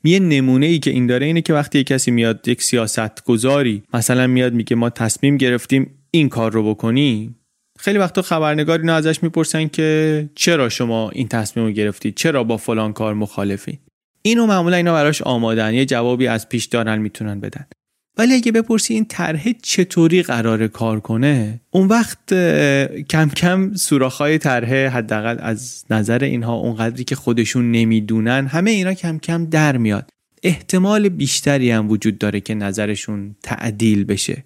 یه 0.05 0.19
نمونه 0.19 0.67
ای 0.67 0.79
که 0.79 0.91
این 0.91 1.07
داره 1.07 1.27
اینه 1.27 1.43
که 1.43 1.55
وقتی 1.55 1.85
کسی 1.85 2.11
میاد 2.11 2.49
یک 2.49 2.63
سیاست 2.63 3.25
گذاری 3.25 3.83
مثلا 3.95 4.27
میاد 4.27 4.53
میگه 4.53 4.77
ما 4.77 4.91
تصمیم 4.91 5.37
گرفتیم 5.37 5.91
این 6.11 6.29
کار 6.29 6.53
رو 6.53 6.75
بکنی 6.75 7.35
خیلی 7.79 7.99
وقتا 7.99 8.23
خبرنگار 8.23 8.79
اینا 8.79 8.95
ازش 8.95 9.23
می‌پرسن 9.23 9.69
که 9.69 10.31
چرا 10.35 10.69
شما 10.69 11.11
این 11.11 11.29
تصمیم 11.29 11.67
رو 11.67 11.73
گرفتید 11.73 12.15
چرا 12.15 12.45
با 12.45 12.57
فلان 12.57 12.93
کار 12.93 13.15
مخالفی؟ 13.15 13.79
اینو 14.23 14.47
معمولا 14.47 14.77
اینا 14.77 14.93
براش 14.93 15.23
آمادن. 15.23 15.75
یه 15.75 15.85
جوابی 15.85 16.27
از 16.27 16.49
پیش 16.49 16.65
دارن 16.65 16.99
می‌تونن 16.99 17.41
بدن. 17.41 17.67
ولی 18.19 18.35
اگه 18.35 18.53
بپرسی 18.53 18.95
این 18.95 19.05
طرح 19.05 19.45
چطوری 19.63 20.23
قرار 20.23 20.67
کار 20.67 21.01
کنه 21.01 21.61
اون 21.71 21.89
وقت 21.89 22.35
کم 23.11 23.29
کم 23.29 23.75
سوراخ‌های 23.75 24.39
طرح 24.39 24.75
حداقل 24.75 25.37
از 25.41 25.85
نظر 25.91 26.25
اینها 26.25 26.55
اونقدری 26.55 27.05
که 27.05 27.17
خودشون 27.17 27.71
نمی‌دونن 27.71 28.47
همه 28.47 28.71
اینا 28.71 28.95
کم 28.95 29.19
کم 29.19 29.45
در 29.47 29.77
میاد. 29.77 30.11
احتمال 30.43 31.09
بیشتری 31.09 31.71
هم 31.71 31.91
وجود 31.91 32.19
داره 32.19 32.41
که 32.41 32.55
نظرشون 32.55 33.37
تعدیل 33.43 34.05
بشه. 34.05 34.45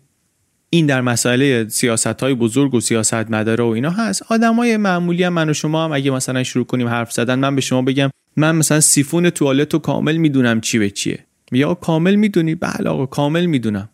این 0.70 0.86
در 0.86 1.00
مسئله 1.00 1.68
سیاست 1.68 2.06
های 2.06 2.34
بزرگ 2.34 2.74
و 2.74 2.80
سیاست 2.80 3.14
مداره 3.30 3.64
و 3.64 3.68
اینا 3.68 3.90
هست. 3.90 4.22
آدمای 4.28 4.76
معمولی 4.76 5.24
هم 5.24 5.32
من 5.32 5.50
و 5.50 5.52
شما 5.52 5.84
هم 5.84 5.92
اگه 5.92 6.10
مثلا 6.10 6.42
شروع 6.42 6.64
کنیم 6.64 6.88
حرف 6.88 7.12
زدن 7.12 7.34
من 7.34 7.54
به 7.54 7.60
شما 7.60 7.82
بگم 7.82 8.10
من 8.36 8.56
مثلا 8.56 8.80
سیفون 8.80 9.30
توالت 9.30 9.72
رو 9.72 9.78
کامل 9.78 10.16
می‌دونم 10.16 10.60
چی 10.60 10.78
به 10.78 10.90
چیه. 10.90 11.18
یا 11.52 11.74
کامل 11.74 12.14
می‌دونی؟ 12.14 12.54
بله 12.54 12.88
آقا 12.88 13.06
کامل 13.06 13.46
می‌دونم. 13.46 13.88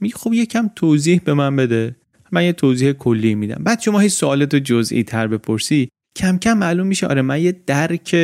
می 0.00 0.12
خب 0.12 0.32
یکم 0.32 0.70
توضیح 0.76 1.20
به 1.24 1.34
من 1.34 1.56
بده. 1.56 1.96
من 2.32 2.44
یه 2.44 2.52
توضیح 2.52 2.92
کلی 2.92 3.34
میدم. 3.34 3.62
بعد 3.64 3.80
شما 3.80 3.98
هی 3.98 4.08
سوالت 4.08 4.54
رو 4.54 4.60
جزئی 4.60 5.04
تر 5.04 5.26
بپرسی. 5.26 5.88
کم 6.16 6.38
کم 6.38 6.58
معلوم 6.58 6.86
میشه 6.86 7.06
آره 7.06 7.22
من 7.22 7.42
یه 7.42 7.56
درک 7.66 8.16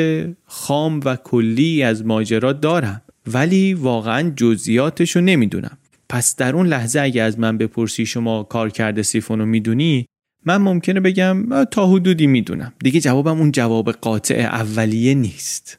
خام 0.46 1.00
و 1.04 1.16
کلی 1.16 1.82
از 1.82 2.06
ماجرا 2.06 2.52
دارم 2.52 3.02
ولی 3.26 3.74
واقعا 3.74 4.32
جزئیاتش 4.36 5.16
رو 5.16 5.22
نمی‌دونم. 5.22 5.78
پس 6.08 6.36
در 6.36 6.56
اون 6.56 6.66
لحظه 6.66 7.00
اگه 7.00 7.22
از 7.22 7.38
من 7.38 7.58
بپرسی 7.58 8.06
شما 8.06 8.42
کارکرد 8.42 9.02
سیفون 9.02 9.38
رو 9.38 9.46
می‌دونی 9.46 10.06
من 10.44 10.56
ممکنه 10.56 11.00
بگم 11.00 11.64
تا 11.64 11.86
حدودی 11.86 12.26
می‌دونم. 12.26 12.72
دیگه 12.84 13.00
جوابم 13.00 13.38
اون 13.38 13.52
جواب 13.52 13.92
قاطع 13.92 14.34
اولیه 14.34 15.14
نیست. 15.14 15.78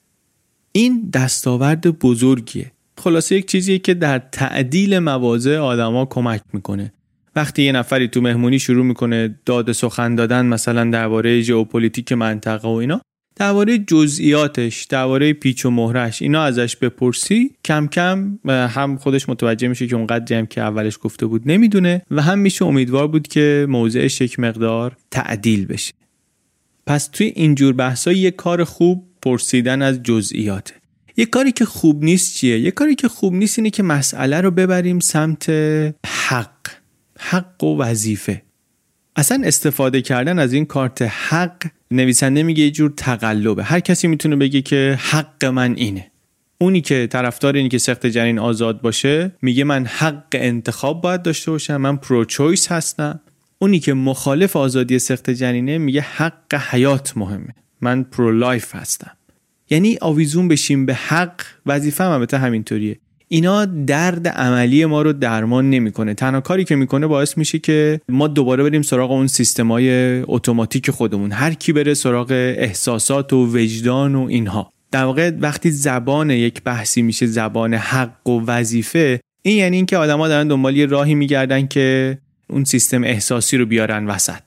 این 0.71 1.09
دستاورد 1.13 1.99
بزرگیه. 1.99 2.71
خلاصه 2.97 3.35
یک 3.35 3.47
چیزیه 3.47 3.79
که 3.79 3.93
در 3.93 4.19
تعدیل 4.19 4.99
مواضع 4.99 5.57
آدما 5.57 6.05
کمک 6.05 6.41
می‌کنه. 6.53 6.93
وقتی 7.35 7.63
یه 7.63 7.71
نفری 7.71 8.07
تو 8.07 8.21
مهمونی 8.21 8.59
شروع 8.59 8.85
می‌کنه 8.85 9.39
داد 9.45 9.71
سخن 9.71 10.15
دادن 10.15 10.45
مثلا 10.45 10.89
درباره 10.89 11.41
ژئوپلیتیک 11.41 12.11
منطقه 12.11 12.67
و 12.67 12.71
اینا 12.71 13.01
درباره 13.35 13.77
جزئیاتش 13.77 14.83
درباره 14.83 15.33
پیچ 15.33 15.65
و 15.65 15.69
مهرش 15.69 16.21
اینا 16.21 16.43
ازش 16.43 16.75
بپرسی. 16.75 17.51
کم 17.65 17.87
کم 17.87 18.39
هم 18.47 18.97
خودش 18.97 19.29
متوجه 19.29 19.67
میشه 19.67 19.87
که 19.87 19.95
اونقدری 19.95 20.35
هم 20.35 20.45
که 20.45 20.61
اولش 20.61 20.97
گفته 21.01 21.25
بود 21.25 21.41
نمی‌دونه 21.45 22.01
و 22.11 22.21
هم 22.21 22.39
میشه 22.39 22.65
امیدوار 22.65 23.07
بود 23.07 23.27
که 23.27 23.65
موضعش 23.69 24.21
یک 24.21 24.39
مقدار 24.39 24.97
تعدیل 25.11 25.65
بشه. 25.65 25.93
پس 26.87 27.07
توی 27.07 27.27
اینجور 27.27 27.73
بحثا 27.73 28.11
یه 28.11 28.31
کار 28.31 28.63
خوب 28.63 29.07
پرسیدن 29.21 29.81
از 29.81 30.03
جزئیاته. 30.03 30.73
یه 31.17 31.25
کاری 31.25 31.51
که 31.51 31.65
خوب 31.65 32.03
نیست 32.03 32.35
چیه؟ 32.35 32.59
یه 32.59 32.71
کاری 32.71 32.95
که 32.95 33.07
خوب 33.07 33.33
نیست 33.33 33.59
اینه 33.59 33.69
که 33.69 33.83
مسئله 33.83 34.41
رو 34.41 34.51
ببریم 34.51 34.99
سمت 34.99 35.49
حق. 36.05 36.67
حق 37.19 37.63
و 37.63 37.77
وظیفه. 37.77 38.41
اصلا 39.15 39.41
استفاده 39.43 40.01
کردن 40.01 40.39
از 40.39 40.53
این 40.53 40.65
کارت 40.65 41.01
حق 41.01 41.63
نویسنده 41.93 42.43
میگه 42.43 42.63
یه 42.63 42.71
جور 42.71 42.93
تقلبه. 42.97 43.63
هر 43.63 43.79
کسی 43.79 44.07
می‌تونه 44.07 44.35
بگه 44.35 44.61
که 44.61 44.99
حق 45.01 45.45
من 45.45 45.75
اینه. 45.75 46.11
اونی 46.57 46.81
که 46.81 47.07
طرفدار 47.07 47.55
اینی 47.55 47.69
که 47.69 47.77
سخت 47.77 48.05
جنین 48.05 48.39
آزاد 48.39 48.81
باشه 48.81 49.31
میگه 49.41 49.63
من 49.63 49.85
حق 49.85 50.27
انتخاب 50.33 51.01
باید 51.01 51.21
داشته 51.21 51.51
باشم 51.51 51.77
من 51.77 51.97
پرو 51.97 52.25
چویس 52.25 52.71
هستم. 52.71 53.19
اونی 53.59 53.79
که 53.79 53.93
مخالف 53.93 54.55
آزادی 54.55 54.99
سقط 54.99 55.29
جنینه 55.29 55.77
میگه 55.77 56.01
حق 56.01 56.55
حیات 56.55 57.17
مهمه. 57.17 57.55
من 57.81 58.03
pro-life 58.03 58.75
هستم. 58.75 59.11
یعنی 59.69 59.97
آویزون 60.01 60.47
بشیم 60.47 60.85
به 60.85 60.93
حق 60.93 61.41
وظیفه 61.65 62.03
هم 62.03 62.11
البته 62.11 62.37
همینطوریه. 62.37 62.99
اینا 63.27 63.65
درد 63.65 64.27
عملی 64.27 64.85
ما 64.85 65.01
رو 65.01 65.13
درمان 65.13 65.69
نمی‌کنه. 65.69 66.13
تنها 66.13 66.41
کاری 66.41 66.63
که 66.63 66.75
می‌کنه 66.75 67.07
باعث 67.07 67.37
میشه 67.37 67.59
که 67.59 68.01
ما 68.09 68.27
دوباره 68.27 68.63
بریم 68.63 68.81
سراغ 68.81 69.11
اون 69.11 69.27
سیستمای 69.27 70.19
اتوماتیک 70.21 70.91
خودمون. 70.91 71.31
هر 71.31 71.53
کی 71.53 71.73
بره 71.73 71.93
سراغ 71.93 72.31
احساسات 72.31 73.33
و 73.33 73.57
وجدان 73.57 74.15
و 74.15 74.25
اینها. 74.29 74.73
در 74.91 75.03
واقع 75.03 75.31
وقتی 75.39 75.71
زبان 75.71 76.29
یک 76.29 76.61
بحثی 76.63 77.01
میشه 77.01 77.25
زبان 77.25 77.73
حق 77.73 78.27
و 78.29 78.41
وظیفه 78.47 79.19
این 79.41 79.57
یعنی 79.57 79.75
اینکه 79.75 79.97
آدما 79.97 80.27
دارن 80.27 80.47
دنبال 80.47 80.77
یه 80.77 80.85
راهی 80.85 81.15
میگردن 81.15 81.67
که 81.67 82.17
اون 82.49 82.63
سیستم 82.63 83.03
احساسی 83.03 83.57
رو 83.57 83.65
بیارن 83.65 84.05
وسط. 84.05 84.41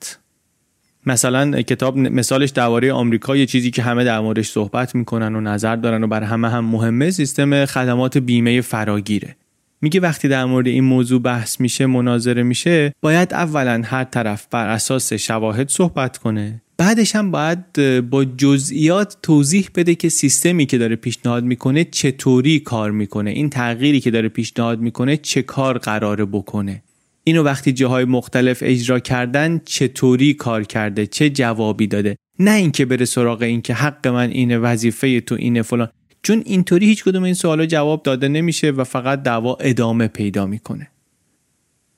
مثلا 1.07 1.63
کتاب 1.63 1.99
مثالش 1.99 2.51
درباره 2.51 2.93
آمریکا 2.93 3.37
یه 3.37 3.47
چیزی 3.47 3.71
که 3.71 3.83
همه 3.83 4.05
در 4.05 4.21
موردش 4.21 4.49
صحبت 4.49 4.95
می‌کنن 4.95 5.37
و 5.37 5.41
نظر 5.41 5.77
دارن 5.77 6.05
و 6.05 6.07
برای 6.07 6.27
همه 6.27 6.49
هم 6.49 6.65
مهمه 6.65 7.11
سیستم 7.11 7.65
خدمات 7.65 8.19
بیمه 8.19 8.61
فراگیره. 8.61 9.37
میگه 9.81 10.01
وقتی 10.01 10.29
در 10.29 10.45
مورد 10.45 10.67
این 10.67 10.85
موضوع 10.85 11.21
بحث 11.21 11.61
میشه 11.61 11.87
مناظره 11.87 12.43
میشه 12.43 12.93
باید 13.03 13.35
اولا 13.35 13.83
هر 13.85 14.05
طرف 14.05 14.47
بر 14.51 14.69
اساس 14.69 15.13
شواهد 15.13 15.69
صحبت 15.69 16.19
کنه. 16.19 16.63
بعدش 16.79 17.17
هم 17.17 17.31
باید 17.31 17.73
با 18.11 18.25
جزئیات 18.25 19.17
توضیح 19.23 19.69
بده 19.75 19.95
که 19.95 20.09
سیستمی 20.09 20.67
که 20.67 20.79
داره 20.79 20.97
پیشنهاد 20.97 21.45
می‌کنه 21.45 21.85
چطوری 21.85 22.61
کار 22.61 22.91
می‌کنه. 22.91 23.31
این 23.31 23.51
تغییری 23.51 24.01
که 24.01 24.11
داره 24.11 24.29
پیشنهاد 24.29 24.81
می‌کنه 24.81 25.17
چه 25.17 25.43
کار 25.43 25.79
قراره 25.79 26.25
بکنه. 26.25 26.83
اینو 27.29 27.43
وقتی 27.43 27.73
جاهای 27.73 28.05
مختلف 28.05 28.59
اجرا 28.63 28.99
کردن 28.99 29.61
چطوری 29.65 30.35
کار 30.35 30.63
کرده؟ 30.63 31.07
چه 31.07 31.31
جوابی 31.31 31.87
داده؟ 31.87 32.17
نه 32.39 32.51
اینکه 32.51 32.85
بره 32.85 33.05
سراغ 33.05 33.43
اینکه 33.43 33.75
حق 33.75 34.07
من 34.07 34.31
اینه 34.31 34.59
وظیفه 34.59 35.21
تو 35.21 35.35
اینه 35.35 35.63
فلان. 35.63 35.89
چون 36.23 36.43
اینطوری 36.47 36.87
هیچ 36.87 37.05
کدوم 37.05 37.23
این 37.23 37.35
سوالا 37.35 37.67
جواب 37.67 38.03
داده 38.03 38.29
نمیشه 38.29 38.71
و 38.71 38.85
فقط 38.85 39.23
دعوا 39.23 39.57
ادامه 39.61 40.09
پیدا 40.09 40.47
می‌کنه. 40.47 40.89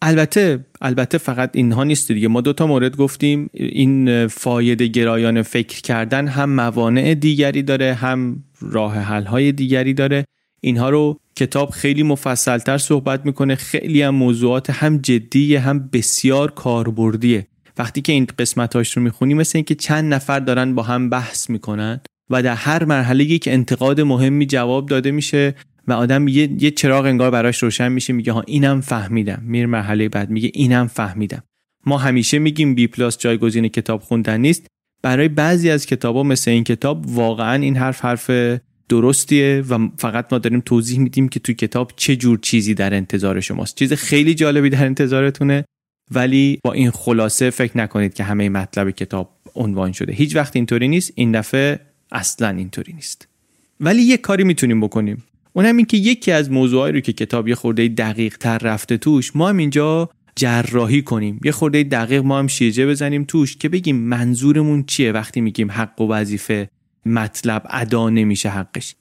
البته 0.02 0.66
البته 0.80 1.18
فقط 1.18 1.50
اینها 1.54 1.84
نیست 1.84 2.12
دیگه. 2.12 2.28
ما 2.28 2.40
دو 2.40 2.52
تا 2.52 2.66
مورد 2.66 2.96
گفتیم. 2.96 3.50
این 3.52 4.26
فایده 4.26 4.86
گرایان 4.86 5.42
فکر 5.42 5.80
کردن 5.80 6.28
هم 6.28 6.50
موانع 6.50 7.14
دیگری 7.14 7.62
داره 7.62 7.94
هم 7.94 8.44
راه 8.60 8.94
حل 8.98 9.24
های 9.24 9.52
دیگری 9.52 9.94
داره. 9.94 10.24
اینها 10.60 10.90
رو 10.90 11.20
کتاب 11.38 11.70
خیلی 11.70 12.02
مفصلتر 12.02 12.78
صحبت 12.78 13.26
می‌کنه. 13.26 13.54
خیلی 13.54 14.02
هم 14.02 14.14
موضوعات 14.14 14.70
هم 14.70 14.98
جدیه 14.98 15.60
هم 15.60 15.88
بسیار 15.92 16.50
کاربردیه. 16.50 17.46
وقتی 17.78 18.00
که 18.00 18.12
این 18.12 18.26
قسمتاش 18.38 18.96
رو 18.96 19.02
می‌خونی 19.02 19.34
مثل 19.34 19.58
اینکه 19.58 19.74
چند 19.74 20.14
نفر 20.14 20.40
دارن 20.40 20.74
با 20.74 20.82
هم 20.82 21.10
بحث 21.10 21.50
می‌کنن 21.50 22.00
و 22.30 22.42
در 22.42 22.54
هر 22.54 22.84
مرحله 22.84 23.24
یک 23.24 23.48
انتقاد 23.48 24.00
مهمی 24.00 24.46
جواب 24.46 24.86
داده 24.86 25.10
میشه 25.10 25.54
و 25.86 25.92
آدم 25.92 26.28
یه, 26.28 26.62
یه 26.62 26.70
چراغ 26.70 27.04
انگار 27.04 27.30
براش 27.30 27.62
روشن 27.62 27.92
میشه 27.92 28.12
میگه 28.12 28.32
ها 28.32 28.42
اینم 28.46 28.80
فهمیدم. 28.80 29.42
میر 29.42 29.66
مرحله 29.66 30.08
بعد 30.08 30.30
میگه 30.30 30.50
اینم 30.54 30.86
فهمیدم. 30.86 31.42
ما 31.86 31.98
همیشه 31.98 32.38
میگیم 32.38 32.74
بی 32.74 32.86
پلاس 32.86 33.18
جایگزین 33.18 33.68
کتاب 33.68 34.00
خوندن 34.00 34.40
نیست. 34.40 34.66
برای 35.02 35.28
بعضی 35.28 35.70
از 35.70 35.86
کتابا 35.86 36.22
مثل 36.22 36.50
این 36.50 36.64
کتاب 36.64 37.06
واقعا 37.06 37.62
این 37.62 37.76
حرف 37.76 38.04
حرف 38.04 38.30
درستیه 38.88 39.64
و 39.68 39.88
فقط 39.96 40.32
ما 40.32 40.38
داریم 40.38 40.60
توضیح 40.60 40.98
میدیم 40.98 41.28
که 41.28 41.40
توی 41.40 41.54
کتاب 41.54 41.92
چه 41.96 42.16
جور 42.16 42.38
چیزی 42.42 42.74
در 42.74 42.94
انتظار 42.94 43.40
شماست. 43.40 43.74
چیز 43.74 43.92
خیلی 43.92 44.34
جالبی 44.34 44.70
در 44.70 44.84
انتظارتونه 44.84 45.64
ولی 46.10 46.58
با 46.64 46.72
این 46.72 46.90
خلاصه 46.90 47.50
فکر 47.50 47.78
نکنید 47.78 48.14
که 48.14 48.24
همه 48.24 48.48
مطلب 48.48 48.90
کتاب 48.90 49.30
عنوان 49.54 49.92
شده. 49.92 50.12
هیچ 50.12 50.36
وقت 50.36 50.56
اینطوری 50.56 50.88
نیست. 50.88 51.12
این 51.14 51.32
دفعه 51.32 51.80
اصلا 52.12 52.48
اینطوری 52.48 52.92
نیست. 52.92 53.28
ولی 53.80 54.02
یک 54.02 54.20
کاری 54.20 54.44
می‌تونیم 54.44 54.80
بکنیم. 54.80 55.24
اونم 55.52 55.76
این 55.76 55.86
که 55.86 55.96
یکی 55.96 56.32
از 56.32 56.50
موضوعایی 56.50 56.94
رو 56.94 57.00
که 57.00 57.12
کتاب 57.12 57.48
یه 57.48 57.54
خورده 57.54 57.88
دقیق 57.88 58.36
تر 58.36 58.58
رفته 58.58 58.96
توش 58.96 59.36
ما 59.36 59.48
هم 59.48 59.56
اینجا 59.56 60.10
جراحی 60.36 61.02
کنیم. 61.02 61.40
یه 61.44 61.52
خورده 61.52 61.82
دقیق 61.82 62.22
ما 62.22 62.38
هم 62.38 62.46
شیرجه 62.46 62.86
بزنیم 62.86 63.24
توش 63.24 63.56
که 63.56 63.68
بگیم 63.68 63.96
منظورمون 63.96 64.84
چیه 64.86 65.12
وقتی 65.12 65.40
میگیم 65.40 65.70
حق 65.70 66.00
و 66.00 66.08
وظیفه 66.08 66.68
مطلب 67.08 67.66
ادا 67.70 68.10
نمیشه 68.10 68.48
حقش. 68.48 68.94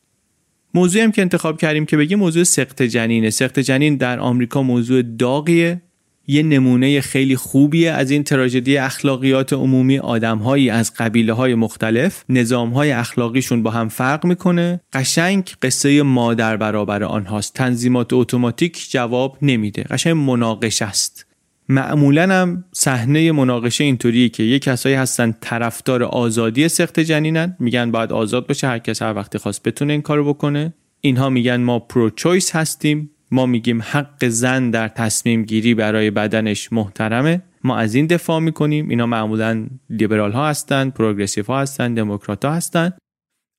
موضوعی 0.73 1.03
هم 1.03 1.11
که 1.11 1.21
انتخاب 1.21 1.57
کردیم 1.57 1.85
که 1.85 1.97
بگیم 1.97 2.19
موضوع 2.19 2.43
سخت 2.43 2.81
جنینه. 2.81 3.29
سخت 3.29 3.59
جنین 3.59 3.95
در 3.95 4.19
آمریکا 4.19 4.63
موضوع 4.63 5.01
داغیه. 5.01 5.81
یه 6.27 6.43
نمونه 6.43 7.01
خیلی 7.01 7.35
خوبیه 7.35 7.91
از 7.91 8.11
این 8.11 8.23
تراژدی 8.23 8.77
اخلاقیات 8.77 9.53
عمومی. 9.53 9.99
آدمهایی 9.99 10.69
از 10.69 10.93
قبیله 10.93 11.34
های 11.34 11.55
مختلف 11.55 12.23
نظام 12.29 12.69
های 12.69 12.91
اخلاقیشون 12.91 13.63
با 13.63 13.71
هم 13.71 13.89
فرق 13.89 14.25
می‌کنه. 14.25 14.81
قشنگ 14.93 15.49
قصه 15.61 16.03
مادر 16.03 16.57
برابر 16.57 17.03
آنهاست. 17.03 17.53
تنظیمات 17.53 18.13
اتوماتیک 18.13 18.88
جواب 18.91 19.38
نمیده. 19.41 19.84
قشنگ 19.84 20.15
مناقشه 20.15 20.85
است. 20.85 21.27
معمولا 21.69 22.41
هم 22.41 22.64
صحنه 22.73 23.31
مناقشه 23.31 23.84
اینطوریه 23.84 24.30
که 24.30 24.44
یه 24.44 24.60
کسایی 24.60 24.95
هستن 24.95 25.35
طرفدار 25.41 26.03
آزادی 26.03 26.69
سخت 26.69 26.99
جنینن 26.99 27.56
میگن 27.60 27.91
باید 27.91 28.11
آزاد 28.11 28.48
باشه 28.48 28.68
هر 28.68 28.80
کس 28.80 29.02
هر 29.02 29.14
وقتی 29.14 29.38
خواست 29.38 29.64
بتونه 29.64 29.94
این 29.94 30.02
کارو 30.02 30.34
بکنه. 30.34 30.73
اینها 31.02 31.30
میگن 31.30 31.56
ما 31.56 31.80
پرو 31.80 32.10
چویس 32.10 32.56
هستیم 32.56 33.11
ما 33.31 33.45
میگیم 33.45 33.81
حق 33.81 34.27
زن 34.27 34.69
در 34.69 34.88
تصمیم 34.88 35.44
گیری 35.44 35.73
برای 35.73 36.11
بدنش 36.11 36.73
محترمه. 36.73 37.41
ما 37.64 37.77
از 37.77 37.95
این 37.95 38.06
دفاع 38.06 38.39
می‌کنیم. 38.39 38.89
اینا 38.89 39.06
معمولا 39.06 39.68
لیبرال 39.89 40.31
ها 40.31 40.49
هستن 40.49 40.89
پروگرسیو 40.89 41.45
ها 41.45 41.60
هستن 41.61 41.94
دموکرات 41.94 42.45
ها 42.45 42.53
هستن. 42.53 42.94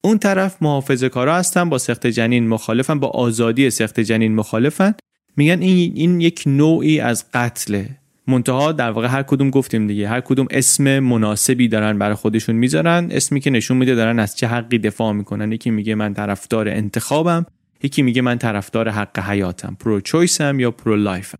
اون 0.05 0.19
طرف 0.19 0.63
محافظه 0.63 1.09
کارا 1.09 1.37
هستن 1.37 1.69
با 1.69 1.79
سخت 1.79 2.07
جنین 2.07 2.49
مخالفن 2.49 3.01
با 3.01 3.09
آزادی 3.09 3.71
سخت 3.71 4.01
جنین 4.01 4.35
مخالفن. 4.35 4.95
میگن 5.39 5.63
این, 5.63 5.93
این 5.95 6.21
یک 6.21 6.43
نوعی 6.47 7.01
از 7.01 7.25
قتله. 7.35 7.89
منتها 8.27 8.73
در 8.73 8.91
واقع 8.91 9.07
هر 9.07 9.23
کدوم 9.23 9.51
گفتیم 9.51 9.87
دیگه. 9.87 10.09
هر 10.09 10.21
کدوم 10.21 10.47
اسم 10.51 10.99
مناسبی 10.99 11.69
دارن 11.69 11.99
برای 11.99 12.15
خودشون 12.15 12.57
می‌ذارن. 12.57 13.09
اسمی 13.11 13.41
که 13.41 13.51
نشون 13.51 13.77
میده 13.77 13.95
دارن 13.95 14.19
از 14.19 14.37
چه 14.37 14.47
حقی 14.47 14.79
دفاع 14.79 15.13
می‌کنن. 15.13 15.53
یکی 15.53 15.71
میگه 15.71 15.95
من 15.95 16.15
طرفدار 16.15 16.69
انتخابم. 16.69 17.47
یکی 17.83 18.03
میگه 18.03 18.23
من 18.23 18.39
طرفدار 18.39 18.89
حق 18.89 19.19
حیاتم. 19.19 19.77
pro-choice 19.81 20.01
م 20.01 20.61
یا 20.61 20.71
pro-life 20.71 20.97
م 20.97 21.39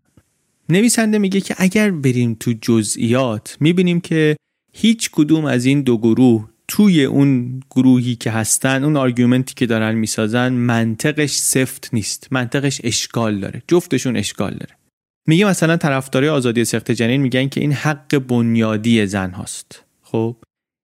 نویسنده 0.69 1.17
میگه 1.17 1.41
که 1.41 1.55
اگر 1.57 1.91
بریم 1.91 2.37
تو 2.39 2.53
جزئیات 2.61 3.57
می‌بینیم 3.59 3.99
که 3.99 4.35
هیچ 4.73 5.09
کدوم 5.11 5.45
از 5.45 5.65
این 5.65 5.81
دو 5.81 5.97
گروه 5.97 6.49
توی 6.69 7.03
اون 7.05 7.59
گروهی 7.71 8.15
که 8.15 8.31
هستن 8.31 8.83
اون 8.83 8.97
argument 8.97 9.47
ی 9.47 9.53
که 9.53 9.65
دارن 9.65 9.95
می‌سازن 9.95 10.53
منطقش 10.53 11.31
سفت 11.31 11.89
نیست. 11.93 12.27
منطقش 12.31 12.81
اشکال 12.83 13.39
داره. 13.39 13.63
جفتشون 13.67 14.17
اشکال 14.17 14.51
داره. 14.51 14.75
میگه 15.27 15.45
مثلا 15.45 15.77
طرفدارای 15.77 16.29
آزادی 16.29 16.65
سقط 16.65 16.91
جنین 16.91 17.21
میگن 17.21 17.47
که 17.47 17.61
این 17.61 17.73
حق 17.73 18.17
بنیادی 18.17 19.05
زن 19.05 19.31
هاست. 19.31 19.83
خب؟ 20.01 20.35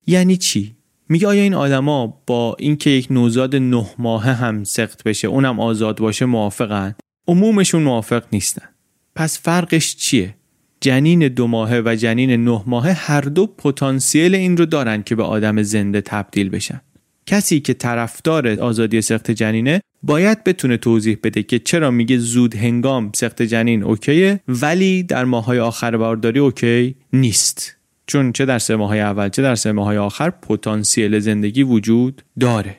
یعنی 0.07 0.37
چی؟ 0.37 0.75
میگه 1.09 1.27
آیا 1.27 1.41
این 1.41 1.53
آدما 1.53 2.23
با 2.27 2.55
اینکه 2.59 2.89
یک 2.89 3.07
نوزاد 3.11 3.55
نه 3.55 3.85
ماهه 3.97 4.33
هم 4.33 4.63
سخت 4.63 5.03
بشه 5.03 5.27
اونم 5.27 5.59
آزاد 5.59 5.99
باشه 5.99 6.25
موافقن؟ 6.25 6.95
عمومشون 7.27 7.83
موافق 7.83 8.23
نیستن. 8.31 8.69
پس 9.15 9.39
فرقش 9.39 9.95
چیه؟ 9.95 10.35
جنین 10.81 11.27
دو 11.27 11.47
ماهه 11.47 11.81
و 11.85 11.95
جنین 11.95 12.43
نه 12.43 12.63
ماهه 12.65 12.91
هر 12.93 13.21
دو 13.21 13.47
پتانسیل 13.47 14.35
این 14.35 14.57
رو 14.57 14.65
دارن 14.65 15.03
که 15.03 15.15
به 15.15 15.23
آدم 15.23 15.61
زنده 15.61 16.01
تبدیل 16.01 16.49
بشن. 16.49 16.81
کسی 17.25 17.59
که 17.59 17.73
طرفدار 17.73 18.47
آزادی 18.47 19.01
سخت 19.01 19.31
جنینه 19.31 19.81
باید 20.03 20.43
بتونه 20.43 20.77
توضیح 20.77 21.17
بده 21.23 21.43
که 21.43 21.59
چرا 21.59 21.91
میگه 21.91 22.17
زود 22.17 22.55
هنگام 22.55 23.11
سخت 23.15 23.41
جنین 23.41 23.83
اوکیه 23.83 24.39
ولی 24.47 25.03
در 25.03 25.25
ماهای 25.25 25.59
آخر 25.59 25.97
بارداری 25.97 26.39
اوکی 26.39 26.95
نیست. 27.13 27.75
چون 28.07 28.31
چه 28.31 28.45
در 28.45 28.59
سه 28.59 28.75
ماهای 28.75 28.99
اول 28.99 29.29
چه 29.29 29.41
در 29.41 29.55
سه 29.55 29.71
ماهای 29.71 29.97
آخر 29.97 30.29
پتانسیل 30.29 31.19
زندگی 31.19 31.63
وجود 31.63 32.21
داره. 32.39 32.77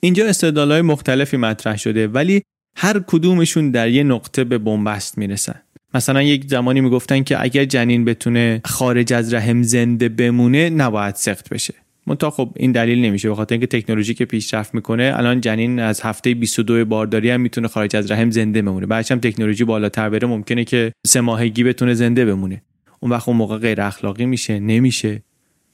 اینجا 0.00 0.26
استدلالهای 0.26 0.82
مختلفی 0.82 1.36
مطرح 1.36 1.76
شده 1.76 2.08
ولی 2.08 2.42
هر 2.76 3.00
کدومشون 3.06 3.70
در 3.70 3.88
یه 3.88 4.02
نقطه 4.02 4.44
به 4.44 4.58
بنبست 4.58 5.18
می‌رسن. 5.18 5.60
مثلا 5.94 6.22
یک 6.22 6.44
زمانی 6.46 6.80
می‌گفتن 6.80 7.22
که 7.22 7.42
اگر 7.42 7.64
جنین 7.64 8.04
بتونه 8.04 8.60
خارج 8.64 9.12
از 9.12 9.34
رحم 9.34 9.62
زنده 9.62 10.08
بمونه 10.08 10.70
نباید 10.70 11.14
سخت 11.14 11.48
بشه. 11.48 11.74
منتها 12.06 12.30
خب 12.30 12.50
این 12.56 12.72
دلیل 12.72 12.98
نمیشه 12.98 13.30
بخاطر 13.30 13.54
اینکه 13.54 13.66
تکنولوژی 13.66 14.14
که 14.14 14.24
پیشرفت 14.24 14.74
می‌کنه 14.74 15.12
الان 15.16 15.40
جنین 15.40 15.80
از 15.80 16.00
هفته 16.00 16.34
22 16.34 16.84
بارداری 16.84 17.30
هم 17.30 17.40
می‌تونه 17.40 17.68
خارج 17.68 17.96
از 17.96 18.10
رحم 18.10 18.30
زنده 18.30 18.62
بمونه. 18.62 18.86
بعدش 18.86 19.12
هم 19.12 19.18
تکنولوژی 19.18 19.64
بالاتر 19.64 20.10
بره 20.10 20.28
ممکنه 20.28 20.64
که 20.64 20.92
سه 21.06 21.20
ماهگی 21.20 21.64
بتونه 21.64 21.94
زنده 21.94 22.24
بمونه. 22.24 22.62
اون 23.00 23.12
وقت 23.12 23.28
اون 23.28 23.36
موقع 23.36 23.58
غیر 23.58 23.80
اخلاقی 23.80 24.26
میشه 24.26 24.60
نمیشه. 24.60 25.22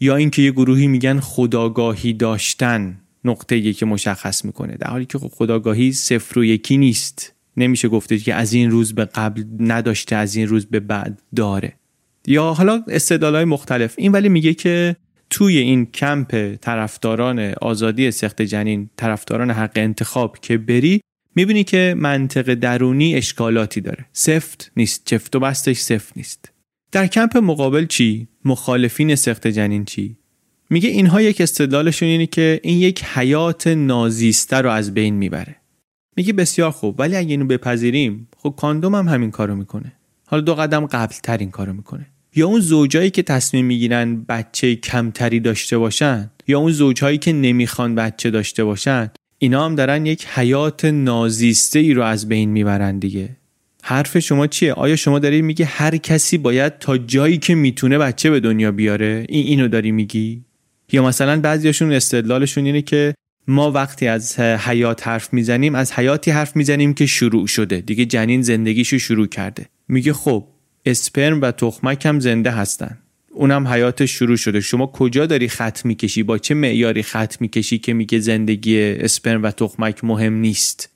یا 0.01 0.16
اینکه 0.16 0.43
یه 0.43 0.51
گروهی 0.51 0.86
میگن 0.86 1.20
خداگاهی 1.20 2.12
داشتن 2.12 3.01
نقطه 3.24 3.73
که 3.73 3.86
مشخص 3.86 4.45
می‌کنه. 4.45 4.77
در 4.77 4.86
حالی 4.86 5.05
که 5.05 5.19
خب 5.19 5.28
خداگاهی 5.28 5.93
صفر 5.93 6.39
و 6.39 6.45
یکی 6.45 6.77
نیست. 6.77 7.34
نمیشه 7.56 7.89
گفته 7.89 8.18
که 8.18 8.35
از 8.35 8.52
این 8.52 8.70
روز 8.70 8.94
به 8.94 9.05
قبل 9.05 9.44
نداشته 9.59 10.16
از 10.16 10.36
این 10.36 10.48
روز 10.48 10.66
به 10.66 10.81
بعد 10.81 11.22
داره. 11.36 11.72
یا 12.26 12.52
حالا 12.52 12.85
استدلال 12.89 13.44
مختلف. 13.44 13.94
این 13.98 14.12
ولی 14.12 14.28
میگه 14.28 14.55
که 14.55 14.97
توی 15.31 15.59
این 15.59 15.86
کمپ 15.86 16.56
طرفداران 16.60 17.55
آزادی 17.60 18.10
سخت 18.10 18.43
جنین 18.43 18.90
طرفداران 18.97 19.51
حق 19.51 19.72
انتخاب 19.74 20.39
که 20.43 20.59
بری 20.59 21.01
می‌بینی 21.36 21.64
که 21.64 21.94
منطق 21.98 22.55
درونی 22.55 23.14
اشکالاتی 23.14 23.81
داره. 23.81 24.05
سفت 24.12 24.72
نیست 24.76 25.02
چفت 25.05 25.36
و 25.36 25.40
بستش 25.40 25.76
سفت 25.76 26.16
نیست. 26.16 26.52
در 26.93 27.06
کمپ 27.06 27.36
مقابل 27.36 27.86
چی؟ 27.86 28.28
مخالفین 28.44 29.14
سخت 29.14 29.47
جنین 29.47 29.85
چی؟ 29.85 30.16
میگه 30.70 30.89
اینها 30.89 31.22
یک 31.22 31.40
استدلالشون 31.40 32.09
اینه 32.09 32.26
که 32.26 32.60
این 32.62 32.78
یک 32.78 33.05
حیات 33.05 33.66
نازیسته 33.66 34.56
رو 34.56 34.70
از 34.70 34.94
بین 34.94 35.14
می‌بره. 35.14 35.56
میگه 36.16 36.32
بسیار 36.32 36.70
خوب 36.70 37.01
ولی 37.01 37.16
اگه 37.16 37.31
اینو 37.31 37.45
بپذیریم 37.47 38.28
خب 38.36 38.55
کاندوم 38.57 38.95
هم 38.95 39.09
همین 39.09 39.31
کارو 39.31 39.57
می‌کنه. 39.57 39.93
حالا 40.27 40.43
دو 40.43 40.55
قدم 40.55 40.86
قبل 40.86 41.15
تر 41.23 41.39
این 41.39 41.51
کارو 41.51 41.73
می‌کنه. 41.73 42.07
یا 42.36 42.47
اون 42.47 42.61
زوجایی 42.61 43.11
که 43.11 43.23
تصمیم 43.23 43.65
می‌گیرن 43.66 44.24
بچه 44.28 44.77
کمتری 44.77 45.41
داشته 45.41 45.78
باشن 45.78 46.31
یا 46.49 46.59
اون 46.59 46.73
زوجهایی 46.73 47.19
که 47.19 47.32
نمی‌خوان 47.32 47.95
بچه 47.95 48.31
داشته 48.31 48.65
باشن 48.65 49.11
اینا 49.39 49.65
هم 49.65 49.74
دارن 49.74 50.07
یک 50.07 50.27
حیات 50.27 50.85
نازیسته 50.85 51.78
ای 51.78 51.95
رو 51.95 52.03
از 52.03 52.28
بین 52.28 52.51
می‌برن 52.51 52.99
دیگه. 52.99 53.36
حرف 53.82 54.19
شما 54.19 54.47
چیه؟ 54.47 54.73
آیا 54.73 54.97
شما 54.97 55.19
داری 55.19 55.43
میگی 55.43 55.62
هر 55.62 55.97
کسی 55.97 56.39
باید 56.39 56.78
تا 56.78 56.99
جایی 56.99 57.39
که 57.39 57.55
می‌تونه 57.55 57.99
بچه 57.99 58.31
به 58.31 58.41
دنیا 58.41 58.73
بیاره؟ 58.73 59.27
این 59.28 59.47
اینو 59.47 59.69
داری 59.69 59.93
میگی؟ 59.93 60.45
یا 60.93 61.03
مثلا 61.03 61.41
بعضیاشون 61.41 61.93
استدلالشون 61.93 62.66
اینه 62.66 62.82
که 62.82 63.15
ما 63.48 63.70
وقتی 63.70 64.06
از 64.06 64.40
حیات 64.40 65.08
حرف 65.08 65.32
می‌زنیم 65.32 65.74
از 65.74 65.92
حیاتی 65.92 66.30
حرف 66.30 66.56
می‌زنیم 66.56 66.94
که 66.94 67.06
شروع 67.06 67.46
شده. 67.46 67.80
دیگه 67.80 68.04
جنین 68.04 68.42
زندگیشو 68.42 68.98
شروع 68.98 69.26
کرده. 69.26 69.66
میگه 69.88 70.12
خب 70.12 70.44
اسپرم 70.86 71.40
و 71.40 71.50
تخمک 71.50 72.06
هم 72.06 72.20
زنده 72.20 72.50
هستن. 72.50 72.98
اونم 73.32 73.68
حیات 73.68 74.04
شروع 74.06 74.36
شده. 74.36 74.60
شما 74.60 74.86
کجا 74.86 75.26
داری 75.26 75.48
خط 75.48 75.84
می‌کشی؟ 75.84 76.22
با 76.22 76.38
چه 76.38 76.54
معیاری 76.54 77.02
خط 77.02 77.40
می‌کشی 77.40 77.78
که 77.78 77.92
میگه 77.92 78.18
زندگی 78.18 78.80
اسپرم 78.80 79.42
و 79.42 79.50
تخمک 79.50 80.04
مهم 80.04 80.34
نیست؟ 80.34 80.90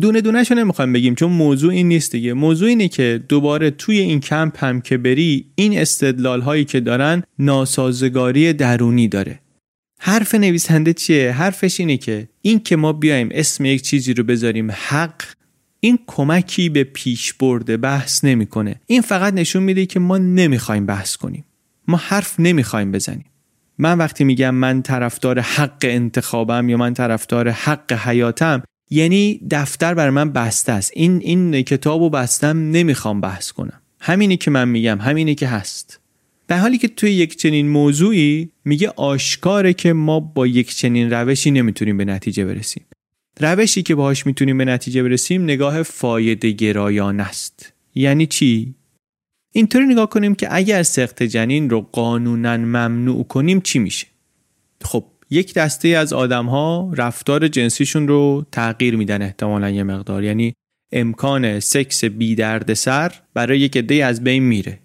دونه 0.00 0.20
دونه 0.20 0.44
شو 0.44 0.54
نمی‌خوایم 0.54 0.92
بگیم 0.92 1.14
چون 1.14 1.32
موضوع 1.32 1.72
این 1.72 1.88
نیست 1.88 2.12
دیگه. 2.12 2.32
موضوع 2.32 2.68
اینه 2.68 2.88
که 2.88 3.24
دوباره 3.28 3.70
توی 3.70 3.98
این 3.98 4.20
کمپ 4.20 4.64
هم 4.64 4.80
که 4.80 4.98
بری 4.98 5.46
این 5.54 5.78
استدلال 5.78 6.40
هایی 6.40 6.64
که 6.64 6.80
دارن 6.80 7.22
ناسازگاری 7.38 8.52
درونی 8.52 9.08
داره. 9.08 9.40
حرف 9.98 10.34
نویسنده 10.34 10.92
چیه؟ 10.92 11.32
حرفش 11.32 11.80
اینه 11.80 11.96
که 11.96 12.28
این 12.42 12.60
که 12.60 12.76
ما 12.76 12.92
بیایم 12.92 13.28
اسم 13.32 13.64
یک 13.64 13.82
چیزی 13.82 14.14
رو 14.14 14.24
بذاریم 14.24 14.70
حق 14.70 15.22
این 15.80 15.98
کمکی 16.06 16.68
به 16.68 16.84
پیش 16.84 17.32
برده 17.32 17.76
بحث 17.76 18.24
نمی‌کنه. 18.24 18.80
این 18.86 19.02
فقط 19.02 19.34
نشون 19.34 19.62
میده 19.62 19.86
که 19.86 20.00
ما 20.00 20.18
نمی‌خوایم 20.18 20.86
بحث 20.86 21.16
کنیم. 21.16 21.44
ما 21.88 21.96
حرف 21.96 22.40
نمی‌خوایم 22.40 22.92
بزنیم. 22.92 23.24
من 23.78 23.98
وقتی 23.98 24.24
میگم 24.24 24.54
من 24.54 24.82
طرفدار 24.82 25.40
حق 25.40 25.78
انتخابم 25.82 26.68
یا 26.68 26.76
من 26.76 26.94
طرفدار 26.94 27.50
حق 27.50 27.92
حیاتم 27.92 28.62
یعنی 28.90 29.40
دفتر 29.50 29.94
بر 29.94 30.10
من 30.10 30.32
بسته 30.32 30.72
است. 30.72 30.90
این 30.94 31.20
این 31.22 31.62
کتابو 31.62 32.10
بستم 32.10 32.70
نمی‌خوام 32.70 33.20
بحث 33.20 33.52
کنم. 33.52 33.80
همینی 34.00 34.36
که 34.36 34.50
من 34.50 34.68
میگم 34.68 35.00
همینی 35.00 35.34
که 35.34 35.48
هست. 35.48 36.00
در 36.48 36.58
حالی 36.58 36.78
که 36.78 36.88
توی 36.88 37.12
یک 37.12 37.36
چنین 37.36 37.68
موضوعی 37.68 38.50
میگه 38.64 38.88
آشکاره 38.96 39.72
که 39.72 39.92
ما 39.92 40.20
با 40.20 40.46
یک 40.46 40.76
چنین 40.76 41.10
روشی 41.10 41.50
نمی‌تونیم 41.50 41.96
به 41.96 42.04
نتیجه 42.04 42.44
برسیم. 42.44 42.86
روشی 43.40 43.82
که 43.82 43.94
باهاش 43.94 44.26
می‌تونیم 44.26 44.58
به 44.58 44.64
نتیجه 44.64 45.02
برسیم 45.02 45.42
نگاه 45.42 45.82
فایده 45.82 46.50
گرایان 46.50 47.20
است. 47.20 47.72
یعنی 47.94 48.26
چی؟ 48.26 48.74
اینطوری 49.52 49.86
نگاه 49.86 50.08
کنیم 50.08 50.34
که 50.34 50.48
اگر 50.50 50.82
سخت 50.82 51.22
جنین 51.22 51.70
رو 51.70 51.80
قانونا 51.80 52.56
ممنوع 52.56 53.24
کنیم 53.24 53.60
چی 53.60 53.78
میشه؟ 53.78 54.06
خب 54.84 55.04
یک 55.30 55.54
دسته 55.54 55.88
از 55.88 56.12
آدم 56.12 56.46
ها 56.46 56.92
رفتار 56.96 57.48
جنسیشون 57.48 58.08
رو 58.08 58.46
تغییر 58.52 58.96
میدن 58.96 59.22
احتمالا 59.22 59.70
یه 59.70 59.82
مقدار. 59.82 60.24
یعنی 60.24 60.54
امکان 60.92 61.60
سکس 61.60 62.04
بی 62.04 62.34
درد 62.34 62.74
سر 62.74 63.12
برای 63.34 63.60
یک 63.60 63.76
عده 63.76 64.04
از 64.04 64.24
بین 64.24 64.42
میره. 64.42 64.78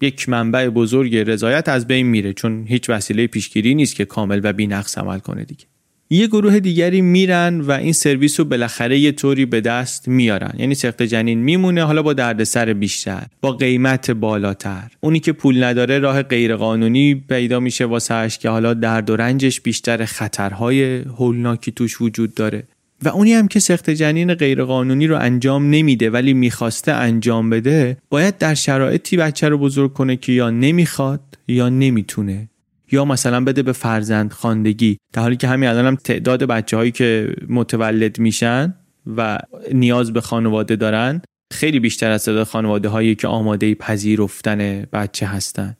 یک 0.00 0.28
منبع 0.28 0.68
بزرگ 0.68 1.16
رضایت 1.16 1.68
از 1.68 1.86
بین 1.86 2.06
میره 2.06 2.32
چون 2.32 2.66
هیچ 2.68 2.90
وسیله 2.90 3.26
پیشگیری 3.26 3.74
نیست 3.74 3.96
که 3.96 4.04
کامل 4.04 4.40
و 4.42 4.52
بی 4.52 4.66
نقص 4.66 4.98
عمل 4.98 5.18
کنه 5.18 5.44
دیگه. 5.44 5.64
یه 6.10 6.26
گروه 6.26 6.60
دیگری 6.60 7.00
میرن 7.00 7.60
و 7.60 7.70
این 7.70 7.92
سرویس 7.92 8.40
رو 8.40 8.46
بالاخره 8.46 8.98
یه 8.98 9.12
طوری 9.12 9.46
به 9.46 9.60
دست 9.60 10.08
میارن. 10.08 10.54
یعنی 10.58 10.74
سخت 10.74 11.02
جنین 11.02 11.38
میمونه 11.38 11.84
حالا 11.84 12.02
با 12.02 12.12
دردسر 12.12 12.72
بیشتر 12.72 13.26
با 13.40 13.52
قیمت 13.52 14.10
بالاتر. 14.10 14.90
اونی 15.00 15.20
که 15.20 15.32
پول 15.32 15.64
نداره 15.64 15.98
راه 15.98 16.22
غیرقانونی 16.22 17.14
پیدا 17.14 17.60
میشه 17.60 17.84
واسهش 17.84 18.38
که 18.38 18.48
حالا 18.48 18.74
درد 18.74 19.10
و 19.10 19.16
رنجش 19.16 19.60
بیشتر 19.60 20.04
خطرهای 20.04 20.98
هولناکی 20.98 21.72
توش 21.72 22.00
وجود 22.00 22.34
داره. 22.34 22.64
و 23.04 23.08
اونی 23.08 23.32
هم 23.32 23.48
که 23.48 23.60
سخت 23.60 23.90
جنین 23.90 24.34
غیرقانونی 24.34 25.06
رو 25.06 25.18
انجام 25.18 25.70
نمیده 25.70 26.10
ولی 26.10 26.32
می‌خواسته 26.32 26.92
انجام 26.92 27.50
بده 27.50 27.96
باید 28.10 28.38
در 28.38 28.54
شرایطی 28.54 29.16
بچه 29.16 29.48
رو 29.48 29.58
بزرگ 29.58 29.92
کنه 29.92 30.16
که 30.16 30.32
یا 30.32 30.50
نمی‌خواد 30.50 31.20
یا 31.48 31.68
نمی‌تونه. 31.68 32.48
یا 32.92 33.04
مثلا 33.04 33.44
بده 33.44 33.62
به 33.62 33.72
فرزند 33.72 34.32
خاندگی 34.32 34.96
در 35.12 35.22
حالی 35.22 35.36
که 35.36 35.48
همین 35.48 35.68
الان 35.68 35.86
هم 35.86 35.96
تعداد 35.96 36.44
بچه 36.44 36.76
هایی 36.76 36.90
که 36.90 37.34
متولد 37.48 38.18
میشن 38.18 38.74
و 39.16 39.38
نیاز 39.72 40.12
به 40.12 40.20
خانواده 40.20 40.76
دارن 40.76 41.22
خیلی 41.52 41.80
بیشتر 41.80 42.10
از 42.10 42.24
تعداد 42.24 42.46
خانواده 42.46 42.88
هایی 42.88 43.14
که 43.14 43.28
آماده 43.28 43.74
پذیرفتن 43.74 44.86
بچه 44.92 45.26
هستن. 45.26 45.76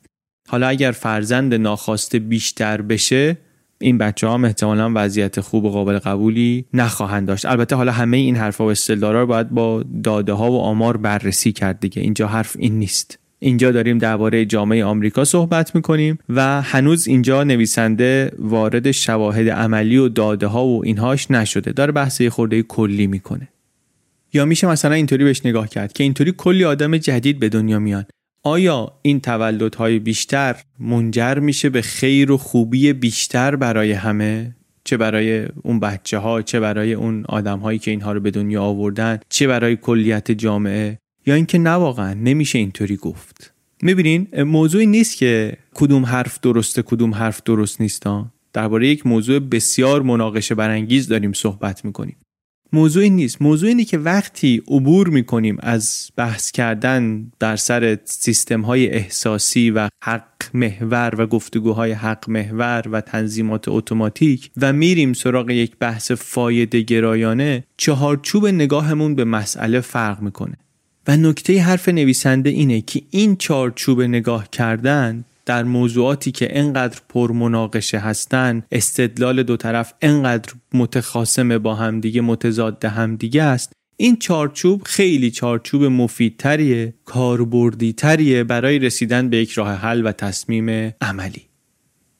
حالا 0.49 0.67
اگر 0.67 0.91
فرزند 0.91 1.53
ناخواسته 1.53 2.19
بیشتر 2.19 2.81
بشه 2.81 3.37
این 3.81 3.97
بچه 3.97 4.27
ها 4.27 4.35
احتمالا 4.43 4.91
وضعیت 4.95 5.39
خوب 5.39 5.65
و 5.65 5.69
قابل 5.69 5.99
قبولی 5.99 6.65
نخواهند 6.73 7.27
داشت. 7.27 7.45
البته 7.45 7.75
حالا 7.75 7.91
همه 7.91 8.17
این 8.17 8.35
حرفها 8.35 8.65
و 8.67 8.71
استدلالها 8.71 9.21
رو 9.21 9.27
باید 9.27 9.49
با 9.49 9.83
داده 10.03 10.33
ها 10.33 10.51
و 10.51 10.59
آمار 10.59 10.97
بررسی 10.97 11.51
کرد 11.51 11.79
دیگه. 11.79 12.01
اینجا 12.01 12.27
حرف 12.27 12.55
این 12.59 12.79
نیست. 12.79 13.19
اینجا 13.39 13.71
داریم 13.71 13.97
درباره 13.97 14.45
جامعه 14.45 14.85
آمریکا 14.85 15.25
صحبت 15.25 15.75
می‌کنیم 15.75 16.17
و 16.29 16.61
هنوز 16.61 17.07
اینجا 17.07 17.43
نویسنده 17.43 18.31
وارد 18.39 18.91
شواهد 18.91 19.49
عملی 19.49 19.97
و 19.97 20.09
داده 20.09 20.47
ها 20.47 20.65
و 20.65 20.85
اینهاش 20.85 21.31
نشده. 21.31 21.71
داره 21.71 21.91
بحث 21.91 22.21
خورده 22.21 22.63
کلی 22.63 23.07
می‌کنه. 23.07 23.47
یا 24.33 24.45
میشه 24.45 24.67
مثلا 24.67 24.95
اینطوری 24.95 25.23
بهش 25.23 25.45
نگاه 25.45 25.69
کرد 25.69 25.93
که 25.93 26.03
اینطوری 26.03 26.33
کلی 26.37 26.65
آدم 26.65 26.97
جدید 26.97 27.39
به 27.39 27.49
دنیا 27.49 27.79
میان. 27.79 28.05
آیا 28.43 28.91
این 29.01 29.19
تولدهای 29.19 29.99
بیشتر 29.99 30.55
منجر 30.79 31.39
میشه 31.39 31.69
به 31.69 31.81
خیر 31.81 32.31
و 32.31 32.37
خوبی 32.37 32.93
بیشتر 32.93 33.55
برای 33.55 33.91
همه؟ 33.91 34.55
چه 34.83 34.97
برای 34.97 35.45
اون 35.63 35.79
بچه 35.79 36.17
ها 36.17 36.41
چه 36.41 36.59
برای 36.59 36.93
اون 36.93 37.25
آدم 37.25 37.59
هایی 37.59 37.79
که 37.79 37.91
اینها 37.91 38.11
رو 38.11 38.19
به 38.19 38.31
دنیا 38.31 38.63
آوردن 38.63 39.19
چه 39.29 39.47
برای 39.47 39.75
کلیت 39.75 40.31
جامعه؟ 40.31 40.99
یا 41.25 41.35
اینکه 41.35 41.57
نه 41.57 41.69
واقعا 41.69 42.13
نمیشه 42.13 42.59
اینطوری 42.59 42.95
گفت. 42.95 43.53
می‌بینین 43.81 44.43
موضوعی 44.43 44.85
نیست 44.85 45.17
که 45.17 45.57
کدوم 45.73 46.05
حرف 46.05 46.39
درسته 46.39 46.81
کدوم 46.81 47.13
حرف 47.13 47.41
درست 47.43 47.81
نیستا 47.81 48.31
درباره 48.53 48.87
یک 48.87 49.07
موضوع 49.07 49.39
بسیار 49.39 50.01
مناقشه 50.01 50.55
برانگیز 50.55 51.07
داریم 51.07 51.33
صحبت 51.33 51.85
می‌کنیم. 51.85 52.15
موضوعی 52.73 53.09
نیست. 53.09 53.41
موضوع 53.41 53.69
اینه 53.69 53.85
که 53.85 53.97
وقتی 53.97 54.63
عبور 54.67 55.07
می‌کنیم 55.09 55.57
از 55.59 56.09
بحث 56.15 56.51
کردن 56.51 57.31
در 57.39 57.55
سر 57.55 57.97
سیستم 58.05 58.61
های 58.61 58.89
احساسی 58.89 59.71
و 59.71 59.89
حق 60.03 60.23
محور 60.53 61.15
و 61.17 61.27
گفتگوهای 61.27 61.91
حق 61.91 62.29
محور 62.29 62.83
و 62.91 63.01
تنظیمات 63.01 63.67
اتوماتیک 63.67 64.51
و 64.61 64.73
میریم 64.73 65.13
سراغ 65.13 65.49
یک 65.49 65.77
بحث 65.79 66.11
فایده 66.11 66.81
گرایانه 66.81 67.63
چهارچوب 67.77 68.47
نگاهمون 68.47 69.15
به 69.15 69.25
مسئله 69.25 69.79
فرق 69.79 70.21
می‌کنه. 70.21 70.57
و 71.07 71.17
نکته 71.17 71.61
حرف 71.61 71.89
نویسنده 71.89 72.49
اینه 72.49 72.81
که 72.81 73.01
این 73.09 73.35
چارچوب 73.35 74.01
نگاه 74.01 74.49
کردن 74.49 75.25
در 75.49 75.63
موضوعاتی 75.63 76.31
که 76.31 76.59
انقدر 76.59 76.99
پرمناقشه 77.09 77.97
هستن 77.97 78.63
استدلال 78.71 79.43
دو 79.43 79.57
طرف 79.57 79.93
انقدر 80.01 80.53
متخاصم 80.73 81.57
با 81.57 81.75
همدیگه 81.75 82.21
متضاد 82.21 82.85
همدیگه 82.85 83.43
است. 83.43 83.73
این 83.97 84.17
چارچوب 84.17 84.81
خیلی 84.85 85.31
چارچوب 85.31 85.83
مفیدتریه 85.83 86.93
کاربردیتریه 87.05 88.43
برای 88.43 88.79
رسیدن 88.79 89.29
به 89.29 89.37
یک 89.37 89.51
راه 89.51 89.73
حل 89.73 90.05
و 90.05 90.11
تصمیم 90.11 90.93
عملی. 91.01 91.41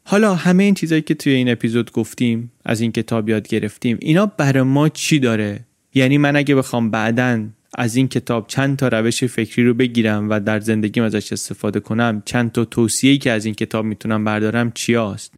حالا 0.03 0.35
همه 0.35 0.63
این 0.63 0.73
چیزایی 0.73 1.01
که 1.01 1.13
توی 1.13 1.33
این 1.33 1.49
اپیزود 1.49 1.91
گفتیم 1.91 2.51
از 2.65 2.81
این 2.81 2.91
کتاب 2.91 3.29
یاد 3.29 3.47
گرفتیم 3.47 3.97
اینا 4.01 4.25
برای 4.25 4.63
ما 4.63 4.89
چی 4.89 5.19
داره؟ 5.19 5.59
یعنی 5.93 6.17
من 6.17 6.35
اگه 6.35 6.55
بخوام 6.55 6.91
بعدا 6.91 7.45
از 7.73 7.95
این 7.95 8.07
کتاب 8.07 8.47
چند 8.47 8.77
تا 8.77 8.87
روش 8.87 9.23
فکری 9.23 9.65
رو 9.65 9.73
بگیرم 9.73 10.29
و 10.29 10.39
در 10.39 10.59
زندگیم 10.59 11.03
ازش 11.03 11.33
استفاده 11.33 11.79
کنم 11.79 12.23
چند 12.25 12.51
تا 12.51 12.65
توصیه‌ای 12.65 13.17
که 13.17 13.31
از 13.31 13.45
این 13.45 13.55
کتاب 13.55 13.85
می‌تونم 13.85 14.23
بردارم 14.23 14.71
چیاست؟ 14.71 15.33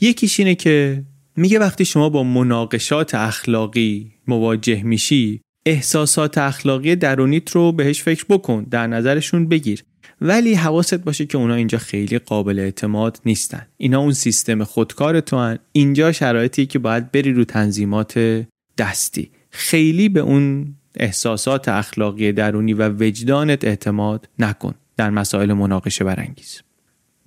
یکیش 0.00 0.40
اینه 0.40 0.54
که 0.54 1.04
میگه 1.36 1.58
وقتی 1.58 1.84
شما 1.84 2.08
با 2.08 2.22
مناقشات 2.22 3.14
اخلاقی 3.14 4.12
مواجه 4.26 4.82
میشی 4.82 5.40
احساسات 5.66 6.38
اخلاقی 6.38 6.96
درونیت 6.96 7.50
رو 7.50 7.72
بهش 7.72 8.02
فکر 8.02 8.24
بکن 8.28 8.66
در 8.70 8.86
نظرشون 8.86 9.48
بگیر. 9.48 9.84
ولی 10.20 10.54
حواست 10.54 10.94
باشه 10.94 11.26
که 11.26 11.38
اونا 11.38 11.54
اینجا 11.54 11.78
خیلی 11.78 12.18
قابل 12.18 12.58
اعتماد 12.58 13.20
نیستن. 13.26 13.66
اینا 13.76 14.00
اون 14.00 14.12
سیستم 14.12 14.64
خودکار 14.64 15.20
تو 15.20 15.38
هن. 15.38 15.58
اینجا 15.72 16.12
شرایطی 16.12 16.66
که 16.66 16.78
باید 16.78 17.12
بری 17.12 17.32
رو 17.32 17.44
تنظیمات 17.44 18.44
دستی. 18.78 19.30
خیلی 19.50 20.08
به 20.08 20.20
اون 20.20 20.74
احساسات 20.96 21.68
اخلاقی 21.68 22.32
درونی 22.32 22.74
و 22.74 22.88
وجدانت 22.88 23.64
اعتماد 23.64 24.28
نکن 24.38 24.74
در 24.96 25.10
مسائل 25.10 25.52
مناقشه 25.52 26.04
برانگیز 26.04 26.62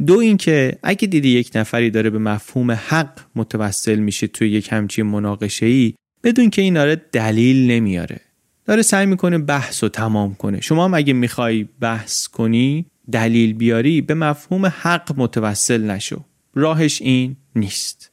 دو 0.05 0.17
اینکه 0.17 0.77
اگه 0.83 1.07
دیدی 1.07 1.29
یک 1.29 1.51
نفری 1.55 1.89
داره 1.89 2.09
به 2.09 2.19
مفهوم 2.19 2.71
حق 2.71 3.19
متوسل 3.35 3.99
میشه 3.99 4.27
توی 4.27 4.49
یک 4.49 4.67
همچین 4.71 5.05
مناقشه 5.05 5.65
ای 5.65 5.93
بدون 6.23 6.49
که 6.49 6.61
این 6.61 6.73
داره 6.73 7.01
دلیل 7.11 7.71
نمیاره. 7.71 8.19
داره 8.65 8.81
سعی 8.81 9.05
می‌کنه 9.05 9.37
بحث 9.37 9.83
رو 9.83 9.89
تمام 9.89 10.35
کنه. 10.35 10.61
شما 10.61 10.85
هم 10.85 10.93
اگه 10.93 11.13
می‌خوای 11.13 11.67
بحث 11.79 12.27
کنی 12.27 12.85
دلیل 13.11 13.53
بیاری 13.53 14.01
به 14.01 14.13
مفهوم 14.13 14.65
حق 14.65 15.13
متوسل 15.17 15.91
نشو. 15.91 16.23
راهش 16.55 17.01
این 17.01 17.35
نیست. 17.55 18.11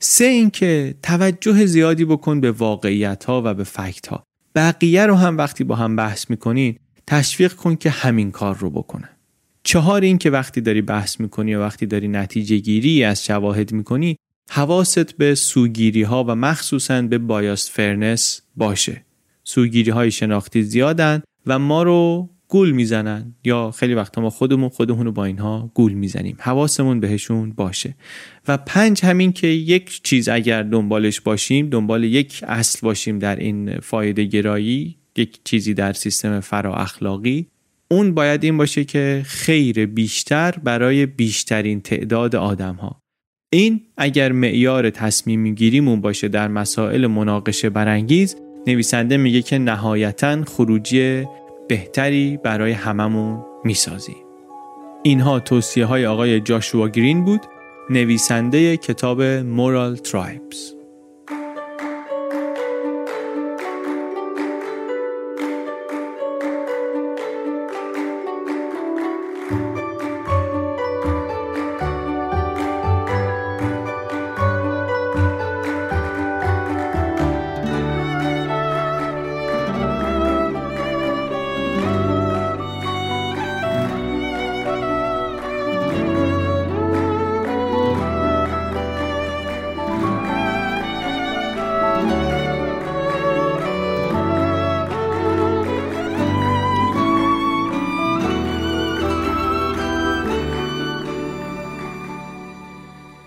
سه 0.00 0.24
اینکه 0.24 0.94
توجه 1.02 1.66
زیادی 1.66 2.04
بکن 2.04 2.40
به 2.40 2.50
واقعیت 2.50 3.24
ها 3.24 3.42
و 3.44 3.54
به 3.54 3.64
فکت 3.64 4.06
ها 4.06 4.24
بقیه 4.54 5.06
رو 5.06 5.14
هم 5.14 5.38
وقتی 5.38 5.64
با 5.64 5.76
هم 5.76 5.96
بحث 5.96 6.30
می‌کنین 6.30 6.78
تشویق 7.06 7.52
کن 7.52 7.76
که 7.76 7.90
همین 7.90 8.30
کار 8.30 8.56
رو 8.56 8.70
بکنن 8.70 9.08
چهار 9.62 10.00
این 10.00 10.18
که 10.18 10.30
وقتی 10.30 10.60
داری 10.60 10.82
بحث 10.82 11.20
می‌کنی 11.20 11.54
و 11.54 11.60
وقتی 11.60 11.86
داری 11.86 12.08
نتیجه 12.08 12.58
گیری 12.58 13.04
از 13.04 13.24
شواهد 13.24 13.72
می‌کنی 13.72 14.16
حواست 14.50 15.16
به 15.16 15.34
سوگیری 15.34 16.02
ها 16.02 16.24
و 16.24 16.34
مخصوصا 16.34 17.02
به 17.02 17.18
بایاست 17.18 17.70
فرنس 17.70 18.40
باشه. 18.56 19.04
سوگیری 19.44 19.90
های 19.90 20.10
شناختی 20.10 20.62
زیادن 20.62 21.22
و 21.46 21.58
ما 21.58 21.82
رو 21.82 22.30
گول 22.48 22.70
می‌زنن 22.70 23.34
یا 23.44 23.70
خیلی 23.70 23.94
وقتا 23.94 24.20
ما 24.20 24.30
خودمون 24.30 24.68
خودمون 24.68 25.06
رو 25.06 25.12
با 25.12 25.24
اینها 25.24 25.70
گول 25.74 25.92
می‌زنیم. 25.92 26.36
حواسمون 26.40 27.00
بهشون 27.00 27.52
باشه. 27.52 27.94
و 28.48 28.56
پنج 28.56 29.04
همین 29.04 29.32
که 29.32 29.46
یک 29.46 30.02
چیز 30.02 30.28
اگر 30.28 30.62
دنبالش 30.62 31.20
باشیم 31.20 31.68
دنبال 31.68 32.04
یک 32.04 32.44
اصل 32.48 32.78
باشیم 32.82 33.18
در 33.18 33.36
این 33.36 33.80
فایده 33.80 34.24
گرایی 34.24 34.96
یک 35.16 35.38
چیزی 35.44 35.74
در 35.74 35.92
سیستم 35.92 36.40
فرا 36.40 36.74
اخلاقی 36.74 37.46
اون 37.90 38.14
باید 38.14 38.44
این 38.44 38.56
باشه 38.56 38.84
که 38.84 39.22
خیر 39.26 39.86
بیشتر 39.86 40.54
برای 40.64 41.06
بیشترین 41.06 41.80
تعداد 41.80 42.36
آدم 42.36 42.74
ها 42.74 43.00
این 43.52 43.80
اگر 43.96 44.32
معیار 44.32 44.90
تصمیم 44.90 45.54
گیریمون 45.54 46.00
باشه 46.00 46.28
در 46.28 46.48
مسائل 46.48 47.06
مناقشه 47.06 47.70
برانگیز 47.70 48.36
نویسنده 48.66 49.16
میگه 49.16 49.42
که 49.42 49.58
نهایتا 49.58 50.44
خروجی 50.44 51.24
بهتری 51.68 52.36
برای 52.36 52.72
هممون 52.72 53.44
می‌سازی 53.64 54.16
اینها 55.02 55.40
توصیه 55.40 55.86
های 55.86 56.06
آقای 56.06 56.40
جاشوا 56.40 56.88
گرین 56.88 57.24
بود 57.24 57.40
نویسنده 57.90 58.76
کتاب 58.76 59.22
مورال 59.22 59.96
ترایبز 59.96 60.73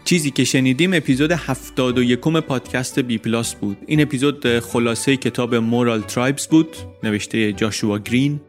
چیزی 0.07 0.31
که 0.31 0.43
شنیدیم 0.43 0.93
اپیزود 0.93 1.31
71 1.31 2.19
پادکست 2.19 2.99
بی 2.99 3.17
پلاس 3.17 3.55
بود. 3.55 3.77
این 3.87 4.01
اپیزود 4.01 4.59
خلاصه 4.59 5.17
کتاب 5.17 5.55
Moral 5.55 6.01
Tribes 6.01 6.47
بود 6.47 6.67
نوشته 7.03 7.53
جاشوا 7.53 7.97
گرین. 7.97 8.41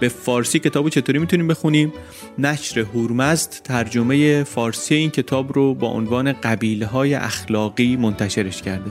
به 0.00 0.08
فارسی 0.08 0.58
کتابو 0.58 0.88
چطوری 0.88 1.18
می‌تونیم 1.18 1.48
بخونیم؟ 1.48 1.92
نشر 2.38 2.80
هورمزد 2.80 3.50
ترجمه 3.64 4.44
فارسی 4.44 4.94
این 4.94 5.10
کتاب 5.10 5.52
رو 5.52 5.74
با 5.74 5.88
عنوان 5.88 6.32
قبیله 6.32 6.86
های 6.86 7.14
اخلاقی 7.14 7.96
منتشرش 7.96 8.62
کرده. 8.62 8.90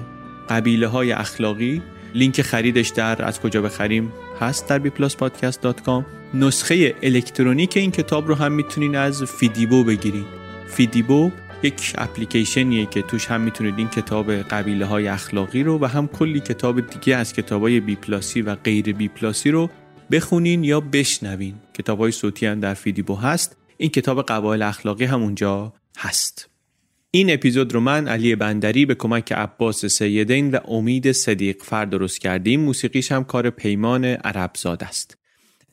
قبیله 0.50 0.88
های 0.88 1.12
اخلاقی؟ 1.12 1.82
لینک 2.16 2.42
خریدش 2.42 2.90
در 2.90 3.26
از 3.26 3.40
کجا 3.42 3.62
بخریم؟ 3.62 4.14
هست 4.42 4.70
در 4.70 4.80
bpluspodcast.com 4.80 6.04
نسخه 6.34 6.96
الکترونیک 7.04 7.78
این 7.78 7.92
کتاب 7.92 8.28
رو 8.28 8.36
هم 8.36 8.52
می‌تونین 8.52 8.96
از 8.96 9.24
فیدیبو 9.24 9.84
بگیرید 9.84 10.26
فیدیبو 10.68 11.32
یک 11.64 11.94
اپلیکیشنیه 11.98 12.86
که 12.86 13.02
توش 13.02 13.28
هم 13.28 13.42
می‌تونید 13.42 13.78
این 13.78 13.90
کتاب 13.90 14.32
قبیله 14.32 14.86
های 14.86 15.08
اخلاقی 15.08 15.64
رو 15.64 15.80
و 15.80 15.86
هم 15.86 16.08
کلی 16.08 16.40
کتاب 16.40 16.90
دیگه 16.90 17.16
از 17.16 17.34
کتاب 17.34 17.62
های 17.62 17.80
بی 17.80 17.96
پلاسی 17.96 18.42
و 18.42 18.56
غیر 18.56 18.94
بی 18.94 19.08
پلاسی 19.08 19.52
رو 19.52 19.70
بخونین 20.12 20.64
یا 20.64 20.80
بشنوین. 20.80 21.56
کتاب 21.74 22.00
های 22.00 22.12
صوتی 22.12 22.46
هم 22.46 22.60
در 22.60 22.74
فیدیبو 22.74 23.16
هست. 23.16 23.58
این 23.78 23.90
کتاب 23.90 24.22
قبایل 24.22 24.62
اخلاقی 24.62 25.06
هم 25.06 25.24
اونجا 25.24 25.74
هست. 25.98 26.50
این 27.12 27.34
اپیزود 27.34 27.74
رو 27.74 27.80
من 27.80 28.08
علی 28.08 28.36
بندری 28.36 28.86
به 28.86 28.96
کمک 28.96 29.32
عباس 29.32 29.86
سیدین 29.86 30.52
و 30.52 30.60
امید 30.68 31.12
صدیق 31.12 31.64
فرد 31.64 31.90
درست 31.90 32.20
کردیم. 32.20 32.62
موسیقیش 32.62 33.12
هم 33.12 33.24
کار 33.24 33.50
پیمان 33.50 34.06
عربزاد 34.06 34.84
است. 34.84 35.18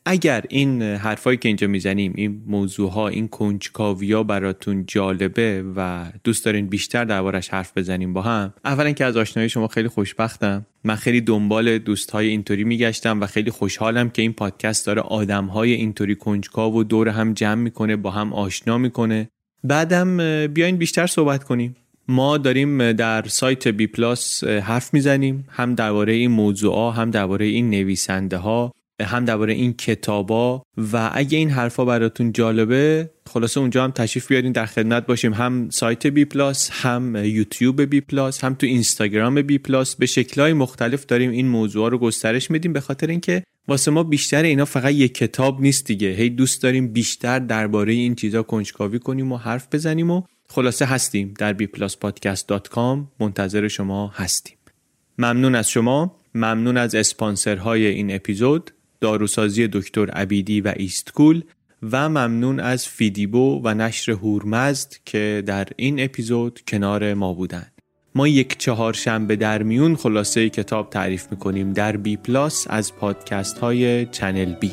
اگر 0.05 0.43
این 0.49 0.81
حرفایی 0.81 1.37
که 1.37 1.49
اینجا 1.49 1.67
می‌زنیم 1.67 2.13
این 2.15 2.43
موضوع 2.47 2.91
ها 2.91 3.07
این 3.07 3.27
کنجکاویا 3.27 4.23
براتون 4.23 4.85
جالبه 4.87 5.63
و 5.75 6.05
دوست 6.23 6.45
دارین 6.45 6.67
بیشتر 6.67 7.05
دربارش 7.05 7.49
حرف 7.49 7.77
بزنیم 7.77 8.13
با 8.13 8.21
هم 8.21 8.53
اولا 8.65 8.91
که 8.91 9.05
از 9.05 9.17
آشنایی 9.17 9.49
شما 9.49 9.67
خیلی 9.67 9.87
خوشبختم. 9.87 10.65
من 10.83 10.95
خیلی 10.95 11.21
دنبال 11.21 11.77
دوست 11.77 12.11
های 12.11 12.27
اینطوری 12.27 12.63
میگشتم 12.63 13.21
و 13.21 13.25
خیلی 13.25 13.51
خوشحالم 13.51 14.09
که 14.09 14.21
این 14.21 14.33
پادکست 14.33 14.85
داره 14.85 15.01
آدم 15.01 15.45
های 15.45 15.73
اینطوری 15.73 16.15
کنجکاو 16.15 16.79
و 16.79 16.83
دور 16.83 17.09
هم 17.09 17.33
جمع 17.33 17.61
می‌کنه 17.61 17.95
با 17.95 18.11
هم 18.11 18.33
آشنا 18.33 18.77
می‌کنه. 18.77 19.29
بعدم 19.63 20.17
بیاین 20.47 20.77
بیشتر 20.77 21.07
صحبت 21.07 21.43
کنیم. 21.43 21.75
ما 22.07 22.37
داریم 22.37 22.91
در 22.91 23.23
سایت 23.27 23.67
بی 23.67 23.87
پلاس 23.87 24.43
حرف 24.43 24.93
می‌زنیم 24.93 25.45
هم 25.49 25.75
درباره 25.75 26.13
این 26.13 26.31
موضوع 26.31 26.75
ها 26.75 26.91
هم 26.91 27.11
درباره 27.11 27.45
این 27.45 27.69
نویسنده 27.69 28.37
ها 28.37 28.71
هم 29.01 29.25
درباره 29.25 29.53
این 29.53 29.73
کتابا 29.73 30.63
و 30.93 31.09
اگه 31.13 31.37
این 31.37 31.49
حرفا 31.49 31.85
براتون 31.85 32.31
جالبه 32.31 33.09
خلاصه 33.29 33.59
اونجا 33.59 33.83
هم 33.83 33.91
تشریف 33.91 34.27
بیارین 34.27 34.51
در 34.51 34.65
خدمت 34.65 35.05
باشیم. 35.05 35.33
هم 35.33 35.69
سایت 35.69 36.07
بی 36.07 36.25
پلاس 36.25 36.69
هم 36.71 37.15
یوتیوب 37.15 37.81
بی 37.81 38.01
پلاس 38.01 38.43
هم 38.43 38.53
تو 38.53 38.65
اینستاگرام 38.65 39.41
بی 39.41 39.57
پلاس. 39.57 39.95
به 39.95 40.05
شکلهای 40.05 40.53
مختلف 40.53 41.05
داریم 41.05 41.31
این 41.31 41.47
موضوع 41.47 41.91
رو 41.91 41.97
گسترش 41.97 42.51
میدیم 42.51 42.73
به 42.73 42.79
خاطر 42.79 43.07
اینکه 43.07 43.43
واسه 43.67 43.91
ما 43.91 44.03
بیشتر 44.03 44.43
اینا 44.43 44.65
فقط 44.65 44.93
یک 44.93 45.13
کتاب 45.13 45.61
نیست 45.61 45.85
دیگه. 45.85 46.07
هی 46.07 46.29
دوست 46.29 46.63
داریم 46.63 46.93
بیشتر 46.93 47.39
درباره 47.39 47.93
این 47.93 48.15
چیزا 48.15 48.43
کنجکاوی 48.43 48.99
کنیم 48.99 49.31
و 49.31 49.37
حرف 49.37 49.67
بزنیم 49.71 50.11
و 50.11 50.21
خلاصه 50.49 50.85
هستیم. 50.85 51.33
در 51.39 51.53
bpluspodcast.com 51.53 52.97
منتظر 53.19 53.67
شما 53.67 54.07
هستیم. 54.07 54.57
ممنون 55.17 55.55
از 55.55 55.69
شما. 55.69 56.19
ممنون 56.35 56.77
از 56.77 56.95
اسپانسرهای 56.95 57.85
این 57.85 58.15
اپیزود. 58.15 58.71
داروسازی 59.03 59.67
دکتر 59.67 60.09
عبیدی 60.09 60.61
و 60.61 60.73
ایستکول 60.75 61.43
و 61.91 62.09
ممنون 62.09 62.59
از 62.59 62.87
فیدیبو 62.87 63.61
و 63.63 63.73
نشر 63.73 64.11
هورمزد 64.11 64.93
که 65.05 65.43
در 65.45 65.67
این 65.75 66.03
اپیزود 66.03 66.59
کنار 66.67 67.13
ما 67.13 67.33
بودند. 67.33 67.71
ما 68.15 68.27
یک 68.27 68.57
چهارشنبه 68.57 69.35
در 69.35 69.63
میون 69.63 69.95
خلاصه 69.95 70.49
کتاب 70.49 70.89
تعریف 70.89 71.27
می‌کنیم 71.31 71.73
در 71.73 71.97
بی 71.97 72.17
پلاس 72.17 72.65
از 72.69 72.95
پادکست 72.95 73.57
های 73.57 74.05
چنل 74.05 74.53
بی 74.53 74.71